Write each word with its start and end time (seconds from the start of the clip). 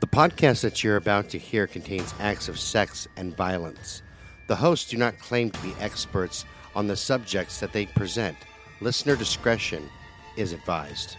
The 0.00 0.06
podcast 0.06 0.62
that 0.62 0.82
you're 0.82 0.96
about 0.96 1.28
to 1.28 1.38
hear 1.38 1.66
contains 1.66 2.14
acts 2.20 2.48
of 2.48 2.58
sex 2.58 3.06
and 3.18 3.36
violence. 3.36 4.00
The 4.46 4.56
hosts 4.56 4.88
do 4.88 4.96
not 4.96 5.18
claim 5.18 5.50
to 5.50 5.62
be 5.62 5.74
experts 5.78 6.46
on 6.74 6.86
the 6.86 6.96
subjects 6.96 7.60
that 7.60 7.74
they 7.74 7.84
present. 7.84 8.34
Listener 8.80 9.14
discretion 9.14 9.90
is 10.38 10.54
advised. 10.54 11.18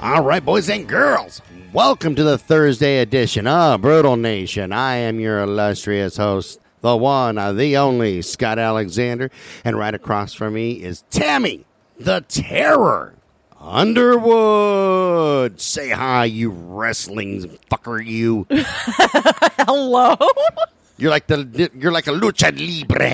All 0.00 0.22
right, 0.22 0.44
boys 0.44 0.70
and 0.70 0.88
girls, 0.88 1.42
welcome 1.72 2.14
to 2.14 2.22
the 2.22 2.38
Thursday 2.38 3.00
edition 3.00 3.48
of 3.48 3.82
Brutal 3.82 4.16
Nation. 4.16 4.72
I 4.72 4.94
am 4.94 5.18
your 5.18 5.40
illustrious 5.40 6.16
host, 6.16 6.60
the 6.82 6.96
one, 6.96 7.36
uh, 7.36 7.52
the 7.52 7.78
only 7.78 8.22
Scott 8.22 8.60
Alexander, 8.60 9.28
and 9.64 9.76
right 9.76 9.92
across 9.92 10.34
from 10.34 10.54
me 10.54 10.74
is 10.74 11.02
Tammy, 11.10 11.66
the 11.98 12.20
Terror 12.28 13.14
Underwood. 13.62 15.60
Say 15.60 15.90
hi, 15.90 16.24
you 16.24 16.50
wrestling 16.50 17.58
fucker, 17.70 18.04
you. 18.04 18.44
Hello? 18.50 20.16
You're 20.98 21.10
like 21.10 21.28
the 21.28 21.70
you're 21.74 21.92
like 21.92 22.08
a 22.08 22.10
lucha 22.10 22.50
libre. 22.50 23.04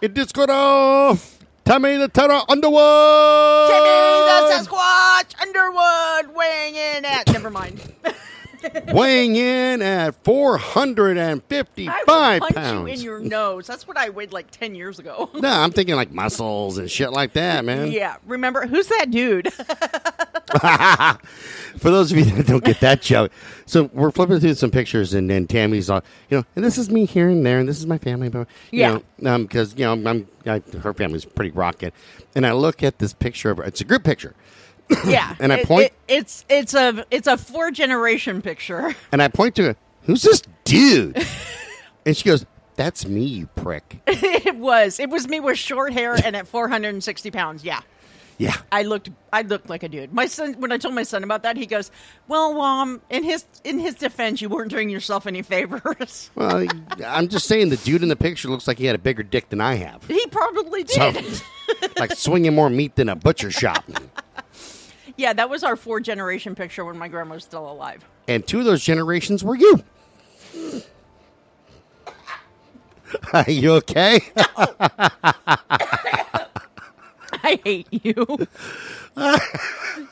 it 0.00 0.16
is 0.16 0.30
gonna 0.30 1.18
Tammy 1.64 1.96
the 1.96 2.08
Terror 2.08 2.42
Underwood. 2.48 3.70
Timmy 3.70 3.90
the 4.30 4.54
Sasquatch 4.54 5.34
Underwood 5.42 6.36
weighing 6.36 6.76
in 6.76 7.04
at. 7.04 7.26
Never 7.32 7.50
mind. 7.50 7.92
weighing 8.92 9.36
in 9.36 9.82
at 9.82 10.08
I 10.08 10.10
455 10.24 11.94
will 12.06 12.38
punch 12.40 12.54
pounds. 12.54 12.80
you 12.80 12.86
in 12.86 13.00
your 13.00 13.18
nose. 13.28 13.66
That's 13.66 13.86
what 13.88 13.96
I 13.96 14.08
weighed 14.10 14.32
like 14.32 14.50
10 14.50 14.74
years 14.74 14.98
ago. 14.98 15.30
no, 15.34 15.48
I'm 15.48 15.70
thinking 15.72 15.94
like 15.96 16.10
muscles 16.12 16.78
and 16.78 16.90
shit 16.90 17.12
like 17.12 17.32
that, 17.34 17.64
man. 17.66 17.90
yeah. 17.92 18.16
Remember, 18.26 18.66
who's 18.66 18.86
that 18.88 19.10
dude? 19.10 19.52
For 21.78 21.90
those 21.90 22.10
of 22.12 22.18
you 22.18 22.24
that 22.24 22.46
don't 22.46 22.64
get 22.64 22.80
that 22.80 23.00
joke, 23.00 23.30
so 23.66 23.84
we're 23.92 24.10
flipping 24.10 24.40
through 24.40 24.54
some 24.54 24.70
pictures, 24.70 25.14
and 25.14 25.30
then 25.30 25.46
Tammy's 25.46 25.88
all, 25.88 26.02
you 26.28 26.38
know, 26.38 26.44
and 26.56 26.64
this 26.64 26.76
is 26.76 26.90
me 26.90 27.04
here 27.06 27.28
and 27.28 27.46
there, 27.46 27.60
and 27.60 27.68
this 27.68 27.78
is 27.78 27.86
my 27.86 27.98
family, 27.98 28.28
but 28.28 28.48
you 28.70 28.80
Yeah. 28.80 28.98
know, 29.20 29.34
um, 29.34 29.42
because 29.44 29.74
you 29.78 29.84
know, 29.84 29.92
I'm, 29.92 30.26
I, 30.46 30.60
her 30.82 30.92
family's 30.92 31.24
pretty 31.24 31.52
rocking, 31.52 31.92
and 32.34 32.44
I 32.46 32.52
look 32.52 32.82
at 32.82 32.98
this 32.98 33.12
picture 33.12 33.50
of 33.50 33.58
her. 33.58 33.64
It's 33.64 33.80
a 33.80 33.84
group 33.84 34.02
picture, 34.04 34.34
yeah. 35.06 35.34
And 35.40 35.52
I 35.52 35.64
point- 35.64 35.86
it- 35.86 35.94
it's 36.08 36.44
it's 36.48 36.74
a 36.74 37.04
it's 37.10 37.26
a 37.26 37.36
four 37.36 37.70
generation 37.70 38.42
picture. 38.42 38.94
and 39.12 39.22
I 39.22 39.28
point 39.28 39.54
to 39.56 39.64
her. 39.64 39.76
Who's 40.02 40.22
this 40.22 40.42
dude? 40.64 41.16
and 42.06 42.16
she 42.16 42.24
goes, 42.24 42.44
"That's 42.76 43.06
me, 43.06 43.22
you 43.24 43.46
prick." 43.54 44.00
it 44.06 44.56
was 44.56 44.98
it 44.98 45.08
was 45.10 45.28
me 45.28 45.40
with 45.40 45.58
short 45.58 45.92
hair 45.92 46.14
and 46.24 46.34
at 46.36 46.46
460 46.48 47.30
pounds. 47.30 47.64
Yeah. 47.64 47.80
Yeah, 48.38 48.56
I 48.72 48.84
looked 48.84 49.10
I 49.34 49.42
looked 49.42 49.68
like 49.68 49.82
a 49.82 49.88
dude. 49.90 50.14
My 50.14 50.24
son 50.24 50.54
when 50.54 50.72
I 50.72 50.78
told 50.78 50.94
my 50.94 51.02
son 51.02 51.22
about 51.24 51.42
that, 51.42 51.58
he 51.58 51.66
goes, 51.66 51.90
"Well, 52.26 52.58
um, 52.62 53.02
in 53.10 53.22
his 53.22 53.44
in 53.64 53.78
his 53.78 53.96
defense, 53.96 54.40
you 54.40 54.48
weren't 54.48 54.70
doing 54.70 54.88
yourself 54.88 55.26
any 55.26 55.42
favors." 55.42 56.30
well, 56.34 56.66
I'm 57.04 57.28
just 57.28 57.46
saying 57.46 57.68
the 57.68 57.76
dude 57.76 58.02
in 58.02 58.08
the 58.08 58.16
picture 58.16 58.48
looks 58.48 58.66
like 58.66 58.78
he 58.78 58.86
had 58.86 58.94
a 58.94 58.98
bigger 58.98 59.22
dick 59.22 59.50
than 59.50 59.60
I 59.60 59.74
have. 59.74 60.06
he 60.06 60.24
probably 60.28 60.86
So, 60.86 61.12
did. 61.12 61.42
like 61.98 62.12
swinging 62.16 62.54
more 62.54 62.70
meat 62.70 62.96
than 62.96 63.10
a 63.10 63.14
butcher 63.14 63.50
shop. 63.50 63.84
Yeah, 65.20 65.32
that 65.34 65.50
was 65.50 65.62
our 65.62 65.76
four 65.76 66.00
generation 66.00 66.54
picture 66.54 66.84
when 66.84 66.96
my 66.96 67.06
grandma 67.08 67.34
was 67.34 67.44
still 67.44 67.70
alive. 67.70 68.02
And 68.26 68.46
two 68.46 68.60
of 68.60 68.64
those 68.64 68.82
generations 68.82 69.44
were 69.44 69.54
you. 69.56 69.82
Are 73.32 73.50
you 73.50 73.72
okay? 73.74 74.20
I 77.42 77.58
hate 77.64 77.88
you. 77.90 78.14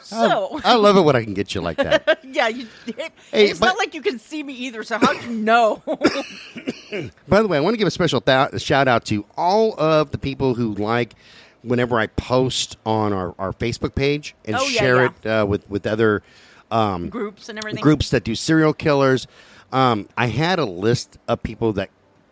so 0.02 0.60
I 0.64 0.74
love 0.74 0.96
it 0.96 1.02
when 1.02 1.14
I 1.14 1.22
can 1.22 1.32
get 1.34 1.54
you 1.54 1.60
like 1.60 1.76
that. 1.76 2.18
yeah, 2.24 2.48
you, 2.48 2.66
it, 2.86 3.12
Hey, 3.30 3.48
it's 3.50 3.60
but- 3.60 3.66
not 3.66 3.78
like 3.78 3.94
you 3.94 4.02
can 4.02 4.18
see 4.18 4.42
me 4.42 4.52
either. 4.54 4.82
So 4.82 4.98
how'd 4.98 5.22
you 5.22 5.30
know? 5.30 5.82
By 7.28 7.42
the 7.42 7.48
way, 7.48 7.56
I 7.56 7.60
want 7.60 7.74
to 7.74 7.78
give 7.78 7.86
a 7.86 7.90
special 7.92 8.20
th- 8.20 8.60
shout 8.60 8.88
out 8.88 9.04
to 9.06 9.24
all 9.36 9.78
of 9.78 10.10
the 10.10 10.18
people 10.18 10.54
who 10.54 10.74
like 10.74 11.14
whenever 11.62 11.98
I 11.98 12.06
post 12.08 12.76
on 12.86 13.12
our, 13.12 13.34
our 13.38 13.52
Facebook 13.52 13.94
page 13.94 14.34
and 14.44 14.56
Oh, 14.56 14.66
yeah, 14.66 14.80
share 14.80 14.96
yeah. 15.02 15.10
it 15.24 15.26
uh, 15.42 15.46
with, 15.46 15.68
with 15.68 15.86
other 15.86 16.22
um, 16.70 17.08
Groups 17.08 17.48
and 17.48 17.58
everything. 17.58 17.82
groups 17.82 18.10
that 18.10 18.24
do 18.24 18.34
serial 18.34 18.72
killers. 18.72 19.26
Um, 19.72 20.08
I 20.16 20.26
had 20.26 20.58
a 20.58 20.64
list 20.64 21.18
of 21.28 21.42
people 21.42 21.72
that 21.74 21.90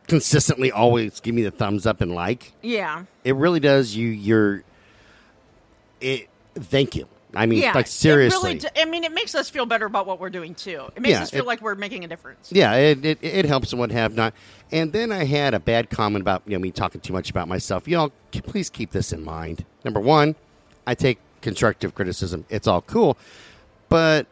consistently 0.08 0.70
always 0.70 1.20
give 1.20 1.34
me 1.34 1.42
the 1.42 1.50
thumbs 1.50 1.86
up 1.86 2.00
and 2.00 2.14
like. 2.14 2.52
Yeah. 2.62 3.04
It 3.24 3.34
really 3.36 3.60
does. 3.60 3.96
You, 3.96 4.08
you're. 4.08 4.62
It. 6.00 6.28
Thank 6.54 6.94
you. 6.96 7.08
I 7.34 7.44
mean, 7.46 7.60
Yeah, 7.60 7.72
like 7.74 7.86
It 7.86 7.90
seriously. 7.90 8.54
really 8.54 8.58
d- 8.60 8.68
I 8.80 8.84
mean, 8.84 9.04
it 9.04 9.12
makes 9.12 9.34
us 9.34 9.50
feel 9.50 9.66
better 9.66 9.84
about 9.86 10.06
what 10.06 10.20
we're 10.20 10.30
doing 10.30 10.54
too. 10.54 10.84
It 10.94 11.02
makes 11.02 11.12
Yeah, 11.12 11.22
us 11.22 11.30
feel 11.30 11.40
it- 11.40 11.46
like 11.46 11.60
we're 11.60 11.74
making 11.74 12.04
a 12.04 12.08
difference. 12.08 12.50
yeah, 12.52 12.74
it, 12.74 13.04
it, 13.04 13.18
it 13.22 13.44
helps 13.44 13.72
and 13.72 13.80
what 13.80 13.90
have 13.90 14.14
not. 14.14 14.32
And 14.72 14.92
then 14.92 15.12
I 15.12 15.24
had 15.24 15.52
a 15.54 15.60
bad 15.60 15.90
comment 15.90 16.22
about 16.22 16.42
you 16.46 16.52
know 16.56 16.60
me 16.60 16.70
talking 16.70 17.00
too 17.00 17.12
much 17.12 17.28
about 17.30 17.48
myself. 17.48 17.86
You 17.88 17.96
know, 17.96 18.12
k- 18.30 18.40
please 18.40 18.70
keep 18.70 18.90
this 18.92 19.12
in 19.12 19.24
mind. 19.24 19.64
Number 19.84 20.00
one, 20.00 20.34
I 20.86 20.94
take 20.94 21.18
constructive 21.42 21.94
criticism. 21.94 22.44
It's 22.48 22.66
all 22.66 22.80
cool, 22.82 23.16
but 23.88 24.26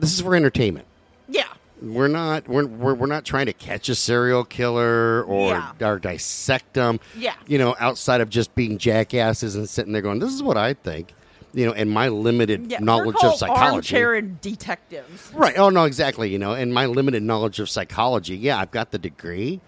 this 0.00 0.12
is 0.12 0.20
for 0.20 0.34
entertainment. 0.34 0.86
Yeah. 1.28 1.44
We're 1.82 2.08
not 2.08 2.48
we're, 2.48 2.66
we're, 2.66 2.94
we're 2.94 3.06
not 3.06 3.24
trying 3.24 3.46
to 3.46 3.52
catch 3.52 3.88
a 3.88 3.94
serial 3.94 4.44
killer 4.44 5.22
or 5.24 5.50
Yeah. 5.50 5.72
or 5.88 5.98
dissect 5.98 6.72
them. 6.74 7.00
Yeah. 7.16 7.34
you 7.46 7.58
know, 7.58 7.76
outside 7.78 8.20
of 8.20 8.30
just 8.30 8.54
being 8.54 8.78
jackasses 8.78 9.54
and 9.56 9.68
sitting 9.68 9.92
there 9.92 10.00
going, 10.02 10.18
"This 10.20 10.32
is 10.32 10.42
what 10.42 10.56
I 10.56 10.72
think." 10.74 11.12
You 11.54 11.66
know, 11.66 11.72
and 11.72 11.90
my 11.90 12.08
limited 12.08 12.70
Yeah. 12.70 12.80
knowledge 12.80 13.16
we're 13.22 13.30
of 13.30 13.36
psychology. 13.36 13.94
Armchair 13.96 14.20
detectives. 14.20 15.30
Right. 15.34 15.56
Oh 15.58 15.70
no, 15.70 15.84
exactly. 15.84 16.30
You 16.30 16.38
know, 16.38 16.52
and 16.52 16.72
my 16.74 16.86
limited 16.86 17.22
knowledge 17.22 17.60
of 17.60 17.68
psychology. 17.70 18.36
Yeah, 18.36 18.58
I've 18.58 18.70
got 18.70 18.90
the 18.90 18.98
degree, 18.98 19.60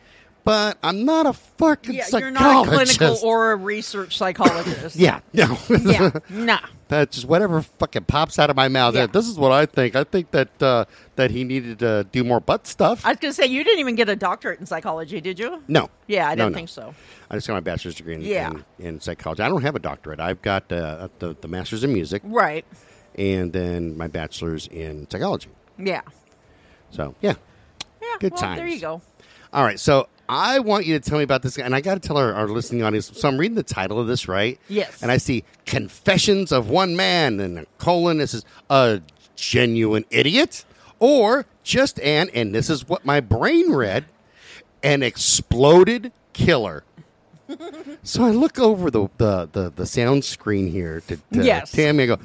but 0.44 0.78
I'm 0.82 1.04
not 1.04 1.26
a 1.26 1.32
fucking 1.32 1.94
Yeah, 1.94 2.04
psychologist. 2.04 2.20
you're 2.20 2.30
not 2.52 2.66
a 2.66 2.70
clinical 2.70 3.18
or 3.28 3.52
a 3.52 3.56
research 3.56 4.16
psychologist. 4.18 4.96
yeah, 4.96 5.20
no. 5.32 5.56
yeah, 5.82 6.10
nah. 6.30 6.58
That's 6.88 7.16
just 7.16 7.26
whatever 7.28 7.62
fucking 7.62 8.04
pops 8.04 8.38
out 8.38 8.48
of 8.48 8.54
my 8.54 8.68
mouth. 8.68 8.94
Yeah. 8.94 9.06
This 9.06 9.26
is 9.26 9.36
what 9.36 9.50
I 9.50 9.66
think. 9.66 9.96
I 9.96 10.04
think 10.04 10.30
that 10.30 10.62
uh, 10.62 10.84
that 11.16 11.32
he 11.32 11.42
needed 11.42 11.80
to 11.80 12.06
do 12.12 12.22
more 12.22 12.38
butt 12.38 12.66
stuff. 12.68 13.04
I 13.04 13.10
was 13.10 13.18
gonna 13.18 13.32
say 13.34 13.46
you 13.46 13.64
didn't 13.64 13.80
even 13.80 13.96
get 13.96 14.08
a 14.08 14.14
doctorate 14.14 14.60
in 14.60 14.66
psychology, 14.66 15.20
did 15.20 15.38
you? 15.38 15.62
no. 15.66 15.90
Yeah, 16.06 16.28
I 16.28 16.34
No, 16.36 16.44
didn't 16.44 16.52
no. 16.52 16.56
think 16.58 16.68
so. 16.68 16.94
I 17.28 17.34
just 17.34 17.48
got 17.48 17.54
my 17.54 17.60
bachelor's 17.60 17.96
degree 17.96 18.14
in, 18.14 18.20
Yeah. 18.22 18.50
in, 18.78 18.86
in 18.86 19.00
psychology. 19.00 19.42
I 19.42 19.48
don't 19.48 19.62
have 19.62 19.74
a 19.74 19.80
doctorate. 19.80 20.20
I've 20.20 20.40
got 20.42 20.70
uh, 20.70 21.08
the, 21.18 21.34
the 21.40 21.48
master's 21.48 21.82
in 21.82 21.92
music 21.92 22.22
Right. 22.24 22.64
and 23.16 23.52
then 23.52 23.96
my 23.98 24.06
bachelor's 24.06 24.68
in 24.68 25.10
psychology. 25.10 25.48
Yeah. 25.78 26.02
So, 26.92 27.16
yeah. 27.20 27.34
Yeah. 28.00 28.08
Good 28.20 28.32
well, 28.40 28.54
There 28.54 28.68
you 28.68 28.78
go. 28.80 29.02
All 29.52 29.64
right, 29.64 29.80
so 29.80 30.08
I 30.28 30.58
want 30.60 30.86
you 30.86 30.98
to 30.98 31.08
tell 31.08 31.18
me 31.18 31.24
about 31.24 31.42
this 31.42 31.56
guy, 31.56 31.64
and 31.64 31.74
I 31.74 31.80
got 31.80 31.94
to 31.94 32.00
tell 32.00 32.16
our, 32.16 32.32
our 32.34 32.48
listening 32.48 32.82
audience. 32.82 33.10
So 33.18 33.28
I'm 33.28 33.38
reading 33.38 33.54
the 33.54 33.62
title 33.62 34.00
of 34.00 34.06
this, 34.06 34.28
right? 34.28 34.58
Yes. 34.68 35.02
And 35.02 35.10
I 35.10 35.16
see 35.18 35.44
"Confessions 35.66 36.52
of 36.52 36.68
One 36.70 36.96
Man" 36.96 37.40
and 37.40 37.58
a 37.60 37.66
colon. 37.78 38.18
This 38.18 38.34
is 38.34 38.44
a 38.70 39.00
genuine 39.36 40.04
idiot, 40.10 40.64
or 40.98 41.46
just 41.62 42.00
an, 42.00 42.30
and 42.34 42.54
this 42.54 42.70
is 42.70 42.88
what 42.88 43.04
my 43.04 43.20
brain 43.20 43.72
read, 43.72 44.04
an 44.82 45.02
exploded 45.02 46.12
killer. 46.32 46.82
so 48.02 48.24
I 48.24 48.30
look 48.30 48.58
over 48.58 48.90
the 48.90 49.08
the 49.18 49.48
the, 49.52 49.72
the 49.74 49.86
sound 49.86 50.24
screen 50.24 50.68
here 50.70 51.00
to, 51.08 51.16
to 51.16 51.44
Yes. 51.44 51.70
Tammy. 51.72 52.04
I 52.04 52.06
go, 52.06 52.18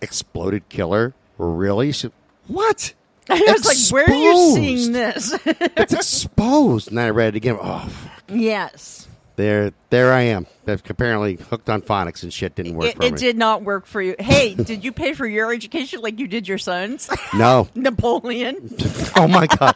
"Exploded 0.00 0.68
killer? 0.68 1.14
Really?" 1.38 1.92
She, 1.92 2.10
what? 2.46 2.94
I 3.30 3.52
was 3.52 3.64
like, 3.66 3.92
where 3.92 4.04
are 4.04 4.16
you 4.18 4.30
Exposed. 4.30 4.54
seeing 4.54 4.92
this? 4.92 5.38
it's 5.46 5.92
exposed. 5.92 6.88
And 6.88 6.98
then 6.98 7.06
I 7.06 7.10
read 7.10 7.34
it 7.34 7.36
again. 7.36 7.58
Oh, 7.60 7.80
fuck. 7.88 8.22
yes. 8.28 9.08
there, 9.36 9.72
there 9.90 10.12
I 10.12 10.22
am. 10.22 10.46
Apparently 10.66 11.34
hooked 11.36 11.68
on 11.70 11.82
phonics 11.82 12.22
and 12.22 12.32
shit 12.32 12.54
didn't 12.54 12.74
work 12.74 12.86
It, 12.96 13.02
it 13.02 13.16
did 13.16 13.36
not 13.36 13.62
work 13.62 13.86
for 13.86 14.00
you. 14.02 14.16
Hey, 14.18 14.54
did 14.54 14.84
you 14.84 14.92
pay 14.92 15.12
for 15.12 15.26
your 15.26 15.52
education 15.52 16.00
like 16.00 16.18
you 16.18 16.26
did 16.26 16.46
your 16.48 16.58
son's? 16.58 17.08
No. 17.34 17.68
Napoleon. 17.74 18.74
Oh 19.16 19.26
my 19.28 19.46
god. 19.46 19.74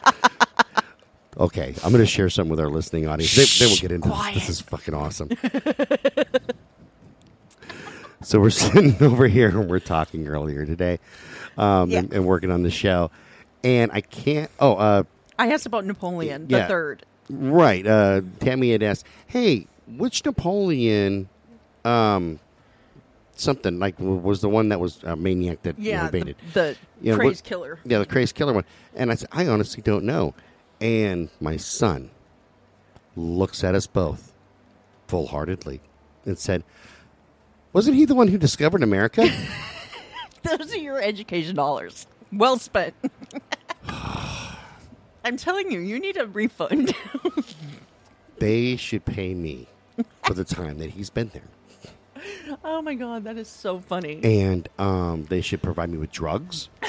Okay, 1.37 1.75
I'm 1.85 1.91
going 1.93 2.02
to 2.02 2.06
share 2.06 2.29
something 2.29 2.50
with 2.50 2.61
our 2.61 2.69
listening 2.69 3.06
audience. 3.08 3.35
They, 3.35 3.64
they 3.64 3.70
will 3.70 3.79
get 3.79 3.93
into 3.93 4.08
quiet. 4.08 4.35
this. 4.35 4.47
This 4.47 4.56
is 4.56 4.61
fucking 4.62 4.94
awesome. 4.94 5.29
so 8.23 8.41
we're 8.41 8.50
sitting 8.50 8.97
over 9.02 9.26
here 9.26 9.49
and 9.49 9.69
we're 9.70 9.79
talking 9.81 10.26
earlier 10.29 10.67
today, 10.67 10.99
um, 11.56 11.91
Yeah. 11.91 12.00
and, 12.00 12.12
and 12.12 12.26
working 12.26 12.50
on 12.50 12.62
the 12.62 12.70
show, 12.70 13.11
and 13.65 13.91
I 13.93 14.01
can't. 14.01 14.51
Oh, 14.59 14.75
uh, 14.75 15.03
I 15.39 15.53
asked 15.53 15.67
about 15.67 15.85
Napoleon 15.85 16.47
Yeah. 16.49 16.61
the 16.62 16.69
third. 16.69 17.07
Right. 17.29 17.87
Uh, 17.87 18.23
Tammy 18.41 18.73
had 18.73 18.83
asked, 18.83 19.07
"Hey, 19.27 19.67
which 19.87 20.25
Napoleon, 20.25 21.29
um, 21.85 22.39
something 23.37 23.79
like 23.79 23.95
was 23.99 24.41
the 24.41 24.49
one 24.49 24.69
that 24.71 24.81
was 24.81 25.03
a 25.05 25.17
maniac 25.17 25.62
that 25.62 25.79
you 25.79 25.93
know, 25.93 25.99
Yeah, 26.03 26.11
the, 26.11 26.17
invaded? 26.19 26.37
the 26.53 26.77
Yeah, 27.01 27.12
what- 27.12 27.21
crazed 27.21 27.45
killer. 27.45 27.79
Yeah, 27.85 27.99
the 27.99 28.07
crazy 28.07 28.33
killer 28.35 28.53
one." 28.53 28.65
And 28.95 29.11
I 29.11 29.15
said, 29.15 29.29
"I 29.33 29.47
honestly 29.47 29.83
don't 29.83 30.05
know." 30.05 30.35
And 30.81 31.29
my 31.41 31.57
son 31.57 32.11
looks 33.17 33.62
at 33.65 33.75
us 33.75 33.87
both, 33.87 34.33
full 35.09 35.27
heartedly, 35.27 35.81
and 36.25 36.39
said, 36.39 36.65
Wasn't 37.73 37.95
he 37.97 38.05
the 38.05 38.15
one 38.17 38.29
who 38.29 38.39
discovered 38.39 38.83
America? 38.83 39.29
Those 40.43 40.73
are 40.73 40.79
your 40.79 41.01
education 41.01 41.55
dollars. 41.55 42.07
Well 42.32 42.59
spent. 42.59 42.94
I'm 45.25 45.37
telling 45.37 45.71
you, 45.71 45.81
you 45.81 45.99
need 46.00 46.17
a 46.17 46.27
refund. 46.27 46.94
they 48.38 48.77
should 48.77 49.05
pay 49.05 49.35
me 49.35 49.67
for 50.25 50.35
the 50.35 50.44
time 50.44 50.79
that 50.79 50.91
he's 50.91 51.11
been 51.11 51.31
there. 51.35 52.56
oh 52.65 52.81
my 52.82 52.94
god, 52.94 53.25
that 53.25 53.37
is 53.37 53.49
so 53.49 53.81
funny. 53.81 54.21
And 54.23 54.69
um, 54.79 55.25
they 55.25 55.41
should 55.41 55.62
provide 55.62 55.91
me 55.91 55.99
with 55.99 56.11
drugs 56.12 56.69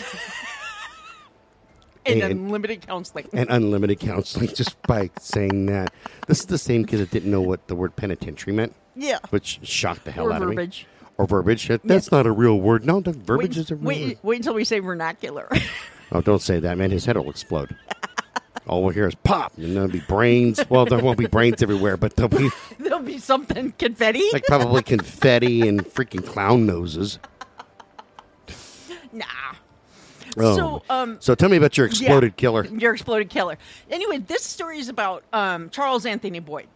And, 2.05 2.19
and- 2.23 2.31
unlimited 2.33 2.81
counseling. 2.87 3.27
and 3.31 3.47
unlimited 3.51 3.99
counseling 3.99 4.47
just 4.55 4.81
by 4.83 5.11
saying 5.19 5.67
that. 5.67 5.93
This 6.27 6.39
is 6.39 6.45
the 6.47 6.57
same 6.57 6.85
kid 6.85 6.97
that 6.97 7.11
didn't 7.11 7.29
know 7.29 7.41
what 7.41 7.67
the 7.67 7.75
word 7.75 7.95
penitentiary 7.95 8.53
meant, 8.53 8.73
yeah. 8.95 9.19
which 9.29 9.59
shocked 9.63 10.05
the 10.05 10.11
hell 10.11 10.27
Or 10.27 10.33
out 10.33 10.41
verbiage. 10.41 10.87
of 10.95 11.00
me. 11.00 11.00
Or 11.21 11.27
verbiage. 11.27 11.67
That- 11.67 11.83
That's 11.83 12.11
not 12.11 12.25
a 12.25 12.31
real 12.31 12.59
word. 12.59 12.83
No, 12.83 12.99
the 12.99 13.11
verbiage 13.11 13.55
Wait, 13.55 13.61
is 13.61 13.69
a 13.71 13.75
real 13.75 13.85
wait, 13.85 14.07
word. 14.07 14.17
wait 14.23 14.35
until 14.37 14.53
we 14.55 14.63
say 14.63 14.79
vernacular. 14.79 15.47
Oh, 16.13 16.19
don't 16.19 16.41
say 16.41 16.59
that, 16.59 16.77
man. 16.77 16.91
His 16.91 17.05
head 17.05 17.15
will 17.15 17.29
explode. 17.29 17.73
All 18.67 18.83
we'll 18.83 18.91
hear 18.93 19.07
is 19.07 19.15
pop, 19.15 19.57
and 19.57 19.73
there'll 19.73 19.87
be 19.87 20.01
brains. 20.01 20.59
Well, 20.69 20.85
there 20.85 20.99
won't 20.99 21.17
be 21.17 21.25
brains 21.25 21.63
everywhere, 21.63 21.95
but 21.95 22.17
there'll 22.17 22.27
be 22.27 22.49
There'll 22.79 22.99
be 22.99 23.17
something 23.17 23.71
confetti. 23.79 24.21
like 24.33 24.43
probably 24.43 24.83
confetti 24.83 25.65
and 25.69 25.85
freaking 25.85 26.25
clown 26.25 26.65
noses. 26.65 27.17
nah. 29.13 29.23
Oh. 30.37 30.55
So, 30.57 30.83
um, 30.89 31.17
so 31.21 31.33
tell 31.33 31.47
me 31.47 31.55
about 31.55 31.77
your 31.77 31.85
exploded 31.87 32.33
Yeah, 32.33 32.41
killer. 32.41 32.65
Your 32.65 32.91
exploded 32.93 33.29
killer. 33.29 33.57
Anyway, 33.89 34.17
this 34.17 34.43
story 34.43 34.79
is 34.79 34.89
about 34.89 35.23
um, 35.31 35.69
Charles 35.69 36.05
Anthony 36.05 36.39
Boyd. 36.39 36.67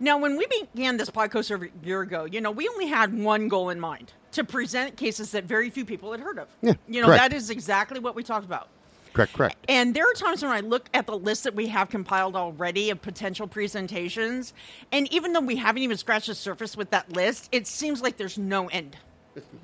Now, 0.00 0.18
when 0.18 0.36
we 0.36 0.46
began 0.46 0.96
this 0.96 1.10
podcast 1.10 1.50
over 1.50 1.64
a 1.66 1.86
year 1.86 2.02
ago, 2.02 2.24
you 2.24 2.40
know, 2.40 2.50
we 2.50 2.68
only 2.68 2.86
had 2.86 3.12
one 3.16 3.48
goal 3.48 3.70
in 3.70 3.80
mind 3.80 4.12
to 4.32 4.44
present 4.44 4.96
cases 4.96 5.32
that 5.32 5.44
very 5.44 5.70
few 5.70 5.84
people 5.84 6.12
had 6.12 6.20
heard 6.20 6.38
of. 6.38 6.48
Yeah, 6.62 6.74
You 6.86 7.00
know, 7.00 7.08
correct. 7.08 7.22
that 7.30 7.32
is 7.36 7.50
exactly 7.50 7.98
what 7.98 8.14
we 8.14 8.22
talked 8.22 8.44
about. 8.44 8.68
Correct, 9.12 9.32
correct. 9.32 9.56
And 9.68 9.94
there 9.94 10.04
are 10.08 10.12
times 10.12 10.42
when 10.42 10.52
I 10.52 10.60
look 10.60 10.88
at 10.94 11.06
the 11.06 11.18
list 11.18 11.42
that 11.44 11.54
we 11.54 11.66
have 11.68 11.88
compiled 11.88 12.36
already 12.36 12.90
of 12.90 13.02
potential 13.02 13.48
presentations, 13.48 14.52
and 14.92 15.12
even 15.12 15.32
though 15.32 15.40
we 15.40 15.56
haven't 15.56 15.82
even 15.82 15.96
scratched 15.96 16.28
the 16.28 16.34
surface 16.34 16.76
with 16.76 16.90
that 16.90 17.10
list, 17.12 17.48
it 17.50 17.66
seems 17.66 18.00
like 18.02 18.16
there's 18.16 18.38
no 18.38 18.68
end. 18.68 18.96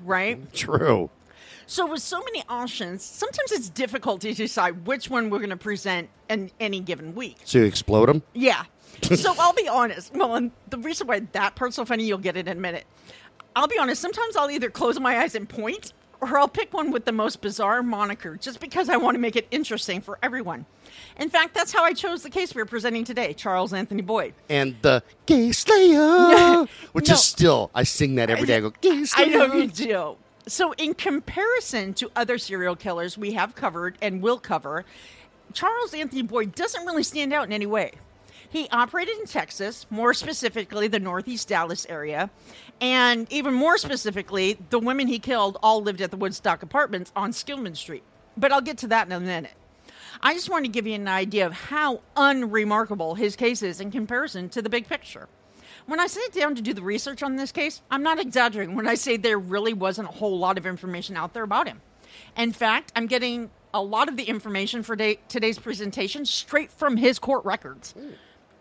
Right? 0.03 0.51
True. 0.53 1.09
So 1.67 1.85
with 1.89 2.01
so 2.01 2.19
many 2.19 2.43
options, 2.49 3.03
sometimes 3.03 3.51
it's 3.51 3.69
difficult 3.69 4.21
to 4.21 4.33
decide 4.33 4.85
which 4.85 5.09
one 5.09 5.29
we're 5.29 5.39
going 5.39 5.49
to 5.51 5.57
present 5.57 6.09
in 6.29 6.51
any 6.59 6.79
given 6.79 7.15
week. 7.15 7.37
So 7.45 7.59
you 7.59 7.65
explode 7.65 8.07
them? 8.07 8.23
Yeah. 8.33 8.65
so 9.15 9.33
I'll 9.39 9.53
be 9.53 9.67
honest. 9.67 10.13
Well, 10.13 10.35
and 10.35 10.51
the 10.69 10.77
reason 10.77 11.07
why 11.07 11.21
that 11.31 11.55
part's 11.55 11.75
so 11.75 11.85
funny, 11.85 12.05
you'll 12.05 12.17
get 12.17 12.37
it 12.37 12.47
in 12.47 12.57
a 12.57 12.61
minute. 12.61 12.85
I'll 13.55 13.67
be 13.67 13.77
honest. 13.79 14.01
Sometimes 14.01 14.35
I'll 14.35 14.51
either 14.51 14.69
close 14.69 14.99
my 14.99 15.19
eyes 15.19 15.35
and 15.35 15.47
point, 15.47 15.93
or 16.21 16.37
I'll 16.37 16.47
pick 16.47 16.73
one 16.73 16.91
with 16.91 17.05
the 17.05 17.11
most 17.11 17.41
bizarre 17.41 17.81
moniker, 17.83 18.35
just 18.37 18.59
because 18.59 18.89
I 18.89 18.97
want 18.97 19.15
to 19.15 19.19
make 19.19 19.35
it 19.35 19.47
interesting 19.51 20.01
for 20.01 20.17
everyone. 20.21 20.65
In 21.17 21.29
fact, 21.29 21.53
that's 21.53 21.71
how 21.71 21.83
I 21.83 21.93
chose 21.93 22.23
the 22.23 22.29
case 22.29 22.53
we're 22.55 22.65
presenting 22.65 23.03
today, 23.05 23.33
Charles 23.33 23.73
Anthony 23.73 24.01
Boyd. 24.01 24.33
And 24.49 24.75
the 24.81 25.03
gay 25.25 25.51
slayer, 25.51 26.65
which 26.93 27.07
No. 27.07 27.13
is 27.13 27.23
still, 27.23 27.71
I 27.73 27.83
sing 27.83 28.15
that 28.15 28.29
every 28.29 28.45
day. 28.47 28.57
I 28.57 28.59
go, 28.61 28.71
gay 28.81 29.05
Slayer. 29.05 29.27
I 29.41 29.47
know 29.47 29.53
you 29.53 29.67
do. 29.67 30.17
So, 30.47 30.73
in 30.73 30.93
comparison 30.93 31.93
to 31.95 32.11
other 32.15 32.37
serial 32.37 32.75
killers 32.75 33.17
we 33.17 33.31
have 33.31 33.55
covered 33.55 33.97
and 34.01 34.21
will 34.21 34.37
cover, 34.37 34.85
Charles 35.53 35.93
Anthony 35.93 36.21
Boyd 36.21 36.53
doesn't 36.55 36.85
really 36.85 37.03
stand 37.03 37.33
out 37.33 37.45
in 37.47 37.53
any 37.53 37.65
way. 37.65 37.93
He 38.55 38.69
operated 38.69 39.17
in 39.17 39.25
Texas, 39.25 39.85
more 39.89 40.13
specifically 40.13 40.87
the 40.87 40.97
Northeast 40.97 41.49
Dallas 41.49 41.85
area, 41.89 42.29
and 42.79 43.29
even 43.29 43.53
more 43.53 43.77
specifically, 43.77 44.57
the 44.69 44.79
women 44.79 45.07
he 45.07 45.19
killed 45.19 45.57
all 45.61 45.83
lived 45.83 45.99
at 45.99 46.09
the 46.09 46.15
Woodstock 46.15 46.63
Apartments 46.63 47.11
on 47.17 47.31
Skillman 47.31 47.75
Street. 47.75 48.03
But 48.37 48.53
I'll 48.53 48.61
get 48.61 48.77
to 48.77 48.87
that 48.87 49.07
in 49.07 49.11
a 49.11 49.19
minute. 49.19 49.55
I 50.21 50.33
just 50.33 50.49
want 50.49 50.63
to 50.63 50.71
give 50.71 50.87
you 50.87 50.93
an 50.93 51.09
idea 51.09 51.45
of 51.45 51.51
how 51.51 51.99
unremarkable 52.15 53.15
his 53.15 53.35
case 53.35 53.61
is 53.61 53.81
in 53.81 53.91
comparison 53.91 54.47
to 54.51 54.61
the 54.61 54.69
big 54.69 54.87
picture. 54.87 55.27
When 55.85 55.99
I 55.99 56.07
sat 56.07 56.31
down 56.31 56.55
to 56.55 56.61
do 56.61 56.73
the 56.73 56.81
research 56.81 57.23
on 57.23 57.35
this 57.35 57.51
case, 57.51 57.81
I'm 57.91 58.03
not 58.03 58.21
exaggerating 58.21 58.73
when 58.73 58.87
I 58.87 58.95
say 58.95 59.17
there 59.17 59.37
really 59.37 59.73
wasn't 59.73 60.07
a 60.07 60.13
whole 60.13 60.39
lot 60.39 60.57
of 60.57 60.65
information 60.65 61.17
out 61.17 61.33
there 61.33 61.43
about 61.43 61.67
him. 61.67 61.81
In 62.37 62.53
fact, 62.53 62.93
I'm 62.95 63.07
getting 63.07 63.49
a 63.73 63.83
lot 63.83 64.07
of 64.07 64.15
the 64.15 64.23
information 64.23 64.81
for 64.81 64.95
day, 64.95 65.19
today's 65.27 65.59
presentation 65.59 66.25
straight 66.25 66.71
from 66.71 66.95
his 66.95 67.19
court 67.19 67.43
records. 67.43 67.93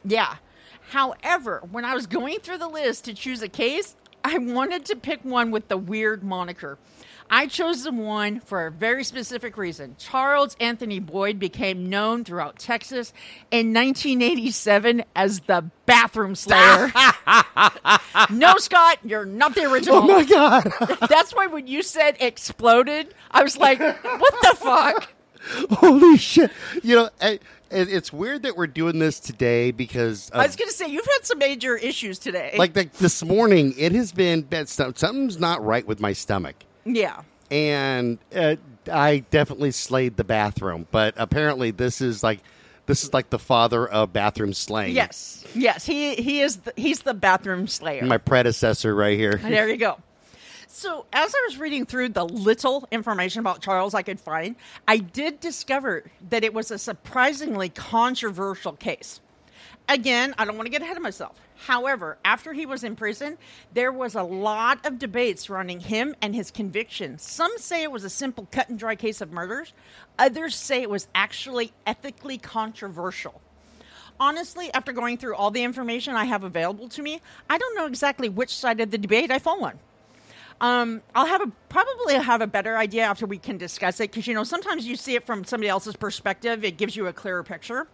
Yeah. 0.05 0.37
However, 0.91 1.63
when 1.71 1.85
I 1.85 1.95
was 1.95 2.07
going 2.07 2.39
through 2.41 2.59
the 2.59 2.69
list 2.69 3.07
to 3.07 3.15
choose 3.15 3.43
a 3.43 3.49
case, 3.49 3.97
I 4.23 4.39
wanted 4.39 4.87
to 4.87 4.97
pick 4.97 5.25
one 5.25 5.51
with 5.51 5.69
the 5.69 5.77
weird 5.77 6.23
moniker. 6.23 6.79
I 7.31 7.47
chose 7.47 7.85
the 7.85 7.93
one 7.93 8.41
for 8.41 8.67
a 8.67 8.71
very 8.71 9.03
specific 9.03 9.57
reason. 9.57 9.97
Charles 9.99 10.57
Anthony 10.61 10.99
Boyd 10.99 11.39
became 11.39 11.89
known 11.89 12.23
throughout 12.25 12.59
Texas 12.59 13.13
in 13.51 13.73
1987 13.73 15.05
as 15.17 15.41
the 15.41 15.71
Bathroom 15.87 16.35
Slayer. 16.35 16.93
no, 18.31 18.57
Scott, 18.59 18.99
you're 19.05 19.25
not 19.25 19.55
the 19.55 19.71
original. 19.71 19.99
Oh 19.99 20.07
my 20.07 20.25
God. 20.25 20.73
That's 21.09 21.35
why 21.35 21.47
when 21.47 21.67
you 21.67 21.83
said 21.83 22.17
exploded, 22.21 23.15
I 23.31 23.43
was 23.43 23.57
like, 23.57 23.81
what 23.81 24.35
the 24.43 24.57
fuck? 24.57 25.14
Holy 25.71 26.17
shit. 26.17 26.51
You 26.83 26.97
know, 26.97 27.11
I, 27.21 27.39
it's 27.71 28.13
weird 28.13 28.43
that 28.43 28.57
we're 28.57 28.67
doing 28.67 28.99
this 28.99 29.21
today 29.21 29.71
because, 29.71 30.31
of, 30.31 30.41
I 30.41 30.47
was 30.47 30.57
going 30.57 30.69
to 30.71 30.75
say, 30.75 30.89
you've 30.89 31.07
had 31.07 31.25
some 31.25 31.39
major 31.39 31.77
issues 31.77 32.19
today. 32.19 32.55
like, 32.57 32.77
like 32.77 32.93
this 32.95 33.23
morning, 33.25 33.75
it 33.77 33.93
has 33.93 34.13
been 34.13 34.43
bad 34.43 34.69
stuff. 34.69 34.99
Something's 34.99 35.39
not 35.39 35.65
right 35.65 35.87
with 35.87 36.01
my 36.01 36.13
stomach. 36.13 36.57
yeah. 36.85 37.23
and 37.51 38.19
uh, 38.35 38.57
I 38.93 39.25
definitely 39.31 39.71
slayed 39.71 40.17
the 40.17 40.25
bathroom. 40.25 40.87
But 40.91 41.15
apparently, 41.17 41.71
this 41.71 42.01
is 42.01 42.23
like 42.23 42.41
this 42.87 43.03
is 43.05 43.13
like 43.15 43.31
the 43.31 43.39
father 43.39 43.87
of 43.87 44.13
bathroom 44.13 44.53
slaying. 44.53 44.95
Yes, 44.95 45.45
yes, 45.55 45.87
he 45.87 46.15
he 46.17 46.41
is 46.41 46.57
the, 46.59 46.73
he's 46.77 47.01
the 47.01 47.15
bathroom 47.15 47.67
slayer. 47.67 48.05
my 48.05 48.19
predecessor 48.19 48.95
right 48.95 49.19
here. 49.19 49.37
there 49.43 49.69
you 49.69 49.77
go. 49.77 49.99
So, 50.77 51.07
as 51.13 51.33
I 51.33 51.47
was 51.47 51.57
reading 51.57 51.87
through 51.87 52.09
the 52.09 52.25
little 52.25 52.89
information 52.91 53.39
about 53.39 53.61
Charles 53.61 53.95
I 53.95 54.03
could 54.03 54.19
find, 54.19 54.57
I 54.89 54.97
did 54.97 55.39
discover 55.39 56.03
that 56.31 56.43
it 56.43 56.53
was 56.53 56.73
a 56.73 56.79
surprisingly 56.79 57.69
controversial 57.69 58.73
case. 58.73 59.21
Again, 59.89 60.35
I 60.37 60.45
don't 60.45 60.57
want 60.57 60.67
to 60.67 60.73
get 60.73 60.83
ahead 60.83 60.97
of 60.97 61.03
myself. 61.05 61.41
However, 61.55 62.19
after 62.25 62.53
he 62.53 62.67
was 62.67 62.83
in 62.83 62.97
prison, 62.97 63.39
there 63.73 63.93
was 63.93 64.17
a 64.17 64.25
lot 64.25 64.85
of 64.85 64.99
debate 64.99 65.39
surrounding 65.39 65.79
him 65.79 66.17
and 66.21 66.35
his 66.35 66.51
conviction. 66.51 67.21
Some 67.21 67.57
say 67.57 67.85
it 67.85 67.93
was 67.93 68.03
a 68.03 68.11
simple 68.11 68.49
cut 68.51 68.69
and 68.69 68.77
dry 68.77 68.97
case 68.97 69.21
of 69.21 69.31
murders, 69.31 69.75
others 70.19 70.57
say 70.57 70.83
it 70.83 70.91
was 70.91 71.07
actually 71.15 71.73
ethically 71.87 72.37
controversial. 72.37 73.41
Honestly, 74.19 74.75
after 74.75 74.91
going 74.91 75.19
through 75.19 75.37
all 75.37 75.53
the 75.53 75.63
information 75.63 76.17
I 76.17 76.25
have 76.25 76.43
available 76.43 76.89
to 76.89 77.01
me, 77.01 77.21
I 77.49 77.59
don't 77.59 77.77
know 77.77 77.87
exactly 77.87 78.29
which 78.29 78.53
side 78.53 78.81
of 78.81 78.91
the 78.91 78.99
debate 78.99 79.31
I 79.31 79.39
fall 79.39 79.65
on. 79.65 79.79
Um, 80.61 81.03
I'll 81.15 81.27
have 81.27 81.43
a 81.43 81.51
probably 81.69 82.15
have 82.15 82.41
a 82.41 82.47
better 82.47 82.77
idea 82.77 83.03
after 83.05 83.27
we 83.27 83.39
can 83.39 83.59
discuss 83.59 84.01
it 84.01 84.11
because 84.11 84.27
you 84.27 84.35
know 84.35 84.45
sometimes 84.45 84.87
you 84.87 84.97
see 84.97 85.15
it 85.15 85.27
from 85.27 85.45
somebody 85.45 85.69
else's 85.69 85.97
perspective, 85.97 86.65
it 86.65 86.77
gives 86.77 86.97
you 86.97 87.07
a 87.07 87.13
clearer 87.13 87.43
picture. 87.43 87.87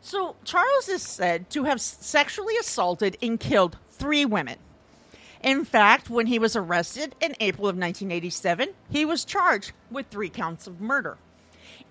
So 0.00 0.36
Charles 0.44 0.88
is 0.88 1.02
said 1.02 1.50
to 1.50 1.64
have 1.64 1.80
sexually 1.80 2.56
assaulted 2.56 3.16
and 3.22 3.38
killed 3.38 3.76
three 3.90 4.24
women. 4.24 4.56
In 5.42 5.64
fact, 5.64 6.08
when 6.08 6.26
he 6.26 6.38
was 6.38 6.54
arrested 6.54 7.14
in 7.20 7.34
April 7.40 7.68
of 7.68 7.76
1987, 7.76 8.68
he 8.90 9.04
was 9.04 9.24
charged 9.24 9.72
with 9.90 10.06
three 10.06 10.28
counts 10.28 10.66
of 10.66 10.80
murder. 10.80 11.18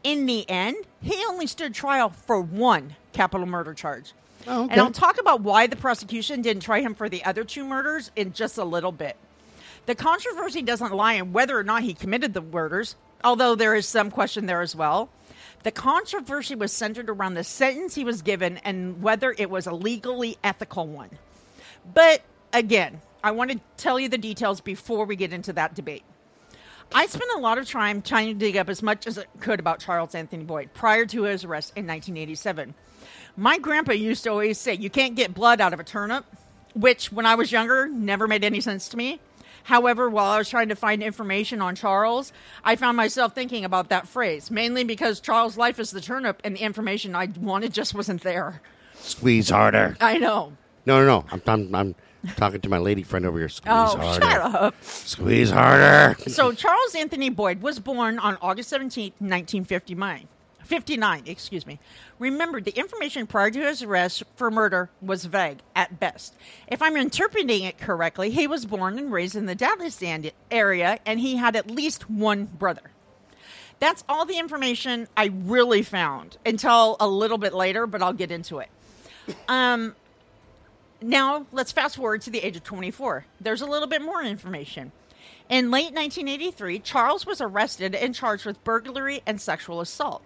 In 0.04 0.26
the 0.26 0.50
end, 0.50 0.78
he 1.02 1.24
only 1.30 1.48
stood 1.48 1.74
trial 1.74 2.10
for 2.10 2.42
one 2.42 2.96
capital 3.14 3.46
murder 3.46 3.74
charge. 3.74 4.14
Oh, 4.48 4.64
okay. 4.64 4.72
And 4.72 4.82
I'll 4.82 4.92
talk 4.92 5.20
about 5.20 5.42
why 5.42 5.68
the 5.68 5.76
prosecution 5.76 6.42
didn't 6.42 6.64
try 6.64 6.82
him 6.82 6.96
for 6.96 7.10
the 7.10 7.24
other 7.26 7.44
two 7.44 7.66
murders 7.66 8.10
in 8.16 8.34
just 8.34 8.58
a 8.58 8.64
little 8.64 8.92
bit. 8.92 9.16
The 9.86 9.96
controversy 9.96 10.62
doesn't 10.62 10.94
lie 10.94 11.14
in 11.14 11.34
whether 11.34 11.58
or 11.58 11.64
not 11.64 11.84
he 11.84 11.94
committed 11.94 12.34
the 12.34 12.42
murders, 12.42 12.96
although 13.24 13.56
there 13.56 13.76
is 13.76 13.88
some 13.88 14.12
question 14.12 14.46
there 14.46 14.62
as 14.62 14.76
well. 14.76 15.10
The 15.64 15.72
controversy 15.72 16.56
was 16.56 16.72
centered 16.72 17.10
around 17.10 17.36
the 17.36 17.44
sentence 17.44 17.96
he 17.96 18.04
was 18.04 18.22
given 18.22 18.58
and 18.60 19.02
whether 19.02 19.36
it 19.38 19.50
was 19.50 19.68
a 19.68 19.74
legally 19.74 20.38
ethical 20.44 20.88
one. 20.88 21.10
But 21.94 22.22
again, 22.54 23.02
I 23.24 23.32
want 23.32 23.52
to 23.52 23.60
tell 23.78 24.00
you 24.00 24.10
the 24.10 24.18
details 24.18 24.62
before 24.62 25.06
we 25.06 25.16
get 25.16 25.34
into 25.34 25.54
that 25.54 25.76
debate. 25.76 26.04
I 26.94 27.06
spent 27.06 27.32
a 27.36 27.40
lot 27.40 27.58
of 27.58 27.70
time 27.70 28.02
trying 28.02 28.28
to 28.28 28.34
dig 28.34 28.58
up 28.58 28.70
as 28.70 28.82
much 28.84 29.08
as 29.08 29.18
I 29.18 29.26
could 29.40 29.60
about 29.60 29.80
Charles 29.80 30.14
Anthony 30.14 30.44
Boyd 30.44 30.74
prior 30.74 31.06
to 31.06 31.24
his 31.24 31.46
arrest 31.46 31.74
in 31.76 31.88
1987. 31.88 32.74
My 33.38 33.60
grandpa 33.60 33.94
used 33.94 34.24
to 34.24 34.30
always 34.32 34.58
say, 34.58 34.74
You 34.74 34.90
can't 34.90 35.16
get 35.16 35.34
blood 35.34 35.62
out 35.62 35.74
of 35.74 35.80
a 35.80 35.84
turnip, 35.84 36.26
which 36.74 37.12
when 37.12 37.26
I 37.26 37.36
was 37.36 37.52
younger 37.52 37.88
never 37.88 38.28
made 38.28 38.44
any 38.44 38.60
sense 38.60 38.90
to 38.90 38.98
me. 38.98 39.20
However, 39.64 40.10
while 40.10 40.26
I 40.32 40.38
was 40.38 40.50
trying 40.50 40.70
to 40.70 40.76
find 40.76 41.02
information 41.04 41.62
on 41.62 41.76
Charles, 41.76 42.34
I 42.64 42.76
found 42.76 42.98
myself 42.98 43.34
thinking 43.36 43.66
about 43.66 43.90
that 43.90 44.08
phrase, 44.08 44.50
mainly 44.52 44.84
because 44.84 45.20
Charles' 45.20 45.58
life 45.58 45.80
is 45.80 45.92
the 45.92 46.02
turnip 46.02 46.42
and 46.44 46.56
the 46.56 46.62
information 46.62 47.16
I 47.16 47.28
wanted 47.40 47.74
just 47.74 47.94
wasn't 47.94 48.22
there. 48.24 48.62
Squeeze 48.96 49.50
harder. 49.50 49.96
I 50.00 50.18
know. 50.18 50.54
No, 50.86 51.00
no, 51.00 51.06
no. 51.06 51.26
I'm, 51.32 51.42
I'm, 51.48 51.76
I'm 51.76 51.96
talking 52.38 52.62
to 52.62 52.70
my 52.70 52.78
lady 52.80 53.04
friend 53.04 53.26
over 53.26 53.38
here. 53.40 53.50
Squeeze 53.50 53.72
Oh, 53.74 53.98
harder. 53.98 54.26
shut 54.26 54.42
up. 54.42 54.76
Squeeze 54.84 55.50
harder. 55.52 56.16
So 56.28 56.52
Charles 56.54 56.96
Anthony 56.96 57.30
Boyd 57.30 57.62
was 57.62 57.80
born 57.80 58.20
on 58.20 58.38
August 58.42 58.70
17, 58.70 59.14
1959. 59.20 60.28
59, 60.72 61.24
excuse 61.26 61.68
me. 61.68 61.80
Remember, 62.18 62.62
the 62.62 62.72
information 62.72 63.28
prior 63.28 63.52
to 63.52 63.60
his 63.60 63.84
arrest 63.84 64.24
for 64.38 64.50
murder 64.50 64.90
was 65.02 65.26
vague 65.26 65.58
at 65.76 66.00
best. 66.00 66.34
If 66.66 66.82
I'm 66.82 66.96
interpreting 66.96 67.64
it 67.64 67.78
correctly, 67.78 68.30
he 68.30 68.48
was 68.48 68.66
born 68.66 68.98
and 68.98 69.12
raised 69.12 69.36
in 69.36 69.48
the 69.48 69.54
Dallas 69.54 70.02
area 70.50 70.98
and 71.06 71.20
he 71.20 71.36
had 71.36 71.58
at 71.58 71.70
least 71.70 72.10
one 72.10 72.46
brother. 72.46 72.90
That's 73.80 74.06
all 74.08 74.24
the 74.24 74.40
information 74.40 75.10
I 75.18 75.26
really 75.26 75.82
found 75.82 76.38
until 76.46 76.96
a 77.02 77.08
little 77.08 77.38
bit 77.38 77.54
later, 77.54 77.86
but 77.86 78.02
I'll 78.02 78.14
get 78.14 78.32
into 78.32 78.60
it. 78.60 78.70
Um, 79.50 79.94
now, 81.02 81.48
let's 81.52 81.74
fast 81.74 81.98
forward 81.98 82.22
to 82.22 82.30
the 82.30 82.40
age 82.40 82.56
of 82.56 82.64
24. 82.64 83.26
There's 83.42 83.62
a 83.62 83.66
little 83.66 83.90
bit 83.90 84.02
more 84.02 84.24
information. 84.24 84.94
In 85.50 85.70
late 85.70 85.94
1983, 85.94 86.80
Charles 86.80 87.26
was 87.26 87.42
arrested 87.42 87.94
and 87.94 88.16
charged 88.16 88.46
with 88.46 88.64
burglary 88.64 89.22
and 89.26 89.42
sexual 89.42 89.82
assault. 89.82 90.24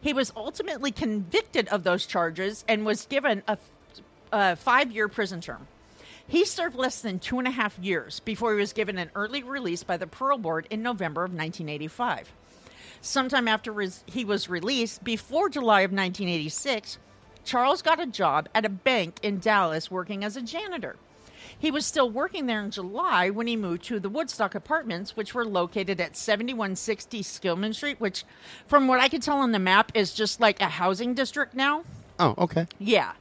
He 0.00 0.12
was 0.12 0.32
ultimately 0.36 0.90
convicted 0.92 1.68
of 1.68 1.84
those 1.84 2.06
charges 2.06 2.64
and 2.68 2.84
was 2.84 3.06
given 3.06 3.42
a, 3.48 3.58
a 4.32 4.56
five 4.56 4.92
year 4.92 5.08
prison 5.08 5.40
term. 5.40 5.66
He 6.26 6.44
served 6.44 6.76
less 6.76 7.00
than 7.00 7.18
two 7.18 7.38
and 7.38 7.48
a 7.48 7.52
half 7.52 7.78
years 7.78 8.20
before 8.20 8.52
he 8.52 8.60
was 8.60 8.74
given 8.74 8.98
an 8.98 9.10
early 9.14 9.42
release 9.42 9.82
by 9.82 9.96
the 9.96 10.06
parole 10.06 10.38
board 10.38 10.66
in 10.68 10.82
November 10.82 11.24
of 11.24 11.30
1985. 11.30 12.30
Sometime 13.00 13.48
after 13.48 13.72
res- 13.72 14.04
he 14.06 14.24
was 14.24 14.48
released, 14.48 15.02
before 15.04 15.48
July 15.48 15.80
of 15.80 15.90
1986, 15.90 16.98
Charles 17.44 17.80
got 17.80 18.00
a 18.00 18.06
job 18.06 18.48
at 18.54 18.66
a 18.66 18.68
bank 18.68 19.20
in 19.22 19.38
Dallas 19.38 19.90
working 19.90 20.22
as 20.22 20.36
a 20.36 20.42
janitor. 20.42 20.96
He 21.58 21.70
was 21.70 21.84
still 21.84 22.08
working 22.08 22.46
there 22.46 22.62
in 22.62 22.70
July 22.70 23.30
when 23.30 23.48
he 23.48 23.56
moved 23.56 23.84
to 23.84 23.98
the 23.98 24.08
Woodstock 24.08 24.54
Apartments, 24.54 25.16
which 25.16 25.34
were 25.34 25.44
located 25.44 26.00
at 26.00 26.16
7160 26.16 27.22
Skillman 27.22 27.74
Street, 27.74 28.00
which, 28.00 28.24
from 28.68 28.86
what 28.86 29.00
I 29.00 29.08
could 29.08 29.22
tell 29.22 29.38
on 29.38 29.50
the 29.50 29.58
map, 29.58 29.90
is 29.94 30.14
just 30.14 30.40
like 30.40 30.60
a 30.60 30.66
housing 30.66 31.14
district 31.14 31.54
now. 31.54 31.84
Oh, 32.20 32.34
okay. 32.38 32.66
Yeah. 32.78 33.12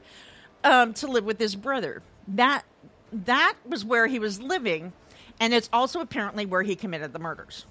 Um, 0.63 0.93
to 0.95 1.07
live 1.07 1.25
with 1.25 1.39
his 1.39 1.55
brother. 1.55 2.03
That 2.27 2.63
that 3.11 3.55
was 3.65 3.85
where 3.85 4.07
he 4.07 4.19
was 4.19 4.39
living, 4.41 4.93
and 5.39 5.53
it's 5.53 5.69
also 5.71 6.01
apparently 6.01 6.45
where 6.45 6.63
he 6.63 6.75
committed 6.75 7.13
the 7.13 7.19
murders. 7.19 7.65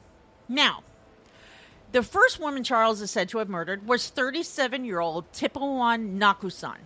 Now, 0.49 0.83
the 1.93 2.03
first 2.03 2.41
woman 2.41 2.65
Charles 2.65 3.01
is 3.01 3.11
said 3.11 3.29
to 3.31 3.39
have 3.39 3.49
murdered 3.49 3.87
was 3.87 4.11
37-year-old 4.11 5.31
Tipawan 5.33 6.19
Nakusan. 6.19 6.79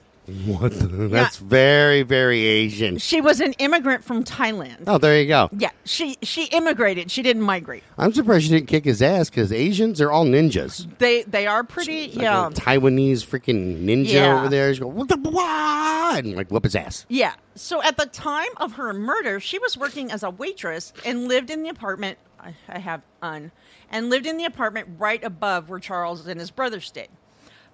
What? 0.46 0.72
The, 0.72 0.86
that's 1.08 1.36
very, 1.38 2.02
very 2.02 2.40
Asian. 2.40 2.98
She 2.98 3.20
was 3.20 3.40
an 3.40 3.52
immigrant 3.54 4.04
from 4.04 4.24
Thailand. 4.24 4.84
Oh, 4.86 4.98
there 4.98 5.20
you 5.20 5.26
go. 5.28 5.48
Yeah, 5.56 5.70
she 5.84 6.16
she 6.22 6.44
immigrated. 6.46 7.10
She 7.10 7.22
didn't 7.22 7.42
migrate. 7.42 7.82
I'm 7.98 8.12
surprised 8.12 8.44
she 8.44 8.50
didn't 8.50 8.68
kick 8.68 8.84
his 8.84 9.02
ass 9.02 9.28
because 9.30 9.52
Asians 9.52 10.00
are 10.00 10.10
all 10.10 10.24
ninjas. 10.24 10.86
They 10.98 11.22
they 11.24 11.46
are 11.46 11.64
pretty 11.64 12.08
Like 12.08 12.22
yeah. 12.22 12.46
a 12.46 12.50
Taiwanese 12.50 13.24
freaking 13.26 13.82
ninja 13.84 14.12
Yeah. 14.12 14.38
over 14.38 14.48
there. 14.48 14.72
She 14.74 14.80
go, 14.80 14.86
what 14.88 15.08
the 15.08 15.16
wah? 15.18 16.14
And 16.16 16.36
like 16.36 16.50
whip 16.50 16.64
his 16.64 16.76
ass. 16.76 17.06
Yeah. 17.08 17.34
So 17.54 17.82
at 17.82 17.96
the 17.96 18.06
time 18.06 18.50
of 18.58 18.72
her 18.74 18.92
murder, 18.92 19.40
she 19.40 19.58
was 19.58 19.76
working 19.76 20.10
as 20.10 20.22
a 20.22 20.30
waitress 20.30 20.92
and 21.04 21.28
lived 21.28 21.50
in 21.50 21.62
the 21.62 21.68
apartment. 21.68 22.18
I, 22.38 22.54
I 22.68 22.78
have 22.78 23.02
un 23.20 23.50
and 23.90 24.08
lived 24.08 24.26
in 24.26 24.36
the 24.36 24.44
apartment 24.44 24.88
right 24.98 25.22
above 25.24 25.68
where 25.68 25.80
Charles 25.80 26.26
and 26.26 26.38
his 26.40 26.50
brother 26.50 26.80
stayed. 26.80 27.08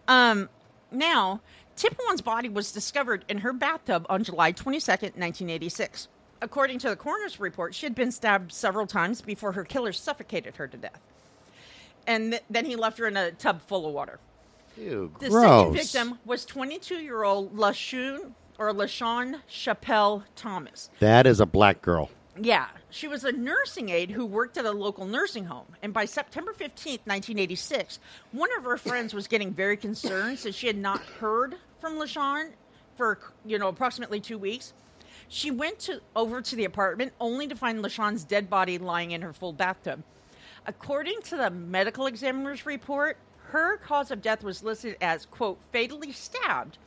Um, 0.08 0.48
now, 0.90 1.40
Tippewan's 1.76 2.22
body 2.22 2.48
was 2.48 2.72
discovered 2.72 3.24
in 3.28 3.38
her 3.38 3.52
bathtub 3.52 4.06
on 4.08 4.24
July 4.24 4.52
22nd, 4.52 5.16
1986. 5.16 6.08
According 6.42 6.78
to 6.80 6.88
the 6.88 6.96
coroner's 6.96 7.38
report, 7.40 7.74
she 7.74 7.86
had 7.86 7.94
been 7.94 8.10
stabbed 8.12 8.52
several 8.52 8.86
times 8.86 9.20
before 9.20 9.52
her 9.52 9.64
killer 9.64 9.92
suffocated 9.92 10.56
her 10.56 10.66
to 10.66 10.76
death. 10.76 11.00
And 12.06 12.32
th- 12.32 12.42
then 12.50 12.64
he 12.66 12.76
left 12.76 12.98
her 12.98 13.06
in 13.06 13.16
a 13.16 13.30
tub 13.32 13.62
full 13.62 13.86
of 13.86 13.92
water. 13.94 14.18
Ew, 14.76 15.10
The 15.20 15.28
gross. 15.30 15.42
second 15.42 15.72
victim 15.74 16.18
was 16.24 16.44
22 16.44 16.96
year 16.96 17.24
old 17.24 17.56
LaShawn 17.56 18.32
or 18.58 18.72
LaShawn 18.72 19.40
Chappelle 19.50 20.22
Thomas. 20.34 20.90
That 21.00 21.26
is 21.26 21.40
a 21.40 21.46
black 21.46 21.80
girl. 21.82 22.10
Yeah, 22.38 22.66
she 22.90 23.08
was 23.08 23.24
a 23.24 23.32
nursing 23.32 23.88
aide 23.88 24.10
who 24.10 24.26
worked 24.26 24.58
at 24.58 24.66
a 24.66 24.70
local 24.70 25.06
nursing 25.06 25.46
home. 25.46 25.66
And 25.82 25.94
by 25.94 26.04
September 26.04 26.52
15th, 26.52 27.00
1986, 27.06 27.98
one 28.32 28.50
of 28.58 28.64
her 28.64 28.76
friends 28.76 29.14
was 29.14 29.26
getting 29.26 29.54
very 29.54 29.78
concerned 29.78 30.38
since 30.38 30.54
she 30.54 30.66
had 30.66 30.76
not 30.76 31.00
heard 31.00 31.56
from 31.80 31.94
LaShawn 31.98 32.50
for, 32.96 33.18
you 33.44 33.58
know, 33.58 33.68
approximately 33.68 34.20
two 34.20 34.38
weeks. 34.38 34.72
She 35.28 35.50
went 35.50 35.78
to 35.80 36.00
over 36.14 36.40
to 36.40 36.56
the 36.56 36.64
apartment 36.64 37.12
only 37.20 37.46
to 37.48 37.56
find 37.56 37.82
LaShawn's 37.82 38.24
dead 38.24 38.48
body 38.48 38.78
lying 38.78 39.10
in 39.10 39.22
her 39.22 39.32
full 39.32 39.52
bathtub. 39.52 40.02
According 40.66 41.22
to 41.22 41.36
the 41.36 41.50
medical 41.50 42.06
examiner's 42.06 42.66
report, 42.66 43.16
her 43.48 43.76
cause 43.78 44.10
of 44.10 44.22
death 44.22 44.42
was 44.42 44.62
listed 44.62 44.96
as, 45.00 45.26
quote, 45.26 45.58
fatally 45.72 46.12
stabbed. 46.12 46.78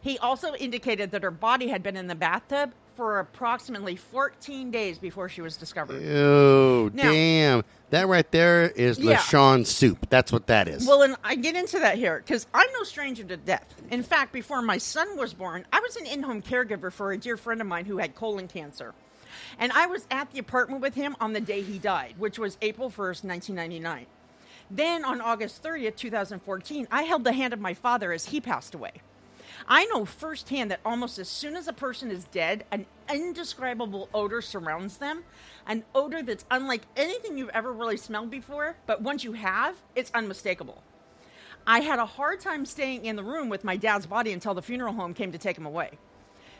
He 0.00 0.18
also 0.18 0.54
indicated 0.54 1.10
that 1.10 1.22
her 1.22 1.30
body 1.30 1.68
had 1.68 1.82
been 1.82 1.96
in 1.96 2.06
the 2.06 2.14
bathtub 2.14 2.72
for 2.96 3.18
approximately 3.20 3.96
14 3.96 4.70
days 4.70 4.98
before 4.98 5.28
she 5.28 5.40
was 5.40 5.56
discovered. 5.56 6.02
Oh, 6.06 6.90
Now- 6.92 7.10
damn. 7.10 7.64
That 7.90 8.08
right 8.08 8.30
there 8.30 8.64
is 8.64 8.98
Yeah. 8.98 9.16
LaShawn 9.18 9.66
soup. 9.66 10.06
That's 10.08 10.32
what 10.32 10.46
that 10.46 10.66
is. 10.66 10.86
Well, 10.86 11.02
and 11.02 11.14
I 11.22 11.34
get 11.34 11.56
into 11.56 11.78
that 11.80 11.96
here 11.98 12.18
because 12.24 12.46
I'm 12.54 12.68
no 12.72 12.84
stranger 12.84 13.22
to 13.24 13.36
death. 13.36 13.66
In 13.90 14.02
fact, 14.02 14.32
before 14.32 14.62
my 14.62 14.78
son 14.78 15.16
was 15.18 15.34
born, 15.34 15.66
I 15.72 15.80
was 15.80 15.96
an 15.96 16.06
in 16.06 16.22
home 16.22 16.40
caregiver 16.40 16.90
for 16.90 17.12
a 17.12 17.18
dear 17.18 17.36
friend 17.36 17.60
of 17.60 17.66
mine 17.66 17.84
who 17.84 17.98
had 17.98 18.14
colon 18.14 18.48
cancer. 18.48 18.94
And 19.58 19.72
I 19.72 19.86
was 19.86 20.06
at 20.10 20.32
the 20.32 20.38
apartment 20.38 20.80
with 20.80 20.94
him 20.94 21.16
on 21.20 21.32
the 21.34 21.40
day 21.40 21.60
he 21.62 21.78
died, 21.78 22.14
which 22.16 22.38
was 22.38 22.56
April 22.62 22.88
1st, 22.90 23.24
1999. 23.24 24.06
Then 24.70 25.04
on 25.04 25.20
August 25.20 25.62
30th, 25.62 25.96
2014, 25.96 26.88
I 26.90 27.02
held 27.02 27.24
the 27.24 27.32
hand 27.32 27.52
of 27.52 27.60
my 27.60 27.74
father 27.74 28.12
as 28.12 28.26
he 28.26 28.40
passed 28.40 28.74
away. 28.74 28.92
I 29.68 29.84
know 29.86 30.04
firsthand 30.04 30.70
that 30.70 30.80
almost 30.84 31.18
as 31.18 31.28
soon 31.28 31.56
as 31.56 31.68
a 31.68 31.72
person 31.72 32.10
is 32.10 32.24
dead, 32.24 32.64
an 32.70 32.86
indescribable 33.12 34.08
odor 34.14 34.40
surrounds 34.40 34.96
them, 34.96 35.24
an 35.66 35.84
odor 35.94 36.22
that's 36.22 36.44
unlike 36.50 36.82
anything 36.96 37.38
you've 37.38 37.50
ever 37.50 37.72
really 37.72 37.96
smelled 37.96 38.30
before, 38.30 38.76
but 38.86 39.02
once 39.02 39.24
you 39.24 39.32
have, 39.32 39.76
it's 39.94 40.10
unmistakable. 40.14 40.82
I 41.66 41.80
had 41.80 41.98
a 41.98 42.06
hard 42.06 42.40
time 42.40 42.66
staying 42.66 43.04
in 43.04 43.16
the 43.16 43.22
room 43.22 43.48
with 43.48 43.62
my 43.62 43.76
dad's 43.76 44.06
body 44.06 44.32
until 44.32 44.54
the 44.54 44.62
funeral 44.62 44.92
home 44.92 45.14
came 45.14 45.30
to 45.32 45.38
take 45.38 45.56
him 45.56 45.66
away. 45.66 45.90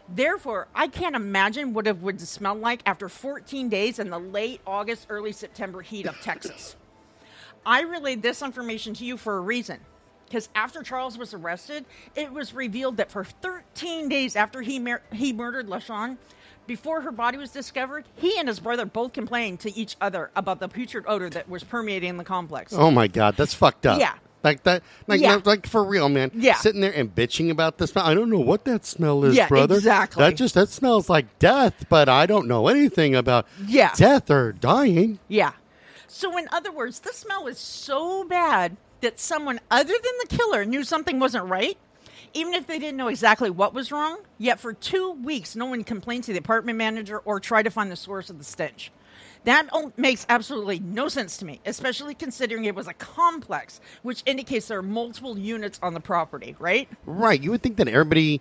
Therefore, 0.09 0.69
I 0.75 0.89
can't 0.89 1.17
imagine 1.17 1.73
what 1.73 1.87
it 1.87 1.99
would 1.99 2.21
smell 2.21 2.55
like 2.55 2.83
after 2.87 3.09
14 3.09 3.69
days 3.69 3.99
in 3.99 4.11
the 4.11 4.19
late 4.19 4.61
August, 4.67 5.07
early 5.09 5.33
September 5.33 5.81
heat 5.81 6.07
of 6.07 6.21
Texas. 6.21 6.77
I 7.65 7.83
relayed 7.83 8.23
this 8.23 8.43
information 8.43 8.95
to 8.95 9.05
you 9.05 9.17
for 9.17 9.37
a 9.37 9.41
reason. 9.41 9.81
Because 10.33 10.49
after 10.55 10.83
Charles 10.83 11.19
was 11.19 11.35
arrested, 11.35 11.85
it 12.17 12.33
was 12.33 12.55
revealed 12.55 12.97
that 12.97 13.11
for 13.11 13.23
13 13.23 14.09
days 14.09 14.35
after 14.35 14.63
he, 14.63 14.79
mur- 14.79 15.03
he 15.13 15.31
murdered 15.31 15.67
LaShawn, 15.69 16.17
before 16.67 17.03
her 17.03 17.13
body 17.13 17.37
was 17.37 17.51
discovered, 17.51 18.07
he 18.17 18.39
and 18.39 18.49
his 18.49 18.59
brother 18.59 18.87
both 18.87 19.13
complained 19.13 19.61
to 19.61 19.77
each 19.77 19.95
other 20.01 20.31
about 20.35 20.59
the 20.59 20.69
putrid 20.69 21.05
odor 21.07 21.29
that 21.29 21.51
was 21.51 21.63
permeating 21.65 22.17
the 22.17 22.25
complex. 22.25 22.73
oh 22.73 22.91
my 22.91 23.09
god, 23.09 23.37
that's 23.37 23.53
fucked 23.53 23.85
up. 23.85 24.01
Yeah. 24.01 24.15
Like 24.43 24.63
that, 24.63 24.83
like 25.07 25.21
Yeah. 25.21 25.39
like 25.45 25.67
for 25.67 25.85
real, 25.85 26.09
man. 26.09 26.31
Yeah. 26.35 26.55
sitting 26.55 26.81
there 26.81 26.95
and 26.95 27.15
bitching 27.15 27.51
about 27.51 27.77
the 27.77 27.87
smell. 27.87 28.07
I 28.07 28.15
don't 28.15 28.31
know 28.31 28.39
what 28.41 28.65
that 28.65 28.87
smell 28.87 29.25
is, 29.27 29.37
Yeah, 29.37 29.49
brother. 29.49 29.75
exactly. 29.75 30.25
That 30.25 30.37
just 30.37 30.55
that 30.55 30.71
smells 30.71 31.11
like 31.11 31.39
death, 31.41 31.85
but 31.91 32.09
I 32.09 32.25
don't 32.25 32.49
know 32.49 32.69
anything 32.69 33.15
about 33.15 33.47
Yeah. 33.67 33.93
death 33.97 34.31
or 34.31 34.53
dying. 34.53 35.19
Yeah. 35.29 35.53
So, 36.09 36.39
in 36.39 36.49
other 36.53 36.73
words, 36.73 37.01
the 37.01 37.13
smell 37.13 37.47
is 37.49 37.59
so 37.59 38.25
bad 38.25 38.79
that 39.03 39.21
someone 39.21 39.61
other 39.71 39.93
than 39.93 40.13
the 40.23 40.37
killer 40.37 40.65
knew 40.65 40.83
something 40.83 41.21
wasn't 41.21 41.45
right, 41.49 41.77
even 42.35 42.55
if 42.55 42.67
they 42.67 42.79
didn't 42.79 42.97
know 42.97 43.09
exactly 43.09 43.51
what 43.51 43.75
was 43.75 43.93
wrong. 43.93 44.19
Yet, 44.39 44.59
for 44.59 44.73
two 44.73 45.13
weeks, 45.13 45.55
no 45.55 45.67
one 45.67 45.85
complained 45.85 46.25
to 46.25 46.33
the 46.33 46.39
apartment 46.39 46.79
manager 46.79 47.19
or 47.19 47.39
tried 47.39 47.65
to 47.65 47.71
find 47.71 47.91
the 47.91 47.97
source 47.97 48.31
of 48.31 48.39
the 48.39 48.45
stench. 48.45 48.91
That 49.45 49.69
makes 49.99 50.25
absolutely 50.29 50.79
no 50.79 51.09
sense 51.09 51.37
to 51.39 51.45
me, 51.45 51.61
especially 51.67 52.15
considering 52.15 52.65
it 52.65 52.77
was 52.77 52.87
a 52.87 52.95
complex, 52.95 53.81
which 54.03 54.23
indicates 54.25 54.69
there 54.69 54.79
are 54.79 54.83
multiple 54.83 55.37
units 55.37 55.81
on 55.83 55.95
the 55.95 56.01
property, 56.01 56.55
right? 56.59 56.89
Right. 57.05 57.43
You 57.43 57.51
would 57.51 57.63
think 57.63 57.77
that 57.77 57.89
everybody 57.89 58.41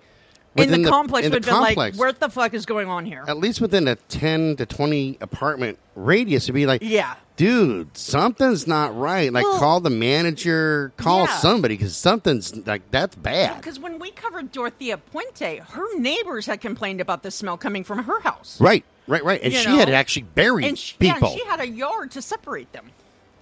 In 0.54 0.64
within 0.66 0.82
the, 0.82 0.90
complex 0.90 1.26
the 1.26 1.32
would 1.32 1.46
have 1.46 1.66
been 1.66 1.76
like, 1.78 1.96
what 1.96 2.20
the 2.20 2.28
fuck 2.30 2.54
is 2.54 2.66
going 2.66 2.90
on 2.90 3.06
here? 3.06 3.24
at 3.28 3.38
least 3.38 3.62
within 3.62 3.88
a 3.88 3.96
ten 3.96 4.58
to 4.58 4.66
twenty 4.66 5.18
apartment 5.22 5.80
radius, 5.96 6.48
would 6.48 6.56
be 6.56 6.66
like, 6.66 6.82
Yeah. 6.84 7.14
dude, 7.38 7.96
something's 7.96 8.68
not 8.68 8.94
right. 8.98 9.32
Like, 9.32 9.46
Well- 9.46 9.60
call 9.60 9.80
the 9.80 9.90
manager, 9.90 10.92
call 10.98 11.22
Yeah. 11.26 11.38
somebody, 11.38 11.78
because 11.78 11.96
something's 11.96 12.54
like 12.68 12.82
that's 12.92 13.16
bad. 13.16 13.58
Because 13.58 13.80
when 13.80 13.98
we 13.98 14.12
covered 14.12 14.52
Dorothea 14.52 14.98
Puente, 14.98 15.60
her 15.60 15.98
neighbors 15.98 16.46
had 16.48 16.60
complained 16.60 17.00
about 17.00 17.24
the 17.24 17.32
smell 17.32 17.56
coming 17.58 17.86
from 17.86 18.04
her 18.04 18.20
house. 18.20 18.60
Right, 18.60 18.84
right, 19.08 19.24
right. 19.24 19.40
And 19.42 19.54
You 19.54 19.60
she 19.60 19.70
know? 19.70 19.78
had 19.78 19.90
actually 19.90 20.24
buried 20.24 20.66
And 20.68 20.78
she, 20.78 20.96
yeah, 21.00 21.14
people. 21.14 21.30
and 21.30 21.40
she 21.40 21.46
had 21.46 21.62
a 21.62 21.68
yard 21.68 22.12
to 22.12 22.22
separate 22.22 22.74
them. 22.74 22.92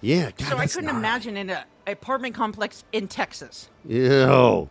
yeah, 0.00 0.30
God, 0.38 0.48
so 0.48 0.56
I 0.58 0.66
couldn't 0.68 0.90
imagine 0.90 1.36
in 1.36 1.50
an 1.50 1.64
apartment 1.88 2.36
complex 2.36 2.84
in 2.92 3.08
Texas. 3.08 3.68
Ew. 3.88 4.70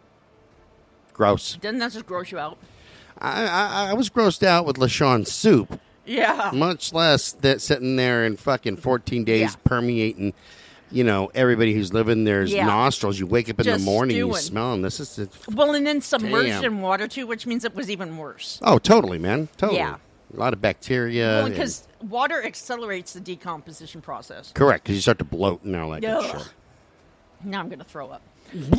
Gross. 1.19 1.57
Doesn't 1.57 1.79
that 1.79 1.91
just 1.91 2.05
gross 2.05 2.31
you 2.31 2.39
out? 2.39 2.57
I, 3.17 3.45
I, 3.45 3.89
I 3.89 3.93
was 3.93 4.09
grossed 4.09 4.41
out 4.41 4.65
with 4.65 4.77
LaShawn's 4.77 5.29
soup, 5.29 5.77
Yeah. 6.05 6.51
much 6.53 6.93
less 6.93 7.33
that 7.33 7.59
sitting 7.59 7.97
there 7.97 8.23
in 8.25 8.37
fucking 8.37 8.77
14 8.77 9.25
days 9.25 9.41
Yeah. 9.41 9.55
permeating, 9.65 10.33
you 10.89 11.03
know, 11.03 11.29
everybody 11.35 11.73
who's 11.73 11.93
living 11.93 12.23
there's 12.23 12.53
Yeah. 12.53 12.65
nostrils. 12.67 13.19
You 13.19 13.27
wake 13.27 13.49
up 13.49 13.59
in 13.59 13.65
Just 13.65 13.83
the 13.83 13.91
morning, 13.91 14.15
you 14.15 14.27
stewing. 14.27 14.41
smell 14.41 14.71
them. 14.71 14.81
This 14.81 15.01
is, 15.01 15.27
Well, 15.53 15.75
and 15.75 15.85
then 15.85 15.99
submerged 15.99 16.47
Damn. 16.47 16.63
in 16.63 16.81
water 16.81 17.05
too, 17.09 17.27
which 17.27 17.45
means 17.45 17.65
it 17.65 17.75
was 17.75 17.89
even 17.89 18.15
worse. 18.15 18.57
oh, 18.61 18.77
totally, 18.79 19.17
man. 19.19 19.49
Totally. 19.57 19.79
Yeah. 19.79 19.97
A 20.33 20.39
lot 20.39 20.53
of 20.53 20.61
bacteria. 20.61 21.43
And- 21.43 21.53
because 21.53 21.85
water 22.07 22.41
accelerates 22.45 23.11
the 23.11 23.19
decomposition 23.19 23.99
process. 23.99 24.53
correct, 24.53 24.85
because 24.85 24.95
you 24.95 25.01
start 25.01 25.19
to 25.19 25.25
bloat 25.25 25.63
and 25.63 25.75
all 25.75 25.89
that 25.89 25.99
good 25.99 26.09
Ugh. 26.11 26.23
shit. 26.39 26.53
Now 27.43 27.59
I'm 27.59 27.67
going 27.67 27.79
to 27.79 27.85
throw 27.85 28.07
up. 28.09 28.21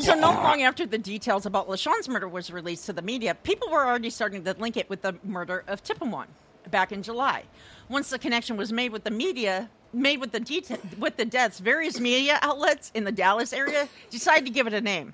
So, 0.01 0.15
not 0.15 0.43
long 0.43 0.63
after 0.63 0.85
the 0.87 0.99
details 0.99 1.47
about 1.47 1.69
LaShawn's 1.69 2.09
murder 2.09 2.29
was 2.29 2.51
released 2.51 2.87
to 2.87 2.93
the 2.93 3.03
media, 3.03 3.35
people 3.35 3.71
were 3.71 3.87
already 3.87 4.11
starting 4.11 4.45
to 4.45 4.55
link 4.55 4.77
it 4.77 4.89
with 4.91 5.03
the 5.03 5.15
murder 5.25 5.65
of 5.69 5.83
Tippemon 5.85 6.27
back 6.71 6.93
in 6.93 7.03
July. 7.03 7.45
Once 7.89 8.11
the 8.11 8.19
connection 8.19 8.57
was 8.57 8.73
made 8.73 8.93
with 8.93 9.05
the 9.05 9.11
media, 9.11 9.69
made 9.93 10.21
with 10.21 10.33
the 10.33 10.41
deta- 10.41 10.99
with 10.99 11.17
the 11.17 11.25
deaths, 11.25 11.59
various 11.59 12.01
media 12.01 12.39
outlets 12.43 12.91
in 12.95 13.05
the 13.05 13.13
Dallas 13.13 13.53
area 13.53 13.89
decided 14.11 14.45
to 14.47 14.51
give 14.51 14.67
it 14.67 14.75
a 14.75 14.81
name. 14.81 15.13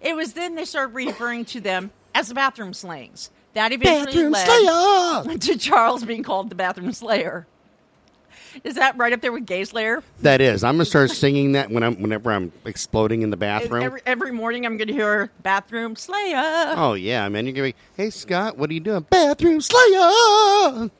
It 0.00 0.14
was 0.14 0.34
then 0.34 0.54
they 0.54 0.64
started 0.64 0.94
referring 0.94 1.44
to 1.46 1.60
them 1.60 1.90
as 2.14 2.28
the 2.28 2.34
bathroom 2.34 2.74
slayings. 2.74 3.30
That 3.54 3.72
eventually 3.72 4.06
Bathroom 4.06 4.32
led 4.32 5.24
Slayer! 5.24 5.38
to 5.38 5.58
Charles 5.58 6.04
being 6.04 6.24
called 6.24 6.50
the 6.50 6.56
bathroom 6.56 6.92
slayer. 6.92 7.46
Is 8.62 8.74
that 8.76 8.96
right 8.96 9.12
up 9.12 9.20
there 9.20 9.32
with 9.32 9.46
Gay 9.46 9.64
Slayer? 9.64 10.02
That 10.20 10.40
is. 10.40 10.62
I'm 10.62 10.74
gonna 10.74 10.84
start 10.84 11.10
singing 11.10 11.52
that 11.52 11.70
when 11.70 11.82
I'm 11.82 12.00
whenever 12.00 12.30
I'm 12.30 12.52
exploding 12.64 13.22
in 13.22 13.30
the 13.30 13.36
bathroom. 13.36 13.82
Every, 13.82 14.00
every 14.06 14.30
morning 14.32 14.64
I'm 14.64 14.76
going 14.76 14.88
to 14.88 14.94
hear 14.94 15.30
bathroom 15.42 15.96
slayer. 15.96 16.74
oh 16.76 16.94
yeah, 16.94 17.28
man. 17.28 17.46
You're 17.46 17.54
gonna 17.54 17.68
be, 17.68 17.74
hey 17.96 18.10
Scott, 18.10 18.56
what 18.56 18.70
are 18.70 18.74
you 18.74 18.80
doing? 18.80 19.06
Bathroom 19.10 19.60
Slayer. 19.60 20.90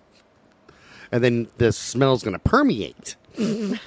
And 1.13 1.23
then 1.23 1.47
the 1.59 1.73
smell's 1.73 2.23
gonna 2.25 2.39
permeate. 2.41 3.15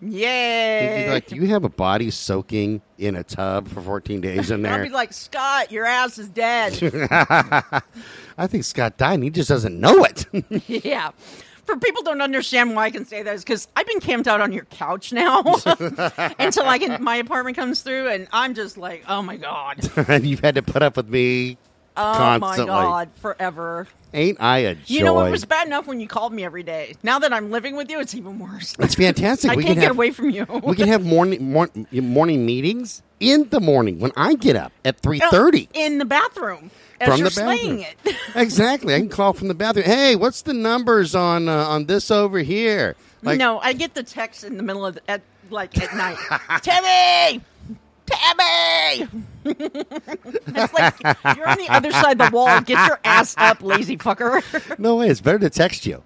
You'd 0.00 0.12
Yay. 0.12 1.10
like, 1.10 1.26
do 1.28 1.36
you 1.36 1.46
have 1.48 1.62
a 1.64 1.68
body 1.68 2.10
soaking 2.10 2.82
in 2.98 3.14
a 3.14 3.22
tub 3.22 3.68
for 3.68 3.80
14 3.80 4.20
days 4.20 4.50
in 4.50 4.62
there? 4.62 4.72
I'll 4.72 4.78
there? 4.78 4.86
be 4.86 4.92
like, 4.92 5.12
Scott, 5.12 5.70
your 5.70 5.84
ass 5.86 6.18
is 6.18 6.28
dead. 6.28 6.72
I 8.38 8.46
think 8.46 8.64
Scott 8.64 8.96
died 8.96 9.14
and 9.14 9.24
he 9.24 9.30
just 9.30 9.48
doesn't 9.48 9.78
know 9.78 10.04
it. 10.04 10.26
yeah. 10.68 11.10
For 11.68 11.76
people 11.76 12.02
don't 12.02 12.22
understand 12.22 12.74
why 12.74 12.86
I 12.86 12.90
can 12.90 13.04
say 13.04 13.22
that 13.22 13.34
is 13.34 13.44
because 13.44 13.68
I've 13.76 13.86
been 13.86 14.00
camped 14.00 14.26
out 14.26 14.40
on 14.40 14.54
your 14.54 14.64
couch 14.64 15.12
now 15.12 15.42
until 16.38 16.64
I 16.64 16.78
can 16.78 17.02
my 17.02 17.16
apartment 17.16 17.58
comes 17.58 17.82
through, 17.82 18.08
and 18.08 18.26
I'm 18.32 18.54
just 18.54 18.78
like, 18.78 19.04
oh 19.06 19.20
my 19.20 19.36
god, 19.36 19.86
and 20.08 20.24
you've 20.24 20.40
had 20.40 20.54
to 20.54 20.62
put 20.62 20.82
up 20.82 20.96
with 20.96 21.10
me 21.10 21.58
oh 21.94 22.14
constantly. 22.16 22.74
my 22.74 22.82
god, 22.84 23.10
forever. 23.16 23.86
Ain't 24.14 24.40
I 24.40 24.60
a 24.60 24.74
joy? 24.76 24.80
You 24.86 25.04
know, 25.04 25.20
it 25.26 25.30
was 25.30 25.44
bad 25.44 25.66
enough 25.66 25.86
when 25.86 26.00
you 26.00 26.08
called 26.08 26.32
me 26.32 26.42
every 26.42 26.62
day. 26.62 26.94
Now 27.02 27.18
that 27.18 27.34
I'm 27.34 27.50
living 27.50 27.76
with 27.76 27.90
you, 27.90 28.00
it's 28.00 28.14
even 28.14 28.38
worse. 28.38 28.74
It's 28.78 28.94
fantastic. 28.94 29.50
I 29.50 29.54
we 29.56 29.62
can't 29.62 29.74
can 29.74 29.80
get 29.82 29.88
have, 29.88 29.96
away 29.96 30.10
from 30.10 30.30
you. 30.30 30.46
we 30.64 30.74
can 30.74 30.88
have 30.88 31.04
morning 31.04 31.52
mor- 31.52 31.68
morning 31.92 32.46
meetings 32.46 33.02
in 33.20 33.46
the 33.50 33.60
morning 33.60 33.98
when 33.98 34.12
I 34.16 34.36
get 34.36 34.56
up 34.56 34.72
at 34.86 35.02
3:30. 35.02 35.68
in 35.74 35.98
the 35.98 36.06
bathroom 36.06 36.70
From 37.04 37.18
you're 37.18 37.28
the 37.28 37.40
bathroom. 37.40 37.58
slaying 37.58 37.80
it. 37.80 38.16
exactly. 38.34 38.94
I 38.94 38.98
can 38.98 39.08
call 39.08 39.32
from 39.32 39.48
the 39.48 39.54
bathroom. 39.54 39.86
Hey, 39.86 40.16
what's 40.16 40.42
the 40.42 40.52
numbers 40.52 41.14
on 41.14 41.48
uh, 41.48 41.64
on 41.66 41.86
this 41.86 42.10
over 42.10 42.38
here? 42.40 42.96
Like, 43.22 43.38
no, 43.38 43.58
I 43.58 43.72
get 43.72 43.94
the 43.94 44.02
text 44.02 44.44
in 44.44 44.56
the 44.56 44.62
middle 44.62 44.84
of 44.86 44.94
the, 44.94 45.10
at 45.10 45.22
like 45.50 45.76
at 45.78 45.94
night. 45.94 46.18
Tammy, 46.62 47.40
Tammy. 48.06 49.08
it's 49.44 50.72
like 50.74 50.94
you're 51.36 51.48
on 51.48 51.58
the 51.58 51.66
other 51.68 51.90
side 51.90 52.20
of 52.20 52.30
the 52.30 52.36
wall. 52.36 52.60
Get 52.60 52.86
your 52.86 52.98
ass 53.04 53.34
up, 53.38 53.62
lazy 53.62 53.96
fucker. 53.96 54.78
no 54.78 54.96
way. 54.96 55.08
It's 55.08 55.20
better 55.20 55.38
to 55.38 55.50
text 55.50 55.86
you. 55.86 56.02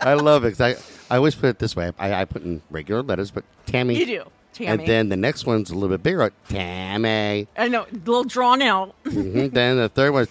I 0.00 0.14
love 0.14 0.44
it. 0.44 0.60
I 0.60 0.76
I 1.10 1.16
always 1.16 1.34
put 1.34 1.46
it 1.46 1.58
this 1.58 1.76
way. 1.76 1.92
I, 1.98 2.14
I 2.14 2.24
put 2.24 2.42
in 2.42 2.62
regular 2.70 3.02
letters, 3.02 3.30
but 3.30 3.44
Tammy. 3.66 3.96
you 3.96 4.06
do, 4.06 4.24
Tammy. 4.56 4.70
And 4.70 4.86
then 4.86 5.08
the 5.10 5.16
next 5.16 5.44
one's 5.46 5.70
a 5.70 5.74
little 5.74 5.90
bit 5.90 6.02
bigger. 6.02 6.32
Tammy. 6.48 7.46
I 7.56 7.68
know, 7.68 7.82
a 7.82 7.94
little 7.94 8.24
drawn 8.24 8.62
out. 8.62 8.94
Mhm. 9.04 9.52
then 9.52 9.76
the 9.76 9.88
third 9.88 10.12
one's 10.12 10.28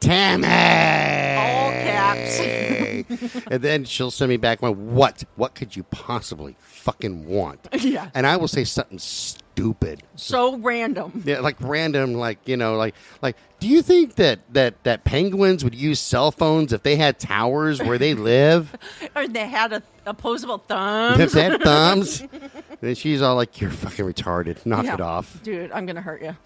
Tammy. 0.00 0.46
All 0.46 1.70
caps. 1.70 2.40
and 3.50 3.62
then 3.62 3.84
she'll 3.84 4.10
send 4.10 4.28
me 4.28 4.36
back 4.36 4.60
one. 4.62 4.94
What? 4.94 5.24
What 5.36 5.54
could 5.54 5.74
you 5.76 5.84
possibly 5.84 6.56
fucking 6.60 7.26
want? 7.26 7.68
Yeah. 7.82 8.10
And 8.14 8.26
I 8.26 8.36
will 8.36 8.48
say 8.48 8.64
something 8.64 8.98
stupid. 8.98 10.02
So 10.16 10.56
random. 10.56 11.22
Yeah, 11.26 11.40
like 11.40 11.56
random, 11.60 12.14
like 12.14 12.38
you 12.46 12.56
know, 12.56 12.76
like 12.76 12.94
like. 13.22 13.36
Do 13.60 13.68
you 13.68 13.80
think 13.82 14.16
that 14.16 14.40
that 14.54 14.82
that 14.84 15.04
penguins 15.04 15.62
would 15.62 15.74
use 15.74 16.00
cell 16.00 16.32
phones 16.32 16.72
if 16.72 16.82
they 16.82 16.96
had 16.96 17.18
towers 17.20 17.80
where 17.80 17.96
they 17.98 18.14
live? 18.14 18.74
Or 19.14 19.28
they 19.28 19.46
had 19.46 19.72
a 19.72 19.82
opposable 20.04 20.56
if 20.56 20.62
thumbs. 20.66 21.32
they 21.32 21.42
had 21.44 21.62
thumbs? 21.62 22.24
And 22.82 22.96
she's 22.98 23.22
all 23.22 23.36
like, 23.36 23.60
"You're 23.60 23.70
fucking 23.70 24.04
retarded. 24.04 24.64
Knock 24.66 24.84
Yeah. 24.84 24.94
it 24.94 25.00
off." 25.00 25.42
Dude, 25.42 25.72
I'm 25.72 25.86
going 25.86 25.96
to 25.96 26.02
hurt 26.02 26.22
you. 26.22 26.36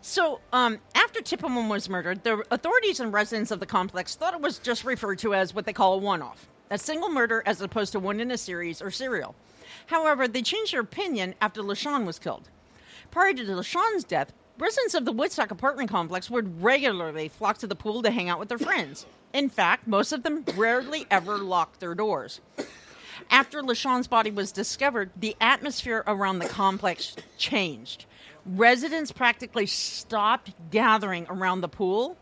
So, 0.00 0.40
um, 0.52 0.78
after 0.94 1.20
Tippemon 1.20 1.68
was 1.68 1.88
murdered, 1.88 2.24
the 2.24 2.42
authorities 2.50 2.98
and 2.98 3.12
residents 3.12 3.50
of 3.50 3.60
the 3.60 3.66
complex 3.66 4.14
thought 4.16 4.34
it 4.34 4.40
was 4.40 4.58
just 4.58 4.84
referred 4.84 5.18
to 5.20 5.34
as 5.34 5.54
what 5.54 5.64
they 5.64 5.72
call 5.72 5.94
a 5.94 5.98
one 5.98 6.22
off, 6.22 6.48
a 6.70 6.78
single 6.78 7.08
murder 7.08 7.42
as 7.46 7.60
opposed 7.60 7.92
to 7.92 8.00
one 8.00 8.18
in 8.18 8.30
a 8.32 8.38
series 8.38 8.82
or 8.82 8.90
serial. 8.90 9.34
However, 9.86 10.26
they 10.26 10.42
changed 10.42 10.72
their 10.72 10.80
opinion 10.80 11.34
after 11.40 11.62
LaShawn 11.62 12.04
was 12.04 12.18
killed. 12.18 12.48
Prior 13.12 13.32
to 13.32 13.44
LaShawn's 13.44 14.02
death, 14.04 14.32
residents 14.58 14.94
of 14.94 15.04
the 15.04 15.12
Woodstock 15.12 15.50
apartment 15.52 15.88
complex 15.90 16.28
would 16.30 16.62
regularly 16.62 17.28
flock 17.28 17.58
to 17.58 17.66
the 17.68 17.76
pool 17.76 18.02
to 18.02 18.10
hang 18.10 18.28
out 18.28 18.38
with 18.40 18.48
their 18.48 18.58
friends. 18.58 19.06
In 19.32 19.48
fact, 19.48 19.86
most 19.86 20.12
of 20.12 20.24
them 20.24 20.44
rarely 20.56 21.06
ever 21.10 21.38
locked 21.38 21.78
their 21.80 21.94
doors. 21.94 22.40
After 23.30 23.62
LaShawn's 23.62 24.06
body 24.08 24.30
was 24.30 24.52
discovered, 24.52 25.10
the 25.16 25.36
atmosphere 25.40 26.02
around 26.06 26.38
the 26.38 26.48
complex 26.48 27.16
changed. 27.38 28.04
Residents 28.44 29.12
practically 29.12 29.66
stopped 29.66 30.52
gathering 30.70 31.26
around 31.28 31.60
the 31.60 31.68
pool. 31.68 32.16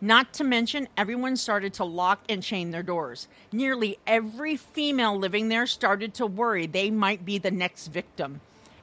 Not 0.00 0.34
to 0.34 0.44
mention, 0.44 0.88
everyone 0.96 1.36
started 1.36 1.72
to 1.74 1.84
lock 1.84 2.20
and 2.28 2.42
chain 2.42 2.70
their 2.70 2.82
doors. 2.82 3.26
Nearly 3.52 3.96
every 4.06 4.56
female 4.56 5.16
living 5.18 5.48
there 5.48 5.66
started 5.66 6.12
to 6.14 6.26
worry 6.26 6.66
they 6.66 6.90
might 6.90 7.24
be 7.24 7.38
the 7.38 7.50
next 7.50 7.88
victim. 7.88 8.40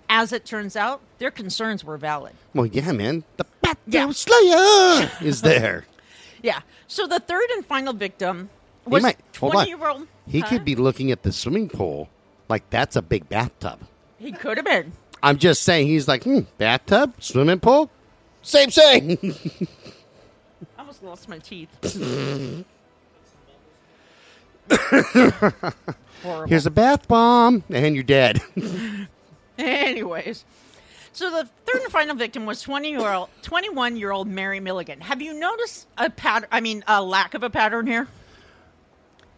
As 0.09 0.33
it 0.33 0.45
turns 0.45 0.75
out, 0.75 0.99
their 1.19 1.31
concerns 1.31 1.83
were 1.85 1.97
valid. 1.97 2.33
Well, 2.53 2.65
yeah, 2.65 2.91
man. 2.91 3.23
The 3.37 3.45
Bathroom 3.61 3.79
Yeah. 3.87 4.11
Slayer 4.11 5.11
is 5.21 5.41
there. 5.41 5.85
Yeah. 6.41 6.61
So 6.87 7.05
the 7.07 7.19
third 7.19 7.49
and 7.51 7.65
final 7.65 7.93
victim 7.93 8.49
was 8.85 9.03
might- 9.03 9.19
hold 9.37 9.55
on. 9.55 9.65
20 9.65 9.69
year 9.69 9.87
old. 9.87 10.07
He 10.31 10.41
could 10.41 10.63
be 10.63 10.75
looking 10.75 11.11
at 11.11 11.23
the 11.23 11.31
swimming 11.31 11.69
pool 11.69 12.09
like 12.51 12.69
that's 12.69 12.95
a 12.95 13.01
big 13.01 13.29
bathtub. 13.29 13.79
He 14.19 14.31
could 14.31 14.57
have 14.57 14.65
been. 14.65 14.91
I'm 15.23 15.37
just 15.37 15.63
saying, 15.63 15.87
he's 15.87 16.07
like, 16.07 16.23
hmm, 16.23 16.41
bathtub, 16.57 17.13
swimming 17.19 17.59
pool, 17.59 17.89
same 18.41 18.69
thing. 18.69 19.17
I 20.77 20.79
almost 20.79 21.03
lost 21.03 21.29
my 21.29 21.37
teeth. 21.39 21.69
Horrible. 26.23 26.47
Here's 26.47 26.65
a 26.65 26.71
bath 26.71 27.07
bomb, 27.07 27.63
and 27.69 27.95
you're 27.95 28.03
dead. 28.03 28.41
Anyways, 29.57 30.43
so 31.13 31.29
the 31.29 31.49
third 31.65 31.81
and 31.83 31.91
final 31.91 32.15
victim 32.15 32.45
was 32.45 32.61
20 32.61 32.89
year 32.89 32.99
old, 32.99 33.29
21 33.43 33.97
year 33.97 34.11
old 34.11 34.27
Mary 34.27 34.59
Milligan. 34.59 35.01
Have 35.01 35.21
you 35.21 35.33
noticed 35.33 35.87
a 35.97 36.09
pattern? 36.09 36.47
I 36.51 36.61
mean, 36.61 36.83
a 36.87 37.01
lack 37.01 37.33
of 37.33 37.43
a 37.43 37.49
pattern 37.49 37.87
here. 37.87 38.07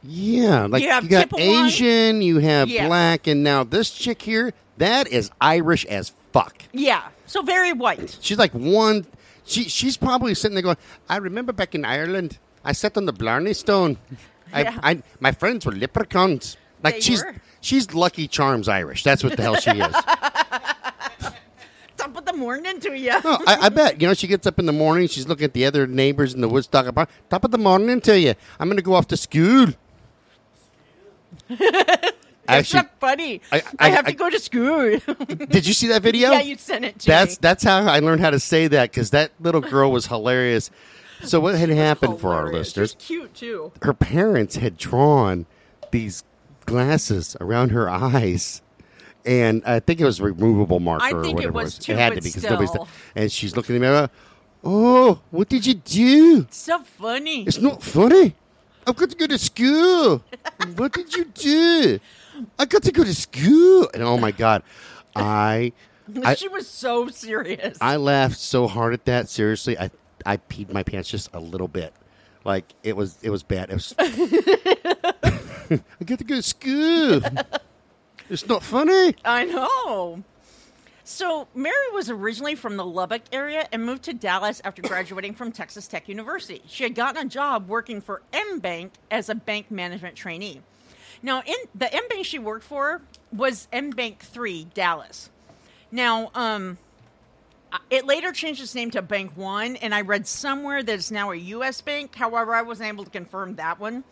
Yeah, 0.03 0.65
like 0.65 0.81
You 0.81 0.87
you, 0.89 0.93
have 0.93 1.09
got 1.09 1.29
Chippewa. 1.29 1.65
Asian, 1.65 2.21
you 2.21 2.39
have 2.39 2.69
Yeah. 2.69 2.87
black, 2.87 3.27
and 3.27 3.43
now 3.43 3.63
this 3.63 3.89
chick 3.91 4.21
here, 4.21 4.53
that 4.77 5.07
is 5.07 5.31
Irish 5.41 5.85
as 5.85 6.11
fuck. 6.33 6.63
Yeah, 6.73 7.03
so 7.25 7.41
very 7.41 7.73
white. 7.73 8.17
She's 8.21 8.37
like 8.37 8.51
one. 8.53 9.05
She 9.45 9.63
she's 9.65 9.97
probably 9.97 10.33
sitting 10.35 10.55
there 10.55 10.63
going, 10.63 10.77
I 11.09 11.17
remember 11.17 11.51
back 11.53 11.75
in 11.75 11.83
Ireland, 11.85 12.37
I 12.63 12.71
sat 12.73 12.95
on 12.97 13.05
the 13.05 13.13
Blarney 13.13 13.53
Stone. 13.53 13.97
Yeah. 14.51 14.77
I, 14.83 14.91
I 14.91 15.03
my 15.19 15.31
friends 15.31 15.65
were 15.65 15.71
leprechauns. 15.73 16.57
Like 16.83 16.95
They 16.95 17.01
she's 17.01 17.23
were. 17.23 17.35
she's 17.61 17.93
Lucky 17.93 18.27
Charms 18.27 18.67
Irish. 18.67 19.03
That's 19.03 19.23
what 19.23 19.35
the 19.37 19.41
hell 19.41 19.55
she 19.55 19.71
is. 19.71 19.95
Top 21.97 22.17
of 22.17 22.25
the 22.25 22.33
morning 22.33 22.79
to 22.81 22.97
you. 22.97 23.11
No, 23.23 23.37
I, 23.47 23.57
I 23.63 23.69
bet. 23.69 24.01
You 24.01 24.07
know, 24.07 24.13
she 24.13 24.27
gets 24.27 24.45
up 24.47 24.59
in 24.59 24.65
the 24.65 24.73
morning. 24.73 25.07
She's 25.07 25.27
looking 25.27 25.45
at 25.45 25.53
the 25.53 25.65
other 25.65 25.87
neighbors 25.87 26.33
in 26.33 26.41
the 26.41 26.49
Woodstock 26.49 26.87
apartment. 26.87 27.09
Top 27.29 27.45
of 27.45 27.51
the 27.51 27.57
morning 27.57 28.01
to 28.01 28.19
you. 28.19 28.33
I'm 28.59 28.67
going 28.67 28.77
to 28.77 28.83
go 28.83 28.93
off 28.95 29.07
to 29.09 29.17
school. 29.17 29.67
That's 31.57 32.73
Actually, 32.73 32.77
not 32.81 32.99
funny. 32.99 33.41
I, 33.53 33.57
I- 33.57 33.63
I- 33.79 33.89
have 33.89 34.05
I- 34.07 34.11
to 34.11 34.17
go 34.17 34.29
to 34.29 34.39
school. 34.39 34.99
did 35.47 35.65
you 35.65 35.73
see 35.73 35.87
that 35.87 36.01
video? 36.01 36.31
yeah, 36.31 36.41
you 36.41 36.57
sent 36.57 36.83
it 36.83 36.99
to 36.99 37.07
That's 37.07 37.33
me. 37.33 37.37
that's 37.41 37.63
how 37.63 37.83
I 37.87 37.99
learned 37.99 38.19
how 38.21 38.31
to 38.31 38.39
say 38.39 38.67
that 38.67 38.91
because 38.91 39.11
that 39.11 39.31
little 39.39 39.61
girl 39.61 39.91
was 39.91 40.07
hilarious. 40.07 40.69
So 41.23 41.39
what 41.39 41.55
had 41.55 41.69
happened 41.69 42.19
for 42.19 42.33
our 42.33 42.47
Hilarious. 42.47 42.75
listeners? 42.75 42.95
She's 42.99 43.07
cute 43.07 43.33
too. 43.33 43.71
Her 43.81 43.93
parents 43.93 44.57
had 44.57 44.77
drawn 44.77 45.45
these 45.91 46.25
glasses 46.65 47.37
around 47.39 47.69
her 47.69 47.89
eyes. 47.89 48.61
And 49.25 49.63
I 49.65 49.79
think 49.79 50.01
it 50.01 50.05
was 50.05 50.19
a 50.19 50.23
removable 50.23 50.81
marker 50.81 51.05
I 51.05 51.11
or 51.13 51.23
think 51.23 51.33
it 51.39 51.45
whatever 51.45 51.53
was, 51.53 51.77
it 51.77 51.81
too, 51.83 51.91
It 51.93 51.97
had 51.97 52.09
to 52.15 52.21
be 52.21 52.27
because 52.29 52.43
nobody's. 52.43 52.71
still. 52.71 52.89
And 53.15 53.31
she's 53.31 53.55
looking 53.55 53.81
at 53.81 54.01
me. 54.03 54.13
Oh, 54.65 55.21
what 55.31 55.47
did 55.47 55.65
you 55.65 55.75
do? 55.75 56.41
It's 56.41 56.57
So 56.57 56.79
funny. 56.83 57.43
It's 57.43 57.57
not 57.59 57.81
funny. 57.81 58.35
I've 58.86 58.96
got 58.96 59.10
to 59.10 59.15
go 59.15 59.28
to 59.28 59.38
school. 59.38 60.24
what 60.76 60.93
did 60.93 61.15
you 61.15 61.26
do? 61.26 62.00
I 62.60 62.65
got 62.65 62.84
to 62.84 62.91
go 62.91 63.04
to 63.04 63.13
school. 63.13 63.89
And 63.93 64.04
oh 64.04 64.17
my 64.17 64.32
god, 64.32 64.63
I 65.15 65.74
I, 66.24 66.36
she 66.36 66.48
was 66.48 66.67
so 66.67 67.08
serious. 67.08 67.78
I 67.80 67.96
laughed 67.96 68.38
so 68.38 68.67
hard 68.67 68.93
at 68.93 69.06
that. 69.06 69.30
Seriously, 69.30 69.78
I 69.78 69.89
I 70.26 70.38
peed 70.38 70.72
my 70.72 70.84
pants 70.84 71.10
just 71.10 71.30
a 71.34 71.39
little 71.39 71.67
bit. 71.67 71.93
Like 72.43 72.74
it 72.84 72.96
was 72.96 73.17
it 73.22 73.30
was 73.30 73.43
bad. 73.43 73.69
It 73.69 73.76
was. 73.76 73.96
I 74.00 75.80
got 76.06 76.19
to 76.19 76.26
go 76.26 76.36
to 76.36 76.43
school. 76.43 77.22
It's 78.30 78.48
not 78.48 78.63
funny. 78.63 79.15
I 79.24 79.46
know. 79.46 80.24
So, 81.05 81.49
Mary 81.53 81.75
was 81.91 82.09
originally 82.09 82.55
from 82.55 82.77
the 82.77 82.85
Lubbock 82.85 83.23
area 83.33 83.67
and 83.73 83.85
moved 83.85 84.03
to 84.03 84.13
Dallas 84.13 84.61
after 84.63 84.81
graduating 84.83 85.33
from 85.33 85.51
Texas 85.51 85.87
Tech 85.87 86.07
University. 86.07 86.61
She 86.67 86.83
had 86.83 86.95
gotten 86.95 87.25
a 87.25 87.29
job 87.29 87.67
working 87.67 87.99
for 87.99 88.21
M 88.31 88.59
Bank 88.59 88.93
as 89.11 89.29
a 89.29 89.35
bank 89.35 89.69
management 89.69 90.15
trainee. 90.15 90.61
Now, 91.21 91.41
in 91.45 91.55
the 91.75 91.93
M 91.93 92.03
Bank 92.09 92.25
she 92.25 92.39
worked 92.39 92.65
for 92.65 93.01
was 93.31 93.67
M 93.71 93.89
Bank 93.89 94.19
3 94.19 94.67
Dallas. 94.73 95.29
Now, 95.91 96.31
um, 96.35 96.77
it 97.89 98.05
later 98.05 98.31
changed 98.31 98.61
its 98.61 98.75
name 98.75 98.91
to 98.91 99.01
Bank 99.01 99.31
One, 99.35 99.75
and 99.77 99.93
I 99.93 100.01
read 100.01 100.27
somewhere 100.27 100.83
that 100.83 100.93
it's 100.93 101.11
now 101.11 101.31
a 101.31 101.35
U.S. 101.35 101.81
bank. 101.81 102.15
However, 102.15 102.53
I 102.55 102.61
wasn't 102.61 102.89
able 102.89 103.03
to 103.03 103.09
confirm 103.09 103.55
that 103.55 103.79
one. 103.79 104.03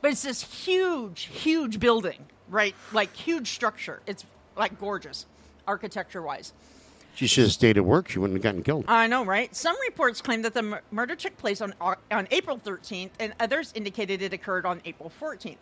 But 0.00 0.12
it's 0.12 0.22
this 0.22 0.42
huge, 0.42 1.24
huge 1.24 1.78
building, 1.78 2.26
right? 2.48 2.74
Like 2.92 3.14
huge 3.14 3.50
structure. 3.50 4.00
It's 4.06 4.24
like 4.56 4.80
gorgeous, 4.80 5.26
architecture 5.66 6.22
wise. 6.22 6.52
She 7.14 7.26
should 7.26 7.44
have 7.44 7.52
stayed 7.52 7.76
at 7.76 7.84
work. 7.84 8.08
She 8.08 8.18
wouldn't 8.18 8.36
have 8.36 8.42
gotten 8.42 8.62
killed. 8.62 8.84
I 8.88 9.06
know, 9.06 9.24
right? 9.24 9.54
Some 9.54 9.76
reports 9.86 10.20
claim 10.20 10.42
that 10.42 10.54
the 10.54 10.62
mur- 10.62 10.82
murder 10.90 11.16
took 11.16 11.36
place 11.36 11.60
on 11.60 11.74
uh, 11.80 11.96
on 12.10 12.28
April 12.30 12.58
13th, 12.58 13.10
and 13.18 13.34
others 13.40 13.72
indicated 13.74 14.22
it 14.22 14.32
occurred 14.32 14.64
on 14.64 14.80
April 14.84 15.12
14th. 15.20 15.56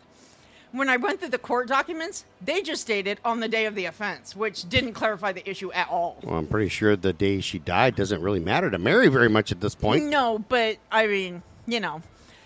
When 0.71 0.87
I 0.87 0.97
went 0.97 1.19
through 1.19 1.29
the 1.29 1.39
court 1.39 1.67
documents, 1.67 2.25
they 2.41 2.61
just 2.61 2.83
stated 2.83 3.19
on 3.25 3.39
the 3.39 3.47
day 3.47 3.65
of 3.65 3.73
the 3.73 3.85
offense, 3.85 4.35
which 4.35 4.69
didn't 4.69 4.93
clarify 4.93 5.31
the 5.31 5.47
issue 5.49 5.71
at 5.71 5.89
all. 5.89 6.19
Well, 6.23 6.37
I'm 6.37 6.45
pretty 6.45 6.69
sure 6.69 6.95
the 6.95 7.11
day 7.11 7.41
she 7.41 7.57
died 7.57 7.95
doesn't 7.95 8.21
really 8.21 8.39
matter 8.39 8.69
to 8.69 8.77
Mary 8.77 9.07
very 9.07 9.29
much 9.29 9.51
at 9.51 9.59
this 9.61 9.73
point. 9.73 10.05
No, 10.05 10.37
but 10.47 10.77
I 10.91 11.07
mean, 11.07 11.41
you 11.65 11.79
know. 11.79 12.01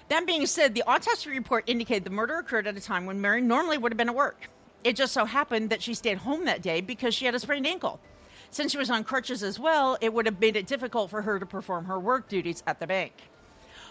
That 0.10 0.26
being 0.26 0.46
said, 0.46 0.74
the 0.76 0.84
autopsy 0.84 1.30
report 1.30 1.63
indicated 1.68 2.04
the 2.04 2.10
murder 2.10 2.36
occurred 2.38 2.68
at 2.68 2.78
a 2.78 2.82
time 2.82 3.06
when 3.06 3.20
Mary 3.20 3.42
normally 3.42 3.78
would 3.78 3.92
have 3.92 3.98
been 3.98 4.10
at 4.10 4.16
work. 4.16 4.50
It 4.84 4.96
just 4.96 5.13
so 5.13 5.26
happened 5.26 5.69
that 5.69 5.82
she 5.82 5.93
stayed 5.93 6.19
home 6.19 6.46
that 6.46 6.62
day 6.62 6.82
because 6.82 7.15
she 7.15 7.26
had 7.26 7.36
a 7.36 7.39
sprained 7.39 7.67
ankle. 7.67 8.00
Since 8.52 8.72
she 8.72 8.78
was 8.78 8.89
on 8.89 9.04
crutches 9.04 9.41
as 9.41 9.58
well, 9.58 9.98
it 10.02 10.13
would 10.13 10.26
have 10.26 10.39
made 10.39 10.56
it 10.56 10.67
difficult 10.67 11.10
for 11.10 11.22
her 11.22 11.39
to 11.39 11.46
perform 11.46 11.86
her 11.86 12.00
work 12.00 12.28
duties 12.28 12.62
at 12.67 12.80
the 12.80 12.88
bank. 12.88 13.13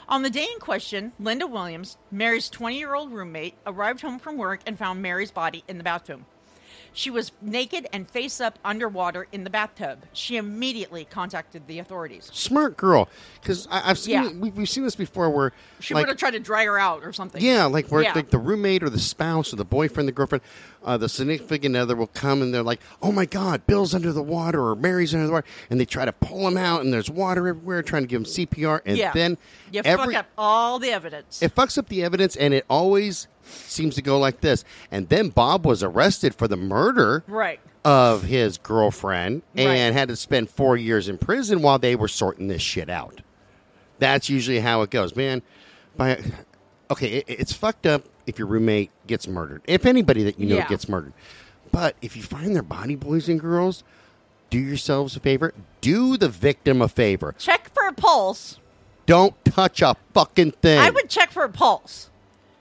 On 0.08 0.22
the 0.22 0.30
day 0.30 0.46
in 0.52 0.58
question, 0.60 1.12
Linda 1.18 1.46
Williams, 1.46 1.96
Mary's 2.10 2.50
20 2.50 2.78
year 2.78 2.94
old 2.94 3.12
roommate, 3.12 3.54
arrived 3.66 4.02
home 4.02 4.18
from 4.18 4.36
work 4.36 4.60
and 4.66 4.78
found 4.78 5.00
Mary's 5.00 5.30
body 5.30 5.64
in 5.66 5.78
the 5.78 5.84
bathroom. 5.84 6.26
She 6.94 7.10
was 7.10 7.32
naked 7.40 7.86
and 7.92 8.08
face 8.08 8.40
up 8.40 8.58
underwater 8.64 9.26
in 9.32 9.44
the 9.44 9.50
bathtub. 9.50 10.00
She 10.12 10.36
immediately 10.36 11.06
contacted 11.06 11.66
the 11.66 11.78
authorities. 11.78 12.30
Smart 12.32 12.76
girl, 12.76 13.08
because 13.40 13.66
I've 13.70 13.98
seen 13.98 14.12
Yeah. 14.12 14.30
we, 14.32 14.50
we've 14.50 14.68
seen 14.68 14.84
this 14.84 14.96
before 14.96 15.30
where 15.30 15.52
She 15.80 15.94
like, 15.94 16.02
would 16.02 16.08
have 16.10 16.18
tried 16.18 16.32
to 16.32 16.40
dry 16.40 16.64
her 16.64 16.78
out 16.78 17.02
or 17.02 17.12
something. 17.12 17.42
Yeah, 17.42 17.64
like 17.64 17.88
where 17.88 18.02
Yeah. 18.02 18.12
like 18.14 18.30
the 18.30 18.38
roommate 18.38 18.82
or 18.82 18.90
the 18.90 18.98
spouse 18.98 19.52
or 19.52 19.56
the 19.56 19.64
boyfriend, 19.64 20.06
the 20.06 20.12
girlfriend, 20.12 20.42
uh, 20.84 20.96
the 20.96 21.08
significant 21.08 21.76
other 21.76 21.96
will 21.96 22.08
come 22.08 22.42
and 22.42 22.52
they're 22.52 22.62
like, 22.62 22.80
"Oh 23.00 23.12
my 23.12 23.24
God, 23.24 23.66
Bill's 23.66 23.94
under 23.94 24.12
the 24.12 24.22
water 24.22 24.60
or 24.62 24.74
Mary's 24.76 25.14
under 25.14 25.26
the 25.26 25.32
water," 25.32 25.46
and 25.70 25.80
they 25.80 25.84
try 25.86 26.04
to 26.04 26.12
pull 26.12 26.46
him 26.46 26.56
out, 26.56 26.82
and 26.82 26.92
there's 26.92 27.08
water 27.08 27.48
everywhere, 27.48 27.82
trying 27.82 28.02
to 28.02 28.08
give 28.08 28.20
him 28.20 28.26
CPR, 28.26 28.82
and 28.84 28.98
yeah. 28.98 29.12
then 29.12 29.38
you 29.70 29.80
every 29.84 30.14
fuck 30.14 30.24
up 30.24 30.26
all 30.36 30.78
the 30.78 30.90
evidence. 30.90 31.42
it 31.42 31.54
fucks 31.54 31.78
up 31.78 31.88
the 31.88 32.02
evidence, 32.04 32.36
and 32.36 32.52
it 32.52 32.64
always 32.68 33.28
seems 33.44 33.94
to 33.96 34.02
go 34.02 34.18
like 34.18 34.40
this. 34.40 34.64
And 34.90 35.08
then 35.08 35.28
Bob 35.30 35.64
was 35.66 35.82
arrested 35.82 36.34
for 36.34 36.48
the 36.48 36.56
murder 36.56 37.22
right. 37.26 37.60
of 37.84 38.24
his 38.24 38.58
girlfriend 38.58 39.42
and 39.56 39.66
Right. 39.68 39.92
had 39.92 40.08
to 40.08 40.16
spend 40.16 40.50
four 40.50 40.76
years 40.76 41.08
in 41.08 41.18
prison 41.18 41.62
while 41.62 41.78
they 41.78 41.94
were 41.96 42.08
sorting 42.08 42.48
this 42.48 42.62
shit 42.62 42.88
out. 42.90 43.20
That's 43.98 44.28
usually 44.28 44.60
how 44.60 44.82
it 44.82 44.90
goes, 44.90 45.14
man. 45.14 45.42
By 45.96 46.18
okay, 46.90 47.18
it, 47.18 47.24
it's 47.28 47.52
fucked 47.52 47.86
up 47.86 48.04
if 48.26 48.38
your 48.38 48.48
roommate 48.48 48.90
gets 49.06 49.26
murdered. 49.28 49.62
If 49.66 49.86
anybody 49.86 50.22
that 50.24 50.38
you 50.38 50.46
know 50.46 50.56
Yeah. 50.56 50.68
gets 50.68 50.88
murdered, 50.88 51.12
but 51.70 51.96
if 52.02 52.16
you 52.16 52.22
find 52.22 52.54
their 52.54 52.62
body, 52.62 52.94
boys 52.96 53.28
and 53.28 53.38
girls, 53.40 53.84
do 54.50 54.58
yourselves 54.58 55.16
a 55.16 55.20
favor. 55.20 55.54
Do 55.80 56.16
the 56.16 56.28
victim 56.28 56.82
a 56.82 56.88
favor. 56.88 57.34
Check 57.38 57.70
for 57.74 57.86
a 57.86 57.92
pulse. 57.92 58.58
Don't 59.06 59.34
touch 59.44 59.82
a 59.82 59.96
fucking 60.14 60.52
thing. 60.62 60.78
I 60.78 60.90
would 60.90 61.08
check 61.10 61.30
for 61.32 61.42
a 61.42 61.48
pulse, 61.48 62.10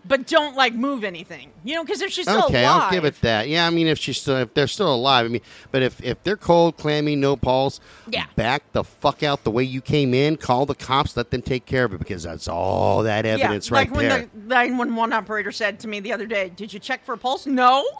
but 0.06 0.28
don't 0.28 0.56
like 0.56 0.74
move 0.74 1.04
anything. 1.04 1.52
You 1.64 1.76
know, 1.76 1.84
because 1.84 2.02
if 2.02 2.12
she's 2.12 2.26
still 2.26 2.38
alive. 2.38 2.50
okay, 2.50 2.64
alive, 2.64 2.82
I'll 2.84 2.92
give 2.92 3.06
it 3.06 3.22
that. 3.22 3.48
Yeah, 3.48 3.68
I 3.68 3.70
mean, 3.70 3.88
if 3.88 4.00
she's 4.00 4.20
still, 4.20 4.38
if 4.38 4.54
they're 4.54 4.68
still 4.68 4.94
alive, 4.94 5.26
I 5.26 5.30
mean, 5.30 5.42
but 5.72 5.82
if 5.82 6.04
if 6.04 6.22
they're 6.24 6.38
cold, 6.38 6.78
clammy, 6.78 7.16
no 7.16 7.36
pulse, 7.36 7.80
Yeah. 8.08 8.26
back 8.36 8.64
the 8.72 8.84
fuck 8.84 9.24
out 9.24 9.44
the 9.44 9.52
way 9.52 9.64
you 9.64 9.82
came 9.82 10.14
in. 10.14 10.38
Call 10.38 10.66
the 10.66 10.76
cops. 10.76 11.16
Let 11.16 11.32
them 11.32 11.42
take 11.42 11.66
care 11.66 11.86
of 11.86 11.94
it 11.94 12.00
because 12.00 12.24
that's 12.24 12.48
all 12.48 13.04
that 13.04 13.26
evidence 13.26 13.70
Yeah, 13.70 13.76
like 13.76 13.92
right 13.92 14.00
there. 14.00 14.10
Like 14.10 14.32
when 14.34 14.48
the 14.48 14.56
911 14.56 15.14
operator 15.14 15.52
said 15.52 15.80
to 15.82 15.88
me 15.88 16.00
the 16.00 16.14
other 16.14 16.26
day, 16.26 16.50
"Did 16.56 16.74
you 16.74 16.80
check 16.80 17.06
for 17.06 17.14
a 17.14 17.18
pulse?" 17.18 17.46
No. 17.46 17.88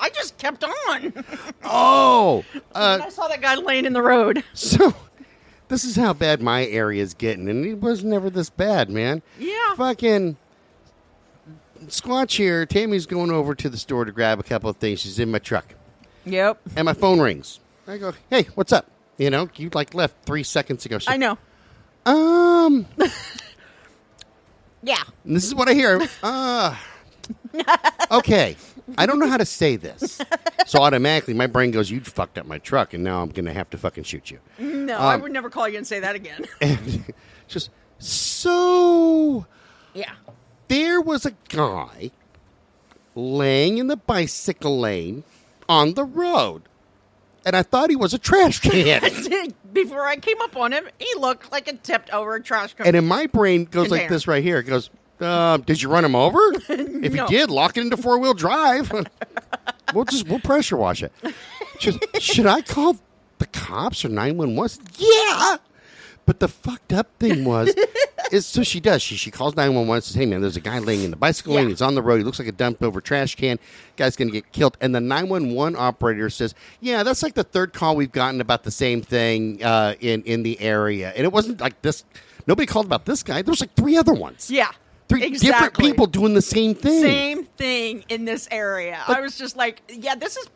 I 0.00 0.08
just 0.10 0.38
kept 0.38 0.64
on. 0.64 1.12
oh, 1.64 2.44
uh, 2.74 2.98
I 3.02 3.08
saw 3.10 3.28
that 3.28 3.40
guy 3.40 3.54
laying 3.56 3.84
in 3.84 3.92
the 3.92 4.02
road. 4.02 4.42
so 4.54 4.94
this 5.68 5.84
is 5.84 5.96
how 5.96 6.12
bad 6.12 6.42
my 6.42 6.66
area 6.66 7.02
is 7.02 7.14
getting, 7.14 7.48
and 7.48 7.64
it 7.64 7.80
was 7.80 8.02
never 8.02 8.30
this 8.30 8.50
bad, 8.50 8.90
man. 8.90 9.22
Yeah. 9.38 9.74
Fucking 9.76 10.36
Squatch 11.88 12.36
here. 12.36 12.64
Tammy's 12.66 13.06
going 13.06 13.30
over 13.30 13.54
to 13.54 13.68
the 13.68 13.76
store 13.76 14.04
to 14.04 14.12
grab 14.12 14.38
a 14.40 14.42
couple 14.42 14.70
of 14.70 14.76
things. 14.76 15.00
She's 15.00 15.18
in 15.18 15.30
my 15.30 15.38
truck. 15.38 15.74
Yep. 16.24 16.60
and 16.76 16.84
my 16.84 16.92
phone 16.94 17.20
rings. 17.20 17.58
I 17.88 17.98
go, 17.98 18.12
"Hey, 18.30 18.44
what's 18.54 18.72
up?" 18.72 18.86
You 19.18 19.28
know, 19.30 19.48
you 19.56 19.70
like 19.74 19.92
left 19.94 20.14
three 20.24 20.42
seconds 20.44 20.86
ago. 20.86 20.98
She- 20.98 21.08
I 21.10 21.16
know. 21.16 21.36
Um, 22.06 22.86
Yeah. 24.82 24.96
and 25.24 25.36
this 25.36 25.44
is 25.44 25.54
what 25.54 25.68
I 25.68 25.74
hear. 25.74 26.00
Uh, 26.22 26.76
okay, 28.10 28.56
I 28.98 29.06
don't 29.06 29.18
know 29.20 29.28
how 29.28 29.36
to 29.36 29.44
say 29.44 29.76
this, 29.76 30.20
so 30.66 30.80
automatically 30.82 31.34
my 31.34 31.46
brain 31.46 31.70
goes, 31.70 31.90
"You 31.90 32.00
fucked 32.00 32.36
up 32.38 32.46
my 32.46 32.58
truck, 32.58 32.92
and 32.94 33.04
now 33.04 33.22
I'm 33.22 33.28
gonna 33.30 33.52
have 33.52 33.70
to 33.70 33.78
fucking 33.78 34.04
shoot 34.04 34.30
you." 34.30 34.38
No, 34.58 34.96
I 34.98 35.14
Um, 35.14 35.22
would 35.22 35.32
never 35.32 35.50
call 35.50 35.68
you 35.68 35.78
and 35.78 35.86
say 35.86 36.00
that 36.00 36.14
again. 36.16 36.44
Just 37.48 37.70
so 37.98 39.46
yeah. 39.94 40.12
There 40.72 41.00
was 41.00 41.26
a 41.26 41.32
guy 41.50 42.10
laying 43.14 43.76
in 43.78 43.88
the 43.88 43.96
bicycle 43.96 44.78
lane 44.80 45.22
on 45.68 45.94
the 45.94 46.04
road, 46.04 46.62
and 47.44 47.54
I 47.54 47.62
thought 47.62 47.90
he 47.90 47.96
was 47.96 48.14
a 48.14 48.18
trash 48.18 48.58
can. 48.70 49.52
Before 49.72 50.06
I 50.06 50.16
came 50.16 50.40
up 50.40 50.56
on 50.56 50.72
him, 50.72 50.88
he 50.98 51.14
looked 51.18 51.52
like 51.52 51.68
a 51.68 51.74
tipped 51.74 52.10
over 52.10 52.38
trash 52.40 52.74
can. 52.74 52.86
And 52.86 52.96
in 52.96 53.06
my 53.06 53.26
brain 53.26 53.64
goes 53.64 53.88
like 53.90 54.00
Container. 54.02 54.10
this 54.10 54.26
right 54.26 54.42
here. 54.42 54.58
It 54.58 54.64
goes, 54.64 54.90
uh, 55.20 55.58
"Did 55.58 55.80
you 55.82 55.88
run 55.90 56.04
him 56.04 56.14
over? 56.14 56.38
If 56.68 57.12
No. 57.12 57.24
you 57.24 57.28
did, 57.28 57.50
lock 57.50 57.76
it 57.76 57.80
into 57.82 57.96
four 57.96 58.18
wheel 58.18 58.34
drive. 58.34 58.90
we'll 59.94 60.04
just 60.06 60.26
we'll 60.28 60.40
pressure 60.40 60.76
wash 60.76 61.02
it. 61.02 61.12
Should, 61.80 62.02
should 62.22 62.46
I 62.46 62.62
call 62.62 62.96
the 63.38 63.46
cops 63.46 64.04
or 64.04 64.08
nine 64.08 64.36
one 64.38 64.56
one? 64.56 64.70
Yeah." 64.96 65.56
But 66.32 66.40
the 66.40 66.48
fucked 66.48 66.94
up 66.94 67.08
thing 67.18 67.44
was, 67.44 67.74
is 68.32 68.46
so 68.46 68.62
she 68.62 68.80
does. 68.80 69.02
She 69.02 69.16
she 69.16 69.30
calls 69.30 69.54
nine 69.54 69.74
one 69.74 69.86
one. 69.86 70.00
Says, 70.00 70.14
"Hey 70.14 70.24
man, 70.24 70.40
there's 70.40 70.56
a 70.56 70.62
guy 70.62 70.78
laying 70.78 71.02
in 71.02 71.10
the 71.10 71.16
bicycle 71.18 71.52
lane. 71.52 71.64
Yeah. 71.64 71.68
He's 71.68 71.82
on 71.82 71.94
the 71.94 72.00
road. 72.00 72.16
He 72.16 72.24
looks 72.24 72.38
like 72.38 72.48
a 72.48 72.52
dumped 72.52 72.82
over 72.82 73.02
trash 73.02 73.34
can. 73.34 73.58
Guy's 73.98 74.16
gonna 74.16 74.30
get 74.30 74.50
killed." 74.50 74.78
And 74.80 74.94
the 74.94 75.00
nine 75.02 75.28
one 75.28 75.52
one 75.52 75.76
operator 75.76 76.30
says, 76.30 76.54
"Yeah, 76.80 77.02
that's 77.02 77.22
like 77.22 77.34
the 77.34 77.44
third 77.44 77.74
call 77.74 77.96
we've 77.96 78.12
gotten 78.12 78.40
about 78.40 78.62
the 78.62 78.70
same 78.70 79.02
thing 79.02 79.62
uh, 79.62 79.94
in 80.00 80.22
in 80.22 80.42
the 80.42 80.58
area. 80.58 81.12
And 81.14 81.26
it 81.26 81.32
wasn't 81.34 81.60
like 81.60 81.82
this. 81.82 82.02
Nobody 82.46 82.64
called 82.64 82.86
about 82.86 83.04
this 83.04 83.22
guy. 83.22 83.42
There 83.42 83.52
was 83.52 83.60
like 83.60 83.74
three 83.74 83.98
other 83.98 84.14
ones. 84.14 84.50
yeah. 84.50 84.70
three 85.10 85.22
exactly. 85.22 85.50
different 85.50 85.76
people 85.76 86.06
doing 86.06 86.32
the 86.32 86.40
same 86.40 86.74
thing. 86.74 87.02
Same 87.02 87.44
thing 87.44 88.04
in 88.08 88.24
this 88.24 88.48
area. 88.50 89.02
I 89.06 89.20
was 89.20 89.36
just 89.36 89.54
like, 89.54 89.82
yeah, 89.90 90.14
this 90.14 90.38
is 90.38 90.48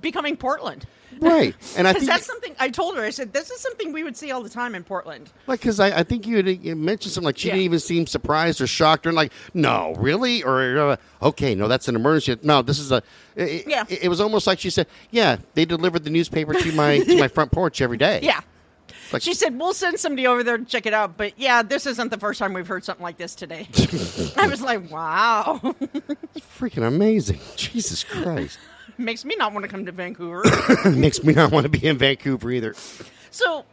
becoming 0.00 0.38
Portland. 0.38 0.86
Right. 1.20 1.54
And 1.76 1.88
I 1.88 1.92
think 1.94 2.06
that's 2.06 2.26
something 2.26 2.54
I 2.58 2.68
told 2.68 2.96
her. 2.96 3.02
I 3.02 3.10
said, 3.10 3.32
this 3.32 3.50
is 3.50 3.60
something 3.60 3.92
we 3.92 4.02
would 4.04 4.16
see 4.16 4.30
all 4.30 4.42
the 4.42 4.48
time 4.50 4.74
in 4.74 4.84
Portland. 4.84 5.30
like 5.46 5.60
because 5.60 5.80
I, 5.80 6.00
I 6.00 6.02
think 6.02 6.26
you, 6.26 6.36
had, 6.36 6.46
you 6.48 6.76
mentioned 6.76 7.12
something 7.12 7.26
like 7.26 7.38
she 7.38 7.48
Yeah. 7.48 7.54
didn't 7.54 7.64
even 7.64 7.78
seem 7.80 8.06
surprised 8.06 8.60
or 8.60 8.66
shocked 8.66 9.06
or 9.06 9.12
like 9.12 9.32
no 9.54 9.94
really 9.98 10.42
or 10.42 10.78
uh, 10.78 10.96
okay 11.22 11.54
no 11.54 11.68
that's 11.68 11.88
an 11.88 11.96
emergency 11.96 12.38
no 12.46 12.60
this 12.62 12.78
is 12.78 12.92
a 12.92 13.02
it, 13.36 13.66
Yeah. 13.66 13.84
it, 13.88 14.04
it 14.04 14.08
was 14.08 14.20
almost 14.20 14.46
like 14.46 14.58
she 14.58 14.70
said 14.70 14.86
yeah 15.10 15.36
they 15.54 15.64
delivered 15.64 16.04
the 16.04 16.10
newspaper 16.10 16.52
to 16.54 16.72
my 16.72 16.98
to 17.00 17.16
my 17.18 17.28
front 17.28 17.50
porch 17.52 17.80
every 17.80 17.96
day 17.98 18.20
Yeah. 18.22 18.40
Like- 19.12 19.20
she 19.22 19.34
said, 19.34 19.58
we'll 19.58 19.74
send 19.74 19.98
somebody 20.00 20.26
over 20.26 20.42
there 20.42 20.56
to 20.56 20.64
check 20.64 20.86
it 20.86 20.94
out. 20.94 21.18
But 21.18 21.38
yeah, 21.38 21.62
this 21.62 21.84
isn't 21.86 22.10
the 22.10 22.16
first 22.18 22.38
time 22.38 22.54
we've 22.54 22.66
heard 22.66 22.82
something 22.82 23.02
like 23.02 23.18
this 23.18 23.34
today. 23.34 23.68
I 24.38 24.46
was 24.46 24.62
like, 24.62 24.90
wow. 24.90 25.60
it's 26.34 26.46
freaking 26.58 26.86
amazing 26.86 27.38
Jesus 27.56 28.04
Christ 28.04 28.58
Makes 28.98 29.24
me 29.24 29.34
not 29.36 29.52
want 29.52 29.64
to 29.64 29.68
come 29.68 29.86
to 29.86 29.92
Vancouver. 29.92 30.42
makes 30.90 31.22
me 31.24 31.32
not 31.32 31.50
want 31.50 31.64
to 31.64 31.68
be 31.68 31.84
in 31.86 31.98
Vancouver 31.98 32.50
either 32.50 32.74
So 33.30 33.64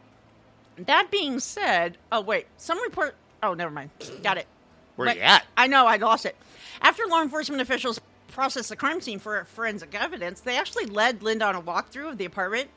That 0.78 1.10
being 1.10 1.40
said, 1.40 1.98
oh 2.10 2.20
wait, 2.22 2.46
some 2.56 2.80
report. 2.82 3.14
Oh, 3.42 3.54
never 3.54 3.70
mind. 3.70 3.90
Got 4.22 4.38
it. 4.38 4.46
Where 4.96 5.06
But- 5.08 5.16
you 5.16 5.22
at? 5.22 5.44
I 5.56 5.66
know, 5.66 5.86
I 5.86 5.96
lost 5.96 6.26
it. 6.26 6.36
After 6.80 7.06
law 7.06 7.22
enforcement 7.22 7.60
officials 7.62 8.00
processed 8.28 8.68
the 8.70 8.76
crime 8.76 9.00
scene 9.00 9.18
for 9.18 9.44
forensic 9.44 9.94
evidence, 9.94 10.40
they 10.40 10.56
actually 10.58 10.86
led 10.86 11.22
Linda 11.22 11.46
on 11.46 11.54
a 11.56 11.62
walkthrough 11.62 12.10
of 12.10 12.18
the 12.18 12.24
apartment 12.24 12.70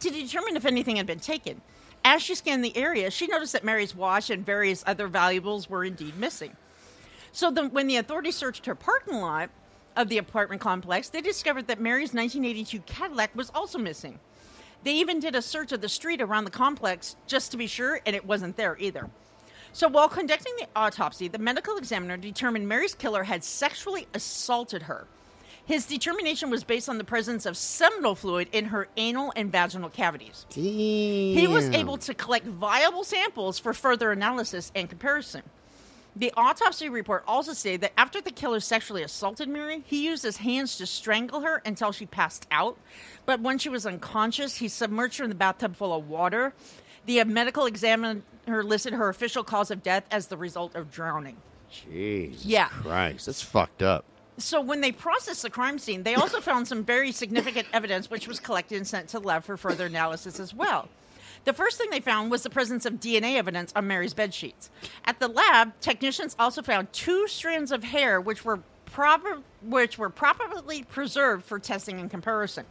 to 0.00 0.10
determine 0.10 0.56
if 0.56 0.64
anything 0.66 0.96
had 0.96 1.06
been 1.06 1.20
taken. 1.20 1.60
As 2.04 2.22
she 2.22 2.34
scanned 2.34 2.64
the 2.64 2.76
area, 2.76 3.10
she 3.10 3.26
noticed 3.26 3.52
that 3.52 3.64
Mary's 3.64 3.94
watch 3.94 4.28
and 4.30 4.44
various 4.44 4.82
other 4.86 5.06
valuables 5.08 5.70
were 5.70 5.84
indeed 5.84 6.16
missing. 6.18 6.56
So 7.32 7.50
the, 7.50 7.68
when 7.68 7.86
the 7.86 7.96
authorities 7.96 8.36
searched 8.36 8.66
her 8.66 8.74
parking 8.74 9.20
lot 9.20 9.50
of 9.96 10.08
the 10.08 10.18
apartment 10.18 10.60
complex, 10.60 11.08
they 11.08 11.20
discovered 11.20 11.66
that 11.68 11.80
Mary's 11.80 12.12
1982 12.12 12.80
Cadillac 12.80 13.34
was 13.34 13.50
also 13.54 13.78
missing. 13.78 14.18
They 14.82 14.94
even 14.94 15.20
did 15.20 15.34
a 15.34 15.42
search 15.42 15.72
of 15.72 15.80
the 15.80 15.88
street 15.88 16.20
around 16.20 16.44
the 16.44 16.50
complex 16.50 17.16
just 17.26 17.50
to 17.52 17.56
be 17.56 17.66
sure, 17.66 18.00
and 18.04 18.14
it 18.14 18.26
wasn't 18.26 18.56
there 18.56 18.76
either. 18.78 19.08
So 19.72 19.88
while 19.88 20.08
conducting 20.08 20.52
the 20.58 20.68
autopsy, 20.76 21.26
the 21.28 21.38
medical 21.38 21.76
examiner 21.76 22.16
determined 22.16 22.68
Mary's 22.68 22.94
killer 22.94 23.24
had 23.24 23.42
sexually 23.42 24.06
assaulted 24.14 24.82
her. 24.82 25.06
His 25.66 25.86
determination 25.86 26.50
was 26.50 26.62
based 26.62 26.90
on 26.90 26.98
the 26.98 27.04
presence 27.04 27.46
of 27.46 27.56
seminal 27.56 28.14
fluid 28.14 28.48
in 28.52 28.66
her 28.66 28.86
anal 28.98 29.32
and 29.34 29.50
vaginal 29.50 29.88
cavities. 29.88 30.44
He 31.34 31.46
was 31.48 31.64
able 31.70 31.96
to 31.98 32.12
collect 32.12 32.46
viable 32.46 33.02
samples 33.02 33.58
for 33.58 33.72
further 33.72 34.12
analysis 34.12 34.70
and 34.74 34.90
comparison. 34.90 35.42
The 36.16 36.32
autopsy 36.36 36.88
report 36.88 37.24
also 37.26 37.52
stated 37.52 37.80
that 37.80 37.92
after 37.98 38.20
the 38.20 38.30
killer 38.30 38.60
sexually 38.60 39.02
assaulted 39.02 39.48
Mary, 39.48 39.82
he 39.84 40.04
used 40.04 40.22
his 40.22 40.36
hands 40.36 40.76
to 40.78 40.86
strangle 40.86 41.40
her 41.40 41.60
until 41.66 41.90
she 41.90 42.06
passed 42.06 42.46
out. 42.52 42.78
But 43.26 43.40
when 43.40 43.58
she 43.58 43.68
was 43.68 43.84
unconscious, 43.84 44.56
he 44.56 44.68
submerged 44.68 45.18
her 45.18 45.24
in 45.24 45.30
the 45.30 45.34
bathtub 45.34 45.74
full 45.74 45.92
of 45.92 46.08
water. 46.08 46.52
The 47.06 47.20
uh, 47.20 47.24
medical 47.24 47.66
examiner 47.66 48.22
listed 48.46 48.92
her 48.92 49.08
official 49.08 49.42
cause 49.42 49.72
of 49.72 49.82
death 49.82 50.04
as 50.12 50.28
the 50.28 50.36
result 50.36 50.76
of 50.76 50.92
drowning. 50.92 51.36
Jesus 51.68 52.44
Yeah. 52.44 52.68
Christ, 52.68 53.26
that's 53.26 53.42
fucked 53.42 53.82
up. 53.82 54.04
So 54.38 54.60
when 54.60 54.80
they 54.80 54.92
processed 54.92 55.42
the 55.42 55.50
crime 55.50 55.78
scene, 55.78 56.02
they 56.04 56.14
also 56.14 56.40
found 56.40 56.68
some 56.68 56.84
very 56.84 57.10
significant 57.12 57.66
evidence 57.72 58.10
which 58.10 58.28
was 58.28 58.38
collected 58.40 58.76
and 58.76 58.86
sent 58.86 59.08
to 59.08 59.18
the 59.18 59.26
lab 59.26 59.44
for 59.44 59.56
further 59.56 59.86
analysis 59.86 60.38
as 60.38 60.54
well. 60.54 60.88
The 61.44 61.52
first 61.52 61.76
thing 61.78 61.90
they 61.90 62.00
found 62.00 62.30
was 62.30 62.42
the 62.42 62.50
presence 62.50 62.86
of 62.86 62.94
DNA 62.94 63.36
evidence 63.36 63.72
on 63.76 63.86
Mary's 63.86 64.14
bed 64.14 64.32
sheets. 64.32 64.70
At 65.04 65.20
the 65.20 65.28
lab, 65.28 65.78
technicians 65.80 66.34
also 66.38 66.62
found 66.62 66.92
two 66.92 67.28
strands 67.28 67.70
of 67.72 67.84
hair 67.84 68.20
which 68.20 68.44
were 68.44 68.60
proper 68.86 69.40
which 69.62 69.98
were 69.98 70.10
properly 70.10 70.84
preserved 70.84 71.44
for 71.44 71.58
testing 71.58 72.00
and 72.00 72.10
comparison. 72.10 72.64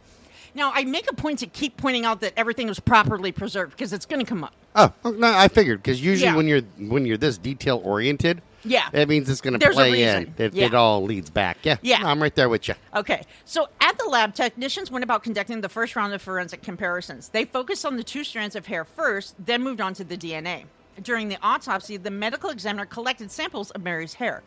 Now, 0.56 0.70
I 0.74 0.84
make 0.84 1.10
a 1.10 1.14
point 1.14 1.40
to 1.40 1.46
keep 1.46 1.76
pointing 1.76 2.04
out 2.04 2.20
that 2.20 2.32
everything 2.36 2.68
was 2.68 2.78
properly 2.80 3.32
preserved 3.32 3.72
because 3.72 3.92
it's 3.92 4.06
going 4.06 4.20
to 4.24 4.26
come 4.28 4.44
up. 4.44 4.54
Oh 4.76 4.92
oh, 5.04 5.10
no, 5.10 5.32
I 5.32 5.48
figured 5.48 5.82
because 5.82 6.02
usually 6.02 6.30
Yeah. 6.30 6.36
when 6.36 6.48
you're 6.48 6.62
when 6.78 7.06
you're 7.06 7.16
this 7.16 7.38
detail 7.38 7.80
oriented, 7.84 8.42
Yeah. 8.64 8.88
that 8.92 9.08
means 9.08 9.28
it's 9.28 9.40
going 9.40 9.52
to 9.52 9.58
There's 9.58 9.74
a 9.74 9.78
play 9.78 10.02
in. 10.02 10.18
reason. 10.18 10.34
It, 10.38 10.54
Yeah. 10.54 10.66
it 10.66 10.74
all 10.74 11.02
leads 11.04 11.30
back. 11.30 11.58
Yeah, 11.62 11.76
Yeah. 11.82 11.98
no, 11.98 12.06
I'm 12.08 12.22
right 12.22 12.34
there 12.34 12.48
with 12.48 12.66
you. 12.68 12.74
Okay, 12.94 13.22
so 13.44 13.68
at 13.80 13.98
the 13.98 14.04
lab, 14.06 14.34
technicians 14.34 14.90
went 14.90 15.02
about 15.04 15.22
conducting 15.22 15.60
the 15.60 15.68
first 15.68 15.96
round 15.96 16.12
of 16.14 16.22
forensic 16.22 16.62
comparisons. 16.62 17.28
They 17.28 17.44
focused 17.44 17.84
on 17.84 17.96
the 17.96 18.04
two 18.04 18.24
strands 18.24 18.56
of 18.56 18.66
hair 18.66 18.84
first, 18.84 19.34
then 19.38 19.62
moved 19.62 19.80
on 19.80 19.94
to 19.94 20.04
the 20.04 20.16
DNA. 20.16 20.64
During 21.02 21.28
the 21.28 21.38
autopsy, 21.42 21.96
the 21.96 22.10
medical 22.10 22.50
examiner 22.50 22.86
collected 22.86 23.30
samples 23.30 23.70
of 23.72 23.82
Mary's 23.82 24.14
hair. 24.14 24.42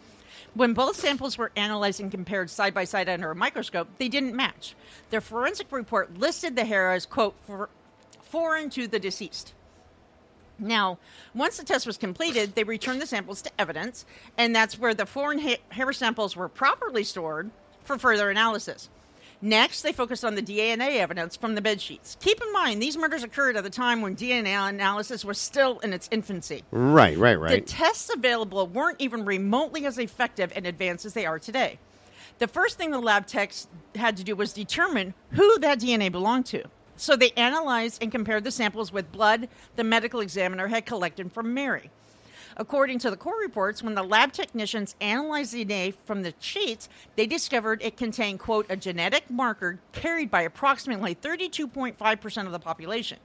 When 0.53 0.73
both 0.73 0.95
samples 0.95 1.37
were 1.37 1.51
analyzed 1.55 1.99
and 1.99 2.09
compared 2.09 2.49
side 2.49 2.73
by 2.73 2.85
side 2.85 3.09
under 3.09 3.29
a 3.31 3.35
microscope, 3.35 3.87
they 3.97 4.07
didn't 4.07 4.33
match. 4.35 4.75
Their 5.09 5.21
forensic 5.21 5.71
report 5.71 6.17
listed 6.17 6.55
the 6.55 6.63
hair 6.65 6.91
as, 6.93 7.05
quote, 7.05 7.35
for, 7.45 7.69
foreign 8.23 8.69
to 8.71 8.87
the 8.87 8.97
deceased. 8.99 9.53
Now, 10.59 10.97
once 11.35 11.57
the 11.57 11.63
test 11.63 11.85
was 11.85 11.97
completed, 11.97 12.55
they 12.55 12.63
returned 12.63 13.01
the 13.01 13.07
samples 13.07 13.41
to 13.43 13.51
evidence, 13.59 14.05
and 14.37 14.55
that's 14.55 14.79
where 14.79 14.93
the 14.93 15.05
foreign 15.05 15.39
ha- 15.39 15.61
hair 15.69 15.93
samples 15.93 16.35
were 16.35 16.49
properly 16.49 17.03
stored 17.03 17.51
for 17.83 17.97
further 17.97 18.29
analysis. 18.29 18.89
Next, 19.39 19.83
they 19.83 19.93
focused 19.93 20.25
on 20.25 20.33
the 20.33 20.41
DNA 20.41 20.97
evidence 20.97 21.35
from 21.35 21.53
the 21.53 21.61
bed 21.61 21.79
sheets. 21.79 22.17
Keep 22.21 22.41
in 22.41 22.51
mind, 22.51 22.81
these 22.81 22.97
murders 22.97 23.23
occurred 23.23 23.55
at 23.55 23.65
a 23.65 23.69
time 23.69 24.01
when 24.01 24.15
DNA 24.15 24.57
analysis 24.67 25.23
was 25.23 25.37
still 25.37 25.77
in 25.79 25.93
its 25.93 26.09
infancy. 26.11 26.63
Right, 26.71 27.15
right, 27.17 27.39
right. 27.39 27.51
The 27.51 27.71
tests 27.71 28.09
available 28.11 28.65
weren't 28.65 28.99
even 28.99 29.25
remotely 29.25 29.85
as 29.85 29.99
effective 29.99 30.51
and 30.55 30.65
advanced 30.65 31.05
as 31.05 31.13
they 31.13 31.27
are 31.27 31.37
today. 31.37 31.77
The 32.39 32.47
first 32.47 32.77
thing 32.77 32.89
the 32.89 32.99
lab 32.99 33.27
techs 33.27 33.67
had 33.93 34.17
to 34.17 34.23
do 34.23 34.35
was 34.35 34.53
determine 34.53 35.13
who 35.31 35.59
that 35.59 35.79
DNA 35.79 36.11
belonged 36.11 36.47
to. 36.47 36.63
So 36.97 37.15
they 37.15 37.31
analyzed 37.31 38.01
and 38.01 38.11
compared 38.11 38.43
the 38.43 38.51
samples 38.51 38.91
with 38.91 39.11
blood 39.11 39.47
the 39.75 39.83
medical 39.83 40.19
examiner 40.19 40.67
had 40.67 40.85
collected 40.85 41.31
from 41.31 41.53
Mary. 41.53 41.91
According 42.59 42.97
to 42.99 43.11
the 43.11 43.17
court 43.17 43.37
reports, 43.39 43.83
when 43.83 43.93
the 43.93 44.01
lab 44.01 44.31
technicians 44.33 44.95
analyzed 44.99 45.53
the 45.53 45.63
DNA 45.63 45.93
from 46.05 46.23
the 46.23 46.33
sheets, 46.39 46.89
they 47.15 47.27
discovered 47.27 47.83
it 47.83 47.97
contained, 47.97 48.39
quote, 48.39 48.65
a 48.69 48.75
genetic 48.75 49.29
marker 49.29 49.79
carried 49.91 50.31
by 50.31 50.41
approximately 50.41 51.13
32.5% 51.13 52.45
of 52.47 52.51
the 52.51 52.59
population. 52.59 53.19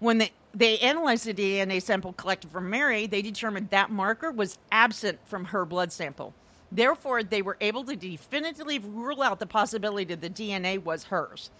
When 0.00 0.18
they, 0.18 0.32
they 0.54 0.78
analyzed 0.80 1.24
the 1.24 1.32
DNA 1.32 1.80
sample 1.80 2.12
collected 2.12 2.50
from 2.50 2.68
Mary, 2.68 3.06
they 3.06 3.22
determined 3.22 3.70
that 3.70 3.90
marker 3.90 4.30
was 4.30 4.58
absent 4.70 5.18
from 5.24 5.46
her 5.46 5.64
blood 5.64 5.90
sample. 5.90 6.34
Therefore, 6.70 7.22
they 7.22 7.40
were 7.40 7.56
able 7.60 7.84
to 7.84 7.96
definitively 7.96 8.78
rule 8.78 9.22
out 9.22 9.38
the 9.38 9.46
possibility 9.46 10.04
that 10.14 10.20
the 10.20 10.28
DNA 10.28 10.82
was 10.82 11.04
hers. 11.04 11.50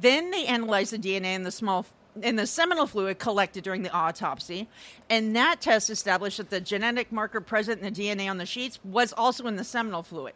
Then 0.00 0.30
they 0.30 0.46
analyzed 0.46 0.92
the 0.92 0.98
DNA 0.98 1.34
in 1.34 1.42
the 1.42 1.50
small 1.50 1.86
in 2.22 2.34
the 2.34 2.46
seminal 2.46 2.86
fluid 2.86 3.18
collected 3.20 3.62
during 3.62 3.82
the 3.82 3.92
autopsy, 3.92 4.66
and 5.08 5.36
that 5.36 5.60
test 5.60 5.88
established 5.88 6.38
that 6.38 6.50
the 6.50 6.60
genetic 6.60 7.12
marker 7.12 7.40
present 7.40 7.80
in 7.80 7.92
the 7.92 8.02
DNA 8.02 8.28
on 8.28 8.38
the 8.38 8.46
sheets 8.46 8.80
was 8.82 9.12
also 9.12 9.46
in 9.46 9.54
the 9.54 9.62
seminal 9.62 10.02
fluid. 10.02 10.34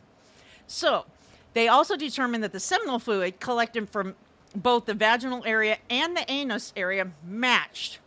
So, 0.69 1.07
they 1.55 1.67
also 1.67 1.97
determined 1.97 2.45
that 2.45 2.53
the 2.53 2.61
seminal 2.61 3.01
fluid 3.01 3.41
collected 3.41 3.89
from 3.89 4.15
both 4.55 4.87
the 4.87 4.95
vaginal 4.95 5.45
area 5.45 5.79
and 5.91 6.17
the 6.17 6.31
anus 6.31 6.73
area 6.77 7.11
matched 7.27 7.99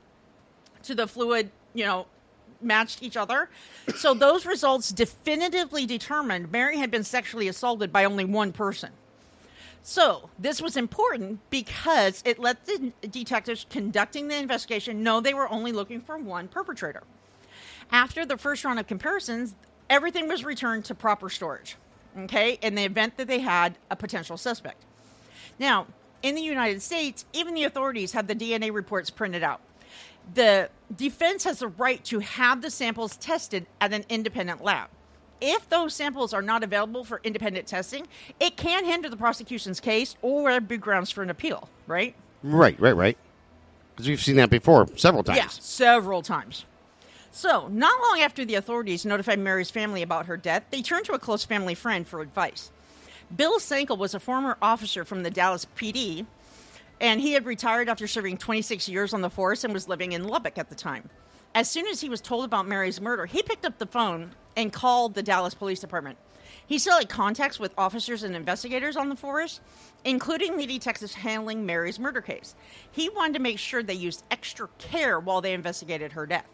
to 0.84 0.96
the 0.96 1.08
fluid, 1.08 1.52
you 1.74 1.86
know, 1.86 2.06
matched 2.62 3.04
each 3.04 3.18
other. 3.18 3.50
So 3.98 4.14
those 4.14 4.46
results 4.46 4.92
definitively 4.92 5.86
determined 5.86 6.52
Mary 6.52 6.78
had 6.78 6.92
been 6.92 7.04
sexually 7.04 7.48
assaulted 7.48 7.92
by 7.92 8.06
only 8.06 8.26
one 8.26 8.52
person. 8.52 8.92
So 9.88 10.32
this 10.40 10.64
was 10.64 10.78
important 10.78 11.40
because 11.52 12.24
it 12.26 12.40
let 12.40 12.66
the 12.66 12.92
detectives 13.08 13.68
conducting 13.70 14.28
the 14.28 14.36
investigation 14.36 15.04
know 15.04 15.22
they 15.22 15.36
were 15.36 15.48
only 15.52 15.72
looking 15.72 16.02
for 16.02 16.18
one 16.18 16.48
perpetrator. 16.48 17.04
After 17.92 18.26
the 18.26 18.36
first 18.36 18.66
round 18.66 18.80
of 18.80 18.88
comparisons, 18.88 19.54
everything 19.88 20.28
was 20.28 20.44
returned 20.44 20.86
to 20.86 20.96
proper 20.96 21.30
storage. 21.30 21.76
Okay, 22.18 22.58
in 22.64 22.74
the 22.74 22.84
event 22.84 23.16
that 23.18 23.28
they 23.28 23.38
had 23.38 23.78
a 23.92 23.96
potential 23.96 24.38
suspect. 24.38 24.82
Now, 25.60 25.86
in 26.24 26.34
the 26.34 26.42
United 26.42 26.82
States, 26.82 27.24
even 27.32 27.54
the 27.54 27.66
authorities 27.66 28.12
had 28.12 28.28
the 28.28 28.36
DNA 28.36 28.74
reports 28.74 29.12
printed 29.12 29.44
out. 29.44 29.62
The 30.34 30.72
defense 30.96 31.44
has 31.44 31.60
the 31.60 31.68
right 31.68 32.04
to 32.06 32.18
have 32.22 32.64
the 32.64 32.72
samples 32.72 33.18
tested 33.18 33.68
at 33.80 33.94
an 33.94 34.04
independent 34.10 34.64
lab. 34.64 34.90
If 35.42 35.70
those 35.70 35.94
samples 35.94 36.34
are 36.34 36.42
not 36.42 36.64
available 36.64 37.04
for 37.04 37.20
independent 37.24 37.68
testing, 37.68 38.08
it 38.40 38.58
can 38.58 38.86
hinder 38.86 39.10
the 39.10 39.18
prosecution's 39.18 39.80
case 39.80 40.16
or 40.22 40.60
be 40.62 40.78
grounds 40.78 41.12
for 41.12 41.24
an 41.24 41.30
appeal, 41.30 41.70
right? 41.88 42.16
Right, 42.42 42.80
right, 42.80 42.96
right. 42.96 43.18
Because 43.96 44.08
we've 44.08 44.22
seen 44.22 44.38
that 44.38 44.50
before 44.50 44.88
several 44.96 45.24
times. 45.24 45.38
Yeah, 45.38 45.48
several 45.48 46.22
times. 46.22 46.66
So, 47.32 47.68
not 47.68 48.00
long 48.02 48.22
after 48.22 48.46
the 48.46 48.56
authorities 48.56 49.06
notified 49.06 49.40
Mary's 49.40 49.70
family 49.70 50.02
about 50.02 50.28
her 50.28 50.38
death, 50.38 50.64
they 50.72 50.82
turned 50.82 51.06
to 51.06 51.14
a 51.14 51.20
close 51.20 51.44
family 51.44 51.76
friend 51.76 52.08
for 52.08 52.22
advice. 52.22 52.72
Bill 53.36 53.60
Sankel 53.60 53.98
was 53.98 54.14
a 54.14 54.20
former 54.20 54.58
officer 54.62 55.04
from 55.04 55.24
the 55.24 55.32
Dallas 55.32 55.68
PD, 55.76 56.26
and 57.02 57.20
he 57.20 57.34
had 57.34 57.46
retired 57.46 57.90
after 57.90 58.08
serving 58.08 58.38
26 58.38 58.88
years 58.88 59.14
on 59.14 59.22
the 59.22 59.30
force 59.30 59.66
and 59.66 59.74
was 59.74 59.90
living 59.90 60.14
in 60.14 60.28
Lubbock 60.28 60.58
at 60.58 60.70
the 60.70 60.76
time. 60.76 61.10
As 61.54 61.70
soon 61.70 61.88
as 61.88 62.00
he 62.00 62.10
was 62.10 62.22
told 62.22 62.46
about 62.46 62.68
Mary's 62.68 63.02
murder, 63.02 63.26
he 63.26 63.42
picked 63.44 63.66
up 63.66 63.80
the 63.80 63.86
phone 63.86 64.32
and 64.56 64.72
called 64.72 65.14
the 65.14 65.24
Dallas 65.24 65.54
Police 65.54 65.80
Department. 65.80 66.18
He 66.68 66.80
still 66.80 66.98
had 66.98 67.10
contacts 67.10 67.60
with 67.60 67.74
officers 67.78 68.24
and 68.24 68.36
investigators 68.36 68.96
on 68.96 69.10
the 69.10 69.16
force, 69.16 69.60
including 70.04 70.58
the 70.58 70.66
detectives 70.66 71.14
handling 71.14 71.66
Mary's 71.66 72.00
murder 72.00 72.22
case. 72.22 72.56
He 72.92 73.10
wanted 73.10 73.34
to 73.34 73.40
make 73.40 73.60
sure 73.60 73.84
they 73.84 73.94
used 73.94 74.24
extra 74.32 74.68
care 74.80 75.20
while 75.20 75.42
they 75.42 75.54
investigated 75.54 76.14
her 76.14 76.26
death. 76.26 76.48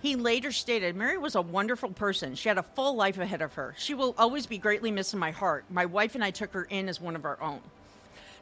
He 0.00 0.14
later 0.14 0.52
stated, 0.52 0.94
Mary 0.94 1.18
was 1.18 1.34
a 1.34 1.40
wonderful 1.40 1.90
person. 1.90 2.34
She 2.34 2.48
had 2.48 2.58
a 2.58 2.62
full 2.62 2.94
life 2.94 3.18
ahead 3.18 3.42
of 3.42 3.54
her. 3.54 3.74
She 3.76 3.94
will 3.94 4.14
always 4.18 4.46
be 4.46 4.58
greatly 4.58 4.90
missed 4.90 5.14
in 5.14 5.18
my 5.18 5.30
heart. 5.30 5.64
My 5.70 5.86
wife 5.86 6.14
and 6.14 6.22
I 6.22 6.30
took 6.30 6.52
her 6.52 6.64
in 6.64 6.88
as 6.88 7.00
one 7.00 7.16
of 7.16 7.24
our 7.24 7.40
own. 7.42 7.60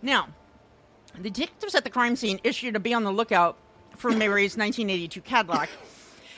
Now, 0.03 0.29
the 1.18 1.31
detectives 1.31 1.74
at 1.74 1.85
the 1.85 1.90
crime 1.90 2.16
scene 2.16 2.40
issued 2.44 2.77
a 2.77 2.81
be 2.81 2.92
on 2.92 3.05
the 3.05 3.12
lookout 3.12 3.57
for 3.96 4.11
Mary's 4.11 4.57
1982 4.57 5.20
Cadillac 5.20 5.70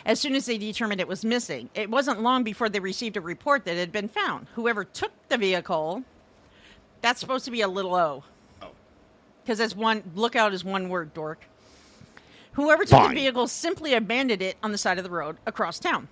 as 0.07 0.21
soon 0.21 0.37
as 0.37 0.47
they 0.47 0.57
determined 0.57 1.01
it 1.01 1.09
was 1.09 1.25
missing. 1.25 1.69
It 1.75 1.91
wasn't 1.91 2.23
long 2.23 2.45
before 2.45 2.69
they 2.69 2.79
received 2.79 3.17
a 3.17 3.21
report 3.21 3.65
that 3.65 3.75
it 3.75 3.81
had 3.81 3.93
been 3.93 4.09
found. 4.09 4.47
Whoever 4.55 4.85
took 4.85 5.11
the 5.29 5.37
vehicle, 5.37 6.05
that's 7.03 7.21
supposed 7.21 7.45
to 7.45 7.51
be 7.51 7.61
a 7.61 7.69
little 7.69 7.95
O. 7.95 8.23
Oh. 8.63 8.69
Because 9.43 9.59
that's 9.59 9.75
one, 9.75 10.05
lookout 10.15 10.55
is 10.55 10.65
one 10.65 10.89
word, 10.89 11.13
dork. 11.13 11.45
Whoever 12.53 12.85
took 12.85 13.01
Fine. 13.01 13.15
the 13.15 13.21
vehicle 13.21 13.49
simply 13.49 13.95
abandoned 13.95 14.43
it 14.43 14.57
on 14.63 14.71
the 14.71 14.79
side 14.79 14.97
of 14.97 15.05
the 15.05 15.11
road 15.11 15.37
across 15.45 15.81
town. 15.81 16.09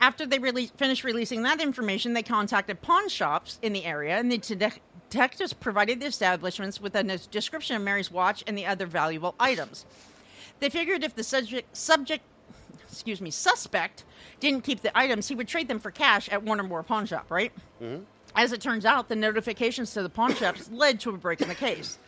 After 0.00 0.24
they 0.26 0.38
rele- 0.38 0.70
finished 0.76 1.02
releasing 1.02 1.42
that 1.42 1.60
information, 1.60 2.14
they 2.14 2.22
contacted 2.22 2.82
pawn 2.82 3.08
shops 3.08 3.58
in 3.62 3.72
the 3.72 3.84
area, 3.84 4.16
and 4.16 4.30
the 4.30 4.38
detec- 4.38 4.78
detectives 5.10 5.52
provided 5.52 6.00
the 6.00 6.06
establishments 6.06 6.80
with 6.80 6.94
a 6.94 7.18
description 7.30 7.76
of 7.76 7.82
Mary's 7.82 8.10
watch 8.10 8.44
and 8.46 8.56
the 8.56 8.66
other 8.66 8.86
valuable 8.86 9.34
items. 9.38 9.84
They 10.60 10.70
figured 10.70 11.04
if 11.04 11.14
the 11.14 11.24
subject, 11.24 11.76
subject 11.76 12.24
excuse 12.94 13.20
me, 13.20 13.30
suspect 13.30 14.04
didn't 14.40 14.62
keep 14.62 14.80
the 14.80 14.96
items, 14.96 15.28
he 15.28 15.34
would 15.34 15.48
trade 15.48 15.68
them 15.68 15.78
for 15.78 15.90
cash 15.90 16.28
at 16.28 16.42
one 16.42 16.60
or 16.60 16.64
more 16.64 16.82
pawn 16.82 17.06
shop, 17.06 17.30
right? 17.30 17.52
Mm-hmm. 17.82 18.02
As 18.36 18.52
it 18.52 18.60
turns 18.60 18.84
out, 18.84 19.08
the 19.08 19.16
notifications 19.16 19.92
to 19.92 20.02
the 20.02 20.08
pawn 20.08 20.34
shops 20.34 20.68
led 20.72 21.00
to 21.00 21.10
a 21.10 21.16
break 21.16 21.40
in 21.40 21.48
the 21.48 21.54
case. 21.54 21.98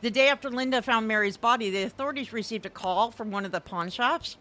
The 0.00 0.10
day 0.10 0.28
after 0.28 0.50
Linda 0.50 0.80
found 0.82 1.08
Mary's 1.08 1.36
body, 1.36 1.70
the 1.70 1.82
authorities 1.82 2.32
received 2.32 2.66
a 2.66 2.70
call 2.70 3.10
from 3.10 3.30
one 3.30 3.44
of 3.44 3.52
the 3.52 3.60
pawn 3.60 3.90
shops 3.90 4.36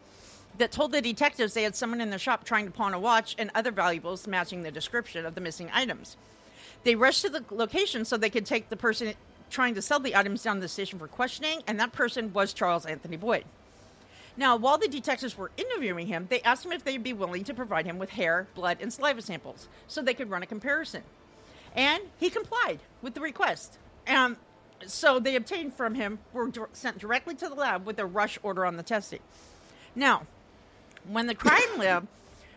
that 0.57 0.71
told 0.71 0.91
the 0.91 1.01
detectives 1.01 1.53
they 1.53 1.63
had 1.63 1.75
someone 1.75 2.01
in 2.01 2.09
the 2.09 2.17
shop 2.17 2.43
trying 2.43 2.65
to 2.65 2.71
pawn 2.71 2.93
a 2.93 2.99
watch 2.99 3.35
and 3.37 3.51
other 3.55 3.71
valuables 3.71 4.27
matching 4.27 4.63
the 4.63 4.71
description 4.71 5.25
of 5.25 5.35
the 5.35 5.41
missing 5.41 5.69
items. 5.73 6.17
They 6.83 6.95
rushed 6.95 7.23
to 7.23 7.29
the 7.29 7.43
location 7.51 8.05
so 8.05 8.17
they 8.17 8.29
could 8.29 8.45
take 8.45 8.69
the 8.69 8.77
person 8.77 9.13
trying 9.49 9.75
to 9.75 9.81
sell 9.81 9.99
the 9.99 10.15
items 10.15 10.43
down 10.43 10.57
to 10.57 10.61
the 10.61 10.67
station 10.67 10.99
for 10.99 11.07
questioning, 11.07 11.61
and 11.67 11.79
that 11.79 11.91
person 11.91 12.33
was 12.33 12.53
Charles 12.53 12.85
Anthony 12.85 13.17
Boyd. 13.17 13.45
Now, 14.37 14.55
while 14.55 14.77
the 14.77 14.87
detectives 14.87 15.35
were 15.35 15.51
interviewing 15.57 16.05
him, 16.05 16.27
they 16.29 16.41
asked 16.41 16.63
him 16.63 16.71
if 16.71 16.83
they'd 16.83 17.03
be 17.03 17.13
willing 17.13 17.43
to 17.45 17.55
provide 17.55 17.87
him 17.87 17.97
with 17.97 18.11
hair, 18.11 18.47
blood, 18.53 18.77
and 18.79 18.93
saliva 18.93 19.21
samples 19.21 19.67
so 19.87 20.01
they 20.01 20.13
could 20.13 20.29
run 20.29 20.43
a 20.43 20.45
comparison. 20.45 21.01
And 21.75 22.03
he 22.19 22.29
complied 22.29 22.79
with 23.01 23.15
the 23.15 23.21
request. 23.21 23.77
Um, 24.07 24.37
so 24.85 25.19
they 25.19 25.35
obtained 25.35 25.73
from 25.73 25.95
him 25.95 26.19
were 26.33 26.51
sent 26.73 26.99
directly 26.99 27.33
to 27.35 27.49
the 27.49 27.55
lab 27.55 27.85
with 27.85 27.97
a 27.97 28.05
rush 28.05 28.37
order 28.43 28.65
on 28.65 28.77
the 28.77 28.83
testing. 28.83 29.19
Now, 29.95 30.27
when 31.07 31.25
the 31.25 31.35
crime 31.35 31.61
lab 31.77 32.07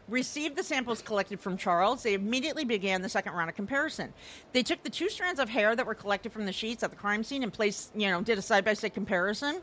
received 0.06 0.56
the 0.56 0.62
samples 0.62 1.00
collected 1.00 1.40
from 1.40 1.56
Charles, 1.56 2.02
they 2.02 2.14
immediately 2.14 2.64
began 2.64 3.00
the 3.00 3.08
second 3.08 3.32
round 3.32 3.48
of 3.48 3.56
comparison. 3.56 4.12
They 4.52 4.62
took 4.62 4.82
the 4.82 4.90
two 4.90 5.08
strands 5.08 5.40
of 5.40 5.48
hair 5.48 5.74
that 5.74 5.86
were 5.86 5.94
collected 5.94 6.32
from 6.32 6.44
the 6.44 6.52
sheets 6.52 6.82
at 6.82 6.90
the 6.90 6.96
crime 6.96 7.24
scene 7.24 7.42
and 7.42 7.52
placed, 7.52 7.94
you 7.96 8.10
know, 8.10 8.20
did 8.20 8.36
a 8.36 8.42
side 8.42 8.64
by 8.64 8.74
side 8.74 8.92
comparison. 8.92 9.62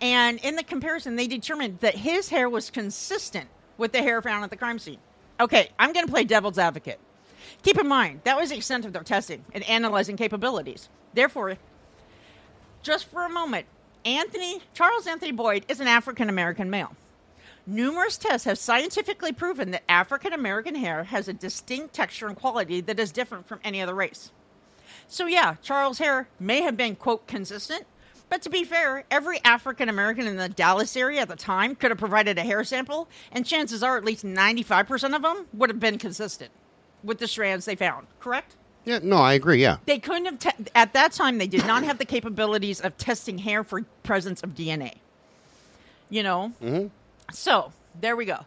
And 0.00 0.38
in 0.40 0.56
the 0.56 0.62
comparison, 0.62 1.16
they 1.16 1.26
determined 1.26 1.78
that 1.80 1.94
his 1.94 2.28
hair 2.28 2.48
was 2.48 2.70
consistent 2.70 3.48
with 3.78 3.92
the 3.92 4.02
hair 4.02 4.20
found 4.22 4.44
at 4.44 4.50
the 4.50 4.56
crime 4.56 4.78
scene. 4.78 4.98
Okay, 5.40 5.70
I'm 5.78 5.92
going 5.92 6.06
to 6.06 6.12
play 6.12 6.24
devil's 6.24 6.58
advocate. 6.58 6.98
Keep 7.62 7.78
in 7.78 7.88
mind, 7.88 8.20
that 8.24 8.36
was 8.36 8.50
the 8.50 8.56
extent 8.56 8.84
of 8.84 8.92
their 8.92 9.02
testing 9.02 9.44
and 9.52 9.64
analyzing 9.64 10.16
capabilities. 10.16 10.88
Therefore, 11.14 11.56
just 12.82 13.06
for 13.06 13.24
a 13.24 13.30
moment, 13.30 13.66
Anthony 14.04 14.60
Charles 14.74 15.06
Anthony 15.06 15.32
Boyd 15.32 15.64
is 15.68 15.80
an 15.80 15.88
African 15.88 16.28
American 16.28 16.68
male. 16.68 16.94
Numerous 17.66 18.18
tests 18.18 18.44
have 18.44 18.58
scientifically 18.58 19.32
proven 19.32 19.70
that 19.70 19.82
African 19.88 20.34
American 20.34 20.74
hair 20.74 21.04
has 21.04 21.28
a 21.28 21.32
distinct 21.32 21.94
texture 21.94 22.26
and 22.26 22.36
quality 22.36 22.82
that 22.82 23.00
is 23.00 23.10
different 23.10 23.48
from 23.48 23.60
any 23.64 23.80
other 23.80 23.94
race. 23.94 24.30
So, 25.08 25.26
yeah, 25.26 25.56
Charles' 25.62 25.98
hair 25.98 26.28
may 26.38 26.60
have 26.60 26.76
been, 26.76 26.94
quote, 26.94 27.26
consistent, 27.26 27.86
but 28.34 28.42
to 28.42 28.50
be 28.50 28.64
fair, 28.64 29.04
every 29.12 29.38
African 29.44 29.88
American 29.88 30.26
in 30.26 30.34
the 30.34 30.48
Dallas 30.48 30.96
area 30.96 31.20
at 31.20 31.28
the 31.28 31.36
time 31.36 31.76
could 31.76 31.92
have 31.92 31.98
provided 31.98 32.36
a 32.36 32.40
hair 32.42 32.64
sample, 32.64 33.08
and 33.30 33.46
chances 33.46 33.80
are 33.80 33.96
at 33.96 34.04
least 34.04 34.24
95% 34.24 35.14
of 35.14 35.22
them 35.22 35.46
would 35.52 35.70
have 35.70 35.78
been 35.78 35.98
consistent 35.98 36.50
with 37.04 37.18
the 37.18 37.28
strands 37.28 37.64
they 37.64 37.76
found, 37.76 38.08
correct? 38.18 38.56
Yeah, 38.86 38.98
no, 39.04 39.18
I 39.18 39.34
agree. 39.34 39.62
Yeah. 39.62 39.76
They 39.86 40.00
couldn't 40.00 40.24
have, 40.24 40.38
te- 40.40 40.64
at 40.74 40.94
that 40.94 41.12
time, 41.12 41.38
they 41.38 41.46
did 41.46 41.64
not 41.64 41.84
have 41.84 41.98
the 41.98 42.04
capabilities 42.04 42.80
of 42.80 42.98
testing 42.98 43.38
hair 43.38 43.62
for 43.62 43.82
presence 44.02 44.42
of 44.42 44.50
DNA. 44.50 44.94
You 46.10 46.24
know? 46.24 46.52
Mm-hmm. 46.60 46.88
So, 47.32 47.72
there 48.00 48.16
we 48.16 48.24
go. 48.24 48.40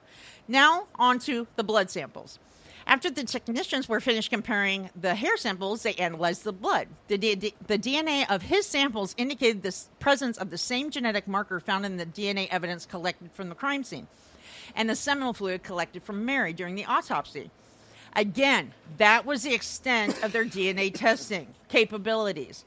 Now, 0.50 0.88
on 0.96 1.18
to 1.20 1.48
the 1.56 1.64
blood 1.64 1.90
samples. 1.90 2.40
After 2.88 3.10
the 3.10 3.26
technicians 3.26 3.90
were 3.90 4.00
finished 4.00 4.32
comparing 4.32 4.90
the 4.96 5.14
hair 5.14 5.36
samples, 5.36 5.84
they 5.84 5.94
analyzed 5.96 6.46
the 6.46 6.54
blood. 6.54 6.88
The, 7.10 7.18
D- 7.18 7.54
the 7.68 7.78
DNA 7.78 8.26
of 8.34 8.44
his 8.44 8.66
samples 8.66 9.14
indicated 9.18 9.62
the 9.62 9.76
presence 10.00 10.38
of 10.38 10.52
the 10.52 10.58
same 10.58 10.90
genetic 10.90 11.28
marker 11.28 11.60
found 11.60 11.86
in 11.86 11.98
the 11.98 12.06
DNA 12.06 12.48
evidence 12.50 12.86
collected 12.86 13.30
from 13.34 13.50
the 13.50 13.56
crime 13.56 13.84
scene 13.84 14.08
and 14.74 14.90
the 14.90 14.96
seminal 14.96 15.34
fluid 15.34 15.64
collected 15.64 16.04
from 16.04 16.24
Mary 16.24 16.54
during 16.54 16.76
the 16.76 16.86
autopsy. 16.86 17.52
Again, 18.16 18.74
that 18.98 19.26
was 19.26 19.44
the 19.44 19.54
extent 19.54 20.24
of 20.24 20.32
their 20.32 20.46
DNA 20.46 20.94
testing 20.94 21.48
capabilities, 21.68 22.64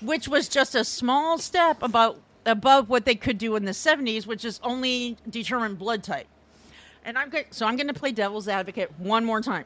which 0.00 0.26
was 0.26 0.48
just 0.48 0.74
a 0.74 0.84
small 0.84 1.38
step 1.38 1.80
about 1.82 2.18
above 2.44 2.88
what 2.88 3.04
they 3.04 3.14
could 3.14 3.38
do 3.38 3.54
in 3.54 3.64
the 3.64 3.70
70s, 3.70 4.26
which 4.26 4.44
is 4.44 4.58
only 4.64 5.16
determine 5.30 5.76
blood 5.76 6.02
type. 6.02 6.26
And 7.04 7.18
I'm 7.18 7.30
good. 7.30 7.46
So 7.50 7.66
I'm 7.66 7.76
going 7.76 7.88
to 7.88 7.94
play 7.94 8.12
devil's 8.12 8.48
advocate 8.48 8.92
one 8.98 9.24
more 9.24 9.40
time. 9.40 9.64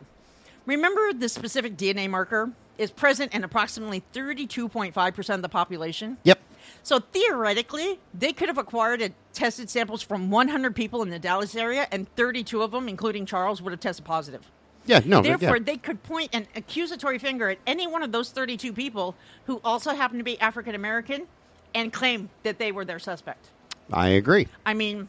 Remember, 0.64 1.12
the 1.12 1.29
specific 1.29 1.77
DNA 1.77 2.09
marker 2.11 2.51
is 2.79 2.90
present 2.90 3.35
in 3.35 3.44
approximately 3.44 4.03
32.5% 4.12 5.35
of 5.35 5.42
the 5.42 5.49
population. 5.49 6.18
Yep. 6.25 6.40
So 6.83 6.99
theoretically, 6.99 7.99
they 8.14 8.33
could 8.33 8.49
have 8.49 8.59
acquired 8.59 9.01
and 9.01 9.14
tested 9.33 9.70
samples 9.70 10.03
from 10.03 10.31
100 10.31 10.75
people 10.75 11.03
in 11.03 11.11
the 11.11 11.18
Dallas 11.18 11.55
area, 11.55 11.87
and 11.92 12.12
32 12.16 12.62
of 12.62 12.70
them, 12.72 12.88
including 12.88 13.27
Charles, 13.27 13.62
would 13.62 13.72
have 13.72 13.81
tested 13.81 14.05
positive. 14.05 14.42
Yeah. 14.85 15.01
No. 15.05 15.20
Therefore, 15.20 15.57
yeah. 15.57 15.62
they 15.64 15.77
could 15.77 16.03
point 16.03 16.31
an 16.33 16.46
accusatory 16.55 17.18
finger 17.18 17.51
at 17.51 17.59
any 17.66 17.87
one 17.87 18.03
of 18.03 18.12
those 18.12 18.31
32 18.31 18.72
people 18.72 19.14
who 19.46 19.61
also 19.64 19.94
happen 19.94 20.18
to 20.18 20.25
be 20.25 20.38
African 20.40 20.75
American 20.75 21.27
and 21.75 21.92
claim 21.92 22.31
that 22.42 22.59
they 22.59 22.72
were 22.72 22.85
their 22.85 22.99
suspect. 22.99 23.51
I 23.92 24.09
agree. 24.09 24.49
I 24.64 24.75
mean, 24.75 25.09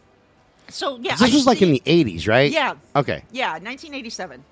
so 0.69 0.97
yeah. 1.01 1.15
This 1.15 1.32
I 1.32 1.36
was 1.36 1.45
like 1.45 1.62
in 1.62 1.71
the 1.71 1.82
'80s, 1.86 2.27
right? 2.27 2.51
Yeah. 2.51 2.75
Okay. 2.95 3.23
Yeah, 3.32 3.51
1987. 3.53 4.43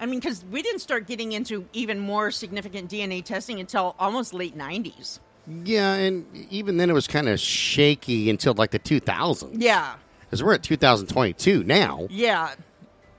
I 0.00 0.06
mean, 0.06 0.18
because 0.18 0.44
we 0.50 0.62
didn't 0.62 0.80
start 0.80 1.06
getting 1.06 1.32
into 1.32 1.64
even 1.72 2.00
more 2.00 2.30
significant 2.32 2.90
DNA 2.90 3.24
testing 3.24 3.60
until 3.60 3.94
almost 4.00 4.34
late 4.34 4.58
90s. 4.58 5.20
Yeah, 5.64 5.92
and 5.94 6.26
even 6.50 6.76
then 6.76 6.90
it 6.90 6.92
was 6.92 7.06
kind 7.06 7.28
of 7.28 7.38
shaky 7.38 8.28
until 8.28 8.54
like 8.54 8.72
the 8.72 8.80
2000s. 8.80 9.56
Yeah. 9.58 9.94
Because 10.22 10.42
we're 10.42 10.54
at 10.54 10.62
2022 10.64 11.62
now. 11.64 12.06
Yeah, 12.10 12.54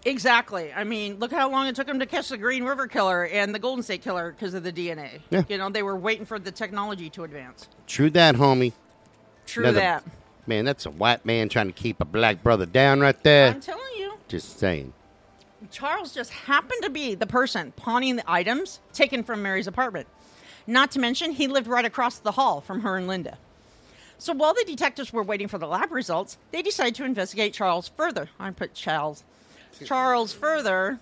exactly. 0.06 0.74
I 0.74 0.84
mean, 0.84 1.20
look 1.20 1.32
how 1.32 1.50
long 1.50 1.68
it 1.68 1.76
took 1.76 1.88
them 1.88 2.00
to 2.00 2.06
catch 2.06 2.30
the 2.30 2.38
Green 2.38 2.64
River 2.64 2.88
Killer 2.88 3.26
and 3.28 3.54
the 3.56 3.60
Golden 3.60 3.84
State 3.84 4.02
Killer 4.02 4.32
because 4.32 4.54
of 4.54 4.64
the 4.64 4.74
DNA. 4.74 5.22
Yeah. 5.30 5.44
You 5.48 5.58
know, 5.58 5.70
they 5.70 5.84
were 5.84 5.96
waiting 5.96 6.26
for 6.26 6.40
the 6.40 6.52
technology 6.52 7.10
to 7.12 7.24
advance. 7.24 7.68
True 7.88 8.10
that, 8.12 8.36
homie. 8.36 8.74
True 9.46 9.64
Another- 9.66 9.80
that. 9.80 10.04
Man, 10.46 10.66
that's 10.66 10.86
a 10.86 10.92
white 10.92 11.26
man 11.26 11.50
trying 11.50 11.68
to 11.68 11.74
keep 11.74 12.02
a 12.02 12.06
black 12.06 12.44
brother 12.44 12.66
down 12.66 13.00
right 13.00 13.22
there. 13.24 13.52
I'm 13.52 13.62
telling 13.62 13.84
you, 13.98 14.14
Just 14.28 14.60
saying. 14.60 14.94
Charles 15.72 16.14
just 16.14 16.32
happened 16.32 16.84
to 16.84 16.90
be 16.90 17.16
the 17.16 17.26
person 17.26 17.72
pawning 17.78 18.18
the 18.18 18.30
items 18.30 18.80
taken 18.92 19.24
from 19.24 19.42
Mary's 19.42 19.68
apartment. 19.68 20.08
Not 20.68 20.92
to 20.92 21.00
mention, 21.00 21.32
he 21.32 21.48
lived 21.48 21.68
right 21.68 21.86
across 21.86 22.20
the 22.20 22.32
hall 22.34 22.62
from 22.62 22.82
her 22.82 22.98
and 22.98 23.08
Linda. 23.08 23.38
So 24.18 24.34
while 24.34 24.54
the 24.54 24.64
detectives 24.66 25.12
were 25.12 25.24
waiting 25.24 25.48
for 25.48 25.58
the 25.58 25.68
lab 25.68 25.92
results, 25.92 26.38
they 26.52 26.62
decided 26.62 26.96
to 26.96 27.06
investigate 27.06 27.54
Charles 27.54 27.90
further. 27.90 28.30
I 28.40 28.52
put 28.52 28.74
Charles. 28.74 29.24
Charles 29.86 30.34
further. 30.34 31.00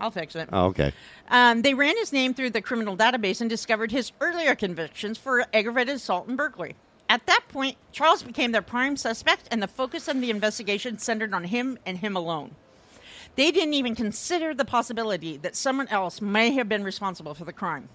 I'll 0.00 0.10
fix 0.10 0.36
it. 0.36 0.48
Oh, 0.52 0.66
okay. 0.66 0.92
Um, 1.28 1.62
they 1.62 1.74
ran 1.74 1.96
his 1.96 2.12
name 2.12 2.34
through 2.34 2.50
the 2.50 2.62
criminal 2.62 2.96
database 2.96 3.40
and 3.40 3.48
discovered 3.50 3.90
his 3.90 4.12
earlier 4.20 4.54
convictions 4.54 5.18
for 5.18 5.44
aggravated 5.52 5.96
assault 5.96 6.28
and 6.28 6.36
burglary. 6.36 6.74
At 7.08 7.24
that 7.26 7.40
point, 7.48 7.76
Charles 7.92 8.22
became 8.22 8.52
their 8.52 8.62
prime 8.62 8.96
suspect, 8.96 9.48
and 9.50 9.62
the 9.62 9.68
focus 9.68 10.08
of 10.08 10.20
the 10.20 10.30
investigation 10.30 10.98
centered 10.98 11.32
on 11.32 11.44
him 11.44 11.78
and 11.86 11.98
him 11.98 12.16
alone. 12.16 12.54
They 13.36 13.50
didn't 13.50 13.74
even 13.74 13.94
consider 13.94 14.52
the 14.52 14.64
possibility 14.64 15.36
that 15.38 15.56
someone 15.56 15.88
else 15.88 16.20
may 16.20 16.50
have 16.52 16.68
been 16.68 16.84
responsible 16.84 17.34
for 17.34 17.44
the 17.44 17.52
crime, 17.52 17.88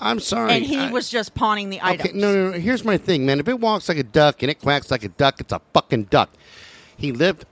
I'm 0.00 0.20
sorry. 0.20 0.52
and 0.52 0.64
he 0.64 0.76
I- 0.78 0.90
was 0.90 1.08
just 1.10 1.34
pawning 1.34 1.70
the 1.70 1.78
Okay, 1.78 1.88
items. 1.88 2.14
no, 2.14 2.32
no, 2.34 2.50
no. 2.52 2.58
Here's 2.60 2.84
my 2.84 2.96
thing, 2.98 3.26
man. 3.26 3.40
If 3.40 3.48
it 3.48 3.58
walks 3.58 3.88
like 3.88 3.98
a 3.98 4.02
duck 4.04 4.42
and 4.42 4.50
it 4.50 4.60
quacks 4.60 4.90
like 4.90 5.02
a 5.04 5.08
duck, 5.08 5.40
it's 5.40 5.52
a 5.52 5.60
fucking 5.74 6.04
duck. 6.04 6.30
He 6.96 7.12
lived 7.12 7.46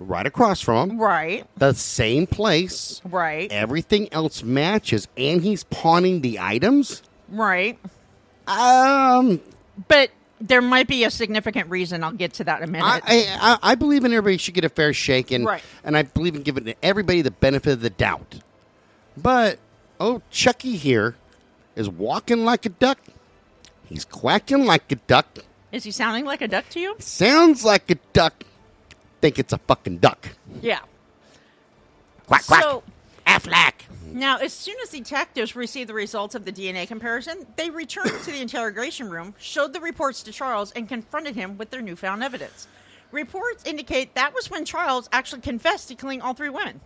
right 0.00 0.26
across 0.26 0.60
from 0.60 0.90
him, 0.90 0.98
Right, 0.98 1.46
the 1.56 1.72
same 1.72 2.26
place. 2.26 3.00
right, 3.04 3.50
Everything 3.52 4.12
else 4.12 4.42
matches, 4.42 5.06
and 5.16 5.40
he's 5.42 5.64
pawning 5.64 6.20
the 6.20 6.40
items. 6.40 7.02
right. 7.28 7.78
Um, 8.48 9.40
But 9.88 10.10
there 10.42 10.60
might 10.60 10.88
be 10.88 11.04
a 11.04 11.10
significant 11.10 11.70
reason. 11.70 12.02
I'll 12.04 12.12
get 12.12 12.34
to 12.34 12.44
that 12.44 12.62
in 12.62 12.68
a 12.68 12.72
minute. 12.72 12.84
I, 12.84 13.00
I, 13.40 13.58
I 13.62 13.74
believe 13.76 14.04
in 14.04 14.12
everybody 14.12 14.36
should 14.36 14.54
get 14.54 14.64
a 14.64 14.68
fair 14.68 14.92
shake, 14.92 15.30
and 15.30 15.44
Right. 15.44 15.62
and 15.84 15.96
I 15.96 16.02
believe 16.02 16.34
in 16.34 16.42
giving 16.42 16.74
everybody 16.82 17.22
the 17.22 17.30
benefit 17.30 17.74
of 17.74 17.80
the 17.80 17.90
doubt. 17.90 18.40
But 19.16 19.58
oh, 20.00 20.20
Chucky 20.30 20.76
here 20.76 21.16
is 21.76 21.88
walking 21.88 22.44
like 22.44 22.66
a 22.66 22.70
duck. 22.70 22.98
He's 23.86 24.04
quacking 24.04 24.64
like 24.66 24.90
a 24.90 24.96
duck. 24.96 25.26
Is 25.70 25.84
he 25.84 25.90
sounding 25.90 26.24
like 26.24 26.42
a 26.42 26.48
duck 26.48 26.68
to 26.70 26.80
you? 26.80 26.96
Sounds 26.98 27.64
like 27.64 27.90
a 27.90 27.94
duck. 28.12 28.44
Think 29.20 29.38
it's 29.38 29.52
a 29.52 29.58
fucking 29.58 29.98
duck. 29.98 30.28
Yeah. 30.60 30.80
Quack 32.26 32.44
quack. 32.46 32.62
So 32.62 32.82
Affleck. 33.32 33.72
Now, 34.12 34.36
as 34.36 34.52
soon 34.52 34.76
as 34.82 34.90
detectives 34.90 35.56
received 35.56 35.88
the 35.88 35.94
results 35.94 36.34
of 36.34 36.44
the 36.44 36.52
DNA 36.52 36.86
comparison, 36.86 37.46
they 37.56 37.70
returned 37.70 38.22
to 38.24 38.30
the 38.30 38.42
interrogation 38.42 39.08
room, 39.08 39.34
showed 39.38 39.72
the 39.72 39.80
reports 39.80 40.22
to 40.24 40.32
Charles, 40.32 40.70
and 40.72 40.86
confronted 40.86 41.34
him 41.34 41.56
with 41.56 41.70
their 41.70 41.80
newfound 41.80 42.22
evidence. 42.22 42.66
Reports 43.10 43.64
indicate 43.64 44.14
that 44.16 44.34
was 44.34 44.50
when 44.50 44.66
Charles 44.66 45.08
actually 45.12 45.40
confessed 45.40 45.88
to 45.88 45.94
killing 45.94 46.20
all 46.20 46.34
three 46.34 46.50
women. 46.50 46.80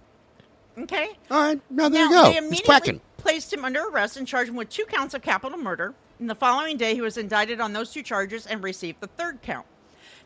Okay? 0.79 1.09
All 1.33 1.43
right, 1.43 1.61
now 1.69 1.89
there 1.89 2.05
now, 2.05 2.11
you 2.11 2.15
go. 2.15 2.23
They 2.23 2.33
He's 2.35 2.61
immediately 2.61 3.01
placed 3.17 3.53
him 3.53 3.65
under 3.65 3.89
arrest 3.89 4.17
and 4.17 4.27
charged 4.27 4.51
him 4.51 4.57
with 4.57 4.69
two 4.69 4.85
counts 4.85 5.15
of 5.15 5.23
capital 5.23 5.59
murder. 5.59 5.95
And 6.21 6.31
the 6.31 6.35
following 6.37 6.77
day, 6.77 6.95
he 6.95 7.01
was 7.01 7.17
indicted 7.17 7.61
on 7.61 7.73
those 7.73 7.91
two 7.91 8.03
charges 8.03 8.47
and 8.47 8.63
received 8.63 9.01
the 9.01 9.09
third 9.09 9.43
count. 9.43 9.67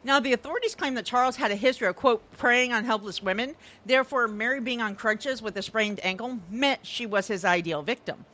Now, 0.03 0.18
the 0.18 0.32
authorities 0.32 0.74
claim 0.74 0.94
that 0.94 1.05
Charles 1.05 1.36
had 1.36 1.51
a 1.51 1.55
history 1.57 1.86
of, 1.86 1.96
quote, 1.96 2.22
preying 2.38 2.72
on 2.72 2.84
helpless 2.84 3.22
women. 3.22 3.55
Therefore, 3.84 4.28
Mary 4.28 4.61
being 4.61 4.80
on 4.80 4.94
crutches 4.94 5.42
with 5.42 5.57
a 5.59 5.62
sprained 5.62 6.01
ankle 6.03 6.38
meant 6.51 6.86
she 6.86 7.05
was 7.05 7.26
his 7.26 7.44
ideal 7.44 7.82
victim. 7.82 8.24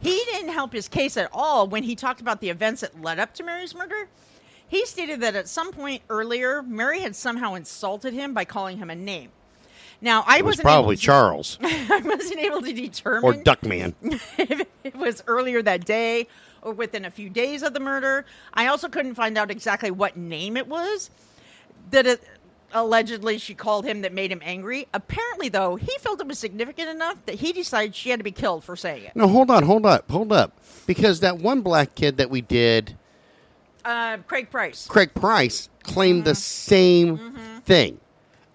He 0.00 0.16
didn't 0.26 0.52
help 0.52 0.72
his 0.72 0.88
case 0.88 1.16
at 1.16 1.28
all 1.32 1.66
when 1.68 1.82
he 1.82 1.94
talked 1.94 2.20
about 2.20 2.40
the 2.40 2.48
events 2.48 2.80
that 2.80 3.00
led 3.00 3.18
up 3.18 3.34
to 3.34 3.42
Mary's 3.42 3.74
murder. 3.74 4.08
He 4.66 4.86
stated 4.86 5.20
that 5.20 5.36
at 5.36 5.46
some 5.48 5.72
point 5.72 6.02
earlier, 6.08 6.62
Mary 6.62 7.00
had 7.00 7.14
somehow 7.14 7.54
insulted 7.54 8.14
him 8.14 8.32
by 8.32 8.44
calling 8.46 8.78
him 8.78 8.88
a 8.90 8.94
name. 8.94 9.30
Now, 10.00 10.24
I 10.26 10.38
It 10.38 10.44
was 10.44 10.52
wasn't 10.54 10.64
probably 10.64 10.96
to- 10.96 11.02
Charles 11.02 11.58
I 11.62 12.00
wasn't 12.04 12.40
able 12.40 12.62
to 12.62 12.72
determine 12.72 13.24
or 13.24 13.34
Duckman. 13.34 13.94
if 14.38 14.66
it 14.82 14.96
was 14.96 15.22
earlier 15.26 15.62
that 15.62 15.84
day 15.84 16.26
or 16.64 16.72
within 16.72 17.04
a 17.04 17.10
few 17.10 17.30
days 17.30 17.62
of 17.62 17.74
the 17.74 17.80
murder. 17.80 18.24
I 18.52 18.66
also 18.66 18.88
couldn't 18.88 19.14
find 19.14 19.38
out 19.38 19.50
exactly 19.50 19.90
what 19.90 20.16
name 20.16 20.56
it 20.56 20.66
was 20.66 21.10
that 21.90 22.06
it, 22.06 22.22
allegedly 22.72 23.38
she 23.38 23.54
called 23.54 23.84
him 23.84 24.00
that 24.00 24.12
made 24.12 24.32
him 24.32 24.40
angry. 24.42 24.88
Apparently, 24.94 25.48
though, 25.48 25.76
he 25.76 25.96
felt 26.00 26.20
it 26.20 26.26
was 26.26 26.38
significant 26.38 26.88
enough 26.88 27.24
that 27.26 27.36
he 27.36 27.52
decided 27.52 27.94
she 27.94 28.10
had 28.10 28.18
to 28.18 28.24
be 28.24 28.32
killed 28.32 28.64
for 28.64 28.74
saying 28.74 29.04
it. 29.04 29.14
No, 29.14 29.28
hold 29.28 29.50
on, 29.50 29.62
hold 29.62 29.86
up, 29.86 30.10
hold 30.10 30.32
up. 30.32 30.58
Because 30.86 31.20
that 31.20 31.38
one 31.38 31.60
black 31.60 31.94
kid 31.94 32.16
that 32.16 32.30
we 32.30 32.40
did, 32.40 32.96
Uh, 33.84 34.16
Craig 34.26 34.50
Price. 34.50 34.86
Craig 34.86 35.12
Price, 35.14 35.68
claimed 35.82 36.20
Mm-hmm. 36.20 36.28
the 36.30 36.34
same 36.34 37.34
thing. 37.64 38.00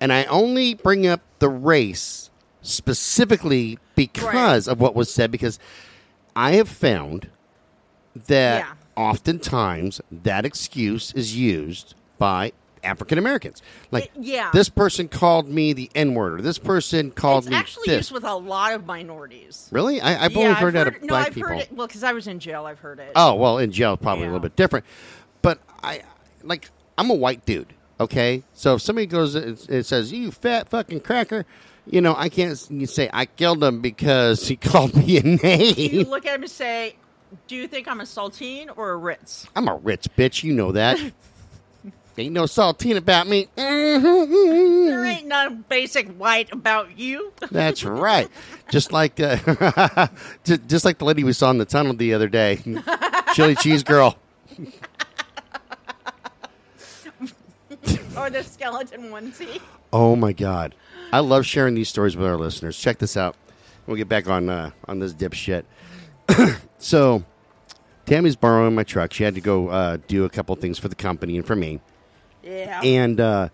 And 0.01 0.11
I 0.11 0.23
only 0.25 0.73
bring 0.73 1.05
up 1.05 1.21
the 1.39 1.49
race 1.49 2.29
specifically 2.61 3.77
because 3.95 4.67
of 4.67 4.79
what 4.81 4.95
was 4.95 5.13
said, 5.13 5.29
because 5.31 5.59
I 6.35 6.53
have 6.53 6.67
found 6.69 7.29
that 8.27 8.59
Yeah. 8.59 8.73
oftentimes 8.95 10.01
that 10.11 10.45
excuse 10.45 11.11
is 11.13 11.35
used 11.35 11.95
by 12.17 12.51
African 12.83 13.17
Americans. 13.17 13.61
Like, 13.91 14.05
It- 14.05 14.11
yeah. 14.21 14.51
this 14.53 14.69
person 14.69 15.09
called 15.09 15.49
me 15.49 15.73
the 15.73 15.89
N 15.95 16.13
word, 16.13 16.39
or 16.39 16.41
this 16.41 16.57
person 16.57 17.11
called 17.11 17.43
It's 17.43 17.51
me 17.51 17.55
actually 17.57 17.87
this. 17.87 17.97
used 17.97 18.11
with 18.13 18.23
a 18.23 18.35
lot 18.35 18.73
of 18.73 18.85
minorities. 18.85 19.67
really? 19.71 19.99
I, 19.99 20.25
I've 20.25 20.31
yeah, 20.31 20.37
only 20.37 20.49
I've 20.51 20.57
heard 20.57 20.73
that 20.75 20.87
of 20.87 21.01
no, 21.01 21.07
black 21.09 21.27
I've 21.27 21.33
people. 21.33 21.49
heard 21.49 21.59
it. 21.59 21.73
Well, 21.73 21.87
because 21.87 22.03
I 22.03 22.13
was 22.13 22.27
in 22.27 22.39
jail, 22.39 22.65
I've 22.65 22.79
heard 22.79 22.99
it. 22.99 23.11
Oh 23.15 23.35
well, 23.35 23.57
in 23.57 23.71
jail 23.71 23.97
probably 23.97 24.23
a 24.23 24.27
little 24.27 24.39
bit 24.39 24.55
different, 24.55 24.85
but 25.41 25.59
I 25.83 26.01
like 26.43 26.69
I'm 26.97 27.09
a 27.09 27.13
white 27.15 27.45
dude. 27.45 27.73
Okay, 27.99 28.43
so 28.53 28.75
if 28.75 28.81
somebody 28.81 29.07
goes 29.07 29.35
and 29.35 29.85
says 29.85 30.13
you 30.13 30.31
fat 30.31 30.69
fucking 30.69 31.01
cracker, 31.01 31.45
you 31.85 31.99
know 31.99 32.15
I 32.17 32.29
can't 32.29 32.65
you 32.71 32.85
say 32.87 33.09
I 33.11 33.25
killed 33.25 33.61
him 33.61 33.81
because 33.81 34.47
he 34.47 34.55
called 34.55 34.95
me 34.95 35.17
a 35.17 35.23
name. 35.23 35.75
you 35.77 36.05
look 36.05 36.25
at 36.25 36.35
him 36.35 36.43
and 36.43 36.51
say, 36.51 36.95
"Do 37.47 37.55
you 37.55 37.67
think 37.67 37.87
I'm 37.87 38.01
a 38.01 38.05
saltine 38.05 38.69
or 38.75 38.91
a 38.91 38.97
Ritz?" 38.97 39.47
I'm 39.55 39.67
a 39.67 39.75
Ritz, 39.75 40.07
bitch, 40.07 40.43
you 40.43 40.53
know 40.53 40.71
that. 40.71 40.97
Ain't 42.19 42.33
no 42.33 42.43
saltine 42.43 42.97
about 42.97 43.27
me. 43.27 43.47
There 43.55 45.05
ain't 45.05 45.27
no 45.27 45.51
basic 45.69 46.09
white 46.17 46.51
about 46.51 46.99
you. 46.99 47.31
That's 47.51 47.85
right. 47.85 48.27
Just 48.69 48.91
like 48.91 49.21
uh, 49.21 50.07
just, 50.43 50.67
just 50.67 50.83
like 50.83 50.97
the 50.97 51.05
lady 51.05 51.23
we 51.23 51.31
saw 51.31 51.49
in 51.49 51.59
the 51.59 51.65
tunnel 51.65 51.93
the 51.93 52.13
other 52.13 52.27
day, 52.27 52.59
chili 53.33 53.55
cheese 53.55 53.83
girl. 53.83 54.17
or 58.17 58.29
the 58.29 58.43
skeleton 58.43 59.03
onesie. 59.11 59.61
Oh 59.93 60.17
my 60.17 60.33
god, 60.33 60.75
I 61.13 61.19
love 61.19 61.45
sharing 61.45 61.73
these 61.73 61.87
stories 61.87 62.17
with 62.17 62.27
our 62.27 62.35
listeners. 62.35 62.77
Check 62.77 62.97
this 62.97 63.15
out. 63.15 63.37
We'll 63.87 63.95
get 63.95 64.09
back 64.09 64.27
on 64.27 64.49
uh, 64.49 64.71
on 64.89 64.99
this 64.99 65.13
dipshit. 65.13 65.63
so, 66.77 67.23
Tammy's 68.05 68.35
borrowing 68.35 68.75
my 68.75 68.83
truck. 68.83 69.13
She 69.13 69.23
had 69.23 69.35
to 69.35 69.41
go 69.41 69.69
uh, 69.69 69.97
do 70.07 70.25
a 70.25 70.29
couple 70.29 70.55
things 70.55 70.79
for 70.79 70.87
the 70.87 70.95
company 70.95 71.37
and 71.37 71.45
for 71.45 71.55
me, 71.55 71.79
Yeah. 72.43 72.81
and 72.83 73.19
uh, 73.19 73.49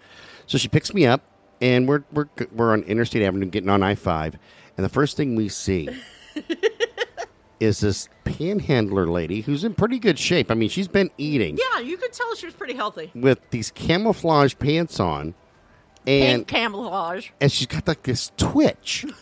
so 0.47 0.57
she 0.57 0.67
picks 0.67 0.93
me 0.93 1.05
up, 1.05 1.21
and 1.61 1.87
we're 1.87 2.03
we're 2.11 2.27
we're 2.53 2.71
on 2.73 2.83
Interstate 2.83 3.21
Avenue 3.23 3.45
getting 3.47 3.69
on 3.69 3.83
I 3.83 3.95
five, 3.95 4.37
and 4.77 4.83
the 4.85 4.89
first 4.89 5.17
thing 5.17 5.35
we 5.35 5.49
see. 5.49 5.89
Is 7.61 7.79
this 7.79 8.09
panhandler 8.25 9.07
lady 9.07 9.39
who's 9.39 9.63
in 9.63 9.75
pretty 9.75 9.97
good 9.97 10.19
shape? 10.19 10.51
I 10.51 10.55
mean, 10.55 10.67
she's 10.67 10.89
been 10.89 11.09
eating 11.17 11.57
yeah, 11.57 11.79
you 11.79 11.95
could 11.95 12.11
tell 12.11 12.35
she 12.35 12.45
was 12.45 12.53
pretty 12.53 12.73
healthy. 12.73 13.11
with 13.15 13.39
these 13.49 13.71
camouflage 13.71 14.55
pants 14.59 14.99
on, 14.99 15.33
and 16.05 16.45
Pink 16.45 16.47
camouflage. 16.49 17.29
and 17.39 17.49
she's 17.49 17.67
got 17.67 17.87
like 17.87 18.03
this 18.03 18.31
twitch. 18.35 19.05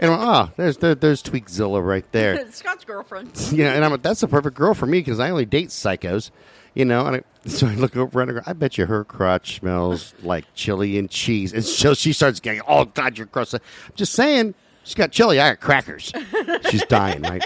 and 0.00 0.12
I'm, 0.12 0.20
oh, 0.20 0.50
there's 0.56 0.76
there, 0.78 0.94
there's 0.94 1.22
Tweakzilla 1.22 1.84
right 1.86 2.10
there. 2.12 2.50
Scott's 2.52 2.84
girlfriend. 2.84 3.30
yeah, 3.52 3.72
and 3.72 3.84
I'm 3.84 3.90
like, 3.90 4.02
that's 4.02 4.20
the 4.20 4.28
perfect 4.28 4.56
girl 4.56 4.74
for 4.74 4.86
me 4.86 5.00
because 5.00 5.20
I 5.20 5.30
only 5.30 5.44
date 5.44 5.68
psychos, 5.68 6.30
you 6.74 6.84
know. 6.84 7.06
And 7.06 7.16
I, 7.16 7.22
so 7.48 7.66
I 7.66 7.74
look 7.74 7.96
over 7.96 8.20
and 8.20 8.30
I 8.30 8.34
go, 8.34 8.40
I 8.46 8.52
bet 8.52 8.78
you 8.78 8.86
her 8.86 9.04
crotch 9.04 9.56
smells 9.58 10.14
like 10.22 10.44
chili 10.54 10.98
and 10.98 11.10
cheese. 11.10 11.52
And 11.52 11.64
so 11.64 11.94
she 11.94 12.12
starts 12.12 12.40
getting, 12.40 12.62
oh 12.66 12.86
God, 12.86 13.18
you're 13.18 13.26
gross. 13.26 13.54
I'm 13.54 13.60
just 13.94 14.12
saying, 14.12 14.54
she's 14.84 14.94
got 14.94 15.12
chili. 15.12 15.40
I 15.40 15.50
got 15.50 15.60
crackers. 15.60 16.12
She's 16.70 16.84
dying, 16.86 17.22
right? 17.22 17.44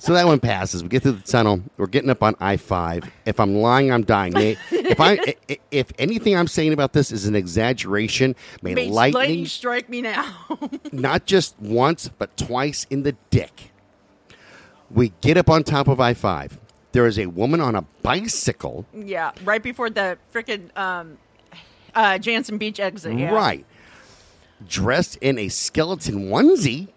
So 0.00 0.14
that 0.14 0.26
one 0.26 0.40
passes. 0.40 0.82
We 0.82 0.88
get 0.88 1.02
through 1.02 1.12
the 1.12 1.22
tunnel. 1.22 1.62
We're 1.76 1.86
getting 1.86 2.08
up 2.08 2.22
on 2.22 2.34
I 2.40 2.56
five. 2.56 3.04
If 3.26 3.38
I'm 3.38 3.56
lying, 3.56 3.92
I'm 3.92 4.02
dying. 4.02 4.32
May, 4.32 4.56
if 4.70 4.98
I 5.00 5.36
if 5.70 5.92
anything 5.98 6.34
I'm 6.34 6.46
saying 6.46 6.72
about 6.72 6.94
this 6.94 7.12
is 7.12 7.26
an 7.26 7.36
exaggeration, 7.36 8.34
may 8.62 8.74
May 8.74 8.88
lightning 8.88 9.14
lightning 9.14 9.46
strike 9.46 9.90
me 9.90 10.00
now. 10.00 10.34
not 10.92 11.26
just 11.26 11.54
once, 11.60 12.08
but 12.08 12.34
twice 12.38 12.86
in 12.88 13.02
the 13.02 13.14
dick. 13.28 13.72
We 14.90 15.12
get 15.20 15.36
up 15.36 15.50
on 15.50 15.64
top 15.64 15.86
of 15.86 16.00
I 16.00 16.14
5. 16.14 16.58
There 16.92 17.06
is 17.06 17.18
a 17.18 17.26
woman 17.26 17.60
on 17.60 17.76
a 17.76 17.82
bicycle. 18.02 18.86
yeah, 18.94 19.32
right 19.44 19.62
before 19.62 19.90
the 19.90 20.16
freaking 20.32 20.74
um, 20.78 21.18
uh, 21.94 22.12
Jantzen 22.14 22.58
Beach 22.58 22.80
exit. 22.80 23.18
Yeah. 23.18 23.34
Right. 23.34 23.66
Dressed 24.66 25.16
in 25.16 25.38
a 25.38 25.48
skeleton 25.48 26.30
onesie 26.30 26.88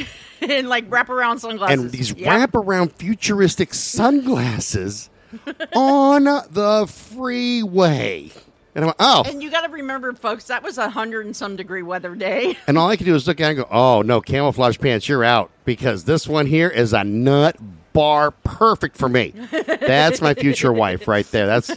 and 0.40 0.68
like 0.68 0.88
wraparound 0.90 1.40
sunglasses. 1.40 1.80
and 1.80 1.90
these 1.90 2.12
Yep. 2.12 2.52
wraparound 2.52 2.92
futuristic 2.92 3.74
sunglasses 3.74 5.10
on 5.74 6.24
the 6.24 6.86
freeway. 6.88 8.30
And 8.74 8.84
I'm 8.84 8.88
like, 8.88 8.96
oh. 8.98 9.24
And 9.26 9.42
you 9.42 9.50
got 9.50 9.62
to 9.62 9.72
remember, 9.72 10.12
folks, 10.12 10.44
that 10.44 10.62
was 10.62 10.76
a 10.76 10.90
hundred 10.90 11.24
and 11.24 11.34
some 11.34 11.56
degree 11.56 11.82
weather 11.82 12.14
day. 12.14 12.58
And 12.66 12.76
all 12.76 12.90
I 12.90 12.96
can 12.96 13.06
do 13.06 13.14
is 13.14 13.26
look 13.26 13.40
at 13.40 13.46
it 13.46 13.48
and 13.48 13.58
go, 13.58 13.68
oh, 13.70 14.02
no, 14.02 14.20
camouflage 14.20 14.78
pants, 14.78 15.08
you're 15.08 15.24
out. 15.24 15.50
Because 15.64 16.04
this 16.04 16.28
one 16.28 16.46
here 16.46 16.68
is 16.68 16.92
a 16.92 17.02
nut 17.02 17.56
bar 17.94 18.32
perfect 18.32 18.98
for 18.98 19.08
me. 19.08 19.32
That's 19.50 20.20
my 20.20 20.34
future 20.34 20.70
wife 20.74 21.08
right 21.08 21.24
there. 21.30 21.46
That's 21.46 21.74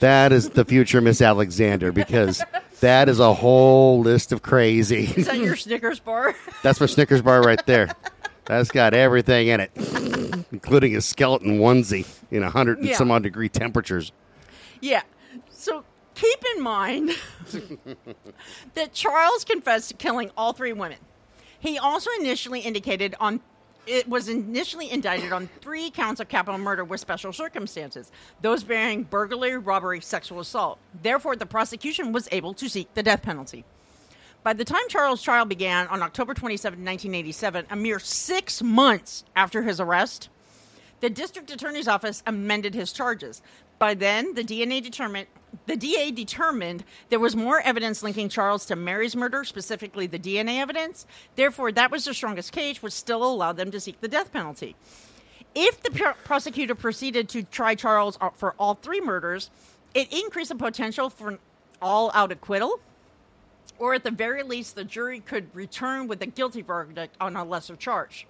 that 0.00 0.32
is 0.32 0.50
the 0.50 0.64
future 0.64 1.00
Miss 1.00 1.22
Alexander 1.22 1.92
because 1.92 2.42
that 2.84 3.08
is 3.08 3.18
a 3.18 3.32
whole 3.34 4.00
list 4.00 4.30
of 4.32 4.42
crazy. 4.42 5.04
Is 5.16 5.26
that 5.26 5.38
your 5.38 5.56
Snickers 5.66 5.98
bar? 6.00 6.34
That's 6.62 6.78
my 6.80 6.86
Snickers 6.86 7.22
bar 7.22 7.42
right 7.42 7.64
there. 7.66 7.88
That's 8.46 8.70
got 8.70 8.92
everything 8.94 9.48
in 9.48 9.60
it, 9.60 9.70
including 10.52 10.94
a 10.96 11.00
skeleton 11.00 11.58
onesie 11.58 12.06
in 12.30 12.42
a 12.42 12.50
hundred 12.50 12.78
and 12.78 12.88
Yeah. 12.88 12.96
some 12.96 13.10
odd 13.10 13.22
degree 13.22 13.48
temperatures. 13.48 14.12
Yeah. 14.80 15.02
So 15.50 15.84
keep 16.14 16.38
in 16.54 16.62
mind 16.62 17.10
that 18.74 18.92
Charles 18.92 19.44
confessed 19.44 19.88
to 19.88 19.94
killing 19.94 20.30
all 20.36 20.52
three 20.52 20.72
women. 20.74 20.98
He 21.58 21.78
also 21.78 22.10
initially 22.20 22.60
indicated 22.60 23.14
on 23.18 23.40
it 23.86 24.08
was 24.08 24.28
initially 24.28 24.90
indicted 24.90 25.32
on 25.32 25.48
three 25.60 25.90
counts 25.90 26.20
of 26.20 26.28
capital 26.28 26.58
murder 26.58 26.84
with 26.84 27.00
special 27.00 27.32
circumstances, 27.32 28.10
those 28.40 28.64
bearing 28.64 29.04
burglary, 29.04 29.58
robbery, 29.58 30.00
sexual 30.00 30.40
assault. 30.40 30.78
Therefore, 31.02 31.36
the 31.36 31.46
prosecution 31.46 32.12
was 32.12 32.28
able 32.32 32.54
to 32.54 32.68
seek 32.68 32.92
the 32.94 33.02
death 33.02 33.22
penalty. 33.22 33.64
By 34.42 34.52
the 34.52 34.64
time 34.64 34.82
Charles' 34.88 35.22
trial 35.22 35.46
began 35.46 35.86
on 35.88 36.02
October 36.02 36.34
27, 36.34 36.78
1987, 36.78 37.66
a 37.70 37.76
mere 37.76 37.98
six 37.98 38.62
months 38.62 39.24
after 39.34 39.62
his 39.62 39.80
arrest, 39.80 40.28
the 41.00 41.08
district 41.10 41.50
attorney's 41.50 41.88
office 41.88 42.22
amended 42.26 42.74
his 42.74 42.92
charges. 42.92 43.42
By 43.78 43.94
then, 43.94 44.34
the 44.34 44.44
DNA 44.44 44.82
determined 44.82 45.26
the 45.66 45.76
DA 45.76 46.10
determined 46.10 46.84
there 47.10 47.20
was 47.20 47.36
more 47.36 47.60
evidence 47.60 48.02
linking 48.02 48.28
Charles 48.28 48.66
to 48.66 48.76
Mary's 48.76 49.14
murder, 49.16 49.44
specifically 49.44 50.06
the 50.06 50.18
DNA 50.18 50.58
evidence. 50.58 51.06
Therefore, 51.36 51.72
that 51.72 51.90
was 51.90 52.04
the 52.04 52.14
strongest 52.14 52.52
case, 52.52 52.82
which 52.82 52.92
still 52.92 53.24
allowed 53.24 53.56
them 53.56 53.70
to 53.70 53.80
seek 53.80 54.00
the 54.00 54.08
death 54.08 54.32
penalty. 54.32 54.76
If 55.54 55.82
the 55.82 55.90
pr- 55.90 56.18
prosecutor 56.24 56.74
proceeded 56.74 57.28
to 57.30 57.42
try 57.42 57.74
Charles 57.74 58.18
for 58.36 58.54
all 58.58 58.74
three 58.74 59.00
murders, 59.00 59.50
it 59.94 60.12
increased 60.12 60.48
the 60.48 60.56
potential 60.56 61.10
for 61.10 61.28
an 61.28 61.38
all-out 61.80 62.32
acquittal. 62.32 62.80
or 63.78 63.94
at 63.94 64.04
the 64.04 64.10
very 64.10 64.42
least, 64.42 64.76
the 64.76 64.84
jury 64.84 65.20
could 65.20 65.54
return 65.54 66.06
with 66.06 66.22
a 66.22 66.26
guilty 66.26 66.62
verdict 66.62 67.16
on 67.20 67.36
a 67.36 67.44
lesser 67.44 67.76
charge. 67.76 68.26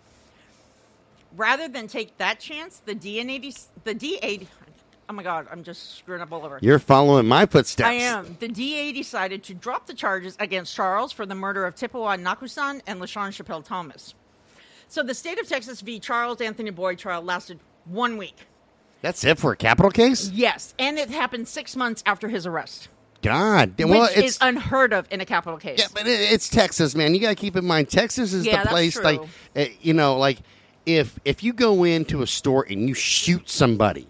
Rather 1.36 1.68
than 1.68 1.86
take 1.86 2.16
that 2.18 2.40
chance, 2.40 2.80
the 2.86 2.94
DNA, 2.94 3.66
the 3.84 3.94
DA, 3.94 4.46
oh 5.08 5.12
my 5.12 5.22
God, 5.22 5.46
I'm 5.50 5.62
just 5.62 5.96
screwing 5.96 6.22
up 6.22 6.32
all 6.32 6.44
over. 6.44 6.58
You're 6.62 6.78
following 6.78 7.26
my 7.26 7.46
footsteps. 7.46 7.88
I 7.88 7.92
am. 7.94 8.36
The 8.40 8.48
DA 8.48 8.92
decided 8.92 9.42
to 9.44 9.54
drop 9.54 9.86
the 9.86 9.94
charges 9.94 10.36
against 10.40 10.74
Charles 10.74 11.12
for 11.12 11.26
the 11.26 11.34
murder 11.34 11.64
of 11.66 11.74
Tipuan 11.74 12.22
Nakusan 12.22 12.80
and 12.86 13.00
LaShawn 13.00 13.30
Chappelle 13.30 13.64
Thomas. 13.64 14.14
So 14.88 15.02
the 15.02 15.14
state 15.14 15.40
of 15.40 15.48
Texas 15.48 15.80
v. 15.80 15.98
Charles 15.98 16.40
Anthony 16.40 16.70
Boyd 16.70 16.98
trial 16.98 17.22
lasted 17.22 17.58
one 17.84 18.16
week. 18.16 18.46
That's 19.02 19.24
it 19.24 19.38
for 19.38 19.52
a 19.52 19.56
capital 19.56 19.90
case? 19.90 20.30
Yes, 20.30 20.74
and 20.78 20.98
it 20.98 21.10
happened 21.10 21.46
six 21.46 21.76
months 21.76 22.02
after 22.06 22.28
his 22.28 22.46
arrest, 22.46 22.88
God. 23.20 23.74
Well, 23.78 24.02
which 24.02 24.16
it's 24.16 24.36
is 24.36 24.38
unheard 24.40 24.94
of 24.94 25.06
in 25.10 25.20
a 25.20 25.26
capital 25.26 25.58
case. 25.58 25.78
Yeah, 25.78 25.88
but 25.92 26.06
it, 26.06 26.32
it's 26.32 26.48
Texas, 26.48 26.94
man. 26.94 27.14
You 27.14 27.20
got 27.20 27.28
to 27.30 27.34
keep 27.34 27.54
in 27.54 27.66
mind 27.66 27.90
Texas 27.90 28.32
is 28.32 28.46
Yeah, 28.46 28.62
the 28.62 28.70
place 28.70 28.98
like 28.98 29.20
uh, 29.56 29.66
you 29.82 29.92
know, 29.92 30.16
like 30.16 30.38
if 30.86 31.18
if 31.24 31.42
you 31.42 31.52
go 31.52 31.84
into 31.84 32.22
a 32.22 32.26
store 32.26 32.66
and 32.68 32.88
you 32.88 32.94
shoot 32.94 33.50
somebody, 33.50 34.06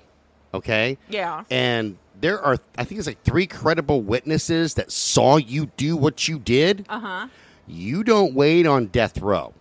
okay? 0.54 0.96
Yeah. 1.08 1.44
And 1.50 1.98
there 2.20 2.40
are 2.40 2.56
I 2.78 2.84
think 2.84 2.98
it's 2.98 3.06
like 3.06 3.22
three 3.22 3.46
credible 3.46 4.00
witnesses 4.00 4.74
that 4.74 4.90
saw 4.90 5.36
you 5.36 5.66
do 5.76 5.96
what 5.96 6.26
you 6.28 6.38
did. 6.38 6.86
Uh 6.88 7.00
huh. 7.00 7.28
You 7.66 8.04
don't 8.04 8.34
wait 8.34 8.66
on 8.66 8.86
death 8.86 9.18
row. 9.18 9.52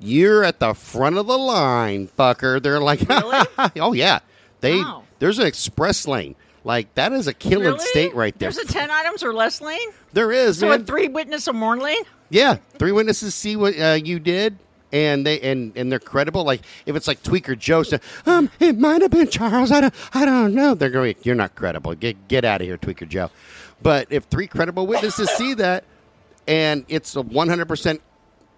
You're 0.00 0.44
at 0.44 0.58
the 0.60 0.74
front 0.74 1.16
of 1.16 1.26
the 1.26 1.38
line, 1.38 2.08
fucker. 2.08 2.60
They're 2.62 2.80
like, 2.80 3.00
Really? 3.08 3.46
oh 3.80 3.92
yeah. 3.92 4.18
They 4.60 4.76
Wow. 4.78 5.04
there's 5.18 5.38
an 5.38 5.46
express 5.46 6.06
lane. 6.06 6.34
Like 6.64 6.92
that 6.94 7.12
is 7.12 7.26
a 7.26 7.34
killing 7.34 7.66
Really? 7.66 7.78
state 7.86 8.14
right 8.14 8.36
there. 8.38 8.50
There's 8.50 8.68
a 8.68 8.72
10 8.72 8.90
items 8.90 9.22
or 9.22 9.32
less 9.34 9.60
lane? 9.60 9.88
there 10.12 10.32
is, 10.32 10.58
So 10.58 10.68
man. 10.68 10.80
a 10.82 10.84
three 10.84 11.08
witness 11.08 11.46
or 11.48 11.52
more 11.52 11.76
lane? 11.76 12.02
Yeah, 12.30 12.56
three 12.78 12.92
witnesses 12.92 13.34
see 13.34 13.54
what 13.56 13.78
uh, 13.78 13.98
you 14.02 14.18
did, 14.18 14.58
and 14.94 15.26
they 15.26 15.40
and 15.40 15.76
and 15.76 15.90
they're 15.90 15.98
credible. 15.98 16.44
Like 16.44 16.62
if 16.86 16.94
it's 16.94 17.08
like 17.08 17.22
Tweaker 17.22 17.58
Joe, 17.58 17.82
said, 17.82 18.00
um, 18.26 18.48
it 18.60 18.78
might 18.78 19.02
have 19.02 19.10
been 19.10 19.28
Charles. 19.28 19.72
I 19.72 19.82
don't, 19.82 19.94
I 20.14 20.24
don't 20.24 20.54
know. 20.54 20.74
They're 20.74 20.88
going. 20.88 21.16
You're 21.24 21.34
not 21.34 21.56
credible. 21.56 21.94
Get 21.94 22.28
get 22.28 22.44
out 22.44 22.60
of 22.60 22.66
here, 22.66 22.78
Tweaker 22.78 23.08
Joe. 23.08 23.30
But 23.82 24.06
if 24.10 24.24
three 24.24 24.46
credible 24.46 24.86
witnesses 24.86 25.28
see 25.30 25.54
that, 25.54 25.84
and 26.46 26.84
it's 26.88 27.16
a 27.16 27.22
100 27.22 27.66
percent. 27.66 28.00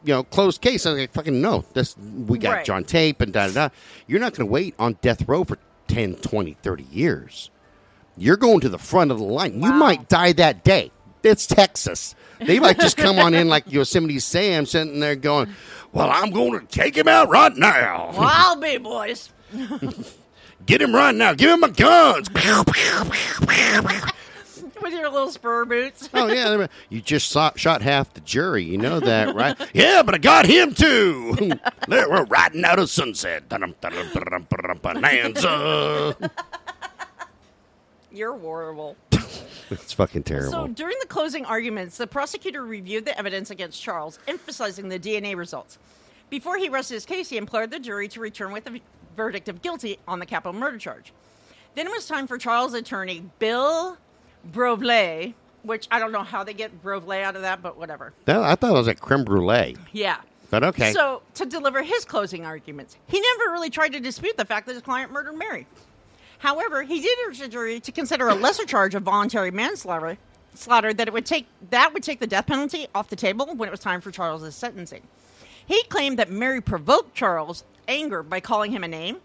You 0.04 0.12
know, 0.12 0.22
closed 0.22 0.60
case. 0.60 0.86
I'm 0.86 0.96
like, 0.98 1.12
fucking 1.12 1.40
no. 1.40 1.64
This 1.72 1.96
we 1.98 2.38
got 2.38 2.52
Right. 2.52 2.64
John 2.64 2.84
tape 2.84 3.20
and 3.22 3.32
da 3.32 3.48
da 3.48 3.52
da. 3.54 3.68
You're 4.06 4.20
not 4.20 4.34
going 4.34 4.46
to 4.46 4.52
wait 4.52 4.74
on 4.78 4.98
death 5.00 5.26
row 5.26 5.42
for 5.42 5.58
10, 5.88 6.16
20, 6.16 6.52
30 6.62 6.84
years. 6.92 7.50
You're 8.16 8.36
going 8.36 8.60
to 8.60 8.68
the 8.68 8.78
front 8.78 9.10
of 9.10 9.18
the 9.18 9.24
line. 9.24 9.60
You 9.60 9.72
might 9.72 10.08
die 10.08 10.32
that 10.34 10.62
day. 10.62 10.92
It's 11.26 11.46
Texas. 11.46 12.14
They 12.38 12.60
might 12.60 12.78
just 12.78 12.96
come 12.96 13.18
on 13.18 13.34
in 13.34 13.48
like 13.48 13.70
Yosemite 13.70 14.20
Sam 14.20 14.64
sitting 14.64 15.00
there 15.00 15.16
going, 15.16 15.52
Well, 15.92 16.08
I'm 16.08 16.30
going 16.30 16.60
to 16.60 16.64
take 16.66 16.96
him 16.96 17.08
out 17.08 17.28
right 17.28 17.54
now. 17.56 18.12
Well, 18.16 18.30
I'll 18.30 18.56
be, 18.56 18.78
boys. 18.78 19.30
Get 20.66 20.80
him 20.80 20.94
right 20.94 21.14
now. 21.14 21.34
Give 21.34 21.50
him 21.50 21.60
my 21.60 21.68
guns. 21.68 22.30
With 24.82 24.92
your 24.92 25.10
little 25.10 25.32
spur 25.32 25.64
boots. 25.64 26.08
oh, 26.14 26.28
yeah. 26.28 26.68
You 26.90 27.00
just 27.00 27.30
saw, 27.30 27.50
shot 27.56 27.82
half 27.82 28.14
the 28.14 28.20
jury. 28.20 28.62
You 28.62 28.78
know 28.78 29.00
that, 29.00 29.34
right? 29.34 29.56
yeah, 29.74 30.04
but 30.04 30.14
I 30.14 30.18
got 30.18 30.46
him 30.46 30.74
too. 30.74 31.34
were 31.88 32.24
riding 32.26 32.64
out 32.64 32.78
of 32.78 32.88
sunset. 32.88 33.48
Bonanza. 34.82 36.30
You're 38.12 38.38
horrible. 38.38 38.96
it's 39.70 39.92
fucking 39.92 40.22
terrible. 40.24 40.50
So 40.50 40.66
during 40.68 40.96
the 41.00 41.06
closing 41.06 41.44
arguments, 41.44 41.96
the 41.96 42.06
prosecutor 42.06 42.64
reviewed 42.64 43.04
the 43.04 43.18
evidence 43.18 43.50
against 43.50 43.82
Charles, 43.82 44.18
emphasizing 44.28 44.88
the 44.88 44.98
DNA 44.98 45.36
results. 45.36 45.78
Before 46.30 46.56
he 46.58 46.68
rested 46.68 46.94
his 46.94 47.06
case, 47.06 47.28
he 47.28 47.36
implored 47.36 47.70
the 47.70 47.78
jury 47.78 48.08
to 48.08 48.20
return 48.20 48.52
with 48.52 48.66
a 48.66 48.80
verdict 49.16 49.48
of 49.48 49.62
guilty 49.62 49.98
on 50.08 50.18
the 50.18 50.26
capital 50.26 50.52
murder 50.52 50.78
charge. 50.78 51.12
Then 51.74 51.86
it 51.86 51.90
was 51.90 52.06
time 52.06 52.26
for 52.26 52.38
Charles' 52.38 52.74
attorney, 52.74 53.22
Bill 53.38 53.98
Brovlay, 54.52 55.34
which 55.62 55.88
I 55.90 55.98
don't 55.98 56.12
know 56.12 56.22
how 56.22 56.42
they 56.44 56.54
get 56.54 56.82
Brovlay 56.82 57.22
out 57.22 57.36
of 57.36 57.42
that, 57.42 57.62
but 57.62 57.76
whatever. 57.76 58.12
That- 58.24 58.38
I 58.38 58.54
thought 58.54 58.70
it 58.70 58.78
was 58.78 58.86
like 58.86 59.00
creme 59.00 59.24
brulee. 59.24 59.76
Yeah. 59.92 60.18
But 60.48 60.62
okay. 60.62 60.92
So, 60.92 61.22
to 61.34 61.44
deliver 61.44 61.82
his 61.82 62.04
closing 62.04 62.46
arguments, 62.46 62.96
he 63.08 63.20
never 63.20 63.50
really 63.50 63.68
tried 63.68 63.92
to 63.94 64.00
dispute 64.00 64.36
the 64.36 64.44
fact 64.44 64.66
that 64.68 64.74
his 64.74 64.82
client 64.82 65.10
murdered 65.10 65.34
Mary. 65.34 65.66
However, 66.38 66.82
he 66.82 67.00
did 67.00 67.18
urge 67.26 67.38
the 67.38 67.48
jury 67.48 67.80
to 67.80 67.92
consider 67.92 68.28
a 68.28 68.34
lesser 68.34 68.64
charge 68.64 68.94
of 68.94 69.02
voluntary 69.02 69.50
manslaughter, 69.50 70.18
slaughter 70.54 70.92
that 70.94 71.08
it 71.08 71.14
would 71.14 71.26
take 71.26 71.46
that 71.70 71.92
would 71.94 72.02
take 72.02 72.20
the 72.20 72.26
death 72.26 72.46
penalty 72.46 72.86
off 72.94 73.08
the 73.08 73.16
table 73.16 73.46
when 73.54 73.68
it 73.68 73.72
was 73.72 73.80
time 73.80 74.00
for 74.00 74.10
Charles's 74.10 74.54
sentencing. 74.54 75.02
He 75.66 75.82
claimed 75.84 76.18
that 76.18 76.30
Mary 76.30 76.60
provoked 76.60 77.14
Charles' 77.14 77.64
anger 77.88 78.22
by 78.22 78.40
calling 78.40 78.72
him 78.72 78.84
a 78.84 78.88
name 78.88 79.18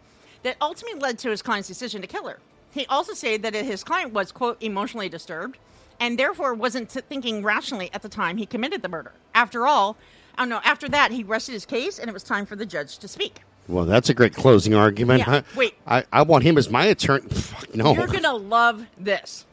that 0.44 0.58
ultimately 0.62 1.00
led 1.00 1.20
to 1.20 1.30
his 1.30 1.42
client's 1.42 1.68
decision 1.68 2.02
to 2.02 2.08
kill 2.08 2.28
her. 2.28 2.40
He 2.72 2.86
also 2.88 3.14
said 3.14 3.44
that 3.44 3.54
his 3.54 3.84
client 3.84 4.14
was 4.14 4.32
quote 4.32 4.62
emotionally 4.64 5.10
disturbed 5.10 5.58
and 6.00 6.18
therefore 6.18 6.54
wasn't 6.56 6.90
thinking 6.90 7.44
rationally 7.44 7.90
at 7.94 8.02
the 8.02 8.10
time 8.10 8.38
he 8.38 8.46
committed 8.46 8.82
the 8.82 8.90
murder. 8.90 9.12
After 9.36 9.68
all, 9.68 9.98
oh 10.00 10.04
I 10.36 10.42
don't 10.44 10.50
know. 10.50 10.62
After 10.64 10.90
that, 10.90 11.12
he 11.12 11.24
rested 11.24 11.54
his 11.54 11.66
case, 11.66 12.00
and 12.00 12.10
it 12.10 12.14
was 12.14 12.24
time 12.24 12.46
for 12.46 12.56
the 12.56 12.66
judge 12.66 12.98
to 13.00 13.08
speak. 13.08 13.42
Well, 13.72 13.86
that's 13.86 14.10
a 14.10 14.14
great 14.14 14.34
closing 14.34 14.74
argument. 14.76 15.20
Yeah, 15.20 15.26
huh? 15.26 15.42
wait. 15.56 15.76
I, 15.88 16.04
I 16.12 16.22
want 16.24 16.44
him 16.44 16.58
as 16.58 16.70
my 16.70 16.86
attorney. 16.86 17.28
Fuck, 17.30 17.74
no. 17.74 17.94
You're 17.94 18.08
gonna 18.08 18.34
love 18.34 18.86
this. 18.98 19.46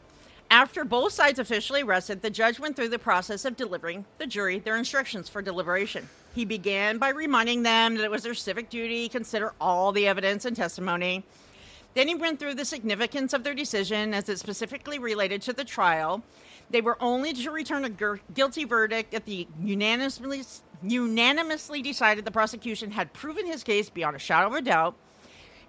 After 0.51 0.83
both 0.83 1.13
sides 1.13 1.37
officially 1.37 1.83
rested, 1.83 2.21
the 2.21 2.29
judge 2.29 2.59
went 2.59 2.75
through 2.75 2.89
the 2.89 2.99
process 2.99 3.45
of 3.45 3.55
delivering 3.55 4.05
the 4.17 4.25
jury 4.25 4.59
their 4.59 4.77
instructions 4.77 5.29
for 5.29 5.41
deliberation. 5.41 6.09
He 6.33 6.43
began 6.43 6.97
by 6.97 7.09
reminding 7.09 7.63
them 7.63 7.95
that 7.95 8.03
it 8.03 8.11
was 8.11 8.23
their 8.23 8.33
civic 8.33 8.69
duty 8.69 9.07
to 9.07 9.11
consider 9.11 9.53
all 9.61 9.91
the 9.91 10.07
evidence 10.07 10.45
and 10.45 10.55
testimony. 10.55 11.23
Then 11.93 12.07
he 12.07 12.15
went 12.15 12.39
through 12.39 12.55
the 12.55 12.65
significance 12.65 13.33
of 13.33 13.43
their 13.43 13.53
decision 13.53 14.13
as 14.13 14.27
it 14.29 14.39
specifically 14.39 14.99
related 14.99 15.41
to 15.43 15.53
the 15.53 15.63
trial. 15.63 16.23
They 16.71 16.81
were 16.81 16.97
only 17.01 17.33
to 17.33 17.51
return 17.51 17.85
a 17.85 17.89
gu- 17.89 18.19
guilty 18.33 18.63
verdict 18.63 19.13
if 19.13 19.25
the 19.25 19.47
unanimously, 19.61 20.43
unanimously 20.83 21.81
decided 21.81 22.25
the 22.25 22.31
prosecution 22.31 22.91
had 22.91 23.11
proven 23.13 23.45
his 23.45 23.63
case 23.63 23.89
beyond 23.89 24.15
a 24.15 24.19
shadow 24.19 24.47
of 24.47 24.53
a 24.53 24.61
doubt. 24.61 24.95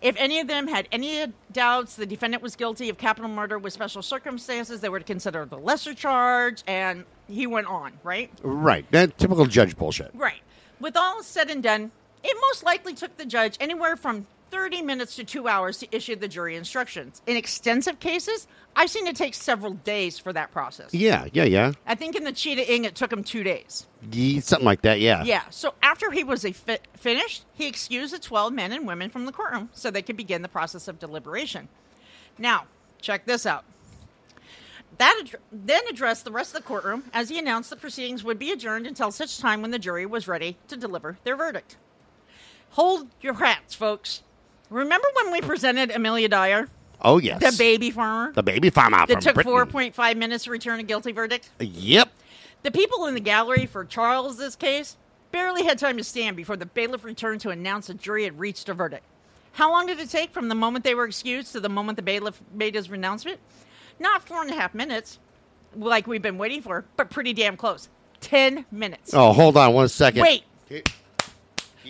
If 0.00 0.16
any 0.16 0.40
of 0.40 0.48
them 0.48 0.66
had 0.66 0.88
any 0.92 1.26
doubts 1.52 1.96
the 1.96 2.06
defendant 2.06 2.42
was 2.42 2.56
guilty 2.56 2.88
of 2.88 2.96
capital 2.96 3.28
murder 3.28 3.58
with 3.58 3.72
special 3.72 4.02
circumstances, 4.02 4.80
they 4.80 4.88
were 4.88 4.98
to 4.98 5.04
consider 5.04 5.44
the 5.44 5.58
lesser 5.58 5.92
charge, 5.92 6.62
and 6.66 7.04
he 7.28 7.46
went 7.46 7.66
on, 7.66 7.92
right? 8.02 8.30
right. 8.42 8.90
That 8.92 9.18
typical 9.18 9.44
judge 9.46 9.76
bullshit. 9.76 10.10
Right. 10.14 10.40
With 10.80 10.96
all 10.96 11.22
said 11.22 11.50
and 11.50 11.62
done, 11.62 11.90
it 12.24 12.36
most 12.48 12.64
likely 12.64 12.94
took 12.94 13.16
the 13.18 13.26
judge 13.26 13.56
anywhere 13.60 13.96
from 13.96 14.26
30 14.50 14.82
minutes 14.82 15.16
to 15.16 15.24
two 15.24 15.46
hours 15.48 15.78
to 15.78 15.88
issue 15.94 16.16
the 16.16 16.28
jury 16.28 16.56
instructions. 16.56 17.22
In 17.26 17.36
extensive 17.36 18.00
cases, 18.00 18.46
I've 18.74 18.90
seen 18.90 19.06
it 19.06 19.16
take 19.16 19.34
several 19.34 19.74
days 19.74 20.18
for 20.18 20.32
that 20.32 20.50
process. 20.52 20.92
Yeah, 20.92 21.26
yeah, 21.32 21.44
yeah. 21.44 21.72
I 21.86 21.94
think 21.94 22.16
in 22.16 22.24
the 22.24 22.32
Cheetah 22.32 22.72
Ing, 22.72 22.84
it 22.84 22.94
took 22.94 23.12
him 23.12 23.22
two 23.24 23.42
days. 23.44 23.86
Ye- 24.12 24.40
Something 24.40 24.64
like 24.66 24.82
that, 24.82 25.00
yeah. 25.00 25.22
Yeah. 25.24 25.42
So 25.50 25.74
after 25.82 26.10
he 26.10 26.24
was 26.24 26.44
a 26.44 26.52
fi- 26.52 26.78
finished, 26.96 27.44
he 27.54 27.66
excused 27.66 28.12
the 28.14 28.18
12 28.18 28.52
men 28.52 28.72
and 28.72 28.86
women 28.86 29.10
from 29.10 29.26
the 29.26 29.32
courtroom 29.32 29.70
so 29.72 29.90
they 29.90 30.02
could 30.02 30.16
begin 30.16 30.42
the 30.42 30.48
process 30.48 30.88
of 30.88 30.98
deliberation. 30.98 31.68
Now, 32.38 32.64
check 33.00 33.26
this 33.26 33.46
out. 33.46 33.64
That 34.98 35.16
ad- 35.24 35.40
then 35.52 35.82
addressed 35.88 36.24
the 36.24 36.32
rest 36.32 36.54
of 36.54 36.62
the 36.62 36.66
courtroom 36.68 37.04
as 37.12 37.28
he 37.28 37.38
announced 37.38 37.70
the 37.70 37.76
proceedings 37.76 38.24
would 38.24 38.38
be 38.38 38.50
adjourned 38.50 38.86
until 38.86 39.10
such 39.12 39.38
time 39.38 39.62
when 39.62 39.70
the 39.70 39.78
jury 39.78 40.06
was 40.06 40.26
ready 40.28 40.56
to 40.68 40.76
deliver 40.76 41.18
their 41.24 41.36
verdict. 41.36 41.76
Hold 42.70 43.08
your 43.20 43.34
hats, 43.34 43.74
folks. 43.74 44.22
Remember 44.70 45.06
when 45.14 45.32
we 45.32 45.40
presented 45.40 45.90
Amelia 45.90 46.28
Dyer, 46.28 46.68
Oh, 47.02 47.18
yes. 47.18 47.40
the 47.40 47.56
baby 47.58 47.90
farmer, 47.90 48.32
The 48.32 48.42
baby 48.42 48.70
farmer 48.70 49.04
that 49.06 49.20
took 49.20 49.36
4.5 49.36 50.16
minutes 50.16 50.44
to 50.44 50.50
return 50.50 50.80
a 50.80 50.82
guilty 50.82 51.12
verdict? 51.12 51.50
Yep. 51.58 52.10
The 52.62 52.70
people 52.70 53.06
in 53.06 53.14
the 53.14 53.20
gallery 53.20 53.66
for 53.66 53.84
Charles's 53.84 54.54
case 54.56 54.96
barely 55.32 55.64
had 55.64 55.78
time 55.78 55.96
to 55.96 56.04
stand 56.04 56.36
before 56.36 56.56
the 56.56 56.66
bailiff 56.66 57.04
returned 57.04 57.40
to 57.42 57.50
announce 57.50 57.86
the 57.88 57.94
jury 57.94 58.24
had 58.24 58.38
reached 58.38 58.68
a 58.68 58.74
verdict. 58.74 59.04
How 59.52 59.70
long 59.70 59.86
did 59.86 59.98
it 59.98 60.10
take 60.10 60.32
from 60.32 60.48
the 60.48 60.54
moment 60.54 60.84
they 60.84 60.94
were 60.94 61.06
excused 61.06 61.52
to 61.52 61.60
the 61.60 61.68
moment 61.68 61.96
the 61.96 62.02
bailiff 62.02 62.40
made 62.52 62.74
his 62.74 62.90
renouncement? 62.90 63.40
Not 63.98 64.22
four 64.26 64.42
and 64.42 64.50
a 64.50 64.54
half 64.54 64.74
minutes, 64.74 65.18
like 65.74 66.06
we've 66.06 66.22
been 66.22 66.38
waiting 66.38 66.62
for, 66.62 66.84
but 66.96 67.10
pretty 67.10 67.32
damn 67.32 67.56
close. 67.56 67.88
Ten 68.20 68.64
minutes. 68.70 69.12
Oh, 69.14 69.32
hold 69.32 69.56
on 69.56 69.72
one 69.72 69.88
second. 69.88 70.22
Wait, 70.22 70.44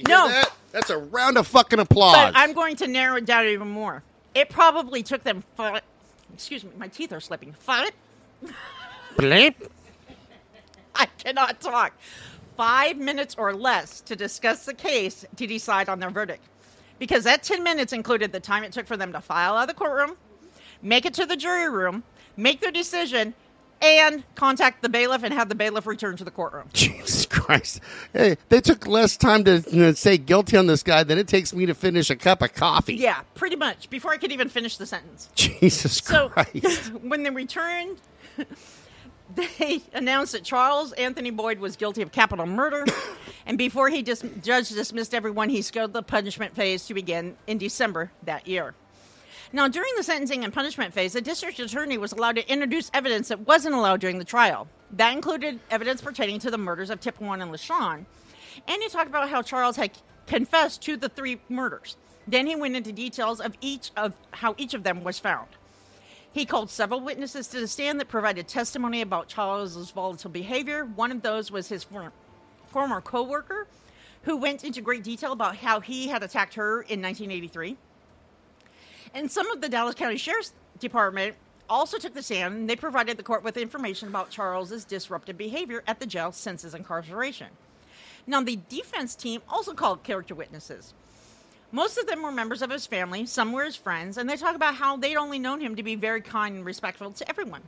No. 0.06 0.28
that? 0.28 0.50
That's 0.70 0.90
a 0.90 0.98
round 0.98 1.36
of 1.36 1.46
fucking 1.46 1.78
applause. 1.78 2.14
but 2.14 2.32
I'm 2.36 2.52
going 2.52 2.76
to 2.76 2.86
narrow 2.86 3.16
it 3.16 3.24
down 3.24 3.46
even 3.46 3.68
more. 3.68 4.02
It 4.34 4.48
probably 4.48 5.02
took 5.02 5.22
them 5.24 5.42
five. 5.56 5.82
Excuse 6.32 6.64
me, 6.64 6.70
my 6.78 6.88
teeth 6.88 7.12
are 7.12 7.20
slipping. 7.20 7.52
Five. 7.58 7.90
Bleep. 9.16 9.54
I 10.94 11.06
cannot 11.06 11.60
talk. 11.60 11.92
Five 12.56 12.98
minutes 12.98 13.34
or 13.38 13.54
less 13.54 14.00
to 14.02 14.14
discuss 14.14 14.64
the 14.64 14.74
case 14.74 15.24
to 15.36 15.46
decide 15.46 15.88
on 15.88 15.98
their 15.98 16.10
verdict. 16.10 16.44
Because 16.98 17.24
that 17.24 17.42
10 17.42 17.62
minutes 17.62 17.92
included 17.92 18.30
the 18.32 18.40
time 18.40 18.62
it 18.62 18.72
took 18.72 18.86
for 18.86 18.96
them 18.96 19.12
to 19.12 19.20
file 19.20 19.56
out 19.56 19.62
of 19.62 19.68
the 19.68 19.74
courtroom, 19.74 20.16
make 20.82 21.06
it 21.06 21.14
to 21.14 21.24
the 21.24 21.36
jury 21.36 21.70
room, 21.70 22.02
make 22.36 22.60
their 22.60 22.70
decision, 22.70 23.32
and 23.82 24.22
contact 24.34 24.82
the 24.82 24.88
bailiff 24.88 25.22
and 25.22 25.32
have 25.32 25.48
the 25.48 25.54
bailiff 25.54 25.86
return 25.86 26.16
to 26.16 26.24
the 26.24 26.30
courtroom. 26.30 26.68
Jesus 26.72 27.26
Christ. 27.26 27.80
Hey, 28.12 28.36
they 28.48 28.60
took 28.60 28.86
less 28.86 29.16
time 29.16 29.44
to 29.44 29.64
you 29.70 29.80
know, 29.82 29.92
say 29.92 30.18
guilty 30.18 30.56
on 30.56 30.66
this 30.66 30.82
guy 30.82 31.02
than 31.02 31.18
it 31.18 31.28
takes 31.28 31.54
me 31.54 31.66
to 31.66 31.74
finish 31.74 32.10
a 32.10 32.16
cup 32.16 32.42
of 32.42 32.52
coffee. 32.54 32.94
Yeah, 32.94 33.20
pretty 33.34 33.56
much. 33.56 33.88
Before 33.90 34.12
I 34.12 34.16
could 34.18 34.32
even 34.32 34.48
finish 34.48 34.76
the 34.76 34.86
sentence. 34.86 35.30
Jesus 35.34 36.00
Christ! 36.00 36.10
So 36.10 36.28
Christ. 36.62 36.92
when 37.02 37.22
they 37.22 37.30
returned, 37.30 37.98
they 39.34 39.82
announced 39.92 40.32
that 40.32 40.44
Charles 40.44 40.92
Anthony 40.92 41.30
Boyd 41.30 41.58
was 41.58 41.76
guilty 41.76 42.02
of 42.02 42.12
capital 42.12 42.46
murder, 42.46 42.84
and 43.46 43.56
before 43.56 43.88
he 43.88 44.02
dis- 44.02 44.24
judge 44.42 44.68
dismissed 44.68 45.14
everyone, 45.14 45.48
he 45.48 45.62
scheduled 45.62 45.92
the 45.92 46.02
punishment 46.02 46.54
phase 46.54 46.86
to 46.86 46.94
begin 46.94 47.36
in 47.46 47.58
December 47.58 48.10
that 48.24 48.46
year. 48.46 48.74
Now, 49.52 49.66
during 49.66 49.92
the 49.96 50.04
sentencing 50.04 50.44
and 50.44 50.52
punishment 50.52 50.94
phase, 50.94 51.14
the 51.14 51.20
district 51.20 51.58
attorney 51.58 51.98
was 51.98 52.12
allowed 52.12 52.36
to 52.36 52.52
introduce 52.52 52.88
evidence 52.94 53.28
that 53.28 53.48
wasn't 53.48 53.74
allowed 53.74 54.00
during 54.00 54.18
the 54.18 54.24
trial. 54.24 54.68
That 54.92 55.12
included 55.12 55.58
evidence 55.70 56.00
pertaining 56.00 56.38
to 56.40 56.52
the 56.52 56.58
murders 56.58 56.88
of 56.88 57.00
Tipwan 57.00 57.42
and 57.42 57.50
LaShawn. 57.50 58.04
And 58.68 58.82
he 58.82 58.88
talked 58.88 59.08
about 59.08 59.28
how 59.28 59.42
Charles 59.42 59.74
had 59.74 59.90
confessed 60.28 60.82
to 60.82 60.96
the 60.96 61.08
three 61.08 61.40
murders. 61.48 61.96
Then 62.28 62.46
he 62.46 62.54
went 62.54 62.76
into 62.76 62.92
details 62.92 63.40
of 63.40 63.56
each 63.60 63.90
of 63.96 64.14
how 64.30 64.54
each 64.56 64.74
of 64.74 64.84
them 64.84 65.02
was 65.02 65.18
found. 65.18 65.48
He 66.32 66.44
called 66.46 66.70
several 66.70 67.00
witnesses 67.00 67.48
to 67.48 67.58
the 67.58 67.66
stand 67.66 67.98
that 67.98 68.08
provided 68.08 68.46
testimony 68.46 69.00
about 69.00 69.26
Charles's 69.26 69.90
volatile 69.90 70.30
behavior. 70.30 70.84
One 70.84 71.10
of 71.10 71.22
those 71.22 71.50
was 71.50 71.68
his 71.68 71.82
former, 71.82 72.12
former 72.68 73.00
co-worker, 73.00 73.66
who 74.22 74.36
went 74.36 74.62
into 74.62 74.80
great 74.80 75.02
detail 75.02 75.32
about 75.32 75.56
how 75.56 75.80
he 75.80 76.06
had 76.06 76.22
attacked 76.22 76.54
her 76.54 76.82
in 76.82 77.02
1983. 77.02 77.76
And 79.14 79.30
some 79.30 79.50
of 79.50 79.60
the 79.60 79.68
Dallas 79.68 79.94
County 79.94 80.16
Sheriff's 80.16 80.52
Department 80.78 81.34
also 81.68 81.98
took 81.98 82.14
the 82.14 82.22
stand 82.22 82.54
and 82.54 82.70
they 82.70 82.76
provided 82.76 83.16
the 83.16 83.22
court 83.22 83.44
with 83.44 83.56
information 83.56 84.08
about 84.08 84.30
Charles's 84.30 84.84
disruptive 84.84 85.38
behavior 85.38 85.82
at 85.86 86.00
the 86.00 86.06
jail 86.06 86.32
since 86.32 86.62
his 86.62 86.74
incarceration. 86.74 87.48
Now, 88.26 88.42
the 88.42 88.58
defense 88.68 89.14
team 89.14 89.40
also 89.48 89.72
called 89.72 90.02
character 90.02 90.34
witnesses. 90.34 90.94
Most 91.72 91.98
of 91.98 92.06
them 92.06 92.22
were 92.22 92.32
members 92.32 92.62
of 92.62 92.70
his 92.70 92.86
family, 92.86 93.26
some 93.26 93.52
were 93.52 93.64
his 93.64 93.76
friends, 93.76 94.18
and 94.18 94.28
they 94.28 94.36
talk 94.36 94.56
about 94.56 94.74
how 94.74 94.96
they'd 94.96 95.16
only 95.16 95.38
known 95.38 95.60
him 95.60 95.76
to 95.76 95.82
be 95.82 95.94
very 95.94 96.20
kind 96.20 96.56
and 96.56 96.64
respectful 96.64 97.12
to 97.12 97.28
everyone. 97.28 97.62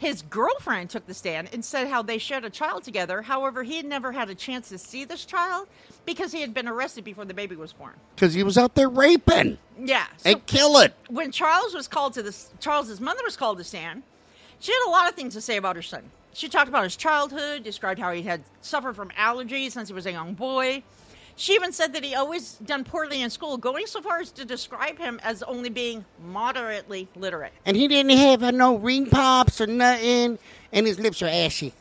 His 0.00 0.22
girlfriend 0.22 0.88
took 0.88 1.06
the 1.06 1.12
stand 1.12 1.50
and 1.52 1.62
said 1.62 1.86
how 1.88 2.00
they 2.00 2.16
shared 2.16 2.46
a 2.46 2.50
child 2.50 2.84
together. 2.84 3.20
However, 3.20 3.62
he 3.62 3.76
had 3.76 3.84
never 3.84 4.12
had 4.12 4.30
a 4.30 4.34
chance 4.34 4.70
to 4.70 4.78
see 4.78 5.04
this 5.04 5.26
child 5.26 5.68
because 6.06 6.32
he 6.32 6.40
had 6.40 6.54
been 6.54 6.66
arrested 6.66 7.04
before 7.04 7.26
the 7.26 7.34
baby 7.34 7.54
was 7.54 7.74
born. 7.74 7.92
Because 8.14 8.32
he 8.32 8.42
was 8.42 8.56
out 8.56 8.74
there 8.74 8.88
raping. 8.88 9.58
Yeah. 9.78 10.06
So 10.16 10.30
And 10.30 10.46
kill 10.46 10.78
it. 10.78 10.94
when 11.10 11.30
Charles 11.30 11.74
was 11.74 11.86
called 11.86 12.14
to 12.14 12.22
this, 12.22 12.48
Charles's 12.60 12.98
mother 12.98 13.20
was 13.22 13.36
called 13.36 13.58
to 13.58 13.64
stand. 13.64 14.02
She 14.58 14.72
had 14.72 14.88
a 14.88 14.90
lot 14.90 15.06
of 15.06 15.14
things 15.14 15.34
to 15.34 15.42
say 15.42 15.58
about 15.58 15.76
her 15.76 15.82
son. 15.82 16.04
She 16.32 16.48
talked 16.48 16.70
about 16.70 16.84
his 16.84 16.96
childhood, 16.96 17.62
described 17.62 18.00
how 18.00 18.10
he 18.12 18.22
had 18.22 18.40
suffered 18.62 18.96
from 18.96 19.10
allergies 19.10 19.72
since 19.72 19.88
he 19.88 19.94
was 19.94 20.06
a 20.06 20.12
young 20.12 20.32
boy. 20.32 20.82
She 21.40 21.54
even 21.54 21.72
said 21.72 21.94
that 21.94 22.04
he 22.04 22.14
always 22.14 22.52
done 22.66 22.84
poorly 22.84 23.22
in 23.22 23.30
school, 23.30 23.56
going 23.56 23.86
so 23.86 24.02
far 24.02 24.18
as 24.20 24.30
to 24.32 24.44
describe 24.44 24.98
him 24.98 25.18
as 25.24 25.42
only 25.44 25.70
being 25.70 26.04
moderately 26.22 27.08
literate. 27.16 27.54
And 27.64 27.78
he 27.78 27.88
didn't 27.88 28.10
have 28.14 28.42
uh, 28.42 28.50
no 28.50 28.76
ring 28.76 29.06
pops 29.08 29.58
or 29.58 29.66
nothing. 29.66 30.38
And 30.70 30.86
his 30.86 30.98
lips 31.00 31.22
are 31.22 31.28
ashy. 31.28 31.72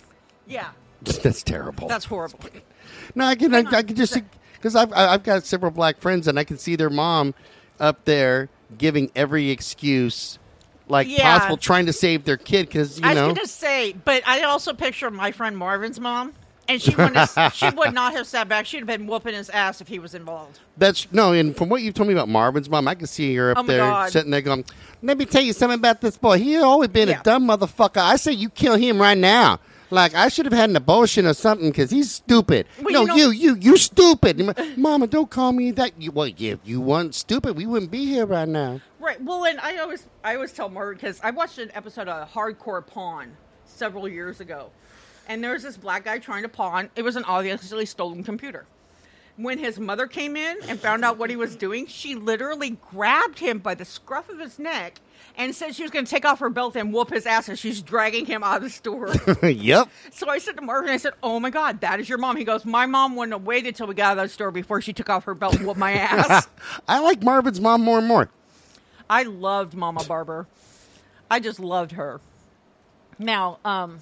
Yeah, 0.48 0.70
That's 1.02 1.44
terrible. 1.44 1.90
that's 1.90 2.06
horrible. 2.06 2.40
No, 3.16 3.26
I 3.26 3.36
can, 3.36 3.54
I, 3.54 3.60
I 3.70 3.84
can 3.84 3.98
just 3.98 4.18
because 4.54 4.78
I've 4.78 4.94
I- 4.94 5.14
I've 5.14 5.24
got 5.24 5.44
several 5.44 5.72
black 5.72 5.98
friends, 6.00 6.30
and 6.30 6.40
I 6.40 6.46
can 6.46 6.58
see 6.58 6.78
their 6.78 6.90
mom 6.90 7.36
up 7.82 8.06
there 8.06 8.48
giving 8.78 9.12
every 9.14 9.50
excuse 9.50 10.40
like 10.88 11.08
Yeah. 11.10 11.38
possible, 11.38 11.58
trying 11.58 11.86
to 11.88 11.94
save 11.94 12.24
their 12.24 12.38
kid 12.38 12.68
because 12.68 12.98
you 12.98 13.06
I 13.06 13.10
was 13.10 13.16
know. 13.18 13.28
gonna 13.36 13.46
say, 13.46 13.92
but 14.06 14.24
I 14.26 14.44
also 14.44 14.74
picture 14.74 15.12
my 15.12 15.34
friend 15.34 15.58
Marvin's 15.58 16.00
mom, 16.00 16.34
and 16.70 16.82
she 16.82 16.92
wouldn't 16.96 17.16
have, 17.18 17.54
she 17.56 17.70
would 17.72 17.94
not 17.94 18.14
have 18.14 18.26
sat 18.28 18.48
back. 18.48 18.66
She'd 18.66 18.78
have 18.78 18.88
been 18.88 19.08
whooping 19.08 19.34
his 19.34 19.50
ass 19.50 19.82
if 19.82 19.88
he 19.88 20.00
was 20.00 20.16
involved. 20.16 20.60
That's 20.78 21.12
no, 21.12 21.34
and 21.34 21.56
from 21.58 21.68
what 21.70 21.82
you've 21.82 21.96
told 21.96 22.08
me 22.08 22.14
about 22.14 22.30
Marvin's 22.30 22.70
mom, 22.70 22.88
I 22.88 22.96
can 22.96 23.08
see 23.08 23.36
her 23.36 23.52
up 23.52 23.58
Oh 23.58 23.64
my 23.64 23.68
there 23.68 23.80
God. 23.80 24.12
sitting 24.12 24.32
there 24.32 24.42
going, 24.42 24.64
"Let 25.02 25.18
me 25.18 25.26
tell 25.26 25.42
you 25.42 25.52
something 25.54 25.80
about 25.80 26.00
this 26.02 26.18
boy. 26.18 26.38
He 26.38 26.56
always 26.58 26.90
been 26.90 27.10
Yeah. 27.10 27.20
a 27.20 27.24
dumb 27.24 27.48
motherfucker. 27.48 27.98
I 27.98 28.16
say 28.16 28.32
you 28.32 28.50
kill 28.50 28.76
him 28.76 29.00
right 29.00 29.18
now." 29.18 29.60
Like 29.92 30.14
I 30.14 30.28
should 30.28 30.46
have 30.46 30.54
had 30.54 30.70
an 30.70 30.76
abortion 30.76 31.26
or 31.26 31.34
something 31.34 31.70
because 31.72 31.90
he's 31.90 32.12
stupid. 32.12 32.68
Well, 32.80 32.94
no, 32.94 33.02
you 33.02 33.08
know- 33.08 33.16
you, 33.16 33.32
you, 33.32 33.56
you 33.60 33.78
stupid. 33.78 34.56
Mama, 34.78 35.08
don't 35.08 35.32
call 35.32 35.52
me 35.52 35.72
that. 35.72 36.00
You, 36.00 36.12
well, 36.12 36.32
if 36.38 36.60
you 36.64 36.80
weren't 36.80 37.16
stupid, 37.16 37.58
we 37.58 37.66
wouldn't 37.66 37.90
be 37.90 38.06
here 38.06 38.28
right 38.28 38.48
now. 38.48 38.82
Right. 39.00 39.20
Well, 39.20 39.46
and 39.46 39.60
I 39.60 39.78
always 39.78 40.06
I 40.24 40.36
always 40.36 40.52
tell 40.52 40.70
Marvin 40.70 40.94
because 40.94 41.20
I 41.24 41.32
watched 41.32 41.58
an 41.58 41.72
episode 41.74 42.08
of 42.08 42.32
Hardcore 42.32 42.86
Pawn 42.86 43.32
several 43.66 44.08
years 44.08 44.40
ago, 44.42 44.70
and 45.30 45.44
there 45.44 45.54
was 45.54 45.64
this 45.64 45.78
black 45.78 46.04
guy 46.04 46.18
trying 46.20 46.44
to 46.44 46.50
pawn. 46.50 46.90
It 46.96 47.04
was 47.04 47.16
an 47.16 47.24
obviously 47.24 47.86
stolen 47.86 48.24
computer. 48.24 48.66
When 49.38 49.58
his 49.58 49.80
mother 49.80 50.06
came 50.06 50.36
in 50.36 50.58
and 50.68 50.78
found 50.78 51.06
out 51.06 51.18
what 51.18 51.30
he 51.30 51.38
was 51.38 51.56
doing, 51.56 51.88
she 51.88 52.16
literally 52.16 52.72
grabbed 52.92 53.40
him 53.40 53.60
by 53.60 53.74
the 53.74 53.86
scruff 53.86 54.28
of 54.28 54.38
his 54.40 54.60
neck 54.60 55.00
and 55.38 55.56
said 55.56 55.76
she 55.76 55.84
was 55.84 55.92
going 55.92 56.04
to 56.04 56.12
take 56.12 56.26
off 56.26 56.40
her 56.40 56.50
belt 56.50 56.76
and 56.76 56.92
whoop 56.92 57.10
his 57.12 57.26
ass 57.26 57.48
as 57.48 57.58
she's 57.58 57.82
dragging 57.82 58.26
him 58.26 58.44
out 58.44 58.58
of 58.58 58.64
the 58.64 58.70
store. 58.70 59.14
yep. 59.48 59.88
so 60.12 60.28
I 60.30 60.40
said 60.40 60.58
to 60.58 60.62
Marvin, 60.62 60.90
I 60.90 60.98
said, 60.98 61.14
"Oh 61.24 61.40
my 61.40 61.52
God, 61.52 61.80
that 61.82 62.02
is 62.02 62.10
your 62.10 62.18
mom." 62.18 62.36
He 62.36 62.44
goes, 62.44 62.66
"My 62.66 62.86
mom 62.86 63.16
wouldn't 63.16 63.32
have 63.32 63.46
waited 63.46 63.78
till 63.78 63.88
we 63.88 63.96
got 63.96 64.18
out 64.18 64.24
of 64.24 64.26
the 64.26 64.34
store 64.34 64.52
before 64.52 64.82
she 64.82 64.92
took 64.92 65.10
off 65.10 65.24
her 65.24 65.36
belt 65.36 65.56
and 65.56 65.66
whooped 65.66 65.80
my 65.80 65.94
ass." 65.94 66.50
I 66.86 67.00
like 67.00 67.24
Marvin's 67.24 67.62
mom 67.62 67.82
more 67.82 68.00
and 68.00 68.08
more. 68.08 68.30
I 69.10 69.24
loved 69.24 69.74
Mama 69.74 70.04
Barber. 70.04 70.48
I 71.32 71.40
just 71.40 71.62
loved 71.62 71.94
her. 71.94 72.20
Now, 73.18 73.60
um, 73.64 74.00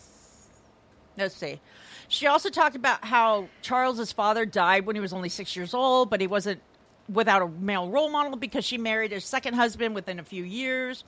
let's 1.18 1.36
see. 1.36 1.60
She 2.08 2.28
also 2.28 2.50
talked 2.50 2.76
about 2.76 3.04
how 3.04 3.50
Charles's 3.62 4.12
father 4.12 4.46
died 4.46 4.86
when 4.86 4.96
he 4.96 5.02
was 5.02 5.14
only 5.14 5.30
six 5.30 5.56
years 5.56 5.74
old, 5.74 6.10
but 6.10 6.22
he 6.22 6.28
wasn't 6.28 6.62
without 7.10 7.42
a 7.42 7.48
male 7.48 7.90
role 7.90 8.10
model 8.10 8.36
because 8.38 8.66
she 8.66 8.78
married 8.78 9.12
her 9.12 9.20
second 9.20 9.54
husband 9.54 9.96
within 9.96 10.20
a 10.20 10.24
few 10.24 10.44
years. 10.44 11.04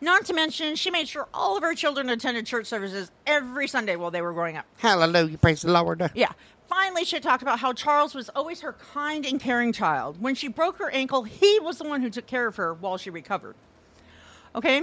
Not 0.00 0.26
to 0.26 0.34
mention, 0.34 0.74
she 0.76 0.90
made 0.90 1.08
sure 1.08 1.28
all 1.32 1.56
of 1.56 1.62
her 1.62 1.74
children 1.74 2.08
attended 2.08 2.46
church 2.46 2.66
services 2.66 3.10
every 3.26 3.68
Sunday 3.68 3.96
while 3.96 4.10
they 4.10 4.22
were 4.22 4.32
growing 4.32 4.56
up. 4.56 4.66
Hallelujah, 4.78 5.38
praise 5.38 5.62
the 5.62 5.72
Lord. 5.72 6.10
Yeah. 6.14 6.32
Finally, 6.68 7.04
she 7.04 7.20
talked 7.20 7.42
about 7.42 7.58
how 7.58 7.72
Charles 7.72 8.14
was 8.14 8.30
always 8.30 8.60
her 8.62 8.72
kind 8.72 9.24
and 9.26 9.38
caring 9.38 9.72
child. 9.72 10.20
When 10.20 10.34
she 10.34 10.48
broke 10.48 10.78
her 10.78 10.90
ankle, 10.90 11.22
he 11.22 11.60
was 11.60 11.78
the 11.78 11.84
one 11.84 12.00
who 12.00 12.10
took 12.10 12.26
care 12.26 12.46
of 12.46 12.56
her 12.56 12.74
while 12.74 12.96
she 12.96 13.10
recovered. 13.10 13.54
Okay? 14.54 14.82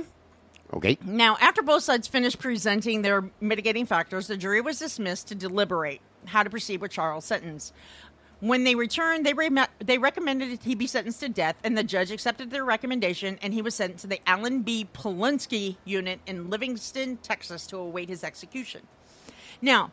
Okay. 0.73 0.97
Now, 1.05 1.37
after 1.41 1.61
both 1.61 1.83
sides 1.83 2.07
finished 2.07 2.39
presenting 2.39 3.01
their 3.01 3.29
mitigating 3.41 3.85
factors, 3.85 4.27
the 4.27 4.37
jury 4.37 4.61
was 4.61 4.79
dismissed 4.79 5.27
to 5.27 5.35
deliberate 5.35 6.01
how 6.25 6.43
to 6.43 6.49
proceed 6.49 6.81
with 6.81 6.91
Charles' 6.91 7.25
sentence. 7.25 7.73
When 8.39 8.63
they 8.63 8.73
returned, 8.73 9.25
they, 9.25 9.33
re- 9.33 9.49
they 9.79 9.97
recommended 9.97 10.63
he 10.63 10.73
be 10.73 10.87
sentenced 10.87 11.19
to 11.19 11.29
death, 11.29 11.57
and 11.63 11.77
the 11.77 11.83
judge 11.83 12.09
accepted 12.09 12.49
their 12.49 12.65
recommendation, 12.65 13.37
and 13.41 13.53
he 13.53 13.61
was 13.61 13.75
sent 13.75 13.99
to 13.99 14.07
the 14.07 14.19
Allan 14.27 14.61
B. 14.61 14.87
Polunsky 14.93 15.75
unit 15.85 16.19
in 16.25 16.49
Livingston, 16.49 17.17
Texas, 17.17 17.67
to 17.67 17.77
await 17.77 18.09
his 18.09 18.23
execution. 18.23 18.81
Now, 19.61 19.91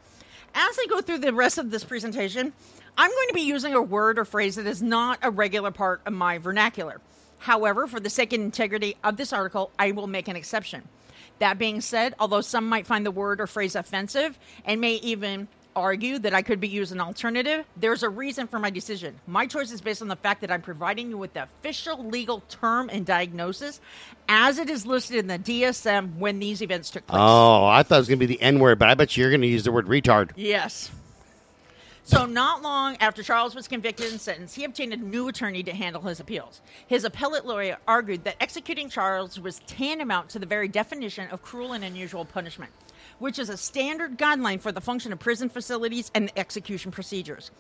as 0.55 0.79
I 0.79 0.87
go 0.89 1.03
through 1.03 1.18
the 1.18 1.33
rest 1.33 1.59
of 1.59 1.70
this 1.70 1.85
presentation, 1.85 2.53
I'm 2.97 3.11
going 3.11 3.29
to 3.29 3.35
be 3.35 3.43
using 3.43 3.74
a 3.74 3.83
word 3.83 4.18
or 4.18 4.24
phrase 4.24 4.57
that 4.57 4.66
is 4.66 4.83
not 4.83 5.18
a 5.22 5.31
regular 5.31 5.70
part 5.70 6.01
of 6.07 6.14
my 6.14 6.39
vernacular. 6.39 7.01
However, 7.39 7.86
for 7.86 8.01
the 8.01 8.11
sake 8.11 8.32
and 8.32 8.43
integrity 8.43 8.97
of 9.05 9.16
this 9.16 9.32
article, 9.32 9.70
I 9.78 9.93
will 9.93 10.07
make 10.07 10.28
an 10.28 10.36
exception. 10.36 10.82
That 11.39 11.59
being 11.59 11.80
said, 11.80 12.14
although 12.18 12.41
some 12.41 12.68
might 12.68 12.86
find 12.86 13.07
the 13.07 13.11
word 13.11 13.41
or 13.41 13.47
phrase 13.47 13.76
offensive 13.76 14.39
and 14.64 14.80
may 14.80 14.95
even 14.95 15.49
argue 15.76 16.18
that 16.18 16.34
I 16.34 16.43
could 16.43 16.59
be 16.59 16.66
used 16.66 16.91
an 16.91 17.01
alternative, 17.01 17.64
there's 17.76 18.03
a 18.03 18.09
reason 18.09 18.49
for 18.49 18.59
my 18.59 18.70
decision. 18.70 19.18
My 19.28 19.47
choice 19.47 19.70
is 19.70 19.80
based 19.80 20.03
on 20.03 20.09
the 20.09 20.16
fact 20.16 20.41
that 20.41 20.51
I'm 20.51 20.62
providing 20.62 21.11
you 21.11 21.18
with 21.18 21.34
the 21.34 21.45
official 21.45 22.05
legal 22.09 22.43
term 22.49 22.91
and 22.93 23.07
diagnosis 23.07 23.80
as 24.28 24.59
it 24.59 24.68
is 24.68 24.84
listed 24.84 25.16
in 25.18 25.28
the 25.28 25.39
DSM 25.39 26.16
when 26.16 26.41
these 26.41 26.62
events 26.62 26.91
took 26.91 27.07
place. 27.07 27.20
Oh, 27.20 27.64
I 27.66 27.84
thought 27.84 27.97
it 27.97 27.99
was 27.99 28.09
going 28.09 28.18
to 28.18 28.26
be 28.26 28.34
the 28.34 28.43
N 28.43 28.59
word, 28.59 28.80
but 28.80 28.89
I 28.89 28.95
bet 28.95 29.16
you're 29.16 29.30
going 29.30 29.43
to 29.43 29.47
use 29.47 29.62
the 29.62 29.72
word 29.72 29.86
retard. 29.86 30.32
Yes. 30.34 30.91
So, 32.09 32.25
not 32.25 32.63
long 32.63 32.97
after 33.01 33.23
Charles 33.23 33.55
was 33.55 33.69
convicted 33.69 34.11
and 34.11 34.19
sentenced, 34.19 34.57
he 34.57 34.65
obtained 34.65 34.95
a 34.95 34.97
new 34.97 35.29
attorney 35.29 35.63
to 35.65 35.75
handle 35.75 36.01
his 36.01 36.21
appeals. 36.21 36.63
His 36.87 37.05
appellate 37.05 37.45
lawyer 37.45 37.77
argued 37.87 38.25
that 38.25 38.37
executing 38.41 38.89
Charles 38.89 39.39
was 39.39 39.59
tantamount 39.67 40.31
to 40.31 40.39
the 40.39 40.47
very 40.47 40.69
definition 40.69 41.29
of 41.29 41.43
cruel 41.43 41.75
and 41.75 41.85
unusual 41.85 42.25
punishment, 42.25 42.73
which 43.19 43.39
is 43.39 43.51
a 43.51 43.59
standard 43.59 44.17
guideline 44.17 44.59
for 44.59 44.73
the 44.73 44.81
function 44.81 45.13
of 45.13 45.19
prison 45.19 45.51
facilities 45.51 46.11
and 46.15 46.33
execution 46.35 46.91
procedures. 46.91 47.51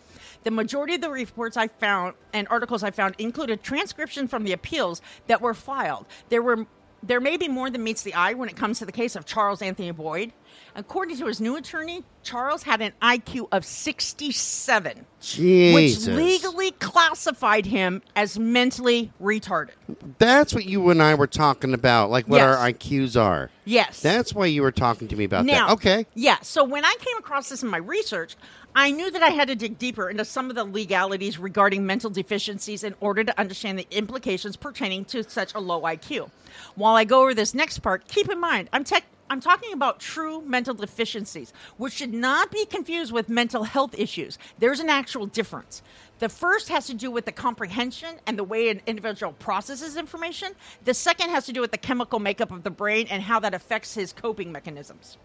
The 0.44 0.50
majority 0.50 0.94
of 0.94 1.02
the 1.02 1.10
reports 1.10 1.58
I 1.58 1.68
found 1.68 2.14
and 2.32 2.48
articles 2.48 2.82
I 2.82 2.90
found 2.90 3.16
included 3.18 3.62
transcription 3.62 4.28
from 4.28 4.44
the 4.44 4.54
appeals 4.54 5.02
that 5.26 5.42
were 5.42 5.52
filed. 5.52 6.06
There 6.30 6.40
were 6.40 6.66
there 7.02 7.20
may 7.20 7.36
be 7.36 7.48
more 7.48 7.70
than 7.70 7.84
meets 7.84 8.02
the 8.02 8.14
eye 8.14 8.32
when 8.32 8.48
it 8.48 8.56
comes 8.56 8.78
to 8.78 8.86
the 8.86 8.92
case 8.92 9.14
of 9.14 9.24
Charles 9.24 9.62
Anthony 9.62 9.90
Boyd. 9.90 10.32
According 10.74 11.16
to 11.18 11.26
his 11.26 11.40
new 11.40 11.56
attorney, 11.56 12.04
Charles 12.22 12.62
had 12.62 12.80
an 12.80 12.92
IQ 13.02 13.48
of 13.50 13.64
67, 13.64 15.06
Jesus. 15.20 16.06
which 16.06 16.14
legally 16.16 16.70
classified 16.72 17.66
him 17.66 18.02
as 18.14 18.38
mentally 18.38 19.10
retarded. 19.20 19.70
That's 20.18 20.54
what 20.54 20.66
you 20.66 20.90
and 20.90 21.02
I 21.02 21.14
were 21.14 21.26
talking 21.26 21.74
about, 21.74 22.10
like 22.10 22.26
what 22.28 22.36
Yes. 22.38 22.56
our 22.56 22.68
IQs 22.70 23.20
are. 23.20 23.50
Yes. 23.64 24.00
That's 24.00 24.32
why 24.32 24.46
you 24.46 24.62
were 24.62 24.70
talking 24.72 25.08
to 25.08 25.16
me 25.16 25.24
about 25.24 25.44
Now, 25.46 25.68
that. 25.68 25.72
Okay. 25.74 26.06
Yeah. 26.14 26.38
So 26.42 26.62
when 26.64 26.84
I 26.84 26.94
came 27.00 27.16
across 27.18 27.48
this 27.48 27.62
in 27.62 27.68
my 27.68 27.78
research, 27.78 28.36
I 28.76 28.90
knew 28.92 29.10
that 29.10 29.22
I 29.22 29.30
had 29.30 29.48
to 29.48 29.56
dig 29.56 29.78
deeper 29.78 30.08
into 30.08 30.24
some 30.24 30.50
of 30.50 30.54
the 30.56 30.64
legalities 30.64 31.38
regarding 31.38 31.84
mental 31.86 32.10
deficiencies 32.10 32.84
in 32.84 32.94
order 33.00 33.24
to 33.24 33.40
understand 33.40 33.78
the 33.78 33.86
implications 33.90 34.56
pertaining 34.56 35.04
to 35.06 35.28
such 35.28 35.54
a 35.54 35.58
low 35.58 35.82
IQ. 35.82 36.30
While 36.76 36.94
I 36.94 37.04
go 37.04 37.22
over 37.22 37.34
this 37.34 37.54
next 37.54 37.80
part, 37.80 38.06
keep 38.06 38.28
in 38.30 38.38
mind 38.38 38.68
I'm 38.72 38.84
tech. 38.84 39.04
I'm 39.30 39.40
talking 39.40 39.74
about 39.74 40.00
true 40.00 40.40
mental 40.42 40.74
deficiencies, 40.74 41.52
which 41.76 41.92
should 41.92 42.14
not 42.14 42.50
be 42.50 42.64
confused 42.64 43.12
with 43.12 43.28
mental 43.28 43.62
health 43.62 43.94
issues. 43.98 44.38
There's 44.58 44.80
an 44.80 44.88
actual 44.88 45.26
difference. 45.26 45.82
The 46.18 46.30
first 46.30 46.68
has 46.70 46.86
to 46.86 46.94
do 46.94 47.10
with 47.10 47.26
the 47.26 47.32
comprehension 47.32 48.16
and 48.26 48.38
the 48.38 48.44
way 48.44 48.70
an 48.70 48.80
individual 48.86 49.34
processes 49.34 49.96
information. 49.96 50.54
The 50.84 50.94
second 50.94 51.30
has 51.30 51.44
to 51.46 51.52
do 51.52 51.60
with 51.60 51.72
the 51.72 51.78
chemical 51.78 52.18
makeup 52.18 52.50
of 52.50 52.62
the 52.62 52.70
brain 52.70 53.06
and 53.10 53.22
how 53.22 53.38
that 53.40 53.54
affects 53.54 53.94
his 53.94 54.12
coping 54.12 54.50
mechanisms. 54.50 55.18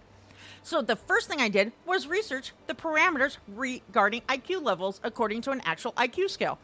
So 0.64 0.82
the 0.82 0.96
first 0.96 1.30
thing 1.30 1.40
I 1.40 1.50
did 1.50 1.72
was 1.86 2.06
research 2.06 2.52
the 2.68 2.74
parameters 2.74 3.38
regarding 3.48 4.22
IQ 4.22 4.64
levels 4.64 5.00
according 5.04 5.42
to 5.44 5.52
an 5.52 5.62
actual 5.66 5.94
IQ 5.94 6.30
scale. 6.30 6.60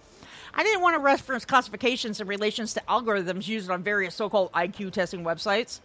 I 0.53 0.63
didn't 0.63 0.81
want 0.81 0.95
to 0.95 0.99
reference 0.99 1.45
classifications 1.45 2.19
in 2.19 2.27
relations 2.27 2.73
to 2.73 2.83
algorithms 2.87 3.47
used 3.47 3.69
on 3.69 3.83
various 3.83 4.15
so-called 4.15 4.51
IQ 4.51 4.91
testing 4.91 5.23
websites. 5.23 5.79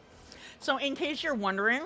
So 0.61 0.79
in 0.79 0.95
case 0.95 1.23
you're 1.23 1.35
wondering, 1.35 1.83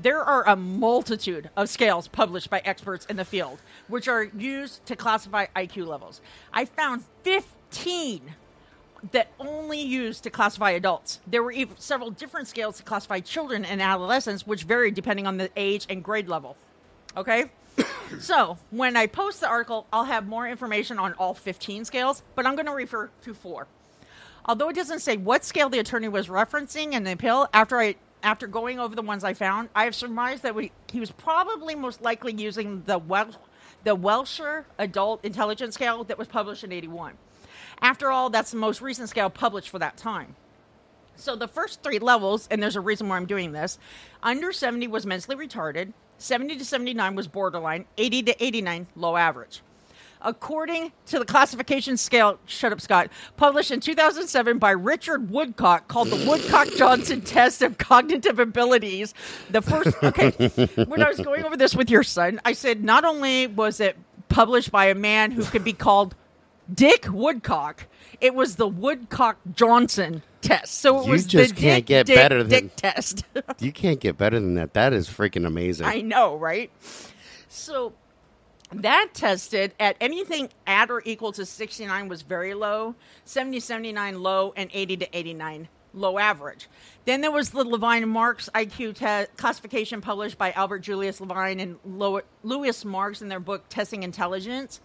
there 0.00 0.22
are 0.22 0.48
a 0.48 0.56
multitude 0.56 1.50
of 1.56 1.68
scales 1.68 2.08
published 2.08 2.48
by 2.48 2.60
experts 2.64 3.06
in 3.06 3.16
the 3.16 3.24
field, 3.24 3.60
which 3.88 4.08
are 4.08 4.24
used 4.24 4.84
to 4.86 4.96
classify 4.96 5.46
IQ 5.54 5.86
levels. 5.86 6.20
I 6.52 6.64
found 6.64 7.04
15 7.22 8.34
that 9.12 9.28
only 9.38 9.80
used 9.80 10.22
to 10.24 10.30
classify 10.30 10.70
adults. 10.70 11.20
There 11.26 11.42
were 11.42 11.52
even 11.52 11.76
several 11.78 12.10
different 12.10 12.48
scales 12.48 12.76
to 12.78 12.82
classify 12.82 13.20
children 13.20 13.64
and 13.64 13.80
adolescents, 13.80 14.46
which 14.46 14.64
varied 14.64 14.94
depending 14.94 15.26
on 15.26 15.36
the 15.36 15.50
age 15.56 15.86
and 15.88 16.02
grade 16.02 16.28
level. 16.28 16.56
Okay? 17.16 17.50
so, 18.20 18.58
when 18.70 18.96
I 18.96 19.06
post 19.06 19.40
the 19.40 19.48
article, 19.48 19.86
I'll 19.92 20.04
have 20.04 20.26
more 20.26 20.48
information 20.48 20.98
on 20.98 21.14
all 21.14 21.34
15 21.34 21.84
scales, 21.84 22.22
but 22.34 22.46
I'm 22.46 22.54
going 22.54 22.66
to 22.66 22.72
refer 22.72 23.10
to 23.22 23.34
four. 23.34 23.66
Although 24.44 24.70
it 24.70 24.76
doesn't 24.76 25.00
say 25.00 25.16
what 25.16 25.44
scale 25.44 25.68
the 25.68 25.78
attorney 25.78 26.08
was 26.08 26.28
referencing 26.28 26.92
in 26.92 27.04
the 27.04 27.12
appeal, 27.12 27.48
after 27.52 27.78
I 27.78 27.96
after 28.22 28.46
going 28.46 28.78
over 28.78 28.94
the 28.94 29.02
ones 29.02 29.24
I 29.24 29.34
found, 29.34 29.68
I 29.74 29.84
have 29.84 29.94
surmised 29.94 30.42
that 30.42 30.54
we, 30.54 30.72
he 30.92 31.00
was 31.00 31.10
probably 31.10 31.74
most 31.74 32.02
likely 32.02 32.32
using 32.32 32.82
the 32.86 32.98
Wel- 32.98 33.36
the 33.84 33.96
Welsher 33.96 34.64
Adult 34.78 35.24
Intelligence 35.24 35.74
Scale 35.74 36.04
that 36.04 36.18
was 36.18 36.28
published 36.28 36.64
in 36.64 36.72
81. 36.72 37.14
After 37.80 38.10
all, 38.10 38.28
that's 38.28 38.50
the 38.50 38.58
most 38.58 38.82
recent 38.82 39.08
scale 39.08 39.30
published 39.30 39.70
for 39.70 39.78
that 39.78 39.96
time. 39.96 40.36
So 41.16 41.36
the 41.36 41.48
first 41.48 41.82
three 41.82 41.98
levels, 41.98 42.46
and 42.50 42.62
there's 42.62 42.76
a 42.76 42.80
reason 42.80 43.08
why 43.08 43.16
I'm 43.16 43.26
doing 43.26 43.52
this, 43.52 43.78
under 44.22 44.52
70 44.52 44.88
was 44.88 45.06
mentally 45.06 45.36
retarded, 45.36 45.92
70 46.18 46.56
to 46.58 46.64
79 46.64 47.14
was 47.14 47.26
borderline, 47.26 47.86
80 47.96 48.22
to 48.24 48.44
89 48.44 48.86
low 48.96 49.16
average. 49.16 49.62
According 50.22 50.92
to 51.06 51.18
the 51.18 51.24
classification 51.24 51.96
scale, 51.96 52.38
shut 52.46 52.72
up, 52.72 52.80
Scott, 52.80 53.08
published 53.36 53.70
in 53.70 53.80
2007 53.80 54.58
by 54.58 54.70
Richard 54.72 55.30
Woodcock, 55.30 55.88
called 55.88 56.08
the 56.08 56.28
Woodcock 56.28 56.68
Johnson 56.76 57.22
Test 57.22 57.62
of 57.62 57.78
Cognitive 57.78 58.38
Abilities. 58.38 59.14
The 59.50 59.62
first, 59.62 59.96
okay, 60.02 60.30
when 60.84 61.02
I 61.02 61.08
was 61.08 61.20
going 61.20 61.44
over 61.44 61.56
this 61.56 61.74
with 61.74 61.88
your 61.90 62.02
son, 62.02 62.40
I 62.44 62.52
said 62.52 62.84
not 62.84 63.04
only 63.04 63.46
was 63.46 63.80
it 63.80 63.96
published 64.28 64.70
by 64.70 64.86
a 64.86 64.94
man 64.94 65.30
who 65.30 65.42
could 65.44 65.64
be 65.64 65.72
called 65.72 66.14
Dick 66.72 67.06
Woodcock, 67.10 67.86
it 68.20 68.34
was 68.34 68.56
the 68.56 68.68
Woodcock 68.68 69.38
Johnson 69.54 70.22
test. 70.42 70.74
So 70.80 71.00
it 71.00 71.06
You 71.06 71.12
was 71.12 71.24
just 71.26 71.54
the 71.54 71.60
can't 71.60 71.86
Dick, 71.86 71.86
get 71.86 72.06
Dick, 72.06 72.16
better 72.16 72.42
than- 72.44 72.66
Dick 72.66 72.76
test. 72.76 73.24
You 73.58 73.72
can't 73.72 74.00
get 74.00 74.16
better 74.18 74.38
than 74.38 74.54
that. 74.54 74.74
That 74.74 74.92
is 74.92 75.08
freaking 75.08 75.46
amazing. 75.46 75.86
I 75.86 76.00
know, 76.02 76.36
right? 76.36 76.70
So 77.48 77.92
that 78.72 79.08
tested 79.14 79.72
at 79.80 79.96
anything 80.00 80.48
at 80.66 80.90
or 80.90 81.02
equal 81.04 81.32
to 81.32 81.44
69 81.44 82.08
was 82.08 82.22
very 82.22 82.54
low, 82.54 82.94
70 83.24 83.60
79 83.60 84.22
low, 84.22 84.52
and 84.56 84.70
80 84.72 84.96
to 84.98 85.16
89 85.16 85.68
low 85.92 86.18
average. 86.18 86.68
Then 87.04 87.20
there 87.20 87.32
was 87.32 87.50
the 87.50 87.64
Levine 87.64 88.08
Marks 88.08 88.48
IQ 88.54 88.94
te- 88.94 89.32
classification 89.36 90.00
published 90.00 90.38
by 90.38 90.52
Albert 90.52 90.80
Julius 90.80 91.20
Levine 91.20 91.58
and 91.58 91.78
Lo- 91.84 92.20
Louis 92.44 92.84
Marks 92.84 93.22
in 93.22 93.28
their 93.28 93.40
book 93.40 93.64
Testing 93.68 94.04
Intelligence. 94.04 94.80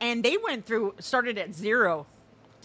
And 0.00 0.24
they 0.24 0.38
went 0.38 0.64
through, 0.64 0.94
started 0.98 1.36
at 1.36 1.54
zero 1.54 2.06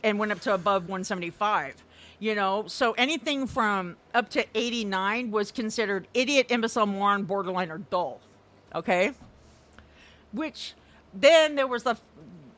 and 0.04 0.20
went 0.20 0.32
up 0.32 0.40
to 0.42 0.54
above 0.54 0.84
175 0.84 1.84
you 2.20 2.34
know 2.34 2.64
so 2.68 2.94
anything 2.94 3.48
from 3.48 3.98
up 4.14 4.30
to 4.30 4.46
89 4.56 5.32
was 5.32 5.52
considered 5.52 6.08
idiot 6.14 6.48
imbecile 6.50 6.86
moron 6.86 7.24
borderline 7.24 7.72
or 7.72 7.80
dull 7.80 8.22
okay 8.74 9.12
which 10.32 10.74
then 11.14 11.56
there 11.56 11.68
was 11.68 11.84
the 11.84 11.98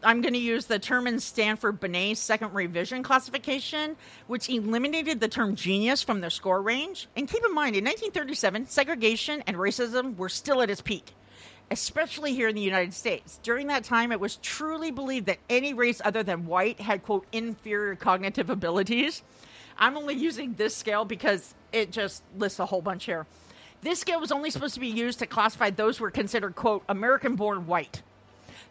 i'm 0.03 0.21
going 0.21 0.33
to 0.33 0.39
use 0.39 0.65
the 0.65 0.79
term 0.79 1.07
in 1.07 1.19
Stanford-Binet's 1.19 2.19
second 2.19 2.53
revision 2.53 3.03
classification 3.03 3.95
which 4.27 4.49
eliminated 4.49 5.19
the 5.19 5.27
term 5.27 5.55
genius 5.55 6.03
from 6.03 6.21
their 6.21 6.29
score 6.29 6.61
range 6.61 7.07
and 7.15 7.27
keep 7.27 7.43
in 7.43 7.53
mind 7.53 7.75
in 7.75 7.83
1937 7.83 8.67
segregation 8.67 9.43
and 9.47 9.57
racism 9.57 10.15
were 10.17 10.29
still 10.29 10.61
at 10.61 10.69
its 10.69 10.81
peak 10.81 11.13
especially 11.71 12.33
here 12.33 12.47
in 12.47 12.55
the 12.55 12.61
United 12.61 12.93
States. 12.93 13.39
During 13.43 13.67
that 13.67 13.83
time, 13.83 14.11
it 14.11 14.19
was 14.19 14.37
truly 14.37 14.91
believed 14.91 15.25
that 15.25 15.39
any 15.49 15.73
race 15.73 16.01
other 16.03 16.23
than 16.23 16.45
white 16.45 16.79
had, 16.79 17.03
quote, 17.03 17.25
inferior 17.31 17.95
cognitive 17.95 18.49
abilities. 18.49 19.23
I'm 19.77 19.97
only 19.97 20.15
using 20.15 20.53
this 20.53 20.75
scale 20.75 21.05
because 21.05 21.53
it 21.71 21.91
just 21.91 22.23
lists 22.37 22.59
a 22.59 22.65
whole 22.65 22.81
bunch 22.81 23.05
here. 23.05 23.25
This 23.81 23.99
scale 23.99 24.19
was 24.19 24.31
only 24.31 24.49
supposed 24.49 24.73
to 24.73 24.79
be 24.79 24.87
used 24.87 25.19
to 25.19 25.27
classify 25.27 25.69
those 25.69 25.97
who 25.97 26.03
were 26.03 26.11
considered, 26.11 26.55
quote, 26.55 26.83
American 26.89 27.35
born 27.35 27.67
white. 27.67 28.01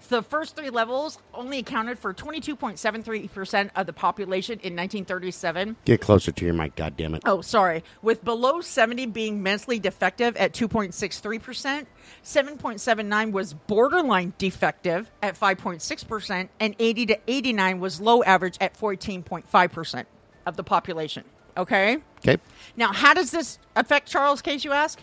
The 0.08 0.22
first 0.22 0.56
three 0.56 0.70
levels 0.70 1.18
only 1.34 1.58
accounted 1.58 1.98
for 1.98 2.12
22.73% 2.14 3.70
of 3.74 3.86
the 3.86 3.92
population 3.92 4.54
in 4.54 4.74
1937. 4.74 5.76
Get 5.84 6.00
closer 6.00 6.32
to 6.32 6.44
your 6.44 6.54
mic, 6.54 6.76
goddammit. 6.76 7.22
Oh, 7.24 7.40
sorry. 7.40 7.82
With 8.02 8.24
below 8.24 8.60
70 8.60 9.06
being 9.06 9.42
mentally 9.42 9.78
defective 9.78 10.36
at 10.36 10.52
2.63%, 10.52 11.86
7.79 12.22 13.32
was 13.32 13.54
borderline 13.54 14.32
defective 14.38 15.10
at 15.22 15.38
5.6%, 15.38 16.48
and 16.60 16.76
80 16.78 17.06
to 17.06 17.18
89 17.26 17.80
was 17.80 18.00
low 18.00 18.22
average 18.22 18.56
at 18.60 18.78
14.5% 18.78 20.04
of 20.46 20.56
the 20.56 20.64
population. 20.64 21.24
Okay? 21.56 21.98
Okay. 22.18 22.38
Now, 22.76 22.92
how 22.92 23.14
does 23.14 23.30
this 23.30 23.58
affect 23.74 24.08
Charles' 24.08 24.42
case, 24.42 24.64
you 24.64 24.72
ask? 24.72 25.00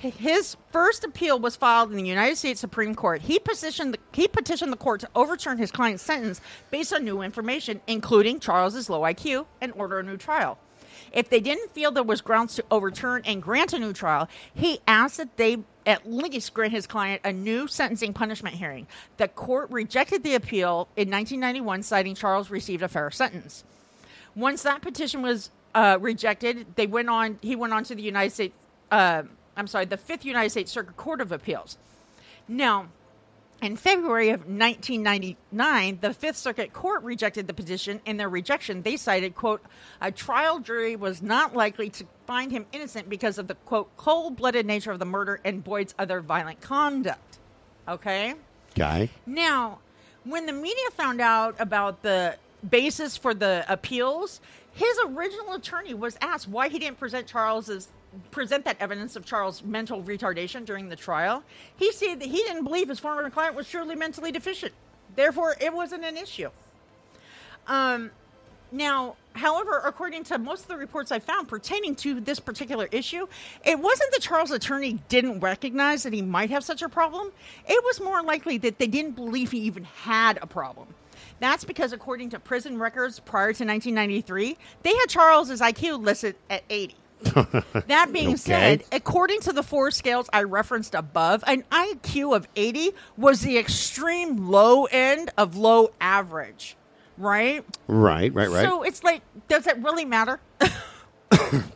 His 0.00 0.56
first 0.70 1.02
appeal 1.02 1.40
was 1.40 1.56
filed 1.56 1.90
in 1.90 1.96
the 1.96 2.06
United 2.06 2.36
States 2.36 2.60
Supreme 2.60 2.94
Court. 2.94 3.20
He 3.20 3.40
petitioned 3.40 3.94
the, 3.94 3.98
he 4.12 4.28
petitioned 4.28 4.72
the 4.72 4.76
court 4.76 5.00
to 5.00 5.08
overturn 5.16 5.58
his 5.58 5.72
client's 5.72 6.04
sentence 6.04 6.40
based 6.70 6.92
on 6.92 7.04
new 7.04 7.20
information, 7.20 7.80
including 7.88 8.38
Charles's 8.38 8.88
low 8.88 9.00
IQ, 9.00 9.46
and 9.60 9.72
order 9.74 9.98
a 9.98 10.04
new 10.04 10.16
trial. 10.16 10.56
If 11.12 11.30
they 11.30 11.40
didn't 11.40 11.72
feel 11.72 11.90
there 11.90 12.04
was 12.04 12.20
grounds 12.20 12.54
to 12.56 12.64
overturn 12.70 13.22
and 13.24 13.42
grant 13.42 13.72
a 13.72 13.78
new 13.78 13.92
trial, 13.92 14.28
he 14.54 14.78
asked 14.86 15.16
that 15.16 15.36
they 15.36 15.58
at 15.84 16.08
least 16.08 16.54
grant 16.54 16.72
his 16.72 16.86
client 16.86 17.22
a 17.24 17.32
new 17.32 17.66
sentencing 17.66 18.12
punishment 18.12 18.54
hearing. 18.54 18.86
The 19.16 19.26
court 19.26 19.68
rejected 19.70 20.22
the 20.22 20.36
appeal 20.36 20.86
in 20.96 21.10
1991, 21.10 21.82
citing 21.82 22.14
Charles 22.14 22.50
received 22.50 22.82
a 22.82 22.88
fair 22.88 23.10
sentence. 23.10 23.64
Once 24.38 24.62
that 24.62 24.80
petition 24.82 25.20
was 25.20 25.50
uh, 25.74 25.98
rejected, 26.00 26.64
they 26.76 26.86
went 26.86 27.08
on. 27.08 27.38
He 27.42 27.56
went 27.56 27.72
on 27.72 27.82
to 27.84 27.94
the 27.94 28.02
United 28.02 28.32
States. 28.32 28.54
Uh, 28.90 29.24
I'm 29.56 29.66
sorry, 29.66 29.84
the 29.86 29.96
Fifth 29.96 30.24
United 30.24 30.50
States 30.50 30.70
Circuit 30.70 30.96
Court 30.96 31.20
of 31.20 31.32
Appeals. 31.32 31.76
Now, 32.46 32.86
in 33.60 33.74
February 33.74 34.30
of 34.30 34.42
1999, 34.42 35.98
the 36.00 36.14
Fifth 36.14 36.36
Circuit 36.36 36.72
Court 36.72 37.02
rejected 37.02 37.48
the 37.48 37.52
petition. 37.52 38.00
In 38.06 38.16
their 38.16 38.28
rejection, 38.28 38.82
they 38.82 38.96
cited, 38.96 39.34
"quote 39.34 39.60
A 40.00 40.12
trial 40.12 40.60
jury 40.60 40.94
was 40.94 41.20
not 41.20 41.56
likely 41.56 41.90
to 41.90 42.06
find 42.28 42.52
him 42.52 42.64
innocent 42.70 43.08
because 43.08 43.38
of 43.38 43.48
the 43.48 43.56
quote 43.56 43.94
cold-blooded 43.96 44.64
nature 44.64 44.92
of 44.92 45.00
the 45.00 45.04
murder 45.04 45.40
and 45.44 45.64
Boyd's 45.64 45.96
other 45.98 46.20
violent 46.20 46.60
conduct." 46.60 47.38
Okay. 47.88 48.34
Guy. 48.76 49.10
Now, 49.26 49.80
when 50.22 50.46
the 50.46 50.52
media 50.52 50.90
found 50.92 51.20
out 51.20 51.56
about 51.58 52.02
the 52.02 52.36
basis 52.70 53.16
for 53.16 53.34
the 53.34 53.64
appeals, 53.68 54.40
his 54.72 54.98
original 55.06 55.54
attorney 55.54 55.94
was 55.94 56.16
asked 56.20 56.48
why 56.48 56.68
he 56.68 56.78
didn't 56.78 56.98
present 56.98 57.26
Charles's 57.26 57.88
present 58.30 58.64
that 58.64 58.76
evidence 58.80 59.16
of 59.16 59.24
Charles' 59.24 59.62
mental 59.62 60.02
retardation 60.02 60.64
during 60.64 60.88
the 60.88 60.96
trial. 60.96 61.42
He 61.76 61.92
said 61.92 62.20
that 62.20 62.28
he 62.28 62.38
didn't 62.38 62.64
believe 62.64 62.88
his 62.88 62.98
former 62.98 63.28
client 63.30 63.54
was 63.54 63.68
truly 63.68 63.96
mentally 63.96 64.32
deficient. 64.32 64.72
Therefore, 65.14 65.56
it 65.60 65.72
wasn't 65.72 66.04
an 66.04 66.16
issue. 66.16 66.50
Um, 67.66 68.10
Now, 68.70 69.16
however, 69.32 69.80
according 69.84 70.24
to 70.24 70.38
most 70.38 70.62
of 70.62 70.68
the 70.68 70.76
reports 70.76 71.10
I 71.10 71.20
found 71.20 71.48
pertaining 71.48 71.94
to 71.96 72.20
this 72.20 72.38
particular 72.38 72.86
issue, 72.92 73.26
it 73.64 73.78
wasn't 73.78 74.12
that 74.12 74.20
Charles' 74.20 74.50
attorney 74.50 74.98
didn't 75.08 75.40
recognize 75.40 76.02
that 76.02 76.12
he 76.12 76.20
might 76.20 76.50
have 76.50 76.62
such 76.64 76.82
a 76.82 76.88
problem. 76.88 77.32
It 77.66 77.82
was 77.84 78.00
more 78.00 78.22
likely 78.22 78.58
that 78.58 78.78
they 78.78 78.86
didn't 78.86 79.12
believe 79.12 79.50
he 79.50 79.60
even 79.60 79.84
had 79.84 80.38
a 80.42 80.46
problem. 80.46 80.88
That's 81.40 81.64
because, 81.64 81.92
according 81.92 82.30
to 82.30 82.38
prison 82.40 82.78
records 82.78 83.20
prior 83.20 83.52
to 83.52 83.64
1993, 83.64 84.56
they 84.82 84.90
had 84.94 85.06
Charles's 85.08 85.60
IQ 85.60 86.04
listed 86.04 86.36
at 86.50 86.62
80. 86.68 86.96
that 87.88 88.10
being 88.12 88.28
Okay. 88.28 88.36
said, 88.36 88.84
according 88.92 89.40
to 89.40 89.52
the 89.52 89.62
four 89.62 89.90
scales 89.90 90.28
I 90.32 90.44
referenced 90.44 90.94
above, 90.94 91.42
an 91.46 91.64
IQ 91.72 92.36
of 92.36 92.46
80 92.54 92.90
was 93.16 93.40
the 93.40 93.58
extreme 93.58 94.48
low 94.48 94.84
end 94.84 95.30
of 95.36 95.56
low 95.56 95.90
average, 96.00 96.76
right? 97.16 97.64
Right, 97.88 98.32
right, 98.32 98.48
right. 98.48 98.64
So 98.64 98.82
it's 98.84 99.02
like, 99.02 99.22
does 99.48 99.66
it 99.66 99.78
really 99.78 100.04
matter? 100.04 100.38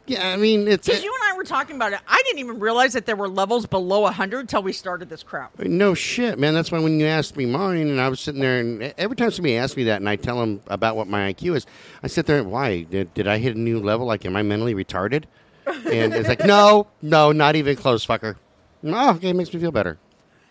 yeah, 0.07 0.29
I 0.29 0.37
mean, 0.37 0.67
it's 0.69 0.87
Because 0.87 1.03
you 1.03 1.13
and 1.13 1.22
I 1.22 1.22
were 1.43 1.47
talking 1.47 1.75
about 1.75 1.93
it. 1.93 1.99
I 2.07 2.23
didn't 2.25 2.39
even 2.39 2.61
realize 2.61 2.93
that 2.93 3.05
there 3.05 3.17
were 3.17 3.29
levels 3.29 3.67
below 3.67 4.01
100 4.03 4.41
until 4.41 4.63
we 4.63 4.73
started 4.73 5.09
this 5.09 5.25
crap. 5.25 5.59
no 5.59 5.93
shit, 5.93 6.39
man. 6.39 6.55
That's 6.55 6.71
why 6.71 6.79
when 6.79 7.01
you 7.01 7.07
asked 7.07 7.37
me 7.37 7.47
mine, 7.47 7.89
and 7.89 8.01
I 8.01 8.09
was 8.09 8.21
sitting 8.21 8.41
there, 8.41 8.61
and 8.61 8.95
every 8.97 9.17
time 9.17 9.31
somebody 9.33 9.57
asks 9.57 9.77
me 9.77 9.85
that, 9.85 9.97
and 9.97 10.09
I 10.09 10.15
tell 10.17 10.39
them 10.39 10.61
about 10.69 10.97
what 10.97 11.09
my 11.09 11.33
IQ 11.33 11.57
is, 11.57 11.67
I 12.03 12.07
sit 12.07 12.27
there 12.27 12.39
and 12.39 12.51
why 12.53 12.83
did, 12.83 13.13
did 13.15 13.27
I 13.27 13.39
hit 13.39 13.57
a 13.57 13.59
new 13.59 13.81
level? 13.81 14.07
Like, 14.07 14.25
am 14.25 14.37
I 14.37 14.43
mentally 14.43 14.75
retarded? 14.75 15.25
And 15.67 16.15
it's 16.15 16.29
like, 16.29 16.45
no, 16.45 16.87
no, 17.03 17.33
not 17.33 17.57
even 17.57 17.75
close, 17.77 18.07
fucker. 18.07 18.37
No, 18.83 19.11
okay, 19.11 19.31
it 19.31 19.37
makes 19.37 19.53
me 19.53 19.61
feel 19.61 19.73
better. 19.73 19.99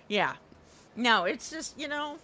Yeah. 0.09 0.33
No, 0.97 1.23
it's 1.23 1.49
just, 1.49 1.79
you 1.79 1.87
know, 1.87 2.17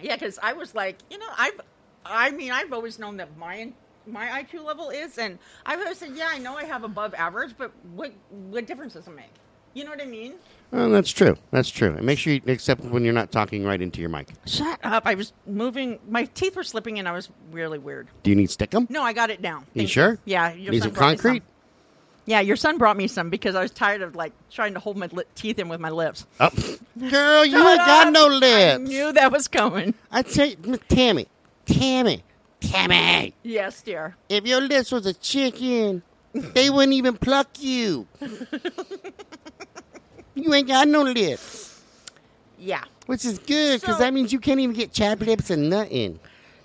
yeah, 0.00 0.16
because 0.16 0.38
I 0.42 0.54
was 0.54 0.74
like, 0.74 0.96
you 1.10 1.18
know, 1.18 1.28
I've, 1.36 1.60
I 2.06 2.30
mean, 2.30 2.52
I've 2.52 2.72
always 2.72 2.98
known 2.98 3.18
that 3.18 3.36
my 3.36 3.56
my 4.06 4.26
IQ 4.42 4.64
level 4.64 4.90
is, 4.90 5.18
and 5.18 5.38
I've 5.66 5.80
always 5.80 5.98
said, 5.98 6.10
yeah, 6.14 6.28
I 6.30 6.38
know 6.38 6.56
I 6.56 6.64
have 6.64 6.84
above 6.84 7.14
average, 7.14 7.54
but 7.56 7.72
what 7.94 8.12
what 8.30 8.66
difference 8.66 8.94
does 8.94 9.06
it 9.06 9.14
make? 9.16 9.30
You 9.74 9.84
know 9.84 9.90
what 9.90 10.00
I 10.02 10.06
mean? 10.06 10.34
Well, 10.70 10.90
that's 10.90 11.10
true. 11.10 11.36
That's 11.50 11.68
true. 11.68 11.94
And 11.94 12.04
make 12.04 12.18
sure 12.18 12.32
you 12.32 12.40
accept 12.46 12.82
when 12.84 13.04
you're 13.04 13.12
not 13.12 13.32
talking 13.32 13.64
right 13.64 13.80
into 13.80 14.00
your 14.00 14.08
mic. 14.10 14.28
Shut 14.46 14.78
up! 14.84 15.04
I 15.06 15.14
was 15.14 15.32
moving, 15.46 15.98
my 16.08 16.24
teeth 16.26 16.56
were 16.56 16.62
slipping, 16.64 16.98
and 16.98 17.08
I 17.08 17.12
was 17.12 17.28
really 17.50 17.78
weird. 17.78 18.08
Do 18.22 18.30
you 18.30 18.36
need 18.36 18.48
stickum? 18.48 18.88
No, 18.90 19.02
I 19.02 19.12
got 19.12 19.30
it 19.30 19.42
down. 19.42 19.66
You 19.74 19.80
Thank 19.82 19.90
sure? 19.90 20.18
Yeah, 20.24 20.52
your 20.52 20.72
Need 20.72 20.80
son 20.80 20.88
some 20.88 20.94
brought 20.94 21.10
me 21.10 21.16
concrete? 21.16 21.42
Yeah, 22.26 22.40
your 22.40 22.56
son 22.56 22.78
brought 22.78 22.96
me 22.96 23.06
some 23.06 23.28
because 23.30 23.54
I 23.54 23.62
was 23.62 23.70
tired 23.70 24.00
of 24.00 24.16
like 24.16 24.32
trying 24.50 24.74
to 24.74 24.80
hold 24.80 24.96
my 24.96 25.08
li- 25.12 25.24
teeth 25.34 25.58
in 25.58 25.68
with 25.68 25.80
my 25.80 25.90
lips. 25.90 26.26
Oh, 26.40 26.50
girl, 27.10 27.44
you 27.44 27.52
Shut 27.52 27.66
ain't 27.78 27.86
got 27.86 28.06
up! 28.06 28.12
no 28.14 28.26
I 28.26 28.76
lips. 28.76 28.88
knew 28.88 29.12
that 29.12 29.30
was 29.32 29.46
coming. 29.48 29.92
I 30.10 30.22
tell 30.22 30.46
you, 30.48 30.56
Tammy, 30.88 31.26
Tammy, 31.66 32.22
Tammy. 32.70 33.34
Yes, 33.42 33.82
dear. 33.82 34.16
If 34.28 34.46
your 34.46 34.60
lips 34.60 34.92
was 34.92 35.06
a 35.06 35.14
chicken, 35.14 36.02
they 36.32 36.70
wouldn't 36.70 36.92
even 36.94 37.16
pluck 37.16 37.48
you. 37.60 38.06
you 40.34 40.52
ain't 40.52 40.68
got 40.68 40.88
no 40.88 41.02
lips, 41.02 41.80
Yeah. 42.58 42.82
which 43.06 43.24
is 43.24 43.38
good 43.38 43.80
because 43.80 43.96
So- 43.96 44.02
that 44.02 44.12
means 44.14 44.32
you 44.32 44.40
can't 44.40 44.60
even 44.60 44.74
get 44.74 44.92
chapped 44.92 45.22
lips 45.22 45.50
and 45.50 45.70
nothing. 45.70 46.18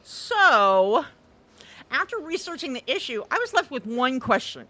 So, 0.04 1.06
after 1.92 2.18
researching 2.20 2.74
the 2.74 2.84
issue, 2.88 3.24
I 3.30 3.38
was 3.38 3.54
left 3.54 3.70
with 3.72 3.86
one 3.86 4.20
question. 4.20 4.66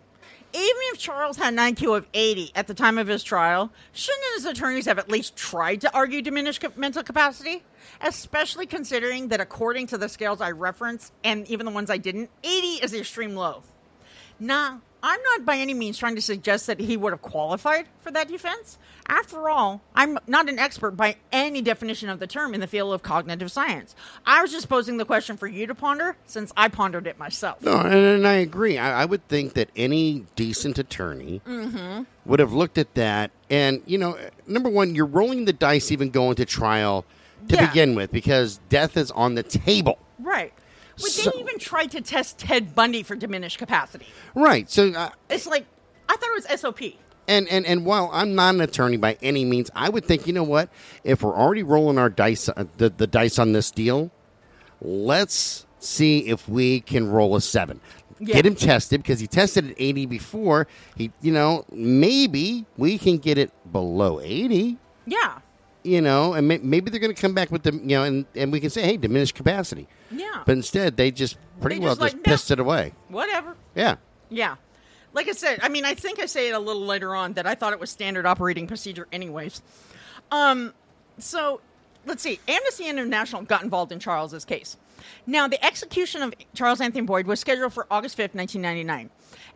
Even 0.51 0.81
if 0.91 0.97
Charles 0.97 1.37
had 1.37 1.53
an 1.53 1.59
IQ 1.59 1.95
of 1.95 2.07
80 2.13 2.51
at 2.55 2.65
the 2.67 2.73
time 2.73 2.97
of 2.97 3.07
his 3.07 3.23
trial, 3.23 3.71
shouldn't 3.93 4.23
his 4.35 4.45
attorneys 4.45 4.85
have 4.85 4.97
at 4.97 5.07
least 5.07 5.35
tried 5.35 5.79
to 5.81 5.93
argue 5.95 6.21
diminished 6.23 6.61
ca- 6.61 6.71
mental 6.75 7.03
capacity? 7.03 7.61
Especially 8.01 8.65
considering 8.65 9.29
that, 9.29 9.39
according 9.39 9.87
to 9.87 9.97
the 9.97 10.09
scales 10.09 10.41
I 10.41 10.51
referenced, 10.51 11.13
and 11.23 11.47
even 11.47 11.65
the 11.65 11.71
ones 11.71 11.89
I 11.89 11.97
didn't, 11.97 12.29
80 12.43 12.67
is 12.83 12.91
the 12.91 12.99
extreme 12.99 13.35
low. 13.35 13.63
Now, 14.39 14.81
I'm 15.01 15.19
not 15.21 15.45
by 15.45 15.57
any 15.57 15.73
means 15.73 15.97
trying 15.97 16.15
to 16.15 16.21
suggest 16.21 16.67
that 16.67 16.79
he 16.79 16.97
would 16.97 17.13
have 17.13 17.21
qualified 17.21 17.87
for 18.01 18.11
that 18.11 18.27
defense. 18.27 18.77
After 19.07 19.49
all, 19.49 19.81
I'm 19.95 20.19
not 20.27 20.49
an 20.49 20.59
expert 20.59 20.91
by 20.91 21.15
any 21.31 21.61
definition 21.61 22.09
of 22.09 22.19
the 22.19 22.27
term 22.27 22.53
in 22.53 22.59
the 22.59 22.67
field 22.67 22.93
of 22.93 23.01
cognitive 23.01 23.51
science. 23.51 23.95
I 24.25 24.41
was 24.41 24.51
just 24.51 24.67
posing 24.67 24.97
the 24.97 25.05
question 25.05 25.37
for 25.37 25.47
you 25.47 25.67
to 25.67 25.75
ponder 25.75 26.17
since 26.25 26.51
I 26.57 26.67
pondered 26.67 27.07
it 27.07 27.17
myself. 27.17 27.61
No, 27.61 27.79
and, 27.79 27.93
and 27.93 28.27
I 28.27 28.33
agree. 28.33 28.77
I, 28.77 29.03
I 29.03 29.05
would 29.05 29.25
think 29.29 29.53
that 29.53 29.69
any 29.75 30.25
decent 30.35 30.77
attorney 30.77 31.41
mm-hmm. 31.47 32.03
would 32.25 32.39
have 32.39 32.53
looked 32.53 32.77
at 32.77 32.93
that. 32.95 33.31
And, 33.49 33.81
you 33.85 33.97
know, 33.97 34.17
number 34.47 34.69
one, 34.69 34.95
you're 34.95 35.05
rolling 35.05 35.45
the 35.45 35.53
dice 35.53 35.91
even 35.91 36.09
going 36.09 36.35
to 36.35 36.45
trial 36.45 37.05
to 37.47 37.55
Yeah. 37.55 37.67
begin 37.67 37.95
with 37.95 38.11
because 38.11 38.59
death 38.69 38.97
is 38.97 39.11
on 39.11 39.35
the 39.35 39.43
table. 39.43 39.97
Right. 40.19 40.53
But 40.97 41.11
So- 41.11 41.31
they 41.33 41.39
even 41.39 41.57
tried 41.59 41.91
to 41.91 42.01
test 42.01 42.37
Ted 42.39 42.75
Bundy 42.75 43.03
for 43.03 43.15
diminished 43.15 43.57
capacity. 43.57 44.05
Right. 44.35 44.69
So, 44.69 44.91
uh, 44.91 45.09
It's 45.29 45.47
like, 45.47 45.65
I 46.09 46.13
thought 46.17 46.29
it 46.29 46.35
was 46.49 46.59
SOP. 46.59 46.97
And, 47.27 47.47
and 47.47 47.63
and 47.67 47.85
while 47.85 48.09
I'm 48.11 48.33
not 48.33 48.55
an 48.55 48.61
attorney 48.61 48.97
by 48.97 49.15
any 49.21 49.45
means, 49.45 49.69
I 49.75 49.87
would 49.89 50.03
think 50.03 50.25
you 50.25 50.33
know 50.33 50.43
what? 50.43 50.69
If 51.03 51.21
we're 51.21 51.35
already 51.37 51.61
rolling 51.61 51.99
our 51.99 52.09
dice, 52.09 52.49
uh, 52.49 52.65
the 52.77 52.89
the 52.89 53.05
dice 53.05 53.37
on 53.37 53.53
this 53.53 53.69
deal, 53.69 54.09
let's 54.81 55.67
see 55.79 56.27
if 56.27 56.49
we 56.49 56.81
can 56.81 57.07
roll 57.07 57.35
a 57.35 57.41
seven. 57.41 57.81
Yeah. 58.19 58.33
Get 58.35 58.45
him 58.47 58.55
tested 58.55 59.01
because 59.03 59.19
he 59.19 59.27
tested 59.27 59.69
at 59.69 59.75
80 59.77 60.05
before. 60.07 60.67
He, 60.97 61.11
you 61.21 61.31
know, 61.31 61.65
maybe 61.71 62.65
we 62.77 62.97
can 62.97 63.17
get 63.17 63.37
it 63.37 63.51
below 63.71 64.19
80. 64.19 64.77
Yeah. 65.05 65.37
You 65.89 66.01
know, 66.01 66.33
and 66.33 66.47
may, 66.47 66.59
maybe 66.59 66.91
they're 66.91 66.99
going 66.99 67.15
to 67.15 67.19
come 67.19 67.33
back 67.33 67.49
with 67.49 67.63
the, 67.63 67.73
you 67.73 67.97
know, 67.97 68.03
and, 68.03 68.25
and 68.35 68.51
we 68.51 68.59
can 68.59 68.69
say, 68.69 68.83
hey, 68.83 68.95
diminished 68.95 69.33
capacity. 69.33 69.87
Yeah. 70.11 70.43
But 70.45 70.51
instead, 70.51 70.97
they 70.97 71.09
just 71.09 71.35
pretty 71.61 71.77
They 71.77 71.85
well 71.85 71.95
just 71.95 72.01
just 72.01 72.13
like, 72.15 72.25
no. 72.25 72.31
pissed 72.31 72.51
it 72.51 72.59
away. 72.59 72.93
Whatever. 73.07 73.55
Yeah. 73.75 73.95
Yeah. 74.29 74.57
Like 75.13 75.27
I 75.27 75.31
said, 75.31 75.61
I 75.63 75.69
mean, 75.69 75.85
I 75.85 75.95
think 75.95 76.19
I 76.19 76.27
say 76.27 76.49
it 76.49 76.51
a 76.53 76.59
little 76.59 76.85
later 76.85 77.15
on 77.15 77.33
that 77.33 77.47
I 77.47 77.55
thought 77.55 77.73
it 77.73 77.79
was 77.79 77.89
standard 77.89 78.27
operating 78.27 78.67
procedure, 78.67 79.07
anyways. 79.11 79.63
Um, 80.31 80.73
so 81.17 81.61
let's 82.05 82.21
see. 82.21 82.39
Amnesty 82.47 82.85
International 82.87 83.41
got 83.41 83.63
involved 83.63 83.91
in 83.91 83.97
Charles's 83.99 84.45
case. 84.45 84.77
Now, 85.25 85.47
the 85.47 85.63
execution 85.65 86.21
of 86.21 86.33
Charles 86.53 86.81
Anthony 86.81 87.05
Boyd 87.05 87.25
was 87.25 87.39
scheduled 87.39 87.73
for 87.73 87.87
August 87.89 88.15
5th, 88.15 88.35
1999. 88.35 89.09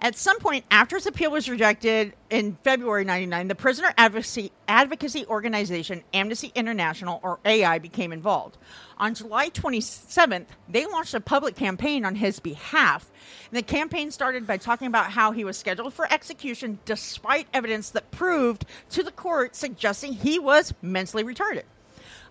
At 0.04 0.18
some 0.18 0.38
point 0.40 0.66
after 0.70 0.98
his 0.98 1.06
appeal 1.06 1.32
was 1.32 1.48
rejected 1.48 2.12
in 2.30 2.58
February 2.62 3.06
99, 3.06 3.48
the 3.48 3.56
prisoner 3.56 3.94
advocacy, 3.98 4.52
advocacy 4.68 5.26
organization 5.28 6.04
Amnesty 6.14 6.52
International, 6.56 7.22
or 7.24 7.40
AI, 7.46 7.80
became 7.80 8.12
involved. 8.12 8.58
On 8.98 9.16
July 9.16 9.50
27th, 9.50 10.48
they 10.68 10.86
launched 10.88 11.14
a 11.14 11.22
public 11.22 11.56
campaign 11.56 12.04
on 12.04 12.16
his 12.16 12.42
behalf. 12.42 13.10
And 13.50 13.58
the 13.58 13.64
campaign 13.64 14.12
started 14.12 14.46
by 14.46 14.58
talking 14.58 14.88
about 14.88 15.10
how 15.10 15.32
he 15.32 15.46
was 15.46 15.58
scheduled 15.58 15.94
for 15.94 16.12
execution 16.12 16.80
despite 16.84 17.48
evidence 17.54 17.92
that 17.92 18.12
proved 18.12 18.66
to 18.90 19.04
the 19.04 19.12
court 19.12 19.56
suggesting 19.56 20.12
he 20.12 20.38
was 20.38 20.74
mentally 20.82 21.24
retarded. 21.24 21.64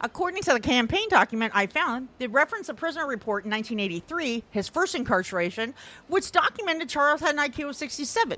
According 0.05 0.43
to 0.43 0.53
the 0.53 0.61
campaign 0.61 1.09
document 1.09 1.53
I 1.55 1.67
found, 1.67 2.09
they 2.19 2.27
reference 2.27 2.69
a 2.69 2.75
prisoner 2.75 3.07
report 3.07 3.45
in 3.45 3.51
1983, 3.53 4.43
his 4.51 4.69
first 4.69 4.97
incarceration, 4.97 5.75
which 6.09 6.33
documented 6.33 6.89
Charles 6.89 7.21
had 7.21 7.37
an 7.37 7.41
IQ 7.41 7.69
of 7.71 7.77
67. 7.77 8.37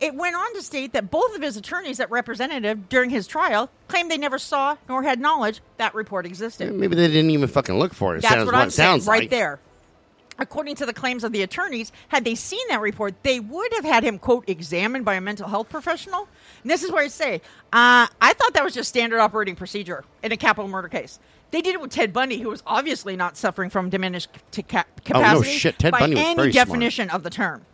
It 0.00 0.14
went 0.14 0.34
on 0.34 0.54
to 0.54 0.62
state 0.62 0.94
that 0.94 1.10
both 1.10 1.34
of 1.36 1.42
his 1.42 1.58
attorneys 1.58 1.98
that 1.98 2.10
represented 2.10 2.64
him 2.64 2.86
during 2.88 3.10
his 3.10 3.26
trial 3.26 3.68
claimed 3.88 4.10
they 4.10 4.16
never 4.16 4.38
saw 4.38 4.76
nor 4.88 5.02
had 5.02 5.20
knowledge 5.20 5.60
that 5.76 5.94
report 5.94 6.24
existed. 6.24 6.72
Maybe 6.74 6.96
they 6.96 7.08
didn't 7.08 7.30
even 7.32 7.48
fucking 7.48 7.78
look 7.78 7.92
for 7.92 8.16
it. 8.16 8.22
That's 8.22 8.32
sounds 8.34 8.46
what 8.46 8.54
what 8.54 8.62
I'm 8.62 8.68
it 8.68 8.70
saying 8.70 8.88
sounds 9.00 9.06
right 9.06 9.20
like. 9.22 9.30
there. 9.30 9.60
According 10.38 10.76
to 10.76 10.86
the 10.86 10.92
claims 10.92 11.24
of 11.24 11.32
the 11.32 11.42
attorneys, 11.42 11.90
had 12.08 12.24
they 12.24 12.34
seen 12.34 12.66
that 12.68 12.80
report, 12.80 13.14
they 13.24 13.40
would 13.40 13.72
have 13.74 13.84
had 13.84 14.04
him, 14.04 14.18
quote, 14.18 14.48
examined 14.48 15.04
by 15.04 15.14
a 15.14 15.20
mental 15.20 15.48
health 15.48 15.68
professional. 15.68 16.28
And 16.62 16.70
this 16.70 16.82
is 16.82 16.92
where 16.92 17.02
I 17.02 17.08
say, 17.08 17.36
uh, 17.72 18.06
I 18.20 18.32
thought 18.34 18.54
that 18.54 18.62
was 18.62 18.74
just 18.74 18.88
standard 18.88 19.18
operating 19.18 19.56
procedure 19.56 20.04
in 20.22 20.30
a 20.32 20.36
capital 20.36 20.68
murder 20.68 20.88
case. 20.88 21.18
They 21.50 21.60
did 21.62 21.74
it 21.74 21.80
with 21.80 21.90
Ted 21.90 22.12
Bundy, 22.12 22.38
who 22.38 22.50
was 22.50 22.62
obviously 22.66 23.16
not 23.16 23.36
suffering 23.36 23.70
from 23.70 23.88
diminished 23.90 24.28
ca- 24.52 24.62
ca- 24.62 24.84
Oh, 25.14 25.20
no 25.20 25.20
capacity 25.20 25.50
shit. 25.58 25.78
Ted 25.78 25.92
by 25.92 26.00
Bundy 26.00 26.16
was 26.16 26.24
any 26.24 26.34
very 26.36 26.52
smart. 26.52 26.66
definition 26.68 27.10
of 27.10 27.22
the 27.22 27.30
term. 27.30 27.64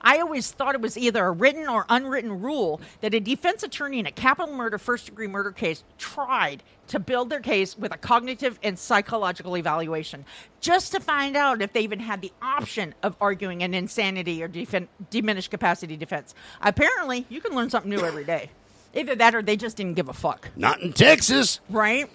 I 0.00 0.18
always 0.18 0.50
thought 0.50 0.74
it 0.74 0.80
was 0.80 0.96
either 0.96 1.24
a 1.24 1.30
written 1.30 1.68
or 1.68 1.86
unwritten 1.88 2.40
rule 2.40 2.80
that 3.00 3.14
a 3.14 3.20
defense 3.20 3.62
attorney 3.62 3.98
in 3.98 4.06
a 4.06 4.12
capital 4.12 4.54
murder, 4.54 4.78
first 4.78 5.06
degree 5.06 5.26
murder 5.26 5.52
case 5.52 5.84
tried 5.98 6.62
to 6.88 6.98
build 7.00 7.30
their 7.30 7.40
case 7.40 7.76
with 7.76 7.92
a 7.92 7.96
cognitive 7.98 8.58
and 8.62 8.78
psychological 8.78 9.56
evaluation 9.56 10.24
just 10.60 10.92
to 10.92 11.00
find 11.00 11.36
out 11.36 11.60
if 11.60 11.72
they 11.72 11.80
even 11.80 11.98
had 11.98 12.20
the 12.20 12.32
option 12.40 12.94
of 13.02 13.16
arguing 13.20 13.62
an 13.62 13.74
insanity 13.74 14.42
or 14.42 14.48
defen- 14.48 14.86
diminished 15.10 15.50
capacity 15.50 15.96
defense. 15.96 16.34
Apparently, 16.60 17.26
you 17.28 17.40
can 17.40 17.54
learn 17.56 17.70
something 17.70 17.90
new 17.90 18.00
every 18.04 18.24
day. 18.24 18.50
Either 18.94 19.14
that 19.16 19.34
or 19.34 19.42
they 19.42 19.56
just 19.56 19.76
didn't 19.76 19.94
give 19.94 20.08
a 20.08 20.12
fuck 20.12 20.48
Not 20.56 20.80
in 20.80 20.92
Texas. 20.92 21.60
right? 21.68 22.08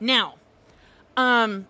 Now, 0.00 0.34
um, 1.16 1.68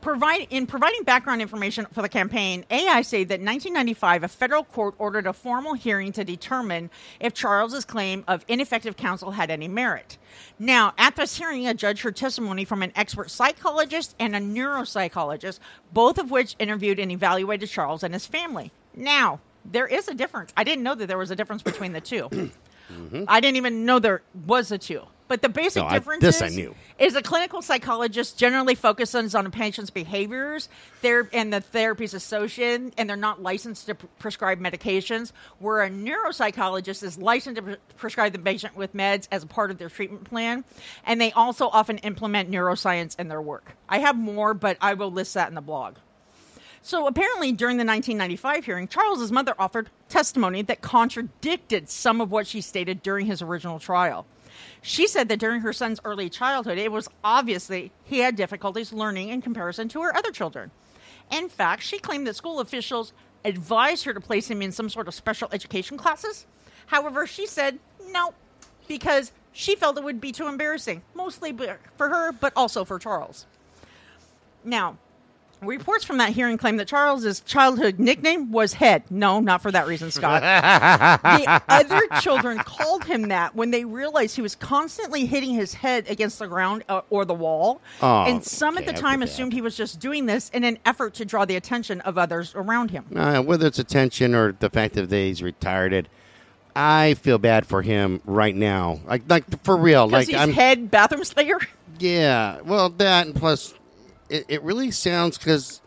Provide, 0.00 0.46
in 0.50 0.66
providing 0.66 1.02
background 1.02 1.42
information 1.42 1.86
for 1.92 2.02
the 2.02 2.08
campaign, 2.08 2.64
AI 2.70 3.02
say 3.02 3.24
that 3.24 3.40
in 3.40 3.46
1995, 3.46 4.22
a 4.22 4.28
federal 4.28 4.62
court 4.62 4.94
ordered 4.98 5.26
a 5.26 5.32
formal 5.32 5.74
hearing 5.74 6.12
to 6.12 6.24
determine 6.24 6.88
if 7.18 7.34
Charles's 7.34 7.84
claim 7.84 8.22
of 8.28 8.44
ineffective 8.46 8.96
counsel 8.96 9.32
had 9.32 9.50
any 9.50 9.66
merit. 9.66 10.16
Now, 10.58 10.94
at 10.98 11.16
this 11.16 11.36
hearing, 11.36 11.66
a 11.66 11.74
judge 11.74 12.02
heard 12.02 12.14
testimony 12.14 12.64
from 12.64 12.82
an 12.84 12.92
expert 12.94 13.28
psychologist 13.28 14.14
and 14.20 14.36
a 14.36 14.40
neuropsychologist, 14.40 15.58
both 15.92 16.18
of 16.18 16.30
which 16.30 16.54
interviewed 16.60 17.00
and 17.00 17.10
evaluated 17.10 17.68
Charles 17.68 18.04
and 18.04 18.14
his 18.14 18.26
family. 18.26 18.70
Now, 18.94 19.40
there 19.64 19.86
is 19.86 20.06
a 20.06 20.14
difference. 20.14 20.52
I 20.56 20.62
didn't 20.62 20.84
know 20.84 20.94
that 20.94 21.06
there 21.06 21.18
was 21.18 21.32
a 21.32 21.36
difference 21.36 21.62
between 21.62 21.92
the 21.92 22.00
2 22.00 22.28
mm-hmm. 22.28 23.24
I 23.26 23.40
didn't 23.40 23.56
even 23.56 23.84
know 23.84 23.98
there 23.98 24.22
was 24.46 24.70
a 24.70 24.78
two. 24.78 25.02
But 25.28 25.42
the 25.42 25.48
basic. 25.50 25.82
No, 25.82 25.88
I- 25.88 25.98
difference 25.98 26.22
this 26.22 26.40
I 26.42 26.46
is, 26.46 26.56
knew. 26.56 26.74
is 26.98 27.14
a 27.14 27.22
clinical 27.22 27.60
psychologist 27.62 28.38
generally 28.38 28.74
focuses 28.74 29.34
on 29.34 29.44
a 29.46 29.50
patient's 29.50 29.90
behaviors 29.90 30.68
ther- 31.02 31.28
and 31.34 31.52
the 31.52 31.60
therapy's 31.60 32.14
associated, 32.14 32.94
and 32.96 33.08
they're 33.08 33.16
not 33.16 33.42
licensed 33.42 33.86
to 33.86 33.94
pr- 33.94 34.06
prescribe 34.18 34.58
medications, 34.58 35.32
where 35.58 35.82
a 35.82 35.90
neuropsychologist 35.90 37.02
is 37.02 37.18
licensed 37.18 37.56
to 37.56 37.62
pre- 37.62 37.76
prescribe 37.98 38.32
the 38.32 38.38
patient 38.38 38.74
with 38.74 38.94
meds 38.94 39.28
as 39.30 39.42
a 39.42 39.46
part 39.46 39.70
of 39.70 39.76
their 39.78 39.90
treatment 39.90 40.24
plan, 40.24 40.64
and 41.04 41.20
they 41.20 41.30
also 41.32 41.68
often 41.68 41.98
implement 41.98 42.50
neuroscience 42.50 43.18
in 43.18 43.28
their 43.28 43.42
work. 43.42 43.72
I 43.88 43.98
have 43.98 44.16
more, 44.16 44.54
but 44.54 44.78
I 44.80 44.94
will 44.94 45.12
list 45.12 45.34
that 45.34 45.48
in 45.48 45.54
the 45.54 45.60
blog. 45.60 45.96
So 46.80 47.06
apparently, 47.06 47.52
during 47.52 47.76
the 47.76 47.84
1995 47.84 48.64
hearing, 48.64 48.88
Charles's 48.88 49.30
mother 49.30 49.54
offered 49.58 49.90
testimony 50.08 50.62
that 50.62 50.80
contradicted 50.80 51.90
some 51.90 52.20
of 52.22 52.30
what 52.30 52.46
she 52.46 52.60
stated 52.62 53.02
during 53.02 53.26
his 53.26 53.42
original 53.42 53.78
trial. 53.78 54.24
She 54.82 55.06
said 55.06 55.28
that 55.28 55.38
during 55.38 55.60
her 55.60 55.72
son's 55.72 56.00
early 56.04 56.28
childhood, 56.28 56.78
it 56.78 56.92
was 56.92 57.08
obviously 57.22 57.92
he 58.04 58.18
had 58.18 58.36
difficulties 58.36 58.92
learning 58.92 59.30
in 59.30 59.42
comparison 59.42 59.88
to 59.90 60.02
her 60.02 60.16
other 60.16 60.30
children. 60.30 60.70
In 61.30 61.48
fact, 61.48 61.82
she 61.82 61.98
claimed 61.98 62.26
that 62.26 62.36
school 62.36 62.60
officials 62.60 63.12
advised 63.44 64.04
her 64.04 64.14
to 64.14 64.20
place 64.20 64.50
him 64.50 64.62
in 64.62 64.72
some 64.72 64.88
sort 64.88 65.08
of 65.08 65.14
special 65.14 65.48
education 65.52 65.96
classes. 65.96 66.46
However, 66.86 67.26
she 67.26 67.46
said 67.46 67.78
no, 68.10 68.32
because 68.86 69.32
she 69.52 69.76
felt 69.76 69.98
it 69.98 70.04
would 70.04 70.20
be 70.20 70.32
too 70.32 70.46
embarrassing, 70.46 71.02
mostly 71.14 71.56
for 71.96 72.08
her, 72.08 72.32
but 72.32 72.52
also 72.56 72.84
for 72.84 72.98
Charles. 72.98 73.46
Now, 74.64 74.96
reports 75.62 76.04
from 76.04 76.18
that 76.18 76.30
hearing 76.30 76.58
claim 76.58 76.76
that 76.76 76.88
Charles's 76.88 77.40
childhood 77.40 77.98
nickname 77.98 78.52
was 78.52 78.72
Head. 78.72 79.04
No, 79.10 79.40
not 79.40 79.62
for 79.62 79.70
that 79.72 79.86
reason, 79.86 80.10
Scott. 80.10 80.42
the 81.22 81.62
other 81.68 82.00
children 82.20 82.58
called 82.58 83.04
him 83.04 83.28
that 83.28 83.54
when 83.54 83.70
they 83.70 83.84
realized 83.84 84.36
he 84.36 84.42
was 84.42 84.54
constantly 84.54 85.26
hitting 85.26 85.54
his 85.54 85.74
head 85.74 86.08
against 86.08 86.38
the 86.38 86.46
ground 86.46 86.84
uh, 86.88 87.02
or 87.10 87.24
the 87.24 87.34
wall. 87.34 87.80
Oh, 88.02 88.24
and 88.24 88.44
some 88.44 88.78
at 88.78 88.86
the 88.86 88.92
time 88.92 89.22
assumed 89.22 89.52
he 89.52 89.60
was 89.60 89.76
just 89.76 90.00
doing 90.00 90.26
this 90.26 90.50
in 90.50 90.64
an 90.64 90.78
effort 90.86 91.14
to 91.14 91.24
draw 91.24 91.44
the 91.44 91.56
attention 91.56 92.00
of 92.02 92.18
others 92.18 92.52
around 92.54 92.90
him. 92.90 93.04
Uh, 93.14 93.42
whether 93.42 93.66
it's 93.66 93.78
attention 93.78 94.34
or 94.34 94.52
the 94.52 94.70
fact 94.70 94.94
that 94.94 95.10
he's 95.10 95.42
retired, 95.42 95.92
it, 95.92 96.08
I 96.76 97.14
feel 97.14 97.38
bad 97.38 97.66
for 97.66 97.82
him 97.82 98.20
right 98.24 98.54
now. 98.54 99.00
Like, 99.06 99.22
like 99.28 99.64
for 99.64 99.76
real. 99.76 100.08
Like, 100.08 100.28
he's 100.28 100.36
I'm. 100.36 100.52
head 100.52 100.90
bathroom 100.90 101.24
slayer. 101.24 101.58
Yeah, 101.98 102.60
well, 102.60 102.90
that 102.90 103.26
and 103.26 103.34
plus, 103.34 103.74
it, 104.28 104.44
it 104.48 104.62
really 104.62 104.90
sounds 104.90 105.38
because 105.38 105.80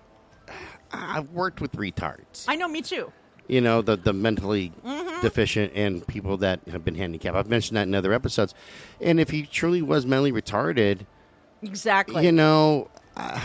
I've 0.91 1.29
worked 1.31 1.61
with 1.61 1.71
retards. 1.73 2.45
I 2.47 2.55
know, 2.55 2.67
me 2.67 2.81
too. 2.81 3.11
You 3.47 3.61
know, 3.61 3.81
the 3.81 3.95
the 3.97 4.13
mentally 4.13 4.71
Mm-hmm. 4.85 5.21
deficient 5.21 5.73
and 5.75 6.05
people 6.07 6.37
that 6.37 6.61
have 6.71 6.83
been 6.83 6.95
handicapped. 6.95 7.35
I've 7.35 7.49
mentioned 7.49 7.77
that 7.77 7.83
in 7.87 7.93
other 7.93 8.11
episodes. 8.13 8.53
And 8.99 9.19
if 9.19 9.29
he 9.29 9.43
truly 9.43 9.81
was 9.81 10.05
mentally 10.05 10.31
retarded, 10.31 11.05
Exactly. 11.61 12.25
you 12.25 12.31
know, 12.31 12.89
uh, 13.15 13.39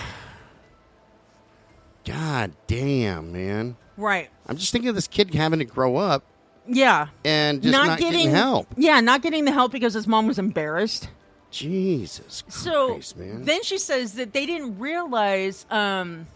God 2.04 2.52
damn, 2.66 3.32
man. 3.32 3.76
right. 3.96 4.30
I'm 4.46 4.56
just 4.56 4.70
thinking 4.72 4.88
of 4.88 4.94
this 4.94 5.08
kid 5.08 5.34
having 5.34 5.58
to 5.58 5.64
grow 5.64 5.96
up 5.96 6.22
Yeah. 6.66 7.08
and 7.24 7.60
just 7.62 7.72
not, 7.72 7.98
getting, 7.98 8.30
help. 8.30 8.68
Yeah, 8.76 9.00
not 9.00 9.22
getting 9.22 9.44
the 9.44 9.50
help 9.52 9.72
because 9.72 9.94
his 9.94 10.06
mom 10.06 10.26
was 10.28 10.38
embarrassed. 10.38 11.08
Jesus 11.56 12.44
So 12.48 12.92
Christ, 12.94 13.16
man. 13.16 13.44
then 13.44 13.62
she 13.62 13.78
says 13.78 14.14
that 14.14 14.32
they 14.32 14.46
didn't 14.46 14.78
realize. 14.78 15.66
Um, 15.70 16.26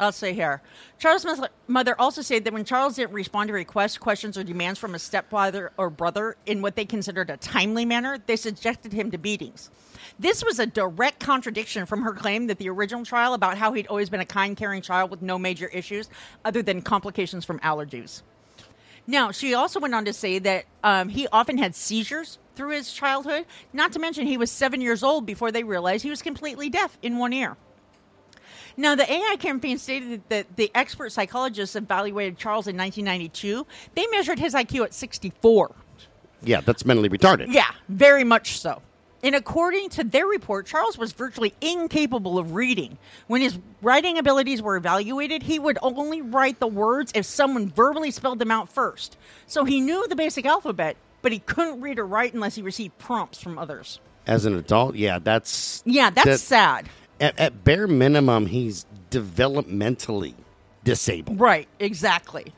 I'll 0.00 0.10
say 0.12 0.32
here. 0.34 0.60
Charles' 0.98 1.24
mo- 1.24 1.46
mother 1.68 1.94
also 2.00 2.20
said 2.20 2.44
that 2.44 2.52
when 2.52 2.64
Charles 2.64 2.96
didn't 2.96 3.12
respond 3.12 3.46
to 3.48 3.54
requests, 3.54 3.96
questions, 3.96 4.36
or 4.36 4.42
demands 4.42 4.78
from 4.78 4.92
his 4.92 5.02
stepfather 5.02 5.70
or 5.76 5.88
brother 5.88 6.36
in 6.46 6.62
what 6.62 6.74
they 6.74 6.84
considered 6.84 7.30
a 7.30 7.36
timely 7.36 7.84
manner, 7.84 8.18
they 8.26 8.34
subjected 8.36 8.92
him 8.92 9.12
to 9.12 9.18
beatings. 9.18 9.70
This 10.18 10.44
was 10.44 10.58
a 10.58 10.66
direct 10.66 11.20
contradiction 11.20 11.86
from 11.86 12.02
her 12.02 12.12
claim 12.12 12.48
that 12.48 12.58
the 12.58 12.68
original 12.70 13.04
trial 13.04 13.34
about 13.34 13.56
how 13.56 13.72
he'd 13.72 13.86
always 13.86 14.10
been 14.10 14.20
a 14.20 14.26
kind, 14.26 14.56
caring 14.56 14.82
child 14.82 15.10
with 15.12 15.22
no 15.22 15.38
major 15.38 15.68
issues 15.68 16.08
other 16.44 16.60
than 16.60 16.82
complications 16.82 17.44
from 17.44 17.60
allergies. 17.60 18.22
Now, 19.06 19.30
she 19.30 19.54
also 19.54 19.78
went 19.80 19.94
on 19.94 20.04
to 20.06 20.12
say 20.12 20.38
that 20.40 20.64
um, 20.82 21.08
he 21.08 21.28
often 21.28 21.56
had 21.56 21.74
seizures 21.76 22.38
through 22.54 22.70
his 22.70 22.92
childhood, 22.92 23.46
not 23.72 23.92
to 23.92 23.98
mention 23.98 24.26
he 24.26 24.36
was 24.36 24.50
seven 24.50 24.80
years 24.80 25.02
old 25.02 25.26
before 25.26 25.52
they 25.52 25.64
realized 25.64 26.02
he 26.02 26.10
was 26.10 26.22
completely 26.22 26.70
deaf 26.70 26.96
in 27.02 27.18
one 27.18 27.32
ear. 27.32 27.56
Now, 28.76 28.94
the 28.96 29.10
AI 29.10 29.36
campaign 29.38 29.78
stated 29.78 30.22
that 30.30 30.56
the 30.56 30.70
expert 30.74 31.12
psychologists 31.12 31.76
evaluated 31.76 32.38
Charles 32.38 32.66
in 32.66 32.76
1992. 32.76 33.66
They 33.94 34.06
measured 34.08 34.38
his 34.38 34.54
IQ 34.54 34.84
at 34.86 34.94
64. 34.94 35.74
yeah, 36.42 36.60
that's 36.60 36.84
mentally 36.84 37.08
retarded. 37.08 37.52
Yeah, 37.52 37.70
very 37.88 38.24
much 38.24 38.58
so. 38.58 38.82
And 39.22 39.34
according 39.34 39.88
to 39.90 40.04
their 40.04 40.26
report, 40.26 40.66
Charles 40.66 40.98
was 40.98 41.12
virtually 41.12 41.54
incapable 41.62 42.36
of 42.36 42.52
reading. 42.54 42.98
When 43.26 43.40
his 43.40 43.58
writing 43.80 44.18
abilities 44.18 44.60
were 44.60 44.76
evaluated, 44.76 45.42
he 45.42 45.58
would 45.58 45.78
only 45.80 46.20
write 46.20 46.58
the 46.60 46.66
words 46.66 47.10
if 47.14 47.24
someone 47.24 47.70
verbally 47.70 48.10
spelled 48.10 48.38
them 48.38 48.50
out 48.50 48.68
first. 48.68 49.16
So 49.46 49.64
he 49.64 49.80
knew 49.80 50.06
the 50.08 50.16
basic 50.16 50.44
alphabet, 50.44 50.98
but 51.24 51.32
he 51.32 51.38
couldn't 51.40 51.80
read 51.80 51.98
or 51.98 52.06
write 52.06 52.34
unless 52.34 52.54
he 52.54 52.60
received 52.62 52.96
prompts 52.98 53.40
from 53.42 53.58
others. 53.58 53.98
As 54.26 54.44
an 54.44 54.54
adult, 54.54 54.94
yeah, 54.94 55.18
that's 55.18 55.82
Yeah, 55.86 56.10
that's 56.10 56.26
that- 56.26 56.38
sad. 56.38 56.88
At, 57.20 57.38
at 57.38 57.64
bare 57.64 57.86
minimum, 57.86 58.46
he's 58.46 58.84
developmentally 59.10 60.34
disabled. 60.84 61.40
Right, 61.40 61.68
exactly. 61.78 62.52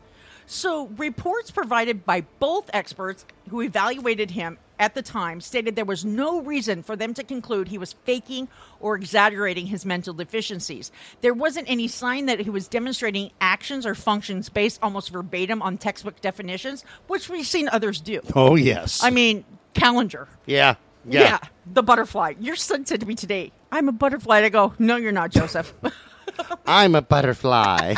So, 0.46 0.86
reports 0.96 1.50
provided 1.50 2.04
by 2.04 2.22
both 2.40 2.70
experts 2.72 3.24
who 3.50 3.60
evaluated 3.62 4.30
him 4.32 4.58
at 4.78 4.94
the 4.94 5.02
time 5.02 5.40
stated 5.40 5.76
there 5.76 5.84
was 5.84 6.04
no 6.04 6.40
reason 6.42 6.82
for 6.82 6.96
them 6.96 7.14
to 7.14 7.24
conclude 7.24 7.68
he 7.68 7.78
was 7.78 7.92
faking 8.04 8.48
or 8.80 8.96
exaggerating 8.96 9.66
his 9.66 9.84
mental 9.86 10.14
deficiencies. 10.14 10.92
There 11.20 11.34
wasn't 11.34 11.70
any 11.70 11.88
sign 11.88 12.26
that 12.26 12.40
he 12.40 12.50
was 12.50 12.68
demonstrating 12.68 13.30
actions 13.40 13.86
or 13.86 13.94
functions 13.94 14.48
based 14.48 14.78
almost 14.82 15.10
verbatim 15.10 15.62
on 15.62 15.78
textbook 15.78 16.20
definitions, 16.20 16.84
which 17.06 17.28
we've 17.28 17.46
seen 17.46 17.68
others 17.68 18.00
do. 18.00 18.20
Oh 18.34 18.54
yes, 18.56 19.02
I 19.02 19.10
mean, 19.10 19.44
Calendar. 19.74 20.28
yeah, 20.46 20.74
yeah. 21.08 21.38
the 21.72 21.82
butterfly. 21.82 22.34
Your 22.40 22.56
son 22.56 22.86
said 22.86 23.00
to 23.00 23.06
me 23.06 23.14
today, 23.14 23.52
I'm 23.70 23.88
a 23.88 23.92
butterfly. 23.92 24.40
I 24.40 24.48
go, 24.48 24.74
No, 24.78 24.96
you're 24.96 25.12
not, 25.12 25.30
Joseph. 25.30 25.72
I'm 26.66 26.94
a 26.94 27.02
butterfly. 27.02 27.94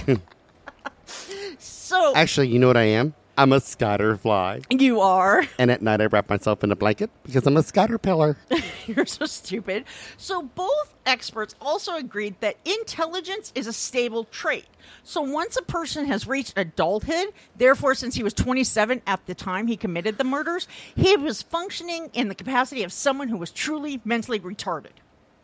so, 1.59 2.12
Actually, 2.14 2.49
you 2.49 2.59
know 2.59 2.66
what 2.66 2.76
I 2.76 2.85
am? 2.85 3.14
I'm 3.39 3.53
a 3.53 3.61
scatterfly. 3.61 4.64
you 4.80 5.01
are. 5.01 5.45
And 5.61 5.70
at 5.70 5.80
night, 5.80 6.01
I 6.01 6.07
wrap 6.07 6.28
myself 6.28 6.64
in 6.64 6.72
a 6.72 6.76
blanket 6.76 7.09
because 7.22 7.47
I'm 7.47 7.57
a 7.57 7.62
scatterpillar. 7.62 8.34
You're 8.89 9.07
so 9.07 9.26
stupid. 9.26 9.84
So, 10.16 10.43
both 10.43 10.97
experts 11.07 11.55
also 11.61 11.95
agreed 11.95 12.34
that 12.41 12.57
intelligence 12.64 13.53
is 13.55 13.68
a 13.68 13.72
stable 13.72 14.24
trait. 14.24 14.66
So, 15.05 15.20
once 15.20 15.57
a 15.57 15.62
person 15.62 16.07
has 16.07 16.26
reached 16.26 16.55
adulthood, 16.59 17.28
therefore, 17.57 17.95
since 17.95 18.16
he 18.16 18.24
was 18.24 18.34
27 18.34 19.03
at 19.07 19.24
the 19.26 19.36
time 19.36 19.68
he 19.68 19.76
committed 19.76 20.18
the 20.18 20.24
murders, 20.24 20.66
he 20.97 21.16
was 21.16 21.41
functioning 21.41 22.11
in 22.14 22.26
the 22.26 22.34
capacity 22.34 22.82
of 22.82 22.93
someone 22.93 23.28
who 23.28 23.36
was 23.36 23.53
truly 23.53 24.01
mentally 24.05 24.41
retarded. 24.41 24.99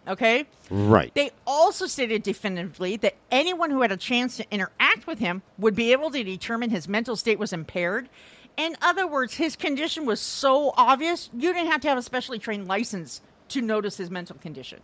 Okay? 0.06 0.46
right. 0.70 1.14
They 1.14 1.30
also 1.46 1.86
stated 1.86 2.22
definitively 2.22 2.96
that 2.98 3.16
anyone 3.30 3.70
who 3.70 3.82
had 3.82 3.92
a 3.92 3.96
chance 3.96 4.36
to 4.36 4.46
interact 4.50 5.06
with 5.06 5.18
him 5.18 5.42
would 5.58 5.74
be 5.74 5.92
able 5.92 6.10
to 6.10 6.22
determine 6.22 6.70
his 6.70 6.88
mental 6.88 7.16
state 7.16 7.38
was 7.38 7.52
impaired. 7.52 8.08
In 8.56 8.76
other 8.82 9.06
words, 9.06 9.34
his 9.34 9.56
condition 9.56 10.06
was 10.06 10.20
so 10.20 10.72
obvious, 10.76 11.30
you 11.32 11.52
didn't 11.52 11.70
have 11.70 11.80
to 11.82 11.88
have 11.88 11.98
a 11.98 12.02
specially 12.02 12.38
trained 12.38 12.68
license 12.68 13.20
to 13.48 13.60
notice 13.60 13.96
his 13.96 14.10
mental 14.10 14.36
condition. 14.36 14.80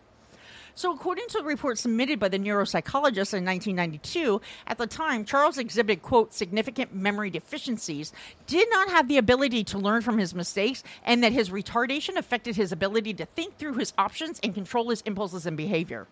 So, 0.74 0.92
according 0.92 1.26
to 1.28 1.38
the 1.38 1.44
report 1.44 1.78
submitted 1.78 2.18
by 2.18 2.28
the 2.28 2.38
neuropsychologist 2.38 3.34
in 3.34 3.44
1992, 3.44 4.40
at 4.66 4.78
the 4.78 4.86
time, 4.86 5.24
Charles 5.24 5.58
exhibited, 5.58 6.02
quote, 6.02 6.32
significant 6.32 6.94
memory 6.94 7.30
deficiencies, 7.30 8.12
did 8.46 8.68
not 8.70 8.88
have 8.90 9.08
the 9.08 9.18
ability 9.18 9.64
to 9.64 9.78
learn 9.78 10.02
from 10.02 10.18
his 10.18 10.34
mistakes, 10.34 10.82
and 11.04 11.22
that 11.22 11.32
his 11.32 11.50
retardation 11.50 12.16
affected 12.16 12.56
his 12.56 12.72
ability 12.72 13.14
to 13.14 13.26
think 13.26 13.56
through 13.56 13.74
his 13.74 13.92
options 13.98 14.40
and 14.42 14.54
control 14.54 14.90
his 14.90 15.02
impulses 15.02 15.46
and 15.46 15.56
behavior. 15.56 16.06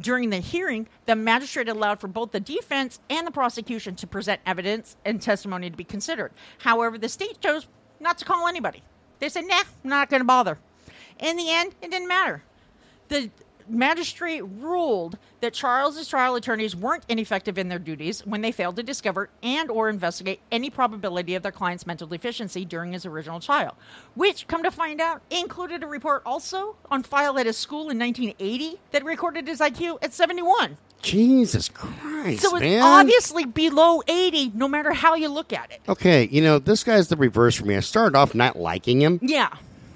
During 0.00 0.30
the 0.30 0.38
hearing, 0.38 0.88
the 1.06 1.14
magistrate 1.14 1.68
allowed 1.68 2.00
for 2.00 2.08
both 2.08 2.32
the 2.32 2.40
defense 2.40 2.98
and 3.08 3.26
the 3.26 3.30
prosecution 3.30 3.94
to 3.96 4.06
present 4.06 4.40
evidence 4.44 4.96
and 5.04 5.22
testimony 5.22 5.70
to 5.70 5.76
be 5.76 5.84
considered. 5.84 6.32
However, 6.58 6.98
the 6.98 7.08
state 7.08 7.40
chose 7.40 7.68
not 8.00 8.18
to 8.18 8.24
call 8.24 8.48
anybody. 8.48 8.82
They 9.20 9.28
said, 9.28 9.44
nah, 9.46 9.62
I'm 9.84 9.90
not 9.90 10.10
going 10.10 10.20
to 10.20 10.26
bother. 10.26 10.58
In 11.20 11.36
the 11.36 11.48
end, 11.48 11.74
it 11.80 11.90
didn't 11.90 12.08
matter. 12.08 12.42
The 13.08 13.30
magistrate 13.68 14.42
ruled 14.42 15.18
that 15.40 15.52
Charles's 15.54 16.08
trial 16.08 16.34
attorneys 16.36 16.74
weren't 16.76 17.04
ineffective 17.08 17.58
in 17.58 17.68
their 17.68 17.78
duties 17.78 18.24
when 18.26 18.40
they 18.40 18.52
failed 18.52 18.76
to 18.76 18.82
discover 18.82 19.30
and 19.42 19.70
or 19.70 19.88
investigate 19.88 20.40
any 20.52 20.70
probability 20.70 21.34
of 21.34 21.42
their 21.42 21.52
client's 21.52 21.86
mental 21.86 22.06
deficiency 22.06 22.64
during 22.64 22.92
his 22.92 23.06
original 23.06 23.40
trial, 23.40 23.76
which, 24.14 24.46
come 24.46 24.62
to 24.62 24.70
find 24.70 25.00
out, 25.00 25.22
included 25.30 25.82
a 25.82 25.86
report 25.86 26.22
also 26.24 26.76
on 26.90 27.02
file 27.02 27.38
at 27.38 27.46
his 27.46 27.56
school 27.56 27.90
in 27.90 27.98
1980 27.98 28.78
that 28.92 29.04
recorded 29.04 29.46
his 29.46 29.60
IQ 29.60 29.98
at 30.02 30.12
71. 30.12 30.76
Jesus 31.02 31.68
Christ, 31.68 32.40
So 32.42 32.56
it's 32.56 32.62
man. 32.62 32.82
obviously 32.82 33.44
below 33.44 34.00
80, 34.08 34.52
no 34.54 34.66
matter 34.66 34.92
how 34.94 35.14
you 35.14 35.28
look 35.28 35.52
at 35.52 35.70
it. 35.70 35.80
okay, 35.86 36.26
you 36.30 36.40
know 36.40 36.58
this 36.58 36.82
guy's 36.82 37.08
the 37.08 37.16
reverse 37.16 37.54
for 37.56 37.66
me. 37.66 37.76
I 37.76 37.80
started 37.80 38.16
off 38.16 38.34
not 38.34 38.56
liking 38.58 39.02
him, 39.02 39.18
Yeah, 39.22 39.50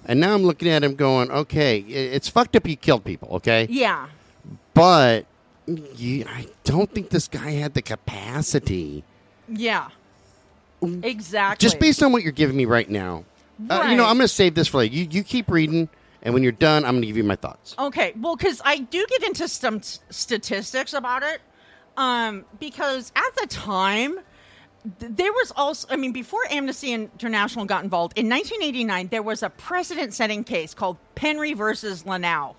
and 0.08 0.18
now 0.18 0.34
I'm 0.34 0.42
looking 0.42 0.68
at 0.68 0.82
him 0.82 0.96
going, 0.96 1.30
okay, 1.30 1.78
it's 1.78 2.28
fucked 2.28 2.56
up. 2.56 2.66
You 2.66 2.76
killed 2.76 3.04
people, 3.04 3.28
okay, 3.36 3.66
yeah. 3.70 4.08
but 4.74 5.26
you, 5.66 6.24
I 6.26 6.46
don't 6.64 6.90
think 6.90 7.10
this 7.10 7.28
guy 7.28 7.50
had 7.50 7.74
the 7.74 7.82
capacity. 7.82 9.04
Yeah. 9.48 9.88
Exactly. 10.82 11.62
Just 11.62 11.78
based 11.78 12.02
on 12.02 12.12
what 12.12 12.22
you're 12.22 12.32
giving 12.32 12.56
me 12.56 12.64
right 12.64 12.88
now, 12.88 13.24
uh, 13.68 13.86
you 13.90 13.96
know, 13.96 14.04
I'm 14.04 14.16
going 14.16 14.20
to 14.20 14.28
save 14.28 14.54
this 14.54 14.68
for 14.68 14.78
later. 14.78 14.94
You, 14.94 15.08
you 15.10 15.22
keep 15.24 15.50
reading, 15.50 15.88
and 16.22 16.32
when 16.32 16.42
you're 16.42 16.52
done, 16.52 16.84
I'm 16.84 16.92
going 16.92 17.02
to 17.02 17.06
give 17.08 17.16
you 17.16 17.24
my 17.24 17.36
thoughts. 17.36 17.74
Okay, 17.78 18.12
well, 18.20 18.36
because 18.36 18.62
I 18.64 18.78
do 18.78 19.04
get 19.08 19.24
into 19.24 19.48
some 19.48 19.76
s- 19.76 20.00
statistics 20.10 20.92
about 20.92 21.22
it, 21.24 21.40
um, 21.96 22.44
because 22.60 23.12
at 23.16 23.36
the 23.40 23.48
time, 23.48 24.20
there 24.98 25.32
was 25.32 25.52
also, 25.56 25.88
I 25.90 25.96
mean, 25.96 26.12
before 26.12 26.40
Amnesty 26.50 26.92
International 26.92 27.64
got 27.64 27.84
involved, 27.84 28.18
in 28.18 28.28
1989, 28.28 29.08
there 29.08 29.22
was 29.22 29.42
a 29.42 29.50
precedent 29.50 30.14
setting 30.14 30.44
case 30.44 30.74
called 30.74 30.96
Penry 31.16 31.56
versus 31.56 32.04
Lynaugh. 32.04 32.54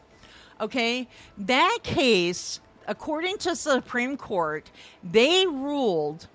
Okay, 0.61 1.07
that 1.38 1.80
case, 1.84 2.59
according 2.88 3.38
to 3.39 3.55
Supreme 3.55 4.17
Court, 4.17 4.69
they 5.03 5.45
ruled 5.47 6.27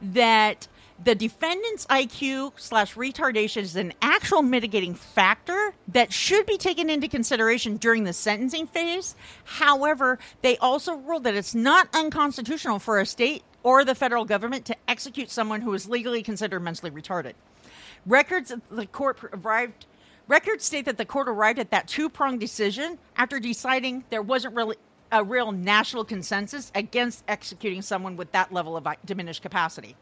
that 0.00 0.66
the 1.02 1.14
defendant's 1.14 1.86
IQ 1.86 2.52
slash 2.56 2.94
retardation 2.94 3.62
is 3.62 3.76
an 3.76 3.92
actual 4.02 4.42
mitigating 4.42 4.94
factor 4.94 5.72
that 5.88 6.12
should 6.12 6.44
be 6.46 6.56
taken 6.56 6.90
into 6.90 7.08
consideration 7.08 7.76
during 7.76 8.04
the 8.04 8.12
sentencing 8.12 8.66
phase. 8.66 9.14
However, 9.44 10.18
they 10.42 10.56
also 10.58 10.94
ruled 10.94 11.24
that 11.24 11.34
it's 11.34 11.54
not 11.54 11.88
unconstitutional 11.94 12.78
for 12.78 12.98
a 12.98 13.06
state 13.06 13.44
or 13.62 13.84
the 13.84 13.94
federal 13.94 14.24
government 14.24 14.64
to 14.66 14.76
execute 14.86 15.30
someone 15.30 15.60
who 15.60 15.72
is 15.74 15.88
legally 15.88 16.22
considered 16.22 16.60
mentally 16.60 16.90
retarded. 16.90 17.34
Records 18.06 18.52
the 18.70 18.86
court 18.86 19.18
arrived. 19.32 19.86
Records 20.28 20.64
state 20.64 20.84
that 20.84 20.98
the 20.98 21.04
court 21.04 21.28
arrived 21.28 21.58
at 21.58 21.70
that 21.70 21.88
two-pronged 21.88 22.38
decision 22.38 22.98
after 23.16 23.40
deciding 23.40 24.04
there 24.10 24.22
wasn't 24.22 24.54
really 24.54 24.76
a 25.10 25.24
real 25.24 25.52
national 25.52 26.04
consensus 26.04 26.70
against 26.74 27.24
executing 27.28 27.82
someone 27.82 28.16
with 28.16 28.30
that 28.32 28.52
level 28.52 28.76
of 28.76 28.86
uh, 28.86 28.94
diminished 29.04 29.42
capacity. 29.42 29.96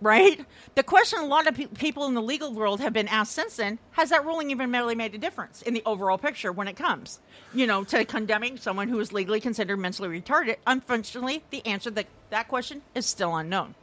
Right? 0.00 0.44
The 0.74 0.82
question 0.82 1.20
a 1.20 1.26
lot 1.26 1.46
of 1.46 1.54
pe- 1.54 1.66
people 1.66 2.06
in 2.06 2.12
the 2.12 2.20
legal 2.20 2.52
world 2.52 2.80
have 2.80 2.92
been 2.92 3.08
asked 3.08 3.32
since 3.32 3.56
then 3.56 3.78
has 3.92 4.10
that 4.10 4.26
ruling 4.26 4.50
even 4.50 4.70
really 4.70 4.94
made 4.94 5.14
a 5.14 5.18
difference 5.18 5.62
in 5.62 5.72
the 5.72 5.82
overall 5.86 6.18
picture 6.18 6.52
when 6.52 6.68
it 6.68 6.76
comes, 6.76 7.18
you 7.54 7.66
know, 7.66 7.82
to 7.84 8.04
condemning 8.04 8.58
someone 8.58 8.88
who 8.88 9.00
is 9.00 9.12
legally 9.12 9.40
considered 9.40 9.78
mentally 9.78 10.20
retarded? 10.20 10.56
Unfortunately, 10.66 11.42
the 11.50 11.64
answer 11.66 11.90
that, 11.90 12.06
that 12.28 12.46
question 12.48 12.82
is 12.94 13.06
still 13.06 13.34
unknown. 13.36 13.74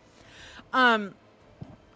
Um, 0.72 1.16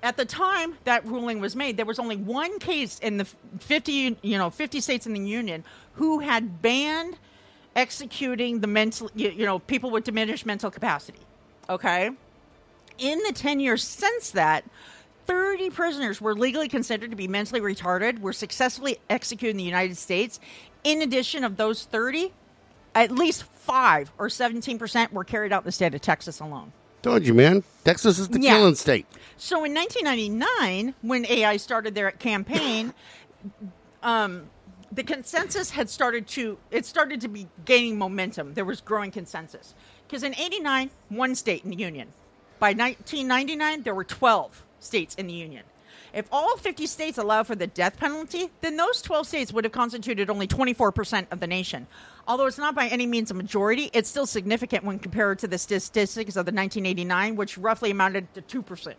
at 0.02 0.18
the 0.18 0.26
time 0.26 0.76
that 0.84 1.06
ruling 1.06 1.40
was 1.40 1.56
made, 1.56 1.78
there 1.78 1.86
was 1.86 2.00
only 2.00 2.18
one 2.18 2.60
case 2.60 3.00
in 3.00 3.18
the 3.18 3.26
50, 3.60 4.18
you 4.22 4.38
know, 4.38 4.50
50 4.50 4.80
states 4.82 5.06
in 5.06 5.14
the 5.14 5.20
union 5.20 5.64
who 5.94 6.20
had 6.20 6.62
banned 6.62 7.18
executing 7.76 8.60
the 8.60 8.68
mental, 8.68 9.10
you, 9.16 9.30
you 9.30 9.46
know, 9.46 9.60
people 9.60 9.90
with 9.92 10.04
diminished 10.04 10.46
mental 10.46 10.72
capacity. 10.72 11.20
Okay? 11.70 12.12
In 12.98 13.20
the 13.28 13.34
10 13.34 13.60
years 13.60 13.84
since 13.84 14.32
that, 14.32 14.64
30 15.28 15.70
prisoners 15.72 16.22
were 16.22 16.34
legally 16.34 16.68
considered 16.70 17.10
to 17.12 17.16
be 17.18 17.28
mentally 17.28 17.62
retarded, 17.62 18.20
were 18.20 18.34
successfully 18.34 18.98
executed 19.10 19.52
in 19.52 19.58
the 19.58 19.64
United 19.64 19.98
States. 19.98 20.40
In 20.84 21.02
addition 21.02 21.44
of 21.44 21.58
those 21.58 21.84
30, 21.86 22.32
at 22.96 23.12
least 23.12 23.44
5 23.44 24.12
or 24.18 24.28
17% 24.30 25.12
were 25.12 25.24
carried 25.24 25.52
out 25.52 25.64
in 25.64 25.66
the 25.66 25.72
state 25.72 25.94
of 25.94 26.02
Texas 26.02 26.40
alone. 26.40 26.72
Told 27.02 27.26
you, 27.26 27.34
man. 27.34 27.64
Texas 27.84 28.18
is 28.20 28.30
the 28.30 28.40
Yeah. 28.42 28.56
killing 28.58 28.76
state. 28.76 29.06
So 29.38 29.64
in 29.64 29.74
1999, 29.74 30.96
when 31.02 31.26
AI 31.28 31.58
started 31.58 31.94
their 31.94 32.12
campaign, 32.12 32.94
um, 34.04 34.50
the 34.92 35.04
consensus 35.04 35.70
had 35.70 35.90
started 35.90 36.28
to 36.28 36.58
it 36.72 36.86
started 36.86 37.22
to 37.22 37.28
be 37.28 37.48
gaining 37.66 37.98
momentum. 37.98 38.54
There 38.54 38.66
was 38.66 38.82
growing 38.82 39.12
consensus 39.12 39.76
because 40.08 40.24
in 40.24 40.34
'89, 40.36 40.90
one 41.10 41.36
state 41.36 41.64
in 41.66 41.70
the 41.70 41.76
union. 41.78 42.08
By 42.60 42.70
1999, 42.70 43.84
there 43.84 43.94
were 43.94 44.04
12 44.04 44.64
states 44.80 45.16
in 45.16 45.28
the 45.28 45.34
union. 45.34 45.64
If 46.14 46.26
all 46.32 46.58
50 46.58 46.88
states 46.88 47.18
allow 47.18 47.44
for 47.44 47.56
the 47.56 47.68
death 47.68 47.98
penalty, 47.98 48.50
then 48.62 48.78
those 48.78 49.02
12 49.02 49.28
states 49.28 49.54
would 49.54 49.66
have 49.66 49.74
constituted 49.74 50.30
only 50.30 50.48
24% 50.48 51.28
of 51.32 51.40
the 51.40 51.48
nation. 51.48 51.86
Although 52.28 52.48
it's 52.48 52.58
not 52.58 52.74
by 52.74 52.88
any 52.88 53.06
means 53.06 53.30
a 53.30 53.34
majority, 53.34 53.92
it's 53.94 54.10
still 54.10 54.26
significant 54.26 54.84
when 54.84 54.98
compared 55.00 55.40
to 55.40 55.48
the 55.48 55.58
statistics 55.60 56.36
of 56.36 56.46
the 56.46 56.52
1989, 56.52 57.36
which 57.36 57.58
roughly 57.58 57.92
amounted 57.92 58.28
to 58.34 58.42
2%. 58.64 58.96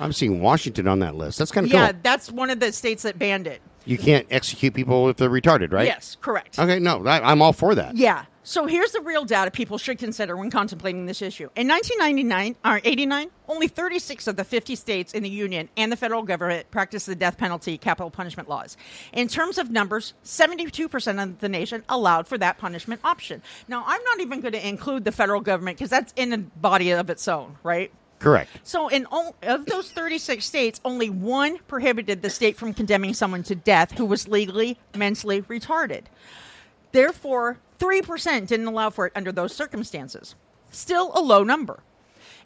I'm 0.00 0.12
seeing 0.12 0.40
Washington 0.42 0.86
on 0.86 0.98
that 0.98 1.14
list. 1.14 1.38
That's 1.38 1.50
kind 1.50 1.66
of 1.66 1.72
Yeah, 1.72 1.92
cool. 1.92 2.00
that's 2.02 2.30
one 2.30 2.50
of 2.50 2.60
the 2.60 2.72
states 2.72 3.02
that 3.04 3.18
banned 3.18 3.46
it. 3.46 3.60
You 3.84 3.96
can't 3.96 4.26
execute 4.30 4.74
people 4.74 5.08
if 5.08 5.16
they're 5.16 5.30
retarded, 5.30 5.72
right? 5.72 5.86
Yes, 5.86 6.16
correct. 6.20 6.58
Okay, 6.58 6.78
no, 6.78 7.04
I, 7.06 7.30
I'm 7.32 7.40
all 7.40 7.54
for 7.54 7.74
that. 7.74 7.96
Yeah. 7.96 8.26
So 8.48 8.64
here's 8.64 8.92
the 8.92 9.02
real 9.02 9.26
data 9.26 9.50
people 9.50 9.76
should 9.76 9.98
consider 9.98 10.34
when 10.34 10.50
contemplating 10.50 11.04
this 11.04 11.20
issue. 11.20 11.50
In 11.54 11.68
1999 11.68 12.56
or 12.64 12.80
89, 12.82 13.28
only 13.46 13.68
36 13.68 14.26
of 14.26 14.36
the 14.36 14.44
50 14.44 14.74
states 14.74 15.12
in 15.12 15.22
the 15.22 15.28
union 15.28 15.68
and 15.76 15.92
the 15.92 15.96
federal 15.96 16.22
government 16.22 16.70
practiced 16.70 17.04
the 17.04 17.14
death 17.14 17.36
penalty 17.36 17.76
capital 17.76 18.10
punishment 18.10 18.48
laws. 18.48 18.78
In 19.12 19.28
terms 19.28 19.58
of 19.58 19.70
numbers, 19.70 20.14
72% 20.24 21.22
of 21.22 21.40
the 21.40 21.48
nation 21.50 21.84
allowed 21.90 22.26
for 22.26 22.38
that 22.38 22.56
punishment 22.56 23.02
option. 23.04 23.42
Now, 23.68 23.84
I'm 23.86 24.02
not 24.02 24.20
even 24.20 24.40
going 24.40 24.54
to 24.54 24.66
include 24.66 25.04
the 25.04 25.12
federal 25.12 25.42
government 25.42 25.76
because 25.76 25.90
that's 25.90 26.14
in 26.16 26.32
a 26.32 26.38
body 26.38 26.92
of 26.92 27.10
its 27.10 27.28
own, 27.28 27.58
right? 27.62 27.92
Correct. 28.18 28.48
So, 28.64 28.88
in 28.88 29.04
all, 29.12 29.36
of 29.42 29.66
those 29.66 29.90
36 29.90 30.42
states, 30.42 30.80
only 30.86 31.10
one 31.10 31.58
prohibited 31.68 32.22
the 32.22 32.30
state 32.30 32.56
from 32.56 32.72
condemning 32.72 33.12
someone 33.12 33.42
to 33.42 33.54
death 33.54 33.98
who 33.98 34.06
was 34.06 34.26
legally 34.26 34.78
mentally 34.94 35.42
retarded. 35.42 36.04
Therefore, 36.92 37.58
3% 37.78 38.46
didn't 38.46 38.66
allow 38.66 38.90
for 38.90 39.06
it 39.06 39.12
under 39.14 39.32
those 39.32 39.54
circumstances. 39.54 40.34
Still 40.70 41.12
a 41.14 41.20
low 41.20 41.44
number. 41.44 41.80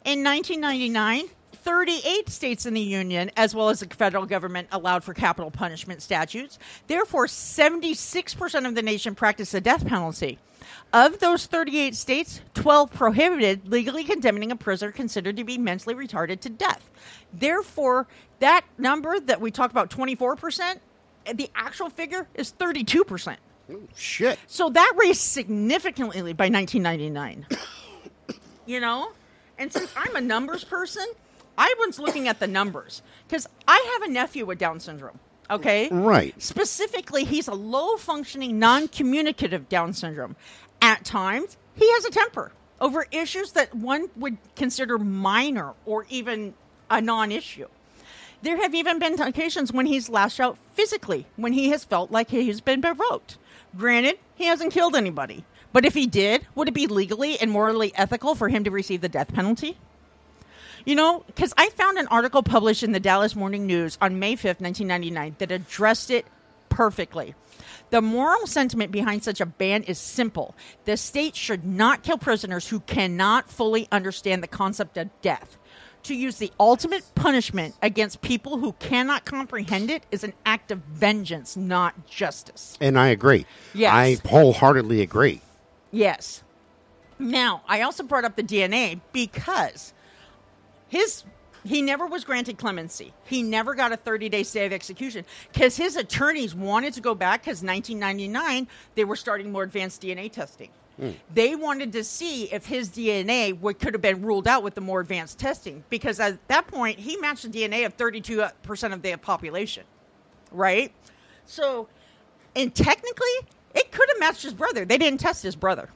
In 0.05 0.23
1999, 0.23 1.25
38 1.63 2.29
states 2.29 2.65
in 2.65 2.73
the 2.73 2.81
union, 2.81 3.31
as 3.37 3.55
well 3.55 3.69
as 3.69 3.79
the 3.79 3.87
federal 3.87 4.25
government, 4.25 4.67
allowed 4.71 5.03
for 5.03 5.13
capital 5.13 5.49
punishment 5.49 6.01
statutes. 6.01 6.59
Therefore, 6.87 7.27
76% 7.27 8.67
of 8.67 8.75
the 8.75 8.81
nation 8.81 9.15
practiced 9.15 9.53
the 9.53 9.61
death 9.61 9.87
penalty. 9.87 10.39
Of 10.91 11.19
those 11.19 11.45
38 11.45 11.95
states, 11.95 12.41
12 12.53 12.91
prohibited 12.91 13.67
legally 13.69 14.03
condemning 14.03 14.51
a 14.51 14.55
prisoner 14.55 14.91
considered 14.91 15.37
to 15.37 15.43
be 15.43 15.57
mentally 15.57 15.95
retarded 15.95 16.41
to 16.41 16.49
death. 16.49 16.89
Therefore, 17.33 18.07
that 18.39 18.65
number 18.77 19.19
that 19.21 19.39
we 19.39 19.49
talk 19.49 19.71
about, 19.71 19.89
24%, 19.89 20.79
the 21.33 21.49
actual 21.55 21.89
figure 21.89 22.27
is 22.35 22.53
32%. 22.59 23.37
Shit. 23.95 24.39
So 24.47 24.69
that 24.69 24.93
raised 24.97 25.21
significantly 25.21 26.33
by 26.33 26.49
1999. 26.49 27.47
you 28.65 28.79
know? 28.79 29.11
And 29.57 29.71
since 29.71 29.91
I'm 29.95 30.15
a 30.15 30.21
numbers 30.21 30.63
person, 30.63 31.05
I 31.57 31.73
was 31.79 31.99
looking 31.99 32.27
at 32.27 32.39
the 32.39 32.47
numbers 32.47 33.01
because 33.27 33.47
I 33.67 33.93
have 33.93 34.09
a 34.09 34.11
nephew 34.11 34.45
with 34.45 34.57
Down 34.57 34.79
syndrome. 34.79 35.19
Okay? 35.49 35.89
Right. 35.89 36.33
Specifically, 36.41 37.25
he's 37.25 37.47
a 37.47 37.53
low 37.53 37.97
functioning, 37.97 38.59
non 38.59 38.87
communicative 38.87 39.69
Down 39.69 39.93
syndrome. 39.93 40.35
At 40.81 41.05
times, 41.05 41.57
he 41.75 41.89
has 41.93 42.05
a 42.05 42.11
temper 42.11 42.51
over 42.81 43.05
issues 43.11 43.51
that 43.53 43.73
one 43.73 44.09
would 44.15 44.37
consider 44.55 44.97
minor 44.97 45.73
or 45.85 46.05
even 46.09 46.53
a 46.89 47.01
non 47.01 47.31
issue. 47.31 47.67
There 48.41 48.57
have 48.57 48.75
even 48.75 48.99
been 48.99 49.21
occasions 49.21 49.71
when 49.71 49.85
he's 49.85 50.09
lashed 50.09 50.39
out 50.39 50.57
physically 50.73 51.25
when 51.37 51.53
he 51.53 51.69
has 51.69 51.85
felt 51.85 52.11
like 52.11 52.29
he 52.29 52.47
has 52.47 52.59
been 52.59 52.81
provoked. 52.81 53.37
Granted, 53.75 54.19
he 54.35 54.45
hasn't 54.45 54.73
killed 54.73 54.95
anybody, 54.95 55.43
but 55.71 55.85
if 55.85 55.93
he 55.93 56.05
did, 56.05 56.45
would 56.55 56.67
it 56.67 56.73
be 56.73 56.87
legally 56.87 57.39
and 57.39 57.49
morally 57.49 57.91
ethical 57.95 58.35
for 58.35 58.49
him 58.49 58.63
to 58.63 58.71
receive 58.71 59.01
the 59.01 59.09
death 59.09 59.33
penalty? 59.33 59.77
You 60.85 60.95
know, 60.95 61.23
because 61.27 61.53
I 61.57 61.69
found 61.69 61.97
an 61.97 62.07
article 62.07 62.43
published 62.43 62.83
in 62.83 62.91
the 62.91 62.99
Dallas 62.99 63.35
Morning 63.35 63.65
News 63.65 63.97
on 64.01 64.19
May 64.19 64.35
5th, 64.35 64.59
1999, 64.59 65.35
that 65.39 65.51
addressed 65.51 66.11
it 66.11 66.25
perfectly. 66.69 67.35
The 67.89 68.01
moral 68.01 68.47
sentiment 68.47 68.91
behind 68.91 69.23
such 69.23 69.39
a 69.39 69.45
ban 69.45 69.83
is 69.83 69.97
simple. 69.97 70.55
The 70.85 70.97
state 70.97 71.35
should 71.35 71.63
not 71.63 72.03
kill 72.03 72.17
prisoners 72.17 72.67
who 72.67 72.81
cannot 72.81 73.49
fully 73.49 73.87
understand 73.91 74.43
the 74.43 74.47
concept 74.47 74.97
of 74.97 75.09
death. 75.21 75.57
To 76.03 76.15
use 76.15 76.35
the 76.35 76.51
ultimate 76.59 77.03
punishment 77.15 77.75
against 77.81 78.21
people 78.21 78.57
who 78.57 78.73
cannot 78.73 79.23
comprehend 79.23 79.89
it 79.89 80.05
is 80.11 80.25
an 80.25 80.33
act 80.45 80.69
of 80.69 80.79
vengeance, 80.79 81.55
not 81.55 82.07
justice. 82.07 82.77
And 82.81 82.99
I 82.99 83.07
agree. 83.07 83.45
Yes. 83.73 83.93
I 83.93 84.27
wholeheartedly 84.27 85.01
agree. 85.01 85.39
Yes. 85.91 86.43
Now, 87.19 87.61
I 87.69 87.81
also 87.81 88.03
brought 88.03 88.25
up 88.25 88.35
the 88.35 88.43
DNA 88.43 88.99
because 89.13 89.93
his 90.89 91.23
he 91.63 91.81
never 91.81 92.05
was 92.05 92.25
granted 92.25 92.57
clemency. 92.57 93.13
He 93.23 93.41
never 93.41 93.73
got 93.73 93.93
a 93.93 93.97
30-day 93.97 94.43
stay 94.43 94.65
of 94.65 94.73
execution 94.73 95.23
because 95.53 95.77
his 95.77 95.95
attorneys 95.95 96.53
wanted 96.53 96.93
to 96.95 97.01
go 97.01 97.15
back 97.15 97.43
because 97.43 97.63
1999 97.63 98.67
they 98.95 99.05
were 99.05 99.15
starting 99.15 99.53
more 99.53 99.63
advanced 99.63 100.01
DNA 100.01 100.29
testing. 100.29 100.69
Mm. 101.03 101.15
They 101.33 101.55
wanted 101.55 101.91
to 101.93 102.03
see 102.03 102.45
if 102.45 102.65
his 102.65 102.89
DNA 102.89 103.59
would, 103.59 103.77
could 103.79 103.93
have 103.93 104.01
been 104.01 104.21
ruled 104.21 104.47
out 104.47 104.63
with 104.63 104.73
the 104.73 104.81
more 104.81 105.01
advanced 105.01 105.37
testing 105.37 105.83
because 105.89 106.19
at 106.19 106.47
that 106.47 106.67
point 106.67 106.97
he 106.97 107.17
matched 107.17 107.43
the 107.43 107.49
DNA 107.49 107.85
of 107.85 107.97
32% 107.97 108.39
uh, 108.39 108.93
of 108.93 109.01
the 109.01 109.15
population, 109.17 109.83
right? 110.51 110.93
So, 111.45 111.89
and 112.55 112.73
technically, 112.73 113.33
it 113.75 113.91
could 113.91 114.07
have 114.09 114.19
matched 114.19 114.43
his 114.43 114.53
brother. 114.53 114.85
They 114.85 114.97
didn't 114.97 115.19
test 115.19 115.43
his 115.43 115.57
brother. 115.57 115.89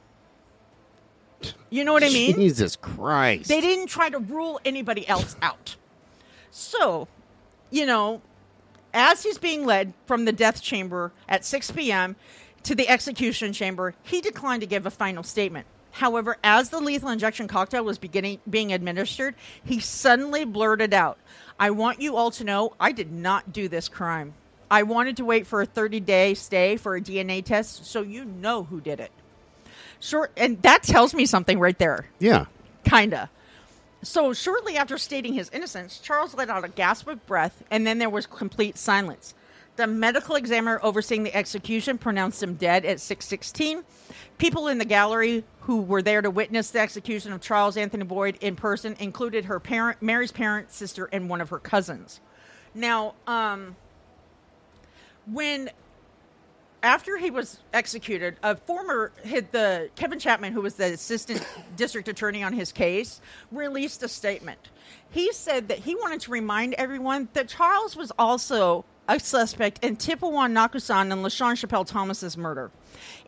You 1.70 1.84
know 1.84 1.92
what 1.92 2.04
I 2.04 2.08
mean? 2.08 2.34
Jesus 2.34 2.76
Christ. 2.76 3.48
They 3.48 3.60
didn't 3.60 3.86
try 3.86 4.10
to 4.10 4.18
rule 4.18 4.60
anybody 4.64 5.08
else 5.08 5.36
out. 5.42 5.76
So, 6.50 7.08
you 7.70 7.86
know, 7.86 8.20
as 8.92 9.22
he's 9.22 9.38
being 9.38 9.64
led 9.64 9.92
from 10.06 10.24
the 10.24 10.32
death 10.32 10.62
chamber 10.62 11.12
at 11.28 11.44
6 11.44 11.70
p.m. 11.70 12.16
to 12.64 12.74
the 12.74 12.88
execution 12.88 13.52
chamber, 13.52 13.94
he 14.02 14.20
declined 14.20 14.60
to 14.60 14.66
give 14.66 14.86
a 14.86 14.90
final 14.90 15.22
statement. 15.22 15.66
However, 15.92 16.36
as 16.44 16.70
the 16.70 16.80
lethal 16.80 17.08
injection 17.08 17.48
cocktail 17.48 17.84
was 17.84 17.98
beginning 17.98 18.38
being 18.48 18.72
administered, 18.72 19.34
he 19.64 19.80
suddenly 19.80 20.44
blurted 20.44 20.94
out, 20.94 21.18
"I 21.58 21.70
want 21.70 22.00
you 22.00 22.16
all 22.16 22.30
to 22.32 22.44
know 22.44 22.74
I 22.78 22.92
did 22.92 23.10
not 23.10 23.52
do 23.52 23.68
this 23.68 23.88
crime. 23.88 24.34
I 24.70 24.82
wanted 24.82 25.16
to 25.16 25.24
wait 25.24 25.46
for 25.46 25.62
a 25.62 25.66
30-day 25.66 26.34
stay 26.34 26.76
for 26.76 26.94
a 26.94 27.00
DNA 27.00 27.42
test 27.42 27.86
so 27.86 28.02
you 28.02 28.24
know 28.24 28.64
who 28.64 28.80
did 28.80 29.00
it." 29.00 29.10
Short 29.98 30.30
and 30.36 30.62
that 30.62 30.82
tells 30.82 31.14
me 31.14 31.26
something 31.26 31.58
right 31.58 31.78
there 31.78 32.06
yeah. 32.20 32.44
kinda. 32.84 33.30
So 34.02 34.32
shortly 34.32 34.76
after 34.76 34.96
stating 34.98 35.34
his 35.34 35.50
innocence, 35.50 35.98
Charles 35.98 36.34
let 36.34 36.48
out 36.50 36.64
a 36.64 36.68
gasp 36.68 37.08
of 37.08 37.26
breath, 37.26 37.64
and 37.70 37.84
then 37.84 37.98
there 37.98 38.10
was 38.10 38.26
complete 38.26 38.78
silence. 38.78 39.34
The 39.78 39.86
medical 39.86 40.34
examiner 40.34 40.80
overseeing 40.82 41.22
the 41.22 41.32
execution 41.36 41.98
pronounced 41.98 42.42
him 42.42 42.54
dead 42.54 42.84
at 42.84 42.98
6:16. 42.98 43.84
People 44.36 44.66
in 44.66 44.78
the 44.78 44.84
gallery 44.84 45.44
who 45.60 45.82
were 45.82 46.02
there 46.02 46.20
to 46.20 46.32
witness 46.32 46.72
the 46.72 46.80
execution 46.80 47.32
of 47.32 47.40
Charles 47.40 47.76
Anthony 47.76 48.02
Boyd 48.02 48.38
in 48.40 48.56
person 48.56 48.96
included 48.98 49.44
her 49.44 49.60
parent, 49.60 50.02
Mary's 50.02 50.32
parent, 50.32 50.72
sister, 50.72 51.08
and 51.12 51.30
one 51.30 51.40
of 51.40 51.50
her 51.50 51.60
cousins. 51.60 52.18
Now, 52.74 53.14
um, 53.28 53.76
when 55.26 55.70
after 56.82 57.16
he 57.16 57.30
was 57.30 57.60
executed, 57.72 58.36
a 58.42 58.56
former 58.56 59.12
hit 59.22 59.52
the 59.52 59.90
Kevin 59.94 60.18
Chapman, 60.18 60.54
who 60.54 60.62
was 60.62 60.74
the 60.74 60.86
assistant 60.86 61.46
district 61.76 62.08
attorney 62.08 62.42
on 62.42 62.52
his 62.52 62.72
case, 62.72 63.20
released 63.52 64.02
a 64.02 64.08
statement. 64.08 64.70
He 65.08 65.32
said 65.32 65.68
that 65.68 65.78
he 65.78 65.94
wanted 65.94 66.22
to 66.22 66.32
remind 66.32 66.74
everyone 66.74 67.28
that 67.34 67.46
Charles 67.46 67.94
was 67.94 68.10
also 68.18 68.84
a 69.08 69.18
suspect 69.18 69.82
in 69.82 69.96
Tipawan 69.96 70.52
Nakusan 70.52 71.10
and 71.10 71.24
LaShawn 71.24 71.54
Chappelle 71.54 71.86
Thomas's 71.86 72.36
murder. 72.36 72.70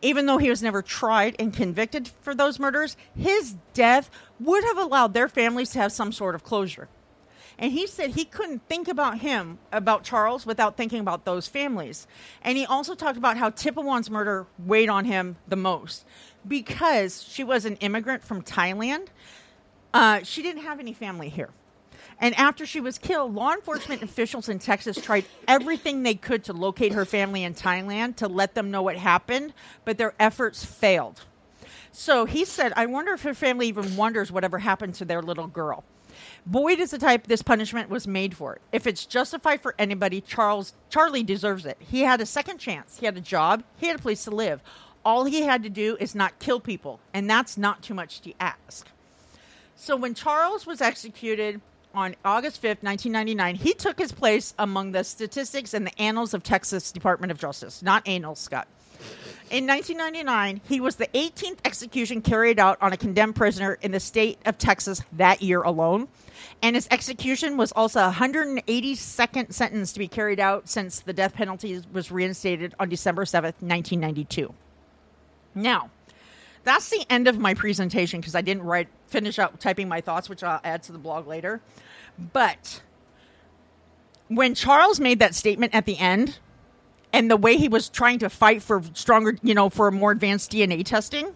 Even 0.02 0.26
though 0.26 0.38
he 0.38 0.50
was 0.50 0.62
never 0.62 0.82
tried 0.82 1.34
and 1.38 1.52
convicted 1.52 2.10
for 2.20 2.34
those 2.34 2.60
murders, 2.60 2.96
his 3.16 3.56
death 3.72 4.10
would 4.38 4.62
have 4.64 4.78
allowed 4.78 5.14
their 5.14 5.28
families 5.28 5.70
to 5.70 5.78
have 5.78 5.90
some 5.90 6.12
sort 6.12 6.34
of 6.34 6.44
closure. 6.44 6.88
And 7.58 7.72
he 7.72 7.86
said 7.86 8.10
he 8.10 8.24
couldn't 8.24 8.66
think 8.68 8.88
about 8.88 9.18
him, 9.18 9.58
about 9.70 10.02
Charles, 10.02 10.46
without 10.46 10.78
thinking 10.78 11.00
about 11.00 11.26
those 11.26 11.46
families. 11.46 12.06
And 12.42 12.56
he 12.56 12.64
also 12.64 12.94
talked 12.94 13.18
about 13.18 13.36
how 13.36 13.50
Tipawan's 13.50 14.10
murder 14.10 14.46
weighed 14.58 14.88
on 14.88 15.04
him 15.04 15.36
the 15.46 15.56
most 15.56 16.06
because 16.46 17.22
she 17.22 17.44
was 17.44 17.66
an 17.66 17.76
immigrant 17.76 18.24
from 18.24 18.42
Thailand. 18.42 19.08
Uh, 19.92 20.22
she 20.22 20.42
didn't 20.42 20.62
have 20.62 20.80
any 20.80 20.94
family 20.94 21.28
here. 21.28 21.50
And 22.20 22.34
after 22.34 22.66
she 22.66 22.80
was 22.80 22.98
killed, 22.98 23.34
law 23.34 23.52
enforcement 23.52 24.02
officials 24.02 24.48
in 24.48 24.58
Texas 24.58 25.00
tried 25.00 25.24
everything 25.48 26.02
they 26.02 26.14
could 26.14 26.44
to 26.44 26.52
locate 26.52 26.92
her 26.92 27.06
family 27.06 27.44
in 27.44 27.54
Thailand 27.54 28.16
to 28.16 28.28
let 28.28 28.54
them 28.54 28.70
know 28.70 28.82
what 28.82 28.96
happened, 28.96 29.54
but 29.86 29.96
their 29.96 30.14
efforts 30.20 30.64
failed. 30.64 31.22
So 31.92 32.26
he 32.26 32.44
said, 32.44 32.72
I 32.76 32.86
wonder 32.86 33.14
if 33.14 33.22
her 33.22 33.34
family 33.34 33.68
even 33.68 33.96
wonders 33.96 34.30
whatever 34.30 34.58
happened 34.58 34.94
to 34.96 35.04
their 35.04 35.22
little 35.22 35.46
girl. 35.46 35.82
Boyd 36.44 36.78
is 36.78 36.90
the 36.90 36.98
type 36.98 37.26
this 37.26 37.42
punishment 37.42 37.88
was 37.88 38.06
made 38.06 38.36
for. 38.36 38.58
If 38.72 38.86
it's 38.86 39.06
justified 39.06 39.62
for 39.62 39.74
anybody, 39.78 40.20
Charles 40.20 40.74
Charlie 40.90 41.22
deserves 41.22 41.64
it. 41.64 41.78
He 41.80 42.02
had 42.02 42.20
a 42.20 42.26
second 42.26 42.58
chance. 42.58 42.98
He 42.98 43.06
had 43.06 43.16
a 43.16 43.22
job. 43.22 43.64
He 43.78 43.86
had 43.86 43.96
a 43.96 44.02
place 44.02 44.24
to 44.24 44.30
live. 44.30 44.60
All 45.04 45.24
he 45.24 45.42
had 45.42 45.62
to 45.62 45.70
do 45.70 45.96
is 45.98 46.14
not 46.14 46.38
kill 46.38 46.60
people, 46.60 47.00
and 47.14 47.28
that's 47.28 47.56
not 47.56 47.82
too 47.82 47.94
much 47.94 48.20
to 48.22 48.34
ask. 48.38 48.86
So 49.74 49.96
when 49.96 50.12
Charles 50.12 50.66
was 50.66 50.82
executed 50.82 51.62
on 51.94 52.14
August 52.24 52.62
5th, 52.62 52.82
1999, 52.82 53.56
he 53.56 53.74
took 53.74 53.98
his 53.98 54.12
place 54.12 54.54
among 54.58 54.92
the 54.92 55.04
statistics 55.04 55.74
and 55.74 55.86
the 55.86 56.00
annals 56.00 56.34
of 56.34 56.42
Texas 56.42 56.92
Department 56.92 57.30
of 57.30 57.38
Justice, 57.38 57.82
not 57.82 58.06
annals, 58.06 58.38
Scott. 58.38 58.68
In 59.50 59.66
1999, 59.66 60.60
he 60.68 60.80
was 60.80 60.94
the 60.96 61.08
18th 61.08 61.58
execution 61.64 62.22
carried 62.22 62.60
out 62.60 62.78
on 62.80 62.92
a 62.92 62.96
condemned 62.96 63.34
prisoner 63.34 63.78
in 63.82 63.90
the 63.90 63.98
state 63.98 64.38
of 64.46 64.58
Texas 64.58 65.02
that 65.14 65.42
year 65.42 65.62
alone. 65.62 66.06
And 66.62 66.76
his 66.76 66.86
execution 66.90 67.56
was 67.56 67.72
also 67.72 68.00
182nd 68.08 69.52
sentence 69.52 69.92
to 69.92 69.98
be 69.98 70.06
carried 70.06 70.38
out 70.38 70.68
since 70.68 71.00
the 71.00 71.12
death 71.12 71.34
penalty 71.34 71.82
was 71.92 72.12
reinstated 72.12 72.74
on 72.78 72.88
December 72.88 73.24
7th, 73.24 73.60
1992. 73.60 74.54
Now, 75.54 75.90
that's 76.64 76.90
the 76.90 77.04
end 77.10 77.28
of 77.28 77.38
my 77.38 77.54
presentation 77.54 78.20
because 78.20 78.34
I 78.34 78.40
didn't 78.40 78.64
write 78.64 78.88
finish 79.06 79.38
up 79.38 79.58
typing 79.58 79.88
my 79.88 80.00
thoughts, 80.00 80.28
which 80.28 80.42
I'll 80.42 80.60
add 80.62 80.82
to 80.84 80.92
the 80.92 80.98
blog 80.98 81.26
later. 81.26 81.60
But 82.32 82.82
when 84.28 84.54
Charles 84.54 85.00
made 85.00 85.18
that 85.18 85.34
statement 85.34 85.74
at 85.74 85.86
the 85.86 85.98
end, 85.98 86.38
and 87.12 87.30
the 87.30 87.36
way 87.36 87.56
he 87.56 87.68
was 87.68 87.88
trying 87.88 88.20
to 88.20 88.30
fight 88.30 88.62
for 88.62 88.82
stronger, 88.94 89.36
you 89.42 89.54
know, 89.54 89.68
for 89.68 89.90
more 89.90 90.12
advanced 90.12 90.52
DNA 90.52 90.84
testing, 90.84 91.34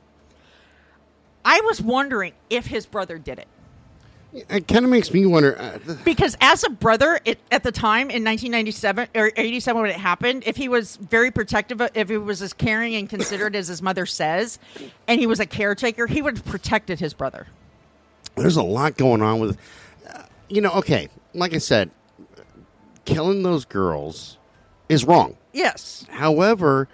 I 1.44 1.60
was 1.62 1.82
wondering 1.82 2.32
if 2.48 2.66
his 2.66 2.86
brother 2.86 3.18
did 3.18 3.38
it. 3.38 3.48
It 4.35 4.66
kind 4.66 4.85
of 4.85 4.90
makes 4.90 5.12
me 5.12 5.24
wonder. 5.27 5.56
Uh, 5.56 5.78
Because 6.05 6.36
as 6.40 6.65
a 6.65 6.70
brother 6.70 7.20
it, 7.24 7.39
at 7.52 7.62
the 7.62 7.70
time 7.70 8.11
in 8.11 8.24
1997 8.24 9.09
or 9.15 9.31
87 9.36 9.81
when 9.81 9.90
it 9.90 9.97
happened, 9.97 10.43
if 10.44 10.56
he 10.56 10.69
was 10.69 10.97
very 10.97 11.31
protective, 11.31 11.81
if 11.94 12.09
he 12.09 12.16
was 12.19 12.43
as 12.43 12.52
caring 12.52 12.97
and 12.97 13.09
considerate 13.09 13.55
as 13.55 13.69
his 13.69 13.81
mother 13.81 14.06
says, 14.06 14.59
and 15.06 15.20
he 15.20 15.27
was 15.28 15.39
a 15.39 15.47
caretaker, 15.47 16.09
he 16.09 16.20
would 16.20 16.36
have 16.39 16.44
protected 16.47 16.98
his 16.98 17.15
brother. 17.15 17.47
there's 18.36 18.56
a 18.56 18.62
lot 18.62 18.97
going 18.97 19.23
on 19.23 19.39
with, 19.39 19.56
uh, 20.12 20.23
you 20.48 20.61
know. 20.61 20.73
Okay, 20.73 21.09
like 21.32 21.55
I 21.55 21.59
said, 21.59 21.90
killing 23.05 23.44
those 23.44 23.65
girls 23.65 24.39
is 24.89 25.05
wrong. 25.05 25.36
Yes. 25.52 26.06
However, 26.11 26.89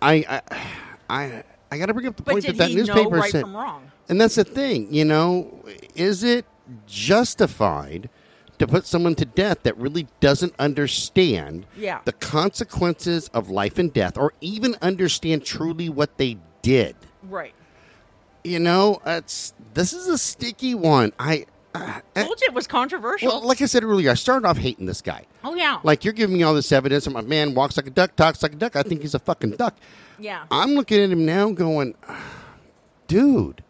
I 0.00 0.24
I 0.48 0.62
I, 1.10 1.44
I 1.70 1.78
got 1.78 1.86
to 1.86 1.94
bring 1.94 2.06
up 2.06 2.16
the 2.16 2.22
But 2.22 2.32
point 2.32 2.46
that 2.46 2.56
that 2.56 2.70
newspaper 2.72 3.10
right 3.10 3.30
said, 3.30 3.42
from 3.42 3.54
wrong? 3.54 3.90
And 4.08 4.20
that's 4.20 4.34
the 4.36 4.44
thing. 4.44 4.92
You 4.92 5.04
know, 5.04 5.62
is 5.94 6.22
it 6.24 6.44
justified? 6.86 8.10
To 8.58 8.66
put 8.66 8.86
someone 8.86 9.14
to 9.16 9.26
death 9.26 9.64
that 9.64 9.76
really 9.76 10.06
doesn't 10.20 10.54
understand 10.58 11.66
Yeah. 11.76 12.00
the 12.06 12.12
consequences 12.12 13.28
of 13.34 13.50
life 13.50 13.76
and 13.78 13.92
death, 13.92 14.16
or 14.16 14.32
even 14.40 14.76
understand 14.80 15.44
truly 15.44 15.90
what 15.90 16.16
they 16.16 16.38
did. 16.62 16.96
Right. 17.22 17.52
You 18.44 18.58
know, 18.58 19.02
it's 19.04 19.52
this 19.74 19.92
is 19.92 20.06
a 20.06 20.16
sticky 20.16 20.74
one. 20.74 21.12
I, 21.18 21.44
uh, 21.74 22.00
Told 22.14 22.40
you 22.40 22.46
it 22.48 22.54
was 22.54 22.66
controversial. 22.66 23.28
well, 23.28 23.42
like 23.46 23.60
I 23.60 23.66
said 23.66 23.84
earlier, 23.84 24.10
I 24.10 24.14
started 24.14 24.48
off 24.48 24.56
hating 24.56 24.86
this 24.86 25.02
guy. 25.02 25.26
oh 25.44 25.54
yeah. 25.54 25.78
Like 25.82 26.02
you're 26.02 26.14
giving 26.14 26.34
me 26.38 26.42
all 26.42 26.54
this 26.54 26.72
evidence. 26.72 27.06
I'm 27.06 27.14
a 27.16 27.22
man 27.22 27.52
walks 27.54 27.76
like 27.76 27.88
a 27.88 27.90
duck, 27.90 28.16
talks 28.16 28.42
like 28.42 28.54
a 28.54 28.56
duck. 28.56 28.74
I 28.74 28.82
think 28.84 29.02
he's 29.02 29.14
a 29.14 29.18
fucking 29.18 29.56
duck. 29.56 29.76
yeah. 30.18 30.44
I'm 30.50 30.70
looking 30.70 31.02
at 31.02 31.10
him 31.10 31.26
now, 31.26 31.50
going, 31.50 31.94
dude, 33.06 33.62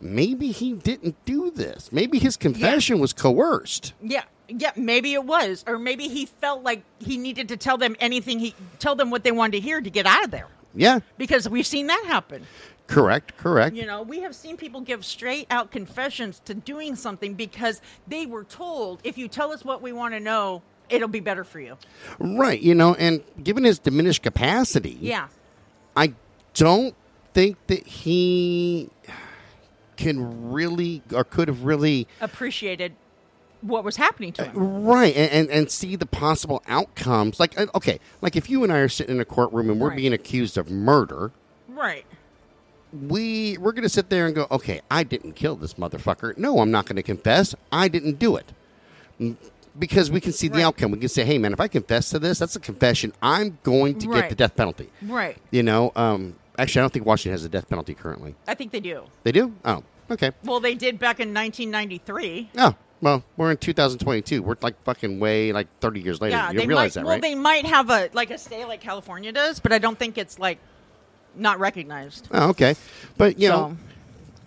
maybe 0.00 0.48
he 0.52 0.72
didn't 0.74 1.16
do 1.24 1.50
this. 1.50 1.90
Maybe 1.92 2.18
his 2.18 2.36
confession 2.36 2.98
was 2.98 3.12
coerced. 3.12 3.92
Yeah, 4.02 4.24
yeah, 4.48 4.72
maybe 4.76 5.14
it 5.14 5.24
was, 5.24 5.64
or 5.66 5.78
maybe 5.78 6.08
he 6.08 6.26
felt 6.26 6.62
like 6.62 6.82
he 6.98 7.16
needed 7.18 7.48
to 7.48 7.56
tell 7.56 7.78
them 7.78 7.96
anything 8.00 8.38
he 8.38 8.54
tell 8.78 8.94
them 8.94 9.10
what 9.10 9.24
they 9.24 9.32
wanted 9.32 9.52
to 9.52 9.60
hear 9.60 9.80
to 9.80 9.90
get 9.90 10.06
out 10.06 10.24
of 10.24 10.30
there. 10.30 10.48
Yeah, 10.74 10.98
Because 11.16 11.48
we've 11.48 11.66
seen 11.66 11.86
that 11.86 12.04
happen. 12.06 12.46
correct, 12.86 13.36
correct. 13.38 13.74
You 13.74 13.86
know, 13.86 14.02
we 14.02 14.20
have 14.20 14.34
seen 14.34 14.56
people 14.58 14.82
give 14.82 15.04
straight 15.06 15.46
out 15.50 15.70
confessions 15.70 16.40
to 16.44 16.54
doing 16.54 16.94
something 16.96 17.32
because 17.34 17.80
they 18.06 18.26
were 18.26 18.44
told, 18.44 19.00
if 19.02 19.16
you 19.16 19.26
tell 19.26 19.52
us 19.52 19.64
what 19.64 19.80
we 19.80 19.92
want 19.92 20.12
to 20.12 20.20
know, 20.20 20.60
it'll 20.90 21.08
be 21.08 21.20
better 21.20 21.44
for 21.44 21.60
you. 21.60 21.78
Right, 22.18 22.60
you 22.60 22.74
know, 22.74 22.94
and 22.94 23.22
given 23.42 23.64
his 23.64 23.78
diminished 23.78 24.22
capacity, 24.22 24.98
Yeah. 25.00 25.28
I 25.96 26.12
don't 26.54 26.94
think 27.32 27.56
that 27.68 27.86
he 27.86 28.90
can 29.96 30.50
really 30.52 31.02
or 31.14 31.24
could 31.24 31.48
have 31.48 31.64
really 31.64 32.06
Appreciated 32.20 32.92
what 33.62 33.82
was 33.84 33.96
happening 33.96 34.32
to 34.34 34.44
him. 34.44 34.84
right 34.84 35.16
and, 35.16 35.30
and, 35.32 35.50
and 35.50 35.70
see 35.70 35.96
the 35.96 36.06
possible 36.06 36.62
outcomes. 36.68 37.40
Like, 37.40 37.58
uh, 37.58 37.66
okay, 37.74 37.98
like 38.20 38.36
if 38.36 38.48
you 38.50 38.62
and 38.62 38.72
I 38.72 38.78
are 38.78 38.88
sitting 38.88 39.16
in 39.16 39.20
a 39.20 39.24
courtroom 39.24 39.70
and 39.70 39.80
we're 39.80 39.88
Right. 39.88 39.96
being 39.96 40.12
accused 40.12 40.56
of 40.58 40.70
murder, 40.70 41.32
Right. 41.68 42.04
we 42.92 43.56
we're 43.58 43.72
going 43.72 43.82
to 43.82 43.88
sit 43.88 44.08
there 44.10 44.26
and 44.26 44.34
go, 44.34 44.46
okay, 44.50 44.80
I 44.90 45.02
didn't 45.02 45.32
kill 45.32 45.56
this 45.56 45.74
motherfucker. 45.74 46.36
No, 46.38 46.60
I'm 46.60 46.70
not 46.70 46.86
going 46.86 46.96
to 46.96 47.02
confess. 47.02 47.54
I 47.72 47.88
didn't 47.88 48.18
do 48.18 48.36
it. 48.36 48.52
Because 49.78 50.10
we 50.10 50.20
can 50.22 50.32
see 50.32 50.48
the 50.48 50.62
outcome. 50.62 50.90
We 50.92 50.98
can 50.98 51.08
say, 51.10 51.24
hey, 51.24 51.36
man, 51.36 51.52
if 51.52 51.60
I 51.60 51.68
confess 51.68 52.08
to 52.10 52.18
this, 52.18 52.38
that's 52.38 52.56
a 52.56 52.60
confession. 52.60 53.12
I'm 53.20 53.58
going 53.62 53.98
to 53.98 54.06
get 54.06 54.30
the 54.30 54.34
death 54.34 54.56
penalty. 54.56 54.90
Right. 55.02 55.36
You 55.50 55.62
know, 55.62 55.92
um, 55.96 56.36
actually, 56.58 56.80
I 56.80 56.82
don't 56.84 56.92
think 56.92 57.06
Washington 57.06 57.32
has 57.32 57.44
a 57.44 57.48
death 57.48 57.68
penalty 57.68 57.94
currently. 57.94 58.34
I 58.46 58.54
think 58.54 58.72
they 58.72 58.80
do. 58.80 59.04
They 59.22 59.32
do? 59.32 59.54
Oh, 59.64 59.82
okay. 60.10 60.30
Well, 60.44 60.60
they 60.60 60.74
did 60.74 60.98
back 60.98 61.20
in 61.20 61.32
1993. 61.34 62.50
Oh, 62.58 62.74
well, 63.00 63.22
we're 63.36 63.50
in 63.50 63.56
2022. 63.58 64.42
We're 64.42 64.56
like 64.62 64.82
fucking 64.84 65.20
way 65.20 65.52
like 65.52 65.68
30 65.80 66.00
years 66.00 66.20
later. 66.20 66.36
Yeah, 66.36 66.50
you 66.50 66.60
they 66.60 66.66
realize 66.66 66.96
might. 66.96 67.00
that, 67.02 67.06
well, 67.06 67.14
right? 67.16 67.22
they 67.22 67.34
might 67.34 67.66
have 67.66 67.90
a 67.90 68.08
like 68.12 68.30
a 68.30 68.38
stay 68.38 68.64
like 68.64 68.80
California 68.80 69.32
does, 69.32 69.60
but 69.60 69.72
I 69.72 69.78
don't 69.78 69.98
think 69.98 70.16
it's 70.18 70.38
like 70.38 70.58
not 71.34 71.58
recognized. 71.60 72.28
oh, 72.32 72.48
okay. 72.50 72.74
But, 73.18 73.38
you 73.38 73.48
So- 73.48 73.68
know, 73.68 73.76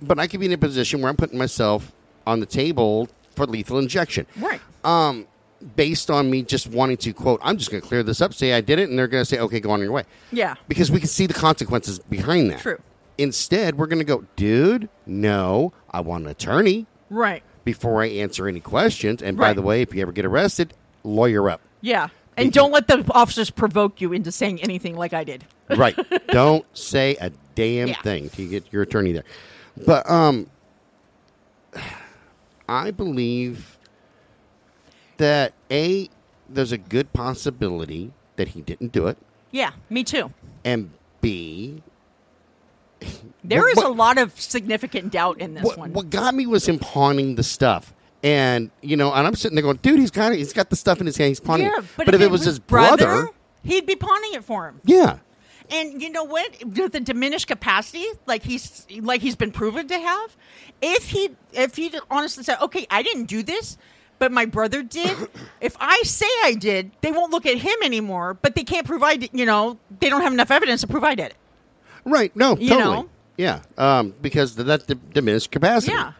but 0.01 0.17
I 0.19 0.27
could 0.27 0.39
be 0.39 0.47
in 0.47 0.53
a 0.53 0.57
position 0.57 1.01
where 1.01 1.09
I'm 1.09 1.15
putting 1.17 1.37
myself 1.37 1.91
on 2.25 2.39
the 2.39 2.45
table 2.45 3.07
for 3.35 3.45
lethal 3.45 3.77
injection. 3.79 4.25
Right. 4.39 4.59
Um, 4.83 5.27
based 5.75 6.09
on 6.09 6.29
me 6.29 6.41
just 6.41 6.67
wanting 6.67 6.97
to 6.97 7.13
quote, 7.13 7.39
I'm 7.43 7.57
just 7.57 7.69
going 7.71 7.81
to 7.81 7.87
clear 7.87 8.01
this 8.03 8.21
up, 8.21 8.33
say 8.33 8.53
I 8.53 8.61
did 8.61 8.79
it, 8.79 8.89
and 8.89 8.97
they're 8.97 9.07
going 9.07 9.21
to 9.21 9.25
say, 9.25 9.39
okay, 9.39 9.59
go 9.59 9.71
on 9.71 9.81
your 9.81 9.91
way. 9.91 10.03
Yeah. 10.31 10.55
Because 10.67 10.89
we 10.91 10.99
can 10.99 11.07
see 11.09 11.25
the 11.25 11.33
consequences 11.33 11.99
behind 11.99 12.51
that. 12.51 12.59
True. 12.61 12.79
Instead, 13.17 13.77
we're 13.77 13.87
going 13.87 13.99
to 13.99 14.05
go, 14.05 14.23
dude, 14.37 14.87
no, 15.05 15.73
I 15.91 15.99
want 16.01 16.23
an 16.23 16.29
attorney 16.29 16.87
Right. 17.09 17.43
before 17.65 18.01
I 18.01 18.07
answer 18.07 18.47
any 18.47 18.61
questions. 18.61 19.21
And 19.21 19.35
by 19.37 19.47
Right. 19.47 19.55
the 19.57 19.61
way, 19.61 19.81
if 19.81 19.93
you 19.93 20.01
ever 20.01 20.13
get 20.13 20.23
arrested, 20.25 20.73
lawyer 21.03 21.49
up. 21.49 21.59
Yeah. 21.81 22.07
And 22.37 22.53
don't 22.53 22.71
let 22.71 22.87
the 22.87 23.03
officers 23.11 23.49
provoke 23.49 23.99
you 23.99 24.13
into 24.13 24.31
saying 24.31 24.61
anything 24.61 24.95
like 24.95 25.13
I 25.13 25.25
did. 25.25 25.43
Right. 25.75 25.93
Don't 26.27 26.65
say 26.77 27.17
a 27.19 27.31
damn 27.55 27.89
Yeah. 27.89 28.01
thing 28.01 28.29
till 28.29 28.45
you 28.45 28.49
get 28.51 28.71
your 28.71 28.81
attorney 28.83 29.11
there. 29.11 29.25
But 29.85 30.09
um 30.09 30.47
I 32.69 32.91
believe 32.91 33.77
that 35.19 35.53
A 35.69 36.09
there's 36.49 36.71
a 36.71 36.77
good 36.77 37.13
possibility 37.13 38.11
that 38.35 38.49
he 38.49 38.61
didn't 38.61 38.91
do 38.91 39.07
it. 39.07 39.17
Yeah, 39.51 39.71
me 39.89 40.03
too. 40.03 40.33
And 40.65 40.91
B 41.21 41.81
There 43.43 43.69
is 43.69 43.77
a 43.77 43.89
lot 43.89 44.17
of 44.17 44.39
significant 44.39 45.11
doubt 45.11 45.39
in 45.39 45.53
this 45.53 45.63
what, 45.63 45.77
one. 45.77 45.93
what 45.93 46.09
got 46.09 46.33
me 46.33 46.47
was 46.47 46.67
him 46.67 46.79
pawning 46.79 47.35
the 47.35 47.43
stuff. 47.43 47.93
And 48.23 48.71
you 48.81 48.97
know, 48.97 49.13
and 49.13 49.25
I'm 49.25 49.35
sitting 49.35 49.55
there 49.55 49.61
going, 49.61 49.77
dude, 49.77 49.99
he's 49.99 50.11
got 50.11 50.33
it. 50.33 50.39
He's 50.39 50.53
got 50.53 50.69
the 50.69 50.75
stuff 50.75 50.99
in 50.99 51.05
his 51.05 51.15
hand. 51.15 51.29
He's 51.29 51.39
pawning. 51.39 51.67
yeah, 51.67 51.79
it. 51.79 51.85
but, 51.95 52.13
if, 52.13 52.19
it 52.19 52.29
was 52.29 52.43
his 52.43 52.59
brother, 52.59 53.29
he'd 53.63 53.85
be 53.85 53.95
pawning 53.95 54.33
it 54.33 54.43
for 54.43 54.67
him. 54.67 54.81
yeah, 54.83 55.19
And 55.69 56.01
you 56.01 56.09
know 56.09 56.25
what? 56.25 56.53
With 56.65 56.91
the 56.91 56.99
diminished 56.99 57.47
capacity, 57.47 58.05
like 58.25 58.43
he's 58.43 58.85
like 58.99 59.21
he's 59.21 59.37
been 59.37 59.51
proven 59.51 59.87
to 59.87 59.97
have, 59.97 60.35
if 60.81 61.09
he 61.09 61.29
if 61.53 61.77
he 61.77 61.93
honestly 62.11 62.43
said, 62.43 62.57
"Okay, 62.61 62.85
I 62.89 63.03
didn't 63.03 63.25
do 63.25 63.41
this, 63.41 63.77
but 64.19 64.31
my 64.31 64.45
brother 64.45 64.83
did," 64.83 65.15
if 65.61 65.75
I 65.79 66.01
say 66.03 66.27
I 66.43 66.53
did, 66.59 66.91
they 67.01 67.11
won't 67.11 67.31
look 67.31 67.45
at 67.45 67.57
him 67.57 67.75
anymore. 67.83 68.35
But 68.35 68.55
they 68.55 68.63
can't 68.63 68.85
provide, 68.85 69.29
you 69.33 69.45
know, 69.45 69.77
they 69.99 70.09
don't 70.09 70.21
have 70.21 70.33
enough 70.33 70.51
evidence 70.51 70.81
to 70.81 70.87
prove 70.87 71.03
I 71.03 71.15
did 71.15 71.27
it. 71.31 71.35
right. 72.05 72.35
No, 72.35 72.55
You 72.57 72.69
totally. 72.69 72.95
know? 72.95 73.09
Yeah, 73.37 73.61
um, 73.77 74.13
because 74.21 74.55
that 74.57 74.85
d- 74.85 74.95
diminished 75.13 75.49
capacity. 75.51 75.93
Yeah. 75.93 76.11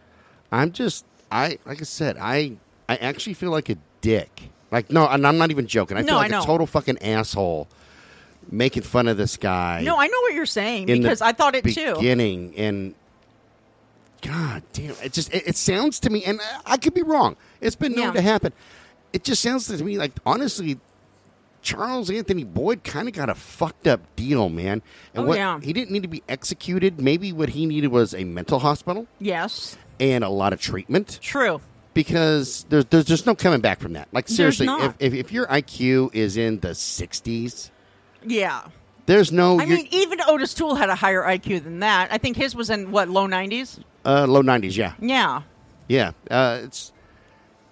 I'm 0.50 0.72
just, 0.72 1.04
I 1.30 1.58
like 1.66 1.80
I 1.80 1.84
said, 1.84 2.16
I 2.18 2.56
I 2.88 2.96
actually 2.96 3.34
feel 3.34 3.50
like 3.50 3.68
a 3.68 3.76
dick. 4.00 4.48
Like 4.72 4.90
no, 4.90 5.06
and 5.06 5.26
I'm 5.26 5.36
not 5.36 5.50
even 5.50 5.66
joking. 5.66 5.96
I 5.96 6.00
No, 6.00 6.06
feel 6.06 6.16
like 6.16 6.32
I 6.32 6.38
a 6.40 6.42
total 6.42 6.66
fucking 6.66 6.98
asshole 7.02 7.68
making 8.50 8.82
fun 8.84 9.06
of 9.08 9.16
this 9.16 9.36
guy. 9.36 9.82
No, 9.84 9.96
I 9.98 10.06
know 10.06 10.20
what 10.22 10.32
you're 10.34 10.46
saying 10.46 10.86
because 10.86 11.20
I 11.20 11.32
thought 11.32 11.54
it 11.54 11.64
too. 11.64 11.94
Beginning 11.96 12.54
and 12.56 12.94
God 14.22 14.62
damn, 14.72 14.94
it 15.02 15.12
just 15.12 15.32
it, 15.32 15.48
it 15.48 15.56
sounds 15.56 15.98
to 16.00 16.10
me, 16.10 16.24
and 16.24 16.40
I- 16.40 16.72
I 16.74 16.76
could 16.76 16.94
be 16.94 17.02
wrong. 17.02 17.36
It's 17.60 17.76
been 17.76 17.92
known 17.92 18.06
Yeah. 18.06 18.12
to 18.12 18.20
happen. 18.22 18.52
It 19.12 19.24
just 19.24 19.42
sounds 19.42 19.66
to 19.68 19.82
me 19.82 19.98
like 19.98 20.12
honestly. 20.26 20.78
Charles 21.62 22.08
Anthony 22.10 22.42
Boyd 22.42 22.84
kind 22.84 23.06
of 23.06 23.12
got 23.12 23.28
a 23.28 23.34
fucked 23.34 23.86
up 23.86 24.00
deal, 24.16 24.48
man. 24.48 24.80
And 25.14 25.24
Oh, 25.24 25.28
what 25.28 25.36
yeah. 25.36 25.60
he 25.60 25.74
didn't 25.74 25.90
need 25.90 26.00
to 26.04 26.08
be 26.08 26.22
executed. 26.26 26.98
Maybe 26.98 27.34
what 27.34 27.50
he 27.50 27.66
needed 27.66 27.88
was 27.88 28.14
a 28.14 28.24
mental 28.24 28.60
hospital 28.60 29.06
Yes, 29.20 29.76
and 30.00 30.24
a 30.24 30.30
lot 30.30 30.54
of 30.54 30.60
treatment 30.62 31.18
true. 31.20 31.60
because 31.92 32.64
there's 32.70 32.86
there's 32.86 33.04
just 33.04 33.26
no 33.26 33.34
coming 33.34 33.60
back 33.60 33.78
from 33.78 33.92
that. 33.92 34.08
Like 34.10 34.26
seriously, 34.26 34.68
if, 34.70 34.94
if 35.00 35.12
if 35.12 35.32
your 35.32 35.46
IQ 35.48 36.14
is 36.14 36.38
in 36.38 36.60
the 36.60 36.70
60s, 36.70 37.68
Yeah. 38.24 38.62
there's 39.04 39.30
no 39.30 39.60
I 39.60 39.66
mean, 39.66 39.86
even 39.90 40.18
Otis 40.26 40.54
Toole 40.54 40.76
had 40.76 40.88
a 40.88 40.94
higher 40.94 41.22
IQ 41.22 41.62
than 41.62 41.80
that. 41.80 42.08
I 42.10 42.16
think 42.16 42.38
his 42.38 42.54
was 42.54 42.70
in 42.70 42.90
what 42.90 43.10
low 43.10 43.26
90s. 43.28 43.80
Uh, 44.04 44.26
low 44.26 44.42
90s. 44.42 44.76
Yeah, 44.76 44.94
Yeah. 45.00 45.42
yeah. 45.88 46.12
Uh, 46.30 46.60
it's 46.64 46.92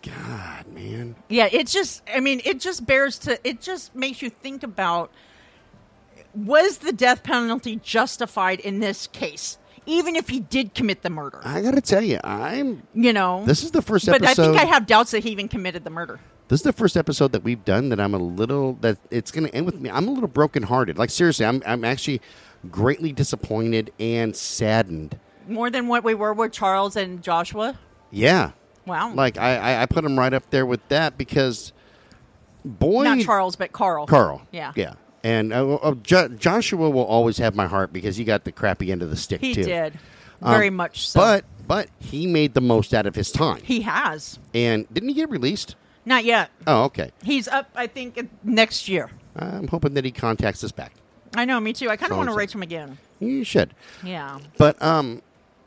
God, 0.02 0.66
man. 0.68 1.16
Yeah, 1.28 1.48
it 1.50 1.66
just 1.66 2.02
I 2.12 2.20
mean, 2.20 2.40
it 2.44 2.60
just 2.60 2.86
bears 2.86 3.18
to 3.20 3.38
it 3.48 3.60
just 3.60 3.94
makes 3.94 4.22
you 4.22 4.30
think 4.30 4.62
about 4.62 5.10
was 6.34 6.78
the 6.78 6.92
death 6.92 7.22
penalty 7.22 7.76
justified 7.76 8.60
in 8.60 8.80
this 8.80 9.06
case? 9.08 9.58
Even 9.86 10.16
if 10.16 10.28
he 10.28 10.40
did 10.40 10.74
commit 10.74 11.00
the 11.02 11.08
murder. 11.10 11.40
I 11.44 11.62
got 11.62 11.74
to 11.74 11.80
tell 11.80 12.02
you, 12.02 12.20
I'm. 12.22 12.82
You 12.94 13.12
know. 13.14 13.44
This 13.46 13.62
is 13.62 13.70
the 13.70 13.80
first 13.80 14.04
but 14.04 14.22
I 14.22 14.26
episode. 14.32 14.52
think 14.52 14.62
I 14.62 14.66
have 14.66 14.86
doubts 14.86 15.12
that 15.12 15.24
he 15.24 15.30
even 15.30 15.48
committed 15.48 15.82
the 15.84 15.90
murder. 15.90 16.20
This 16.48 16.60
is 16.60 16.64
the 16.64 16.72
first 16.74 16.96
episode 16.96 17.32
that 17.32 17.42
we've 17.42 17.64
done 17.64 17.88
that 17.88 17.98
I'm 17.98 18.12
a 18.14 18.18
little 18.18 18.74
that 18.82 18.98
it's 19.10 19.30
going 19.30 19.46
to 19.48 19.54
end 19.54 19.64
with 19.66 19.80
me. 19.80 19.88
I'm 19.90 20.06
a 20.06 20.10
little 20.10 20.28
brokenhearted. 20.28 20.98
Like 20.98 21.08
seriously, 21.10 21.46
I'm 21.46 21.62
I'm 21.66 21.84
actually 21.84 22.20
greatly 22.70 23.12
disappointed 23.12 23.92
and 23.98 24.36
saddened. 24.36 25.18
More 25.48 25.70
than 25.70 25.88
what 25.88 26.04
we 26.04 26.14
were 26.14 26.32
with 26.34 26.52
Charles 26.52 26.94
and 26.96 27.22
Joshua. 27.22 27.78
Yeah, 28.10 28.52
Wow. 28.86 29.12
like 29.14 29.36
I 29.38 29.56
I, 29.56 29.82
I 29.82 29.86
put 29.86 30.04
him 30.04 30.18
right 30.18 30.32
up 30.32 30.48
there 30.50 30.64
with 30.66 30.86
that 30.88 31.18
because 31.18 31.72
boy, 32.64 33.04
Not 33.04 33.20
Charles, 33.20 33.56
but 33.56 33.72
Carl. 33.72 34.06
Carl. 34.06 34.42
Yeah. 34.52 34.72
Yeah. 34.76 34.94
And 35.24 35.52
uh, 35.52 35.74
uh, 35.76 35.94
Jo- 35.96 36.28
Joshua 36.28 36.88
will 36.90 37.04
always 37.04 37.38
have 37.38 37.54
my 37.56 37.66
heart 37.66 37.92
because 37.92 38.16
he 38.16 38.24
got 38.24 38.44
the 38.44 38.52
crappy 38.52 38.92
end 38.92 39.02
of 39.02 39.10
the 39.10 39.16
stick 39.16 39.40
He 39.40 39.52
too. 39.54 39.64
did. 39.64 39.98
Um, 40.40 40.52
Very 40.54 40.70
much 40.70 41.08
so. 41.08 41.18
But 41.20 41.44
but 41.66 41.88
he 41.98 42.26
made 42.26 42.54
the 42.54 42.60
most 42.60 42.94
out 42.94 43.06
of 43.06 43.14
his 43.14 43.30
time. 43.32 43.60
he 43.62 43.80
has. 43.82 44.38
And 44.54 44.86
didn't 44.92 45.08
he 45.10 45.14
get 45.16 45.28
released? 45.28 45.74
Not 46.06 46.24
yet. 46.24 46.50
Oh, 46.66 46.84
okay. 46.84 47.10
He's 47.22 47.48
up, 47.48 47.68
I 47.74 47.86
think, 47.86 48.18
next 48.42 48.88
year. 48.88 49.10
I'm 49.36 49.68
hoping 49.68 49.92
that 49.94 50.04
he 50.06 50.10
contacts 50.10 50.64
us 50.64 50.72
back. 50.72 50.92
I 51.34 51.44
know, 51.44 51.60
me 51.60 51.74
too. 51.74 51.90
I 51.90 51.96
kind 51.96 52.10
of 52.10 52.16
want 52.16 52.30
to 52.30 52.34
write 52.34 52.54
him 52.54 52.62
again. 52.62 52.96
You 53.20 53.44
should. 53.44 53.74
Yeah. 54.02 54.38
But 54.56 54.80
um, 54.80 55.20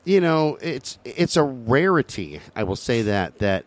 you 0.06 0.20
know, 0.22 0.58
it's 0.62 0.98
it's 1.06 1.36
a 1.38 1.44
rarity. 1.44 2.40
I 2.56 2.64
will 2.64 2.76
say 2.76 3.02
that 3.04 3.40
that 3.40 3.66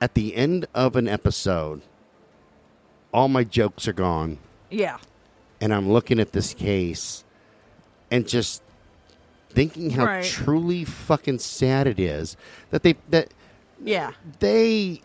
at 0.00 0.14
the 0.14 0.34
end 0.36 0.66
of 0.74 0.96
an 0.96 1.08
episode, 1.08 1.82
all 3.12 3.28
my 3.28 3.44
jokes 3.44 3.86
are 3.88 3.92
gone, 3.92 4.38
Yeah. 4.70 4.98
and 5.60 5.72
I'm 5.72 5.90
looking 5.90 6.18
at 6.20 6.32
this 6.32 6.52
case, 6.54 7.24
and 8.10 8.26
just 8.28 8.62
thinking 9.50 9.90
how 9.90 10.04
Right. 10.06 10.24
truly 10.24 10.84
fucking 10.84 11.38
sad 11.38 11.86
it 11.86 11.98
is 12.00 12.36
that 12.70 12.82
they 12.82 12.96
that 13.10 13.32
Yeah. 13.82 14.12
they. 14.40 15.00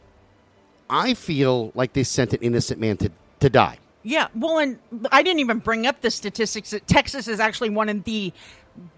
I 0.90 1.14
feel 1.14 1.72
like 1.76 1.94
they 1.94 2.04
sent 2.04 2.34
an 2.34 2.40
innocent 2.42 2.80
man 2.82 2.98
to 2.98 3.12
to 3.42 3.50
die. 3.50 3.78
Yeah. 4.04 4.28
Well, 4.36 4.60
and 4.60 4.80
I 5.12 5.24
didn't 5.24 5.40
even 5.40 5.60
bring 5.60 5.86
up 5.86 6.02
the 6.02 6.12
statistics 6.12 6.72
that 6.72 6.88
Texas 6.88 7.28
is 7.28 7.40
actually 7.40 7.70
one 7.70 7.90
of 7.90 8.04
the 8.06 8.32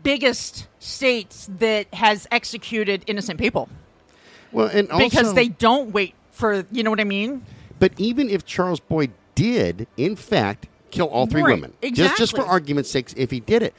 biggest 0.04 0.68
states 0.80 1.50
that 1.58 1.92
has 1.94 2.28
executed 2.32 3.04
innocent 3.08 3.40
people 3.40 3.68
Well, 4.52 4.68
and 4.68 4.92
also 4.92 5.04
because 5.04 5.34
they 5.34 5.48
don't 5.48 5.92
wait 5.92 6.14
for, 6.32 6.66
you 6.72 6.84
know 6.84 6.92
what 6.92 7.00
I 7.00 7.04
mean? 7.06 7.46
But 7.80 7.94
even 7.98 8.30
if 8.30 8.46
Charles 8.46 8.80
Boyd 8.80 9.12
did, 9.34 9.88
in 9.98 10.16
fact, 10.16 10.68
kill 10.92 11.08
all 11.08 11.26
three 11.26 11.42
Right, 11.42 11.56
women, 11.56 11.74
just 11.94 12.18
just 12.18 12.36
for 12.36 12.46
argument's 12.46 12.92
sake, 12.92 13.12
if 13.16 13.32
he 13.32 13.40
did 13.40 13.64
it, 13.64 13.74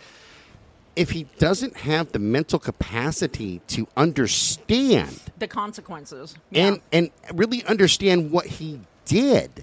if 0.96 1.10
he 1.10 1.24
doesn't 1.38 1.76
have 1.76 2.10
the 2.12 2.18
mental 2.18 2.58
capacity 2.58 3.60
to 3.68 3.86
understand 3.96 5.20
The 5.38 5.46
consequences. 5.46 6.34
and 6.52 6.80
and 6.90 7.10
really 7.32 7.64
understand 7.64 8.32
what 8.32 8.46
he 8.46 8.80
did, 9.04 9.62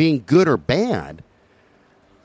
being 0.00 0.22
good 0.24 0.48
or 0.48 0.56
bad, 0.56 1.22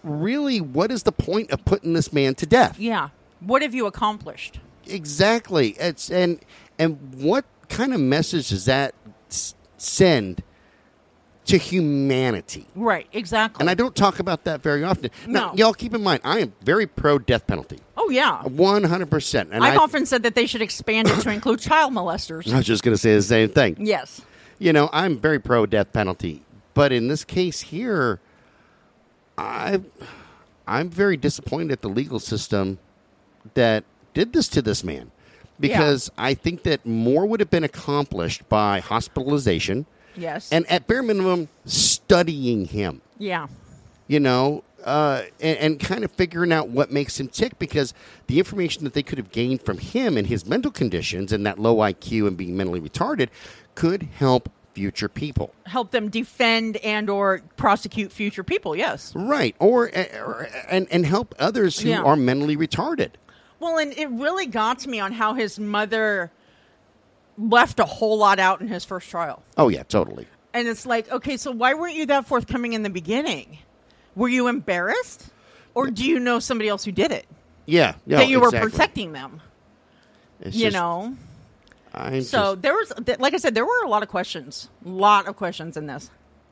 really, 0.02 0.61
what 0.61 0.91
is 0.91 1.03
the 1.03 1.11
point 1.11 1.52
of 1.52 1.65
putting 1.65 1.91
this 1.91 2.14
man 2.14 2.34
to 2.35 2.45
death? 2.45 2.80
yeah. 2.80 3.10
What 3.41 3.61
have 3.61 3.76
you 3.76 3.85
accomplished? 3.85 4.60
Exactly. 4.88 5.72
It's 5.77 6.10
and 6.10 6.39
and 6.80 7.14
what 7.18 7.43
kind 7.68 7.93
of 7.93 7.99
message 7.99 8.47
does 8.49 8.64
that 8.65 8.95
s- 9.30 9.56
send 9.77 10.41
to 11.47 11.57
humanity? 11.57 12.65
Right. 12.76 13.07
Exactly. 13.11 13.61
And 13.61 13.69
I 13.69 13.73
don't 13.73 13.93
talk 13.93 14.19
about 14.19 14.45
that 14.45 14.64
very 14.64 14.84
often. 14.85 15.11
Now, 15.27 15.47
No. 15.52 15.53
y'all 15.56 15.73
keep 15.73 15.93
in 15.93 16.02
mind, 16.02 16.22
I 16.23 16.39
am 16.39 16.53
very 16.61 16.88
pro 16.88 17.19
death 17.19 17.45
penalty. 17.45 17.80
oh, 17.97 18.10
yeah. 18.10 18.41
One 18.43 18.84
hundred 18.85 19.11
percent. 19.11 19.49
And 19.52 19.64
I've 19.64 19.77
I, 19.77 19.84
often 19.84 20.06
said 20.06 20.23
that 20.23 20.34
they 20.34 20.45
should 20.47 20.61
expand 20.61 21.10
it 21.10 21.19
to 21.22 21.30
include 21.30 21.60
child 21.60 21.91
molesters. 21.93 22.47
I 22.53 22.57
was 22.57 22.65
just 22.65 22.84
going 22.84 22.95
to 22.95 23.02
say 23.02 23.14
the 23.15 23.22
same 23.22 23.49
thing. 23.49 23.76
yes. 23.80 24.22
You 24.60 24.72
know, 24.72 24.89
I'm 24.93 25.19
very 25.19 25.39
pro 25.39 25.65
death 25.65 25.91
penalty, 25.91 26.41
but 26.76 26.91
in 26.91 27.07
this 27.07 27.23
case 27.23 27.61
here, 27.61 28.19
I, 29.38 29.81
I'm 30.68 30.89
very 30.89 31.18
disappointed 31.18 31.72
at 31.72 31.81
the 31.81 31.89
legal 31.89 32.19
system 32.19 32.77
that 33.56 33.84
did 34.14 34.34
this 34.34 34.47
to 34.49 34.61
this 34.61 34.84
man 34.84 35.11
because 35.60 36.11
I 36.18 36.34
think 36.35 36.64
that 36.64 36.85
more 36.85 37.26
would 37.26 37.39
have 37.39 37.49
been 37.49 37.64
accomplished 37.64 38.47
by 38.49 38.80
hospitalization 38.81 39.88
Yes. 40.18 40.49
and 40.52 40.69
at 40.72 40.88
bare 40.88 41.03
minimum 41.03 41.49
studying 41.65 42.65
him 42.65 43.02
yeah. 43.18 43.47
you 44.07 44.19
know, 44.22 44.64
uh, 44.85 45.23
and, 45.41 45.57
and 45.57 45.80
kind 45.80 46.06
of 46.06 46.11
figuring 46.11 46.53
out 46.53 46.69
what 46.69 46.89
makes 46.91 47.19
him 47.19 47.27
tick 47.27 47.60
because 47.60 47.93
the 48.27 48.38
information 48.39 48.85
that 48.85 48.93
they 48.93 49.03
could 49.03 49.18
have 49.18 49.31
gained 49.31 49.61
from 49.61 49.77
him 49.77 50.15
and 50.18 50.27
his 50.27 50.45
mental 50.45 50.72
conditions 50.72 51.34
and 51.34 51.45
that 51.45 51.60
low 51.60 51.77
IQ 51.77 52.27
and 52.27 52.38
being 52.38 52.56
mentally 52.56 52.80
retarded 52.80 53.27
could 53.76 54.03
help 54.03 54.49
future 54.76 55.07
people. 55.10 55.53
Help 55.65 55.91
them 55.91 56.10
defend 56.10 56.77
and 56.77 57.10
or 57.10 57.41
prosecute 57.57 58.11
future 58.11 58.43
people. 58.43 58.76
Yes. 58.76 59.14
Right. 59.15 59.56
Or, 59.60 59.89
eh, 59.93 60.19
or 60.19 60.45
eh, 60.45 60.65
and, 60.69 60.88
and 60.91 61.06
help 61.06 61.34
others 61.39 61.80
who 61.80 61.89
Yeah. 61.89 62.03
are 62.03 62.15
mentally 62.18 62.57
retarded. 62.57 63.11
Well, 63.60 63.77
and 63.77 63.93
it 63.97 64.10
really 64.10 64.45
got 64.47 64.80
to 64.80 64.89
me 64.89 64.99
on 64.99 65.14
how 65.14 65.34
his 65.34 65.57
mother 65.57 66.30
left 67.38 67.80
a 67.80 67.85
whole 67.85 68.18
lot 68.18 68.38
out 68.38 68.61
in 68.61 68.68
his 68.68 68.84
first 68.85 69.10
trial. 69.10 69.41
Oh, 69.57 69.69
yeah, 69.69 69.84
totally. 69.84 70.27
And 70.53 70.68
it's 70.68 70.85
like, 70.85 71.10
okay, 71.11 71.38
so 71.38 71.52
why 71.52 71.73
weren't 71.73 71.95
you 71.95 72.06
that 72.07 72.27
forthcoming 72.27 72.73
in 72.73 72.84
the 72.84 72.89
beginning? 72.89 73.57
Were 74.15 74.30
you 74.30 74.47
embarrassed? 74.47 75.27
Or 75.73 75.89
do 75.89 76.06
you 76.06 76.19
know 76.19 76.39
somebody 76.39 76.69
else 76.69 76.84
who 76.85 76.91
did 76.91 77.11
it? 77.11 77.26
Yeah. 77.65 77.95
yeah 78.06 78.18
that 78.19 78.27
you 78.30 78.38
exactly. 78.39 78.60
were 78.60 78.69
protecting 78.69 79.11
them, 79.14 79.41
It's 80.41 80.56
you 80.56 80.65
just- 80.65 80.73
know? 80.76 81.15
I 81.95 82.19
So 82.19 82.51
just, 82.53 82.61
there 82.61 82.73
was, 82.73 82.93
like 83.19 83.34
I 83.34 83.38
said, 83.38 83.55
there 83.55 83.65
were 83.65 83.84
a 83.84 83.89
lot 83.89 84.03
of 84.03 84.09
questions. 84.09 84.69
A 84.85 84.89
lot 84.89 85.27
of 85.27 85.35
questions 85.35 85.77
in 85.77 85.88
this. 85.88 86.11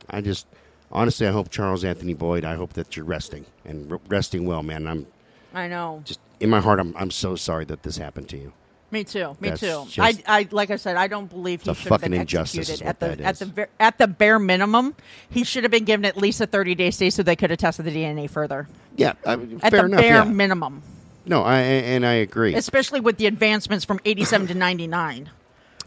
I 0.09 0.21
just, 0.21 0.47
honestly, 0.91 1.27
I 1.27 1.31
hope 1.31 1.49
Charles 1.49 1.83
Anthony 1.83 2.13
Boyd, 2.13 2.45
I 2.45 2.55
hope 2.55 2.73
that 2.73 2.95
you're 2.95 3.05
resting 3.05 3.45
and 3.65 3.99
resting 4.07 4.45
well, 4.45 4.63
man. 4.63 4.87
I'm 4.87 5.07
I 5.53 5.67
know. 5.67 6.01
just, 6.05 6.19
in 6.39 6.49
my 6.49 6.59
heart, 6.59 6.79
I'm, 6.79 6.95
I'm 6.97 7.11
so 7.11 7.35
sorry 7.35 7.65
that 7.65 7.83
this 7.83 7.97
happened 7.97 8.29
to 8.29 8.37
you. 8.37 8.53
Me 8.91 9.03
too. 9.03 9.35
Me 9.39 9.49
That's 9.49 9.61
too. 9.61 9.85
I, 9.99 10.13
I, 10.27 10.47
like 10.51 10.69
I 10.69 10.75
said, 10.75 10.97
I 10.97 11.07
don't 11.07 11.25
believe 11.27 11.63
he 11.63 11.73
should 11.73 11.91
have 11.91 12.01
been 12.01 12.13
executed 12.13 12.83
at 12.83 12.99
the 12.99 13.19
at 13.23 13.39
the 13.39 13.67
at 13.79 13.97
the 13.97 14.07
bare 14.07 14.37
minimum. 14.37 14.95
He 15.31 15.43
should 15.43 15.63
have 15.63 15.71
been 15.71 15.83
given 15.85 16.05
at 16.05 16.15
least 16.15 16.39
a 16.41 16.45
thirty 16.45 16.75
day 16.75 16.91
stay 16.91 17.09
so 17.09 17.23
they 17.23 17.35
could 17.35 17.49
have 17.49 17.57
tested 17.57 17.85
the 17.87 17.91
DNA 17.91 18.29
further. 18.29 18.69
Yeah, 18.95 19.13
I 19.25 19.35
mean, 19.37 19.59
At 19.63 19.71
the 19.71 19.85
enough. 19.85 19.99
bare 19.99 20.17
yeah. 20.17 20.23
minimum, 20.25 20.83
No, 21.25 21.43
I 21.43 21.59
and 21.59 22.05
I 22.05 22.13
agree. 22.13 22.53
especially 22.55 22.99
with 22.99 23.17
the 23.17 23.27
advancements 23.27 23.85
from 23.85 23.99
eighty 24.05 24.25
seven 24.25 24.47
to 24.47 24.53
ninety 24.53 24.87
nine. 24.87 25.29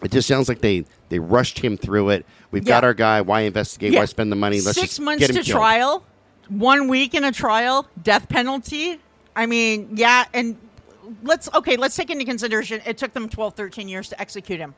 It 0.02 0.10
just 0.10 0.28
sounds 0.28 0.48
like 0.48 0.60
they 0.60 0.84
they 1.08 1.18
rushed 1.18 1.58
him 1.58 1.76
through 1.76 2.10
it. 2.10 2.26
We've 2.50 2.64
got 2.64 2.84
our 2.84 2.94
guy. 2.94 3.20
Why 3.20 3.42
investigate? 3.42 3.94
Why 3.94 4.04
spend 4.04 4.30
the 4.30 4.36
money? 4.36 4.60
Let's 4.60 4.78
Six 4.78 4.98
months 4.98 5.26
to 5.26 5.32
killed. 5.32 5.46
trial, 5.46 6.04
one 6.48 6.88
week 6.88 7.14
in 7.14 7.24
a 7.24 7.32
trial, 7.32 7.86
death 8.02 8.28
penalty. 8.28 9.00
I 9.34 9.46
mean, 9.46 9.90
yeah, 9.94 10.24
and 10.32 10.56
let's 11.22 11.48
okay, 11.54 11.76
let's 11.76 11.96
take 11.96 12.10
into 12.10 12.24
consideration 12.24 12.80
it 12.86 12.98
took 12.98 13.12
them 13.12 13.28
12, 13.28 13.54
13 13.54 13.88
years 13.88 14.08
to 14.10 14.20
execute 14.20 14.58
him. 14.58 14.74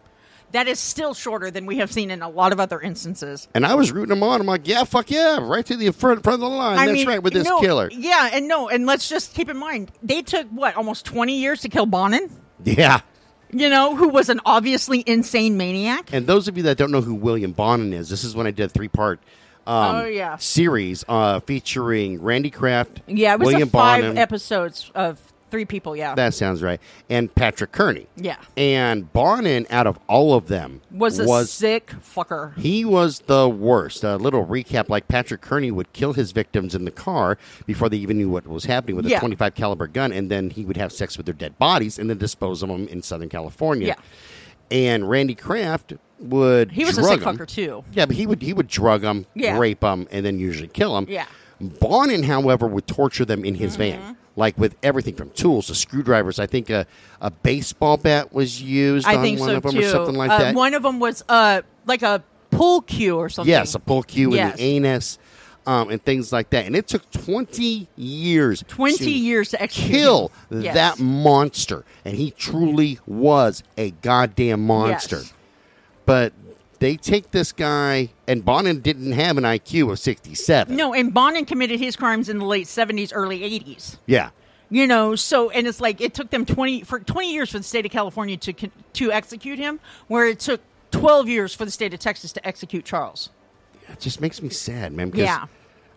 That 0.52 0.66
is 0.66 0.78
still 0.78 1.12
shorter 1.12 1.50
than 1.50 1.66
we 1.66 1.76
have 1.78 1.92
seen 1.92 2.10
in 2.10 2.22
a 2.22 2.28
lot 2.28 2.52
of 2.52 2.60
other 2.60 2.80
instances. 2.80 3.48
And 3.54 3.66
I 3.66 3.74
was 3.74 3.92
rooting 3.92 4.16
him 4.16 4.22
on. 4.22 4.40
I'm 4.40 4.46
like, 4.46 4.66
yeah, 4.66 4.84
fuck 4.84 5.10
yeah, 5.10 5.38
right 5.42 5.64
to 5.66 5.76
the 5.76 5.90
front, 5.92 6.22
front 6.22 6.34
of 6.34 6.40
the 6.40 6.48
line. 6.48 6.78
I 6.78 6.86
That's 6.86 6.96
mean, 6.96 7.06
right 7.08 7.22
with 7.22 7.34
this 7.34 7.46
no, 7.46 7.60
killer. 7.60 7.90
Yeah, 7.92 8.30
and 8.32 8.48
no, 8.48 8.68
and 8.68 8.86
let's 8.86 9.08
just 9.08 9.34
keep 9.34 9.50
in 9.50 9.58
mind 9.58 9.92
they 10.02 10.22
took 10.22 10.46
what 10.48 10.74
almost 10.76 11.04
twenty 11.04 11.38
years 11.38 11.60
to 11.62 11.68
kill 11.68 11.84
Bonin. 11.86 12.30
Yeah. 12.64 13.00
You 13.50 13.70
know, 13.70 13.96
who 13.96 14.08
was 14.08 14.28
an 14.28 14.40
obviously 14.44 15.02
insane 15.06 15.56
maniac. 15.56 16.12
And 16.12 16.26
those 16.26 16.48
of 16.48 16.56
you 16.56 16.62
that 16.64 16.76
don't 16.76 16.90
know 16.90 17.00
who 17.00 17.14
William 17.14 17.52
Bonin 17.52 17.92
is, 17.94 18.08
this 18.10 18.24
is 18.24 18.34
when 18.34 18.46
I 18.46 18.50
did 18.50 18.64
a 18.66 18.68
three 18.68 18.88
part. 18.88 19.20
Um, 19.66 19.96
Oh, 19.96 20.04
yeah. 20.06 20.36
series 20.38 21.04
uh, 21.08 21.40
featuring 21.40 22.22
Randy 22.22 22.50
Kraft, 22.50 23.02
Yeah, 23.06 23.34
it 23.34 23.38
was 23.40 23.48
William 23.48 23.68
five 23.68 24.02
Bonin. 24.02 24.16
episodes 24.18 24.90
of 24.94 25.20
three 25.50 25.64
people. 25.64 25.96
Yeah, 25.96 26.14
that 26.14 26.34
sounds 26.34 26.62
right, 26.62 26.80
and 27.10 27.34
Patrick 27.34 27.72
Kearney. 27.72 28.06
yeah, 28.16 28.36
And 28.56 29.12
Bonin, 29.12 29.66
out 29.70 29.86
of 29.86 29.98
all 30.08 30.34
of 30.34 30.48
them, 30.48 30.80
was 30.90 31.18
a 31.18 31.24
was 31.24 31.50
sick 31.50 31.92
fucker. 32.02 32.56
He 32.58 32.84
was 32.84 33.20
the 33.26 33.48
worst. 33.48 34.04
A 34.04 34.16
little 34.16 34.44
recap: 34.46 34.88
like 34.88 35.08
Patrick 35.08 35.40
Kearney 35.40 35.70
would 35.70 35.92
kill 35.92 36.12
his 36.12 36.32
victims 36.32 36.74
in 36.74 36.84
the 36.84 36.90
car 36.90 37.38
before 37.66 37.88
they 37.88 37.96
even 37.98 38.16
knew 38.18 38.28
what 38.28 38.46
was 38.46 38.64
happening 38.64 38.96
with 38.96 39.06
a 39.06 39.10
Yeah. 39.10 39.20
25 39.20 39.54
caliber 39.54 39.86
gun, 39.86 40.12
and 40.12 40.30
then 40.30 40.50
he 40.50 40.64
would 40.64 40.76
have 40.76 40.92
sex 40.92 41.16
with 41.16 41.26
their 41.26 41.34
dead 41.34 41.58
bodies 41.58 41.98
and 41.98 42.08
then 42.10 42.18
dispose 42.18 42.62
of 42.62 42.68
them 42.68 42.88
in 42.88 43.02
Southern 43.02 43.28
California. 43.28 43.88
Yeah. 43.88 43.94
And 44.70 45.08
Randy 45.08 45.34
Kraft 45.34 45.94
would 46.20 46.72
He 46.72 46.84
was 46.84 46.98
a 46.98 47.02
sick 47.02 47.26
'em. 47.26 47.38
fucker 47.38 47.46
too. 47.46 47.84
Yeah, 47.92 48.04
but 48.06 48.16
he 48.16 48.26
would 48.26 48.42
he 48.42 48.52
would 48.52 48.66
drug 48.68 49.00
them, 49.02 49.24
Yeah. 49.34 49.58
rape 49.58 49.80
them, 49.80 50.06
and 50.10 50.26
then 50.26 50.38
usually 50.38 50.68
kill 50.68 50.94
them. 50.94 51.06
Yeah. 51.08 51.24
Bonin, 51.60 52.22
however, 52.22 52.66
would 52.66 52.86
torture 52.86 53.24
them 53.24 53.44
in 53.44 53.54
his 53.56 53.76
Mm-hmm. 53.76 53.98
van, 54.02 54.16
like 54.38 54.56
with 54.56 54.76
everything 54.82 55.14
from 55.14 55.30
tools 55.30 55.66
to 55.66 55.74
screwdrivers. 55.74 56.38
I 56.38 56.46
think 56.46 56.70
a, 56.70 56.86
a 57.20 57.30
baseball 57.30 57.96
bat 57.96 58.32
was 58.32 58.62
used 58.62 59.06
I 59.06 59.16
on 59.16 59.22
think 59.22 59.40
one 59.40 59.48
so 59.50 59.56
of 59.56 59.62
them 59.64 59.72
too. 59.72 59.80
or 59.80 59.90
something 59.90 60.14
like 60.14 60.30
Uh, 60.30 60.38
that. 60.38 60.54
One 60.54 60.74
of 60.74 60.82
them 60.82 61.00
was 61.00 61.24
uh 61.28 61.62
like 61.86 62.02
a 62.02 62.22
pull 62.50 62.80
cue 62.82 63.16
or 63.16 63.28
something. 63.28 63.50
Yes, 63.50 63.74
a 63.74 63.78
pull 63.80 64.02
cue 64.04 64.32
Yes. 64.34 64.52
in 64.52 64.56
the 64.56 64.62
anus, 64.62 65.18
um, 65.66 65.90
and 65.90 66.02
things 66.02 66.32
like 66.32 66.50
that. 66.50 66.66
And 66.66 66.76
it 66.76 66.86
took 66.86 67.10
twenty 67.10 67.88
years, 67.96 68.64
twenty 68.68 68.96
to 69.04 69.10
years 69.10 69.50
to 69.50 69.60
execute 69.60 69.90
kill. 69.92 70.32
Yes. 70.50 70.74
that 70.74 70.98
monster, 71.00 71.84
and 72.04 72.14
he 72.16 72.30
truly 72.30 72.98
was 73.06 73.62
a 73.76 73.90
goddamn 73.90 74.64
monster. 74.64 75.16
Yes. 75.18 75.32
But 76.06 76.32
they 76.80 76.96
take 76.96 77.30
this 77.32 77.50
guy, 77.52 78.10
and 78.26 78.44
Bonin 78.44 78.80
didn't 78.80 79.12
have 79.12 79.36
an 79.38 79.44
IQ 79.44 79.90
of 79.92 79.98
sixty-seven. 79.98 80.76
No, 80.76 80.94
and 80.94 81.12
Bonin 81.12 81.44
committed 81.44 81.80
his 81.80 81.96
crimes 81.96 82.28
in 82.28 82.38
the 82.38 82.44
late 82.44 82.66
seventies, 82.68 83.12
early 83.12 83.42
eighties. 83.42 83.98
yeah, 84.06 84.30
You 84.70 84.86
know, 84.86 85.16
so 85.16 85.50
and 85.50 85.66
it's 85.66 85.80
like 85.80 86.00
it 86.00 86.14
took 86.14 86.30
them 86.30 86.44
twenty 86.46 86.82
for 86.82 87.00
twenty 87.00 87.32
years 87.32 87.50
for 87.50 87.58
the 87.58 87.64
state 87.64 87.84
of 87.84 87.90
California 87.90 88.36
to 88.36 88.52
to 88.52 89.12
execute 89.12 89.58
him, 89.58 89.80
where 90.06 90.26
it 90.28 90.38
took 90.40 90.60
twelve 90.90 91.28
years 91.28 91.54
for 91.54 91.64
the 91.64 91.70
state 91.70 91.92
of 91.94 92.00
Texas 92.00 92.32
to 92.32 92.46
execute 92.46 92.84
Charles. 92.84 93.30
it 93.88 93.98
just 94.00 94.20
makes 94.20 94.40
me 94.42 94.48
sad, 94.48 94.92
man. 94.92 95.10
Yeah. 95.14 95.46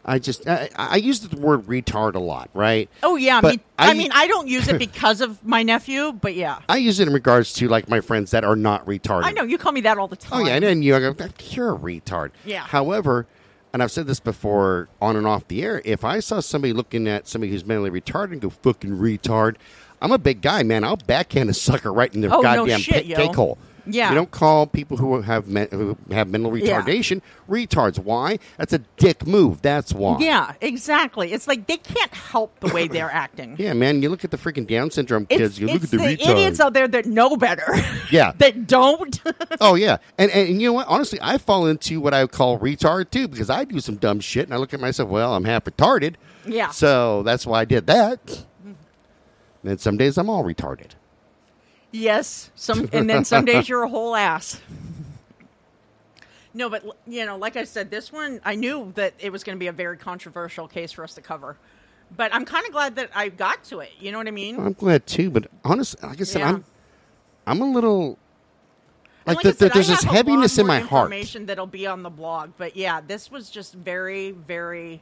I 0.03 0.17
just 0.19 0.47
I, 0.47 0.69
I 0.75 0.95
use 0.97 1.19
the 1.19 1.39
word 1.39 1.61
retard 1.67 2.15
a 2.15 2.19
lot, 2.19 2.49
right? 2.53 2.89
Oh 3.03 3.15
yeah, 3.17 3.39
But 3.41 3.55
me, 3.55 3.61
I, 3.77 3.91
I- 3.91 3.93
mean 3.93 4.11
I 4.13 4.27
don't 4.27 4.47
use 4.47 4.67
it 4.67 4.79
because 4.79 5.21
of 5.21 5.45
my 5.45 5.63
nephew, 5.63 6.11
but 6.11 6.33
yeah, 6.35 6.59
I 6.69 6.77
use 6.77 6.99
it 6.99 7.07
in 7.07 7.13
regards 7.13 7.53
to 7.53 7.67
like 7.67 7.87
my 7.87 8.01
friends 8.01 8.31
that 8.31 8.43
are 8.43 8.55
not 8.55 8.85
retarded. 8.85 9.25
I 9.25 9.31
know 9.31 9.43
you 9.43 9.57
call 9.57 9.71
me 9.71 9.81
that 9.81 9.97
all 9.97 10.07
the 10.07 10.15
time. 10.15 10.41
Oh 10.41 10.45
yeah, 10.47 10.55
and 10.55 10.63
then 10.63 10.81
you 10.81 10.97
go, 10.99 11.15
you're 11.51 11.75
a 11.75 11.77
retard. 11.77 12.31
Yeah. 12.45 12.61
However, 12.65 13.27
and 13.73 13.81
I've 13.83 13.91
said 13.91 14.07
this 14.07 14.19
before 14.19 14.89
on 15.01 15.15
and 15.15 15.25
off 15.27 15.47
the 15.47 15.63
air, 15.63 15.81
if 15.85 16.03
I 16.03 16.19
saw 16.19 16.39
somebody 16.39 16.73
looking 16.73 17.07
at 17.07 17.27
somebody 17.27 17.51
who's 17.51 17.65
mentally 17.65 17.89
retarded 17.91 18.31
and 18.33 18.41
go 18.41 18.49
fucking 18.49 18.91
retard, 18.97 19.55
I'm 20.01 20.11
a 20.11 20.17
big 20.17 20.41
guy, 20.41 20.63
man. 20.63 20.83
I'll 20.83 20.97
backhand 20.97 21.49
a 21.49 21.53
sucker 21.53 21.93
right 21.93 22.13
in 22.13 22.21
their 22.21 22.31
Oh, 22.33 22.37
no 22.41 22.41
goddamn 22.41 22.79
shit, 22.79 23.03
pa- 23.05 23.09
yo. 23.09 23.15
cake 23.27 23.35
hole. 23.35 23.57
Yeah. 23.85 24.09
You 24.09 24.15
don't 24.15 24.31
call 24.31 24.67
people 24.67 24.97
who 24.97 25.21
have 25.21 25.47
men- 25.47 25.67
who 25.71 25.97
have 26.11 26.29
mental 26.29 26.55
Yeah. 26.57 26.81
retardation 26.81 27.21
retards. 27.49 27.97
Why? 27.99 28.39
That's 28.57 28.73
a 28.73 28.79
dick 28.97 29.25
move. 29.25 29.61
That's 29.61 29.93
why. 29.93 30.17
Yeah, 30.19 30.53
exactly. 30.61 31.33
It's 31.33 31.47
like 31.47 31.67
they 31.67 31.77
can't 31.77 32.13
help 32.13 32.59
the 32.59 32.67
way 32.73 32.87
they're 32.87 33.11
acting. 33.13 33.55
Yeah, 33.57 33.73
man. 33.73 34.01
You 34.01 34.09
look 34.09 34.23
at 34.23 34.31
the 34.31 34.37
freaking 34.37 34.67
Down 34.67 34.91
syndrome 34.91 35.25
It's, 35.29 35.37
kids. 35.39 35.59
You 35.59 35.67
look 35.67 35.77
it's 35.83 35.85
at 35.85 35.91
the, 35.91 35.97
the 35.97 36.03
retards. 36.17 36.29
idiots 36.29 36.59
out 36.59 36.73
there 36.73 36.87
that 36.87 37.05
know 37.05 37.35
better. 37.37 37.65
Yeah. 38.11 38.33
that 38.39 38.67
don't. 38.67 39.19
Oh 39.61 39.75
yeah, 39.75 39.97
and, 40.17 40.31
and 40.31 40.49
and 40.49 40.61
you 40.61 40.67
know 40.69 40.73
what? 40.73 40.87
Honestly, 40.87 41.19
I 41.21 41.37
fall 41.37 41.67
into 41.67 41.99
what 42.01 42.13
I 42.13 42.23
would 42.23 42.31
call 42.31 42.57
retard 42.59 43.11
too 43.11 43.27
because 43.27 43.49
I 43.49 43.63
do 43.63 43.79
some 43.79 43.95
dumb 43.97 44.19
shit, 44.19 44.45
and 44.45 44.53
I 44.53 44.57
look 44.57 44.73
at 44.73 44.79
myself. 44.79 45.09
Well, 45.09 45.33
I'm 45.35 45.43
half 45.45 45.65
retarded. 45.65 46.15
Yeah. 46.45 46.69
So 46.71 47.21
that's 47.23 47.45
why 47.45 47.61
I 47.61 47.65
did 47.65 47.85
that. 47.87 48.25
Mm-hmm. 48.25 49.67
And 49.67 49.79
some 49.79 49.97
days 49.97 50.17
I'm 50.17 50.29
all 50.29 50.43
retarded. 50.43 50.91
Yes. 51.91 52.51
Some, 52.55 52.89
and 52.93 53.09
then 53.09 53.25
some 53.25 53.45
days 53.45 53.67
you're 53.69 53.83
a 53.83 53.89
whole 53.89 54.15
ass. 54.15 54.59
No, 56.53 56.69
but 56.69 56.83
you 57.07 57.25
know, 57.25 57.37
like 57.37 57.55
I 57.55 57.63
said, 57.63 57.89
this 57.89 58.11
one 58.11 58.41
I 58.43 58.55
knew 58.55 58.91
that 58.95 59.13
it 59.19 59.31
was 59.31 59.43
going 59.43 59.57
to 59.57 59.59
be 59.59 59.67
a 59.67 59.71
very 59.71 59.97
controversial 59.97 60.67
case 60.67 60.91
for 60.91 61.03
us 61.03 61.13
to 61.15 61.21
cover. 61.21 61.57
But 62.15 62.33
I'm 62.33 62.43
kind 62.43 62.65
of 62.65 62.73
glad 62.73 62.95
that 62.97 63.09
I 63.15 63.29
got 63.29 63.63
to 63.65 63.79
it. 63.79 63.91
You 63.99 64.11
know 64.11 64.17
what 64.17 64.27
I 64.27 64.31
mean? 64.31 64.59
I'm 64.59 64.73
glad 64.73 65.07
too, 65.07 65.29
but 65.29 65.47
honestly, 65.63 66.05
like 66.07 66.19
I 66.19 66.23
said, 66.25 66.39
Yeah. 66.39 66.49
I'm 66.49 66.65
I'm 67.47 67.61
a 67.61 67.71
little 67.71 68.17
like, 69.25 69.37
I 69.45 69.51
the, 69.51 69.53
said, 69.55 69.71
there's 69.73 69.87
this 69.87 70.03
heaviness 70.03 70.57
in 70.57 70.65
my 70.65 70.79
heart. 70.79 71.05
Information 71.05 71.45
that'll 71.45 71.67
be 71.67 71.85
on 71.87 72.03
the 72.03 72.09
blog, 72.09 72.51
but 72.57 72.75
yeah, 72.75 73.01
this 73.01 73.29
was 73.29 73.49
just 73.49 73.73
very, 73.73 74.31
very, 74.31 75.01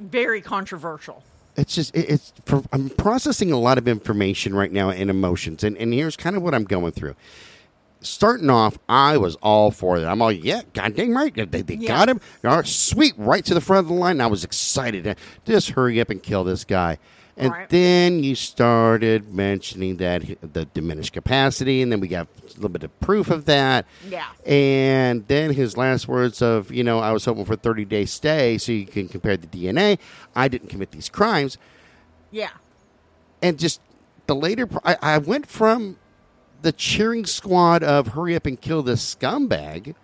very 0.00 0.40
controversial. 0.40 1.22
It's 1.56 1.74
just 1.74 1.94
it, 1.94 2.08
it's 2.10 2.32
for, 2.46 2.62
I'm 2.72 2.90
processing 2.90 3.52
a 3.52 3.58
lot 3.58 3.78
of 3.78 3.86
information 3.86 4.54
right 4.54 4.72
now 4.72 4.90
and 4.90 5.08
emotions, 5.10 5.62
and 5.64 5.76
and 5.78 5.92
here's 5.92 6.16
kind 6.16 6.36
of 6.36 6.42
what 6.42 6.54
I'm 6.54 6.64
going 6.64 6.92
through. 6.92 7.14
Starting 8.00 8.50
off, 8.50 8.76
I 8.86 9.16
was 9.16 9.36
all 9.36 9.70
for 9.70 9.96
it. 9.96 10.04
I'm 10.04 10.20
all, 10.20 10.30
yeah, 10.30 10.60
goddamn 10.74 11.16
right. 11.16 11.34
They, 11.34 11.62
they 11.62 11.74
Yeah. 11.76 11.88
got 11.88 12.08
him. 12.10 12.20
All 12.44 12.56
right, 12.56 12.66
sweet, 12.66 13.14
right 13.16 13.42
to 13.46 13.54
the 13.54 13.62
front 13.62 13.84
of 13.84 13.88
the 13.88 13.94
line. 13.94 14.20
I 14.20 14.26
was 14.26 14.44
excited. 14.44 15.16
Just 15.46 15.70
hurry 15.70 15.98
up 16.02 16.10
and 16.10 16.22
kill 16.22 16.44
this 16.44 16.64
guy. 16.64 16.98
And 17.36 17.50
Right. 17.50 17.68
then 17.68 18.22
you 18.22 18.36
started 18.36 19.34
mentioning 19.34 19.96
that 19.96 20.22
the 20.52 20.66
diminished 20.66 21.12
capacity, 21.12 21.82
and 21.82 21.90
then 21.90 21.98
we 21.98 22.06
got 22.06 22.28
a 22.44 22.54
little 22.54 22.68
bit 22.68 22.84
of 22.84 23.00
proof 23.00 23.28
of 23.28 23.44
that. 23.46 23.86
Yeah. 24.08 24.26
And 24.46 25.26
then 25.26 25.52
his 25.52 25.76
last 25.76 26.06
words 26.06 26.40
of, 26.40 26.70
you 26.72 26.84
know, 26.84 27.00
I 27.00 27.10
was 27.10 27.24
hoping 27.24 27.44
for 27.44 27.54
a 27.54 27.56
30 27.56 27.84
day 27.86 28.04
stay 28.04 28.56
so 28.58 28.70
you 28.70 28.86
can 28.86 29.08
compare 29.08 29.36
the 29.36 29.48
DNA. 29.48 29.98
I 30.36 30.46
didn't 30.46 30.68
commit 30.68 30.92
these 30.92 31.08
crimes. 31.08 31.58
Yeah. 32.30 32.50
And 33.42 33.58
just 33.58 33.80
the 34.28 34.36
later, 34.36 34.68
I, 34.84 34.96
I 35.02 35.18
went 35.18 35.46
from 35.46 35.96
the 36.62 36.70
cheering 36.72 37.26
squad 37.26 37.82
of 37.82 38.08
hurry 38.08 38.36
up 38.36 38.46
and 38.46 38.60
kill 38.60 38.82
this 38.84 39.14
scumbag 39.14 39.94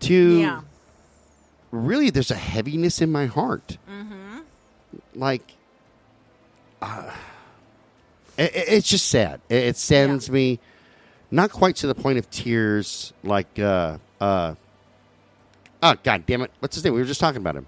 to 0.00 0.38
Yeah. 0.40 0.60
really 1.70 2.08
there's 2.10 2.30
a 2.30 2.34
heaviness 2.36 3.00
in 3.02 3.12
my 3.12 3.26
heart. 3.26 3.76
Mm-hmm. 3.88 4.38
Like, 5.14 5.52
uh, 6.82 7.10
it, 8.36 8.54
it- 8.54 8.68
it's 8.68 8.88
just 8.88 9.06
sad. 9.08 9.40
It, 9.48 9.56
it 9.64 9.76
sends 9.76 10.30
me 10.30 10.58
not 11.30 11.50
quite 11.50 11.76
to 11.76 11.86
the 11.86 11.94
point 11.94 12.18
of 12.18 12.28
tears. 12.30 13.12
Like, 13.22 13.58
uh, 13.58 13.98
uh, 14.20 14.54
oh 15.82 15.94
god 16.02 16.26
damn 16.26 16.42
it! 16.42 16.50
What's 16.60 16.74
his 16.76 16.84
name? 16.84 16.94
We 16.94 17.00
were 17.00 17.06
just 17.06 17.20
talking 17.20 17.40
about 17.40 17.56
him. 17.56 17.66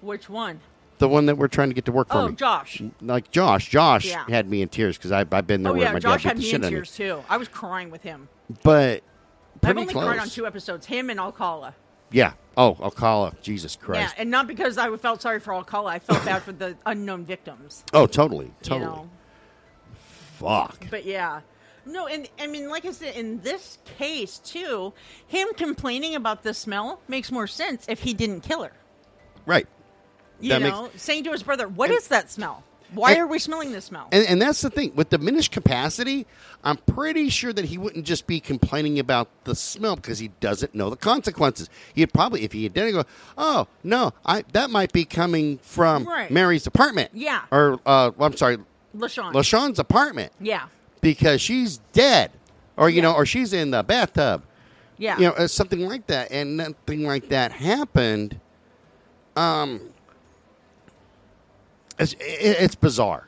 Which 0.00 0.28
one? 0.28 0.60
The 0.98 1.08
one 1.08 1.26
that 1.26 1.36
we're 1.38 1.48
trying 1.48 1.68
to 1.70 1.74
get 1.74 1.86
to 1.86 1.92
work 1.92 2.08
for 2.08 2.18
Oh, 2.18 2.28
me. 2.28 2.34
Josh. 2.34 2.82
Like 3.00 3.30
Josh. 3.30 3.68
Josh 3.70 4.06
Yeah. 4.06 4.24
had 4.28 4.48
me 4.50 4.60
in 4.62 4.68
tears 4.68 4.98
because 4.98 5.12
I've 5.12 5.30
been 5.46 5.62
there 5.62 5.72
Oh 5.72 5.74
yeah, 5.74 5.92
my 5.92 5.98
Josh 5.98 6.22
dad 6.24 6.28
had 6.30 6.38
me 6.38 6.52
in 6.52 6.60
tears 6.60 6.94
too. 6.94 7.22
I 7.28 7.38
was 7.38 7.48
crying 7.48 7.90
with 7.90 8.02
him. 8.02 8.28
But 8.62 9.02
I've 9.62 9.76
only 9.78 9.92
close. 9.92 10.04
cried 10.04 10.18
on 10.18 10.28
two 10.28 10.46
episodes. 10.46 10.84
Him 10.86 11.08
and 11.08 11.18
Alcala. 11.18 11.74
Yeah. 12.12 12.32
Oh, 12.60 12.76
Alcala. 12.82 13.32
Jesus 13.40 13.74
Christ. 13.74 14.14
Yeah, 14.14 14.20
and 14.22 14.30
not 14.30 14.46
because 14.46 14.76
I 14.76 14.94
felt 14.98 15.22
sorry 15.22 15.40
for 15.40 15.54
Alcala. 15.54 15.92
I 15.92 15.98
felt 15.98 16.22
bad 16.26 16.42
for 16.42 16.52
the 16.52 16.76
unknown 16.84 17.24
victims. 17.24 17.84
Oh, 17.94 18.06
totally. 18.06 18.50
Totally. 18.62 18.80
You 18.82 18.86
know. 18.96 19.10
Fuck. 20.38 20.86
But 20.90 21.04
yeah. 21.06 21.40
No, 21.86 22.06
and 22.06 22.28
I 22.38 22.46
mean, 22.46 22.68
like 22.68 22.84
I 22.84 22.92
said, 22.92 23.16
in 23.16 23.40
this 23.40 23.78
case 23.98 24.38
too, 24.38 24.92
him 25.26 25.48
complaining 25.56 26.14
about 26.16 26.42
the 26.42 26.52
smell 26.52 27.00
makes 27.08 27.32
more 27.32 27.46
sense 27.46 27.86
if 27.88 28.00
he 28.00 28.12
didn't 28.12 28.42
kill 28.42 28.62
her. 28.62 28.72
Right. 29.46 29.66
You 30.38 30.50
That 30.50 30.60
makes- 30.62 30.76
know, 30.76 30.90
saying 30.96 31.24
to 31.24 31.32
his 31.32 31.42
brother, 31.42 31.66
"What 31.66 31.90
is 31.90 32.08
that 32.08 32.30
smell? 32.30 32.62
Why 32.94 33.12
and- 33.12 33.20
are 33.20 33.26
we 33.26 33.38
smelling 33.38 33.72
this 33.72 33.86
smell?" 33.86 34.08
And, 34.12 34.26
and 34.26 34.40
that's 34.42 34.60
the 34.62 34.70
thing 34.70 34.92
with 34.94 35.10
diminished 35.10 35.52
capacity. 35.52 36.26
I'm 36.62 36.76
pretty 36.76 37.28
sure 37.30 37.52
that 37.52 37.64
he 37.66 37.78
wouldn't 37.78 38.04
just 38.04 38.26
be 38.26 38.38
complaining 38.40 38.98
about 38.98 39.28
the 39.44 39.54
smell 39.54 39.96
because 39.96 40.18
he 40.18 40.28
doesn't 40.40 40.74
know 40.74 40.90
the 40.90 40.96
consequences. 40.96 41.70
He'd 41.94 42.12
probably, 42.12 42.42
if 42.44 42.52
he 42.52 42.68
didn't 42.68 42.92
go, 42.92 43.04
oh 43.38 43.66
no, 43.82 44.12
I 44.26 44.44
that 44.52 44.70
might 44.70 44.92
be 44.92 45.04
coming 45.04 45.58
from 45.58 46.04
Right. 46.04 46.30
Mary's 46.30 46.66
apartment. 46.66 47.10
Yeah. 47.14 47.42
Or 47.50 47.74
uh, 47.86 48.10
well, 48.16 48.26
I'm 48.26 48.36
sorry, 48.36 48.58
LaShawn. 48.96 49.32
Lashawn's 49.32 49.78
apartment 49.78 50.32
yeah. 50.40 50.66
because 51.00 51.40
she's 51.40 51.78
dead, 51.92 52.30
or 52.76 52.90
you 52.90 52.96
Yeah. 52.96 53.02
know, 53.02 53.14
or 53.14 53.24
she's 53.24 53.52
in 53.52 53.70
the 53.70 53.82
bathtub. 53.82 54.42
Yeah. 54.98 55.16
you 55.16 55.24
know, 55.24 55.32
uh, 55.32 55.46
something 55.46 55.80
like 55.88 56.08
that, 56.08 56.30
and 56.30 56.58
nothing 56.58 57.04
like 57.06 57.30
that 57.30 57.52
happened. 57.52 58.38
Um, 59.34 59.80
it's 62.00 62.14
it, 62.14 62.18
it's 62.60 62.74
bizarre. 62.74 63.26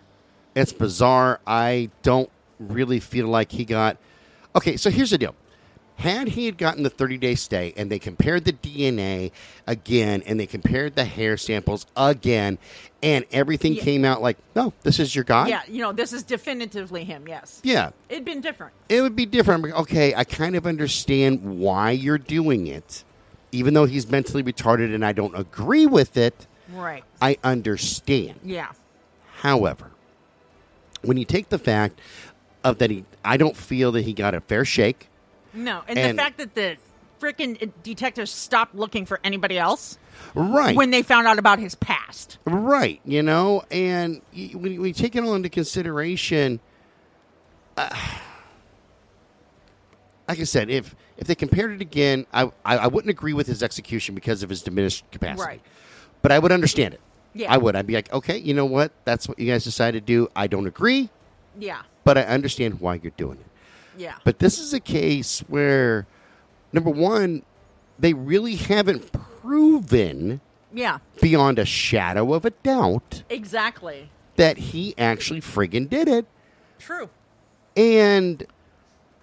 It's 0.54 0.72
bizarre. 0.72 1.40
I 1.46 1.90
don't 2.02 2.30
really 2.58 3.00
feel 3.00 3.28
like 3.28 3.52
he 3.52 3.64
got. 3.64 3.96
Okay, 4.56 4.76
so 4.76 4.90
here's 4.90 5.10
the 5.10 5.18
deal. 5.18 5.34
Had 5.96 6.28
he 6.28 6.46
had 6.46 6.58
gotten 6.58 6.82
the 6.82 6.90
30 6.90 7.16
day 7.18 7.34
stay 7.36 7.72
and 7.76 7.90
they 7.90 7.98
compared 7.98 8.44
the 8.44 8.52
DNA 8.52 9.30
again 9.66 10.22
and 10.26 10.40
they 10.40 10.46
compared 10.46 10.96
the 10.96 11.04
hair 11.04 11.36
samples 11.36 11.86
again 11.96 12.58
and 13.02 13.24
everything 13.30 13.74
Yeah. 13.74 13.82
came 13.82 14.04
out 14.04 14.20
like, 14.20 14.36
no, 14.56 14.72
this 14.82 14.98
is 14.98 15.14
your 15.14 15.24
guy? 15.24 15.48
yeah, 15.48 15.62
you 15.68 15.80
know, 15.80 15.92
this 15.92 16.12
is 16.12 16.22
definitively 16.24 17.04
him. 17.04 17.28
Yes. 17.28 17.60
Yeah 17.62 17.90
It'd 18.08 18.24
been 18.24 18.40
different. 18.40 18.72
it 18.88 19.00
would 19.02 19.14
be 19.14 19.26
different. 19.26 19.64
Okay, 19.66 20.12
I 20.14 20.24
kind 20.24 20.56
of 20.56 20.66
understand 20.66 21.60
why 21.60 21.92
you're 21.92 22.18
doing 22.18 22.66
it, 22.66 23.04
even 23.52 23.74
though 23.74 23.84
he's 23.86 24.10
mentally 24.10 24.42
retarded 24.42 24.92
and 24.94 25.04
I 25.04 25.12
don't 25.12 25.36
agree 25.38 25.86
with 25.86 26.16
it. 26.16 26.46
Right. 26.72 27.04
I 27.20 27.36
understand. 27.44 28.40
Yeah. 28.44 28.70
However, 29.36 29.90
when 31.02 31.16
you 31.16 31.24
take 31.24 31.48
the 31.48 31.58
fact 31.58 32.00
of 32.64 32.78
that 32.78 32.90
he, 32.90 33.04
I 33.24 33.36
don't 33.36 33.56
feel 33.56 33.92
that 33.92 34.02
he 34.02 34.12
got 34.12 34.34
a 34.34 34.40
fair 34.40 34.64
shake. 34.64 35.08
No, 35.52 35.82
and, 35.88 35.98
And- 35.98 36.18
the 36.18 36.22
fact 36.22 36.38
that 36.38 36.54
the 36.54 36.76
freaking 37.20 37.70
detectives 37.82 38.30
stopped 38.30 38.74
looking 38.74 39.06
for 39.06 39.20
anybody 39.22 39.56
else 39.58 39.96
Right. 40.34 40.74
when 40.74 40.90
they 40.90 41.02
found 41.02 41.26
out 41.28 41.38
about 41.38 41.58
his 41.60 41.74
past. 41.76 42.38
Right, 42.44 43.00
you 43.04 43.22
know, 43.22 43.62
and 43.70 44.22
when 44.54 44.80
we 44.80 44.92
take 44.92 45.14
it 45.14 45.22
all 45.22 45.34
into 45.34 45.48
consideration, 45.48 46.58
uh, 47.76 47.94
like 50.28 50.40
I 50.40 50.44
said, 50.44 50.70
if 50.70 50.94
if 51.16 51.26
they 51.26 51.34
compared 51.34 51.72
it 51.72 51.80
again, 51.80 52.26
I, 52.32 52.44
I 52.64 52.78
I 52.78 52.86
wouldn't 52.86 53.10
agree 53.10 53.32
with 53.32 53.46
his 53.46 53.62
execution 53.62 54.14
because 54.14 54.42
of 54.42 54.50
his 54.50 54.62
diminished 54.62 55.04
capacity. 55.10 55.46
Right. 55.46 55.60
But 56.22 56.32
I 56.32 56.38
would 56.38 56.52
understand 56.52 56.94
it. 56.94 57.00
Yeah. 57.34 57.52
I 57.52 57.56
would. 57.58 57.74
I'd 57.76 57.86
be 57.86 57.94
like, 57.94 58.12
okay, 58.12 58.36
you 58.38 58.54
know 58.54 58.66
what? 58.66 58.92
That's 59.04 59.28
what 59.28 59.38
you 59.38 59.50
guys 59.50 59.64
decided 59.64 60.06
to 60.06 60.12
do. 60.12 60.28
I 60.36 60.46
don't 60.46 60.66
agree, 60.66 61.08
Yeah. 61.58 61.82
but 62.04 62.18
I 62.18 62.22
understand 62.22 62.80
why 62.80 63.00
you're 63.02 63.12
doing 63.16 63.38
it. 63.38 63.46
Yeah. 63.96 64.14
But 64.24 64.38
this 64.38 64.58
is 64.58 64.72
a 64.74 64.80
case 64.80 65.40
where, 65.48 66.06
number 66.72 66.90
one, 66.90 67.42
they 67.98 68.12
really 68.12 68.56
haven't 68.56 69.12
proven 69.12 70.40
yeah. 70.72 70.98
beyond 71.20 71.58
a 71.58 71.64
shadow 71.64 72.34
of 72.34 72.44
a 72.44 72.50
doubt 72.50 73.22
Exactly. 73.30 74.10
that 74.36 74.56
he 74.58 74.94
actually 74.98 75.40
friggin' 75.40 75.88
did 75.88 76.08
it. 76.08 76.26
True. 76.78 77.08
And 77.76 78.44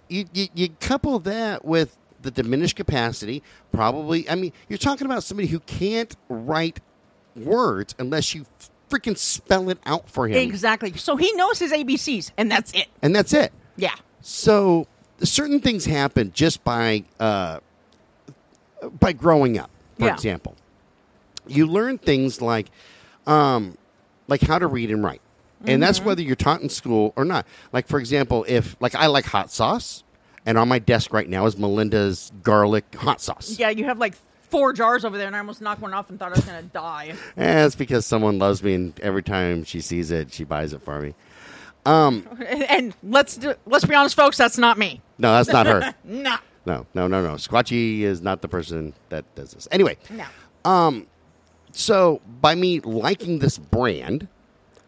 you, 0.08 0.26
you, 0.34 0.48
you 0.56 0.70
couple 0.80 1.20
that 1.20 1.64
with 1.64 1.96
the 2.22 2.32
diminished 2.32 2.76
capacity, 2.76 3.44
probably, 3.72 4.28
I 4.30 4.36
mean, 4.36 4.52
you're 4.68 4.78
talking 4.80 5.06
about 5.06 5.24
somebody 5.24 5.48
who 5.48 5.60
can't 5.62 6.16
write 6.28 6.80
words 7.36 7.96
unless 8.00 8.34
you 8.36 8.46
freaking 8.90 9.18
spell 9.18 9.70
it 9.70 9.78
out 9.86 10.10
for 10.10 10.28
him. 10.28 10.38
Exactly. 10.38 10.94
So 10.98 11.16
he 11.16 11.32
knows 11.34 11.60
his 11.60 11.72
ABCs, 11.72 12.32
and 12.38 12.50
that's 12.52 12.72
it. 12.74 12.88
And 13.02 13.16
that's 13.16 13.34
it. 13.34 13.52
Yeah. 13.78 13.96
So 14.22 14.88
certain 15.22 15.60
things 15.60 15.86
happen 15.86 16.32
just 16.34 16.64
by 16.64 17.04
uh, 17.20 17.60
by 19.00 19.14
growing 19.14 19.58
up. 19.58 19.70
For 19.98 20.06
Yeah. 20.06 20.14
example, 20.14 20.56
you 21.48 21.68
learn 21.68 21.98
things 21.98 22.42
like 22.42 22.68
um, 23.28 23.78
like 24.28 24.42
how 24.42 24.58
to 24.60 24.68
read 24.68 24.90
and 24.92 25.04
write, 25.04 25.22
and 25.62 25.70
Mm-hmm. 25.70 25.80
that's 25.82 26.02
whether 26.02 26.22
you're 26.22 26.36
taught 26.36 26.62
in 26.62 26.70
school 26.70 27.14
or 27.16 27.26
not. 27.26 27.46
Like 27.74 27.88
for 27.88 28.00
example, 28.00 28.46
if 28.48 28.76
like 28.80 28.96
I 28.96 29.08
like 29.08 29.26
hot 29.26 29.52
sauce, 29.52 30.04
and 30.46 30.58
on 30.58 30.68
my 30.68 30.80
desk 30.80 31.14
right 31.14 31.28
now 31.30 31.46
is 31.46 31.58
Melinda's 31.58 32.32
garlic 32.44 32.96
hot 32.96 33.22
sauce. 33.22 33.60
Yeah, 33.60 33.70
you 33.70 33.84
have 33.86 34.00
like 34.00 34.16
four 34.50 34.74
jars 34.74 35.06
over 35.06 35.18
there, 35.18 35.28
and 35.28 35.36
I 35.36 35.40
almost 35.40 35.62
knocked 35.62 35.82
one 35.82 35.94
off 35.94 36.10
and 36.10 36.20
thought 36.20 36.32
I 36.32 36.36
was 36.36 36.46
going 36.46 36.62
to 36.64 36.70
die. 36.70 37.14
Eh, 37.38 37.66
it's 37.66 37.76
because 37.76 38.06
someone 38.06 38.40
loves 38.40 38.62
me, 38.64 38.74
and 38.74 39.00
every 39.02 39.24
time 39.24 39.64
she 39.64 39.82
sees 39.82 40.12
it, 40.12 40.32
she 40.34 40.44
buys 40.44 40.74
it 40.74 40.82
for 40.82 41.00
me. 41.02 41.14
Um, 41.86 42.28
And 42.70 42.94
let's 43.04 43.38
do, 43.38 43.54
let's 43.66 43.86
be 43.86 43.96
honest, 43.96 44.16
folks, 44.16 44.38
that's 44.38 44.58
not 44.58 44.78
me. 44.78 45.02
no, 45.18 45.32
that's 45.34 45.50
not 45.50 45.66
her. 45.66 45.94
No. 46.04 46.38
No, 46.66 46.86
no, 46.94 47.08
no, 47.08 47.24
no. 47.24 47.34
Squatchy 47.36 48.02
is 48.02 48.22
not 48.22 48.42
the 48.42 48.48
person 48.48 48.94
that 49.10 49.24
does 49.34 49.52
this. 49.54 49.68
Anyway, 49.72 49.98
No. 50.12 50.26
um, 50.70 51.08
so 51.72 52.22
by 52.42 52.54
me 52.54 52.80
liking 52.82 53.40
this 53.40 53.58
brand, 53.58 54.28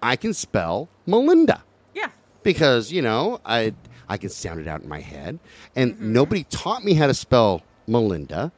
I 0.03 0.15
can 0.15 0.33
spell 0.33 0.89
Melinda 1.07 1.63
Yeah. 1.95 2.09
because 2.43 2.91
you 2.91 3.01
know 3.01 3.39
I 3.45 3.73
I 4.09 4.17
can 4.17 4.29
sound 4.29 4.59
it 4.59 4.67
out 4.67 4.81
in 4.81 4.89
my 4.89 4.99
head, 4.99 5.39
and 5.75 5.93
Mm-hmm. 5.93 6.13
nobody 6.13 6.43
taught 6.45 6.83
me 6.83 6.93
how 6.93 7.07
to 7.07 7.13
spell 7.13 7.61
Melinda. 7.87 8.51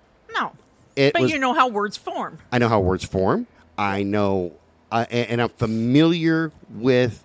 It 0.95 1.13
But 1.13 1.23
was 1.23 1.31
you 1.31 1.39
know 1.39 1.53
how 1.53 1.67
words 1.67 1.97
form. 1.97 2.39
I 2.51 2.57
know 2.59 2.69
how 2.69 2.79
words 2.79 3.03
form. 3.05 3.47
I 3.77 4.03
know, 4.03 4.53
uh, 4.91 5.05
and, 5.09 5.29
and 5.29 5.41
I'm 5.41 5.49
familiar 5.49 6.51
with 6.69 7.23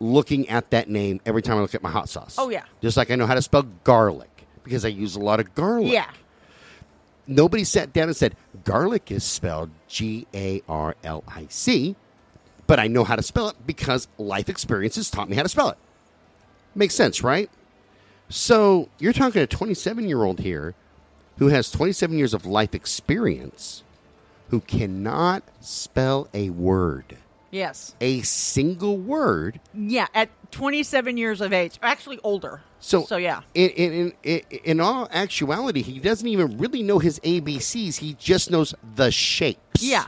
looking 0.00 0.48
at 0.48 0.70
that 0.70 0.88
name 0.88 1.20
every 1.26 1.42
time 1.42 1.58
I 1.58 1.60
look 1.60 1.74
at 1.74 1.82
my 1.82 1.90
hot 1.90 2.08
sauce. 2.08 2.36
Oh, 2.38 2.48
yeah. 2.50 2.64
just 2.80 2.96
like 2.96 3.10
I 3.10 3.14
know 3.16 3.26
how 3.26 3.34
to 3.34 3.42
spell 3.42 3.62
garlic 3.84 4.46
because 4.64 4.84
I 4.84 4.88
use 4.88 5.16
a 5.16 5.20
lot 5.20 5.40
of 5.40 5.54
garlic. 5.54 5.92
Yeah. 5.92 6.10
nobody 7.26 7.64
sat 7.64 7.92
down 7.92 8.08
and 8.08 8.16
said 8.16 8.36
garlic 8.64 9.10
is 9.10 9.24
spelled 9.24 9.70
G 9.88 10.26
A 10.34 10.62
R 10.68 10.96
L 11.04 11.24
I 11.28 11.46
C, 11.50 11.96
but 12.66 12.78
I 12.80 12.86
know 12.88 13.04
how 13.04 13.16
to 13.16 13.22
spell 13.22 13.48
it 13.48 13.56
because 13.66 14.08
life 14.18 14.48
experiences 14.48 15.10
taught 15.10 15.28
me 15.28 15.36
how 15.36 15.42
to 15.42 15.48
spell 15.48 15.68
it. 15.70 15.78
Makes 16.74 16.94
sense, 16.94 17.22
right? 17.22 17.50
So 18.28 18.88
you're 18.98 19.12
talking 19.12 19.40
a 19.42 19.46
27 19.46 20.08
year 20.08 20.24
old 20.24 20.40
here 20.40 20.74
who 21.38 21.48
has 21.48 21.70
27 21.70 22.16
years 22.16 22.34
of 22.34 22.46
life 22.46 22.74
experience 22.74 23.82
who 24.50 24.60
cannot 24.60 25.42
spell 25.60 26.28
a 26.32 26.50
word, 26.50 27.16
Yes. 27.50 27.94
a 28.00 28.20
single 28.22 28.96
word. 28.96 29.60
Yeah. 29.74 30.06
At 30.14 30.30
27 30.52 31.16
years 31.16 31.40
of 31.40 31.52
age, 31.52 31.78
actually 31.82 32.20
older. 32.22 32.60
So, 32.78 33.04
so 33.04 33.16
yeah. 33.16 33.40
In, 33.54 33.70
in, 33.70 34.12
in, 34.22 34.40
in 34.64 34.80
all 34.80 35.08
actuality, 35.10 35.82
he 35.82 35.98
doesn't 35.98 36.28
even 36.28 36.58
really 36.58 36.82
know 36.82 36.98
his 37.00 37.18
ABCs. 37.20 37.96
He 37.96 38.14
just 38.14 38.50
knows 38.50 38.74
the 38.94 39.10
shapes. 39.10 39.82
Yeah. 39.82 40.06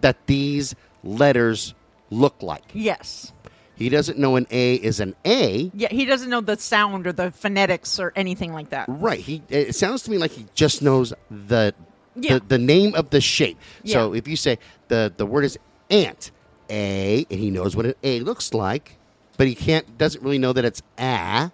that 0.00 0.26
these 0.26 0.74
letters 1.02 1.74
look 2.10 2.42
like. 2.42 2.64
Yes. 2.74 3.32
He 3.76 3.88
doesn't 3.90 4.18
know 4.18 4.36
an 4.36 4.46
A 4.50 4.74
is 4.74 5.00
an 5.00 5.14
A. 5.24 5.70
Yeah. 5.74 5.88
He 5.90 6.04
doesn't 6.06 6.30
know 6.30 6.40
the 6.40 6.56
sound 6.56 7.06
or 7.06 7.12
the 7.12 7.30
phonetics 7.30 7.98
or 8.00 8.12
anything 8.16 8.52
like 8.52 8.70
that. 8.70 8.86
Right. 8.88 9.20
He 9.20 9.42
it 9.48 9.74
sounds 9.74 10.02
to 10.04 10.10
me 10.10 10.18
like 10.18 10.30
he 10.32 10.46
just 10.54 10.80
knows 10.82 11.12
the 11.30 11.74
Yeah. 12.14 12.34
the, 12.38 12.40
the 12.46 12.58
name 12.58 12.94
of 12.94 13.10
the 13.10 13.20
shape. 13.20 13.58
Yeah. 13.82 13.92
So 13.94 14.14
if 14.14 14.26
you 14.26 14.36
say 14.36 14.58
the 14.88 15.12
the 15.16 15.26
word 15.26 15.44
is 15.44 15.58
ant, 15.90 16.30
A, 16.70 17.26
and 17.30 17.38
he 17.38 17.50
knows 17.50 17.76
what 17.76 17.86
an 17.86 17.94
A 18.02 18.20
looks 18.20 18.54
like, 18.54 18.96
but 19.36 19.46
he 19.46 19.54
can't 19.54 19.98
doesn't 19.98 20.22
really 20.24 20.38
know 20.38 20.52
that 20.54 20.64
it's 20.64 20.82
ah. 20.98 21.50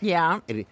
Yeah. 0.00 0.40
And 0.48 0.60
it- 0.60 0.66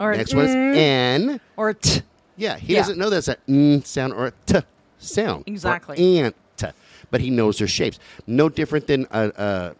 Or 0.00 0.14
next 0.14 0.32
one 0.32 0.44
is 0.46 0.54
mm, 0.54 0.76
n. 0.76 1.40
or 1.56 1.74
t. 1.74 2.00
Yeah, 2.36 2.56
he 2.56 2.72
Yeah. 2.74 2.80
doesn't 2.82 2.98
know 2.98 3.10
that's 3.10 3.28
a 3.28 3.36
n 3.48 3.84
sound 3.84 4.12
or 4.14 4.26
a 4.28 4.32
t 4.46 4.60
sound. 4.98 5.42
or 5.46 5.52
Exactly. 5.52 6.20
ant, 6.20 6.36
but 7.10 7.20
he 7.20 7.30
knows 7.30 7.58
their 7.58 7.66
shapes. 7.68 7.98
No 8.26 8.48
different 8.48 8.86
than 8.86 9.06
a 9.10 9.22
a, 9.36 9.74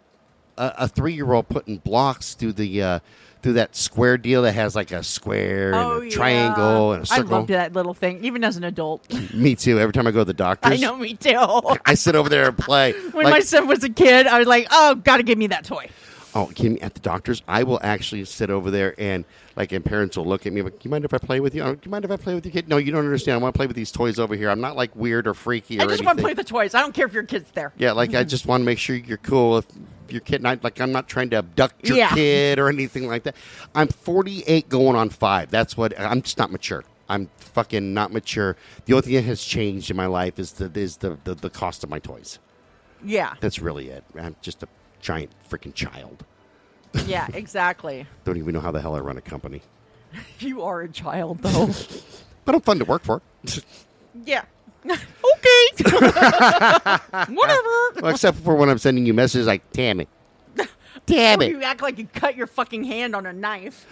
a, 0.59 0.73
a 0.83 0.87
three 0.87 1.13
year 1.13 1.31
old 1.31 1.47
putting 1.49 1.77
blocks 1.77 2.35
through 2.35 2.53
the 2.53 2.83
uh, 2.83 2.99
through 3.41 3.53
that 3.53 3.75
square 3.75 4.17
deal 4.17 4.41
that 4.41 4.51
has 4.53 4.75
like 4.75 4.91
a 4.91 5.01
square 5.01 5.71
Oh, 5.73 6.01
and 6.01 6.11
a 6.11 6.13
triangle 6.13 6.91
and 6.93 7.03
a 7.03 7.05
circle. 7.05 7.33
I 7.33 7.37
loved 7.37 7.47
that 7.49 7.73
little 7.73 7.93
thing, 7.93 8.23
even 8.25 8.43
as 8.43 8.57
an 8.57 8.65
adult. 8.65 9.11
Me 9.33 9.55
too. 9.55 9.79
Every 9.79 9.93
time 9.93 10.07
I 10.07 10.11
go 10.11 10.19
to 10.19 10.25
the 10.25 10.33
doctors, 10.33 10.73
I 10.73 10.75
know, 10.75 10.95
me 10.97 11.13
too. 11.13 11.37
I 11.85 11.93
sit 11.93 12.15
over 12.15 12.27
there 12.29 12.49
and 12.49 12.57
play. 12.57 12.91
when 13.11 13.23
Like- 13.25 13.33
my 13.33 13.39
son 13.39 13.67
was 13.67 13.83
a 13.83 13.89
kid, 13.89 14.27
I 14.27 14.39
was 14.39 14.47
like, 14.47 14.67
"Oh, 14.71 14.95
gotta 14.95 15.23
give 15.23 15.37
me 15.37 15.47
that 15.47 15.63
toy." 15.63 15.87
Oh, 16.35 16.45
kidding 16.53 16.73
me? 16.73 16.81
At 16.81 16.93
the 16.93 16.99
doctor's, 16.99 17.41
I 17.47 17.63
will 17.63 17.79
actually 17.81 18.23
sit 18.25 18.49
over 18.49 18.69
there 18.69 18.93
and 18.99 19.25
like, 19.55 19.71
and 19.71 19.83
parents 19.83 20.15
will 20.15 20.25
look 20.25 20.45
at 20.45 20.53
me. 20.53 20.61
Like, 20.61 20.73
"Do 20.73 20.79
you 20.83 20.91
mind 20.91 21.03
if 21.05 21.13
I 21.13 21.17
play 21.17 21.39
with 21.39 21.55
you? 21.55 21.63
Oh, 21.63 21.73
Do 21.73 21.81
you 21.83 21.91
mind 21.91 22.05
if 22.05 22.11
I 22.11 22.17
play 22.17 22.35
with 22.35 22.45
your 22.45 22.51
kid? 22.51 22.69
No, 22.69 22.77
you 22.77 22.91
don't 22.91 23.03
understand. 23.03 23.35
I 23.35 23.41
want 23.41 23.53
to 23.55 23.57
play 23.57 23.67
with 23.67 23.75
these 23.75 23.91
toys 23.91 24.19
over 24.19 24.35
here. 24.35 24.49
I'm 24.49 24.61
not 24.61 24.75
like 24.75 24.95
weird 24.95 25.27
or 25.27 25.33
freaky 25.33 25.79
or 25.79 25.81
I 25.81 25.85
just 25.85 25.93
anything. 25.93 26.05
want 26.05 26.17
to 26.19 26.23
play 26.23 26.31
with 26.31 26.37
the 26.37 26.43
toys. 26.51 26.75
I 26.75 26.81
don't 26.81 26.93
care 26.93 27.07
if 27.07 27.13
your 27.13 27.23
kid's 27.23 27.49
there. 27.51 27.73
yeah, 27.77 27.91
like 27.93 28.13
I 28.13 28.23
just 28.23 28.45
want 28.45 28.61
to 28.61 28.65
make 28.65 28.77
sure 28.79 28.95
you're 28.95 29.17
cool. 29.17 29.57
If 29.57 29.65
your 30.09 30.21
kid, 30.21 30.41
not 30.43 30.63
like 30.63 30.79
I'm 30.79 30.91
not 30.91 31.07
trying 31.07 31.29
to 31.31 31.37
abduct 31.37 31.87
your 31.87 31.97
Yeah. 31.97 32.13
kid 32.13 32.59
or 32.59 32.69
anything 32.69 33.07
like 33.07 33.23
that. 33.23 33.35
I'm 33.75 33.87
48, 33.87 34.69
going 34.69 34.95
on 34.95 35.09
five. 35.09 35.49
That's 35.51 35.75
what 35.77 35.99
I'm 35.99 36.21
just 36.21 36.37
not 36.37 36.51
mature. 36.51 36.83
I'm 37.09 37.27
fucking 37.37 37.93
not 37.93 38.11
mature. 38.13 38.55
The 38.85 38.93
only 38.93 39.01
thing 39.03 39.13
that 39.15 39.23
has 39.23 39.43
changed 39.43 39.89
in 39.89 39.97
my 39.97 40.05
life 40.05 40.37
is 40.37 40.53
the 40.53 40.71
is 40.79 40.97
the 40.97 41.17
the, 41.23 41.33
the 41.33 41.49
cost 41.49 41.83
of 41.83 41.89
my 41.89 41.97
toys. 41.99 42.37
Yeah, 43.03 43.33
That's 43.39 43.59
really 43.59 43.89
it. 43.89 44.03
I'm 44.19 44.35
just 44.41 44.61
a 44.61 44.67
giant 44.99 45.31
freaking 45.49 45.73
child. 45.73 46.25
yeah, 47.05 47.27
exactly. 47.33 48.05
Don't 48.25 48.37
even 48.37 48.53
know 48.53 48.59
how 48.61 48.71
the 48.71 48.81
hell 48.81 48.95
I 48.95 48.99
run 48.99 49.17
a 49.17 49.21
company. 49.21 49.61
You 50.39 50.63
are 50.63 50.81
a 50.81 50.89
child, 50.89 51.39
though. 51.43 51.69
But 52.45 52.55
I'm 52.55 52.61
fun 52.61 52.79
to 52.79 52.85
work 52.85 53.03
for. 53.03 53.21
yeah. 54.25 54.43
okay. 54.83 55.83
Whatever. 57.27 57.69
well, 58.01 58.07
except 58.07 58.37
for 58.39 58.55
when 58.55 58.69
I'm 58.69 58.79
sending 58.79 59.05
you 59.05 59.13
messages 59.13 59.45
like, 59.45 59.61
damn 59.71 59.99
it. 59.99 60.07
Damn 61.05 61.41
it. 61.43 61.49
You 61.51 61.61
act 61.63 61.81
like 61.81 61.97
you 61.99 62.07
cut 62.07 62.35
your 62.35 62.47
fucking 62.47 62.83
hand 62.83 63.15
on 63.15 63.25
a 63.25 63.33
knife. 63.33 63.85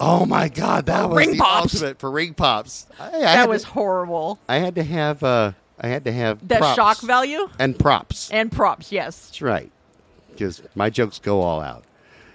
Oh 0.00 0.24
my 0.26 0.48
god, 0.48 0.86
that 0.86 1.08
was 1.08 1.16
Ring 1.18 1.32
the 1.32 1.38
pops. 1.38 1.74
ultimate 1.74 1.98
for 1.98 2.10
ring 2.10 2.34
pops. 2.34 2.86
I, 2.98 3.06
I 3.08 3.20
That 3.20 3.42
to- 3.44 3.48
was 3.48 3.64
horrible. 3.64 4.38
I 4.48 4.58
had 4.58 4.74
to 4.76 4.82
have 4.84 5.22
uh 5.22 5.52
I 5.80 5.88
had 5.88 6.04
to 6.04 6.12
have 6.12 6.46
The 6.46 6.56
props 6.56 6.74
shock 6.76 7.00
value 7.00 7.48
and 7.58 7.78
props. 7.78 8.30
and 8.30 8.50
props. 8.50 8.90
Yes. 8.92 9.26
That's 9.26 9.42
right. 9.42 9.70
Because 10.34 10.62
my 10.74 10.90
jokes 10.90 11.18
go 11.18 11.40
all 11.40 11.60
out. 11.60 11.84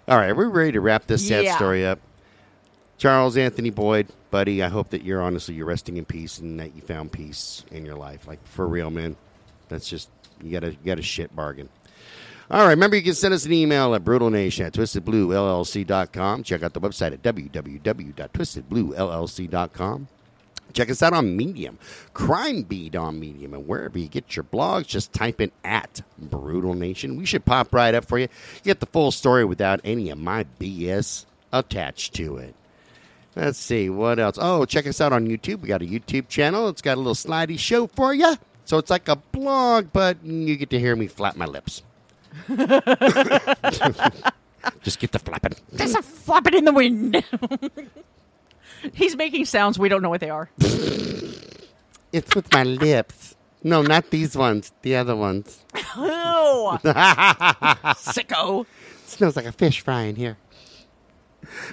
All 0.08 0.18
right, 0.18 0.36
we're 0.36 0.50
ready 0.50 0.72
to 0.74 0.82
wrap 0.82 1.06
this 1.08 1.28
sad 1.28 1.46
Yeah. 1.46 1.56
story 1.56 1.86
up. 1.86 2.00
Charles 2.98 3.38
Anthony 3.38 3.70
Boyd, 3.70 4.08
buddy, 4.32 4.62
I 4.64 4.68
hope 4.68 4.90
that 4.90 5.04
you're 5.04 5.22
honestly 5.22 5.56
you're 5.56 5.68
resting 5.68 5.98
in 5.98 6.06
peace 6.06 6.40
and 6.40 6.60
that 6.60 6.76
you 6.76 6.82
found 6.82 7.12
peace 7.12 7.64
in 7.72 7.86
your 7.86 7.96
life. 7.96 8.28
Like 8.28 8.44
for 8.46 8.68
real, 8.68 8.90
man. 8.90 9.16
That's 9.70 9.88
just 9.88 10.10
you 10.44 10.52
got 10.52 10.64
a 10.64 10.72
you 10.72 10.78
got 10.86 10.98
a 11.00 11.04
shit 11.04 11.34
bargain. 11.36 11.70
All 12.52 12.64
right, 12.66 12.72
remember 12.72 12.96
you 12.96 13.04
can 13.04 13.14
send 13.14 13.32
us 13.36 13.46
an 13.46 13.54
email 13.54 13.94
at 13.94 14.04
brutalnation 14.04 14.66
at 14.66 14.74
twistedbluellc.com. 14.74 16.42
Check 16.44 16.64
out 16.64 16.74
the 16.74 16.82
website 16.82 17.14
at 17.14 17.22
www.twistedbluellc.com. 17.22 20.08
Check 20.74 20.90
us 20.90 21.02
out 21.02 21.14
on 21.14 21.36
Medium, 21.36 21.80
Crime 22.14 22.64
Beat 22.64 22.96
on 22.96 23.20
Medium, 23.20 23.54
and 23.54 23.68
wherever 23.68 23.98
you 23.98 24.08
get 24.08 24.36
your 24.36 24.44
blogs, 24.44 24.88
just 24.88 25.14
type 25.14 25.42
in 25.42 25.52
at 25.64 26.02
Brutal 26.18 26.74
Nation. 26.74 27.18
We 27.18 27.26
should 27.26 27.46
pop 27.46 27.74
right 27.74 27.96
up 27.96 28.06
for 28.06 28.20
you. 28.20 28.28
Get 28.64 28.80
the 28.80 28.86
full 28.86 29.12
story 29.12 29.46
without 29.46 29.82
any 29.84 30.10
of 30.10 30.18
my 30.18 30.46
BS 30.60 31.26
attached 31.52 32.14
to 32.16 32.38
it. 32.38 32.56
Let's 33.36 33.58
see 33.58 33.90
what 33.90 34.20
else. 34.20 34.38
Oh, 34.40 34.66
check 34.66 34.86
us 34.86 35.02
out 35.02 35.14
on 35.14 35.28
YouTube. 35.28 35.62
We 35.62 35.68
got 35.68 35.82
a 35.82 35.86
YouTube 35.86 36.28
channel. 36.28 36.70
It's 36.70 36.82
got 36.82 36.96
a 36.96 37.02
little 37.02 37.16
slidey 37.16 37.58
show 37.58 37.88
for 37.88 38.14
you. 38.14 38.36
So 38.66 38.78
it's 38.78 38.90
like 38.90 39.08
a 39.08 39.16
blog, 39.16 39.88
but 39.94 40.24
you 40.24 40.56
get 40.56 40.70
to 40.72 40.80
hear 40.80 40.96
me 40.96 41.08
flap 41.08 41.36
my 41.36 41.46
lips. 41.46 41.84
Just 44.82 45.00
get 45.00 45.12
the 45.12 45.20
flapping. 45.20 45.54
There's 45.72 45.96
a 45.96 46.02
flapping 46.02 46.56
in 46.56 46.66
the 46.66 46.74
wind. 46.74 47.24
He's 48.94 49.16
making 49.16 49.46
sounds 49.46 49.78
we 49.80 49.90
don't 49.90 50.02
know 50.02 50.10
what 50.10 50.22
they 50.22 50.30
are. 50.30 50.50
It's 52.12 52.36
with 52.36 52.52
my 52.54 52.64
lips. 52.64 53.36
No, 53.64 53.82
not 53.82 54.10
these 54.10 54.36
ones. 54.36 54.72
The 54.82 54.96
other 54.96 55.16
ones. 55.16 55.64
Oh, 55.96 56.80
sicko. 56.84 58.66
smells 59.06 59.36
like 59.36 59.46
a 59.46 59.52
fish 59.52 59.82
fry 59.82 60.04
in 60.04 60.16
here. 60.16 60.38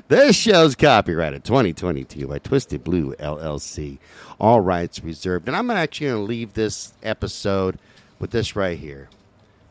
This 0.09 0.37
show's 0.37 0.75
copyrighted 0.75 1.45
2022 1.45 2.27
by 2.27 2.39
Twisted 2.39 2.83
Blue 2.83 3.15
LLC. 3.17 3.99
All 4.41 4.61
rights 4.61 5.03
reserved. 5.03 5.49
And 5.49 5.57
I'm 5.57 5.71
actually 5.71 6.09
going 6.09 6.23
to 6.23 6.29
leave 6.29 6.55
this 6.55 6.93
episode 7.03 7.79
with 8.19 8.31
this 8.31 8.57
right 8.57 8.79
here. 8.79 9.09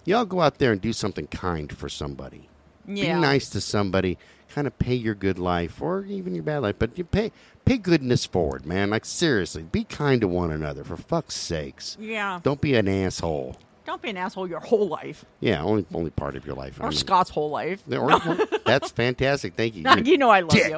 Y'all 0.05 0.25
go 0.25 0.41
out 0.41 0.59
there 0.59 0.71
and 0.71 0.81
do 0.81 0.93
something 0.93 1.27
kind 1.27 1.75
for 1.75 1.89
somebody. 1.89 2.47
Yeah. 2.87 3.15
Be 3.15 3.21
nice 3.21 3.49
to 3.49 3.61
somebody. 3.61 4.17
Kind 4.55 4.67
of 4.67 4.79
pay 4.79 4.95
your 4.95 5.15
good 5.15 5.37
life 5.37 5.81
or 5.81 6.05
even 6.05 6.33
your 6.33 6.43
bad 6.45 6.59
life, 6.61 6.75
but 6.79 6.97
you 6.97 7.03
pay 7.03 7.33
pay 7.65 7.77
goodness 7.77 8.25
forward, 8.25 8.65
man. 8.65 8.89
Like 8.89 9.03
seriously, 9.03 9.63
be 9.63 9.83
kind 9.83 10.21
to 10.21 10.29
one 10.29 10.49
another 10.49 10.85
for 10.85 10.95
fuck's 10.95 11.35
sakes. 11.35 11.97
Yeah. 11.99 12.39
Don't 12.41 12.61
be 12.61 12.73
an 12.75 12.87
asshole. 12.87 13.57
Don't 13.85 14.01
be 14.01 14.09
an 14.11 14.17
asshole 14.17 14.47
your 14.47 14.61
whole 14.61 14.87
life 14.87 15.25
Yeah, 15.41 15.61
only 15.61 15.85
only 15.93 16.09
part 16.09 16.37
of 16.37 16.45
your 16.45 16.55
life. 16.55 16.79
I 16.79 16.85
or 16.85 16.89
mean- 16.89 16.97
Scott's 16.97 17.29
whole 17.29 17.49
life. 17.49 17.83
Or- 17.91 18.17
that's 18.65 18.91
fantastic. 18.91 19.55
Thank 19.55 19.75
you. 19.75 19.83
You 20.05 20.17
know 20.17 20.29
I 20.29 20.39
love 20.39 20.51
dick. 20.51 20.73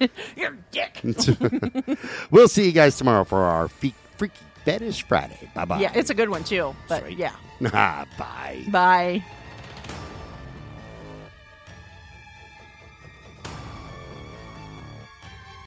you. 0.00 0.08
You're 0.36 0.58
dick. 0.70 1.00
We'll 2.30 2.48
see 2.48 2.66
you 2.66 2.72
guys 2.72 2.98
tomorrow 2.98 3.24
for 3.24 3.38
our 3.42 3.68
fe- 3.68 3.94
Freaky 4.18 4.34
Fetish 4.66 5.02
Friday. 5.04 5.50
Bye 5.54 5.64
bye. 5.64 5.80
Yeah, 5.80 5.92
it's 5.94 6.10
a 6.10 6.14
good 6.14 6.28
one 6.28 6.44
too. 6.44 6.76
But 6.88 7.04
Sweet. 7.04 7.16
yeah. 7.18 7.32
Ah, 7.72 8.04
bye. 8.18 8.64
Bye. 8.70 9.24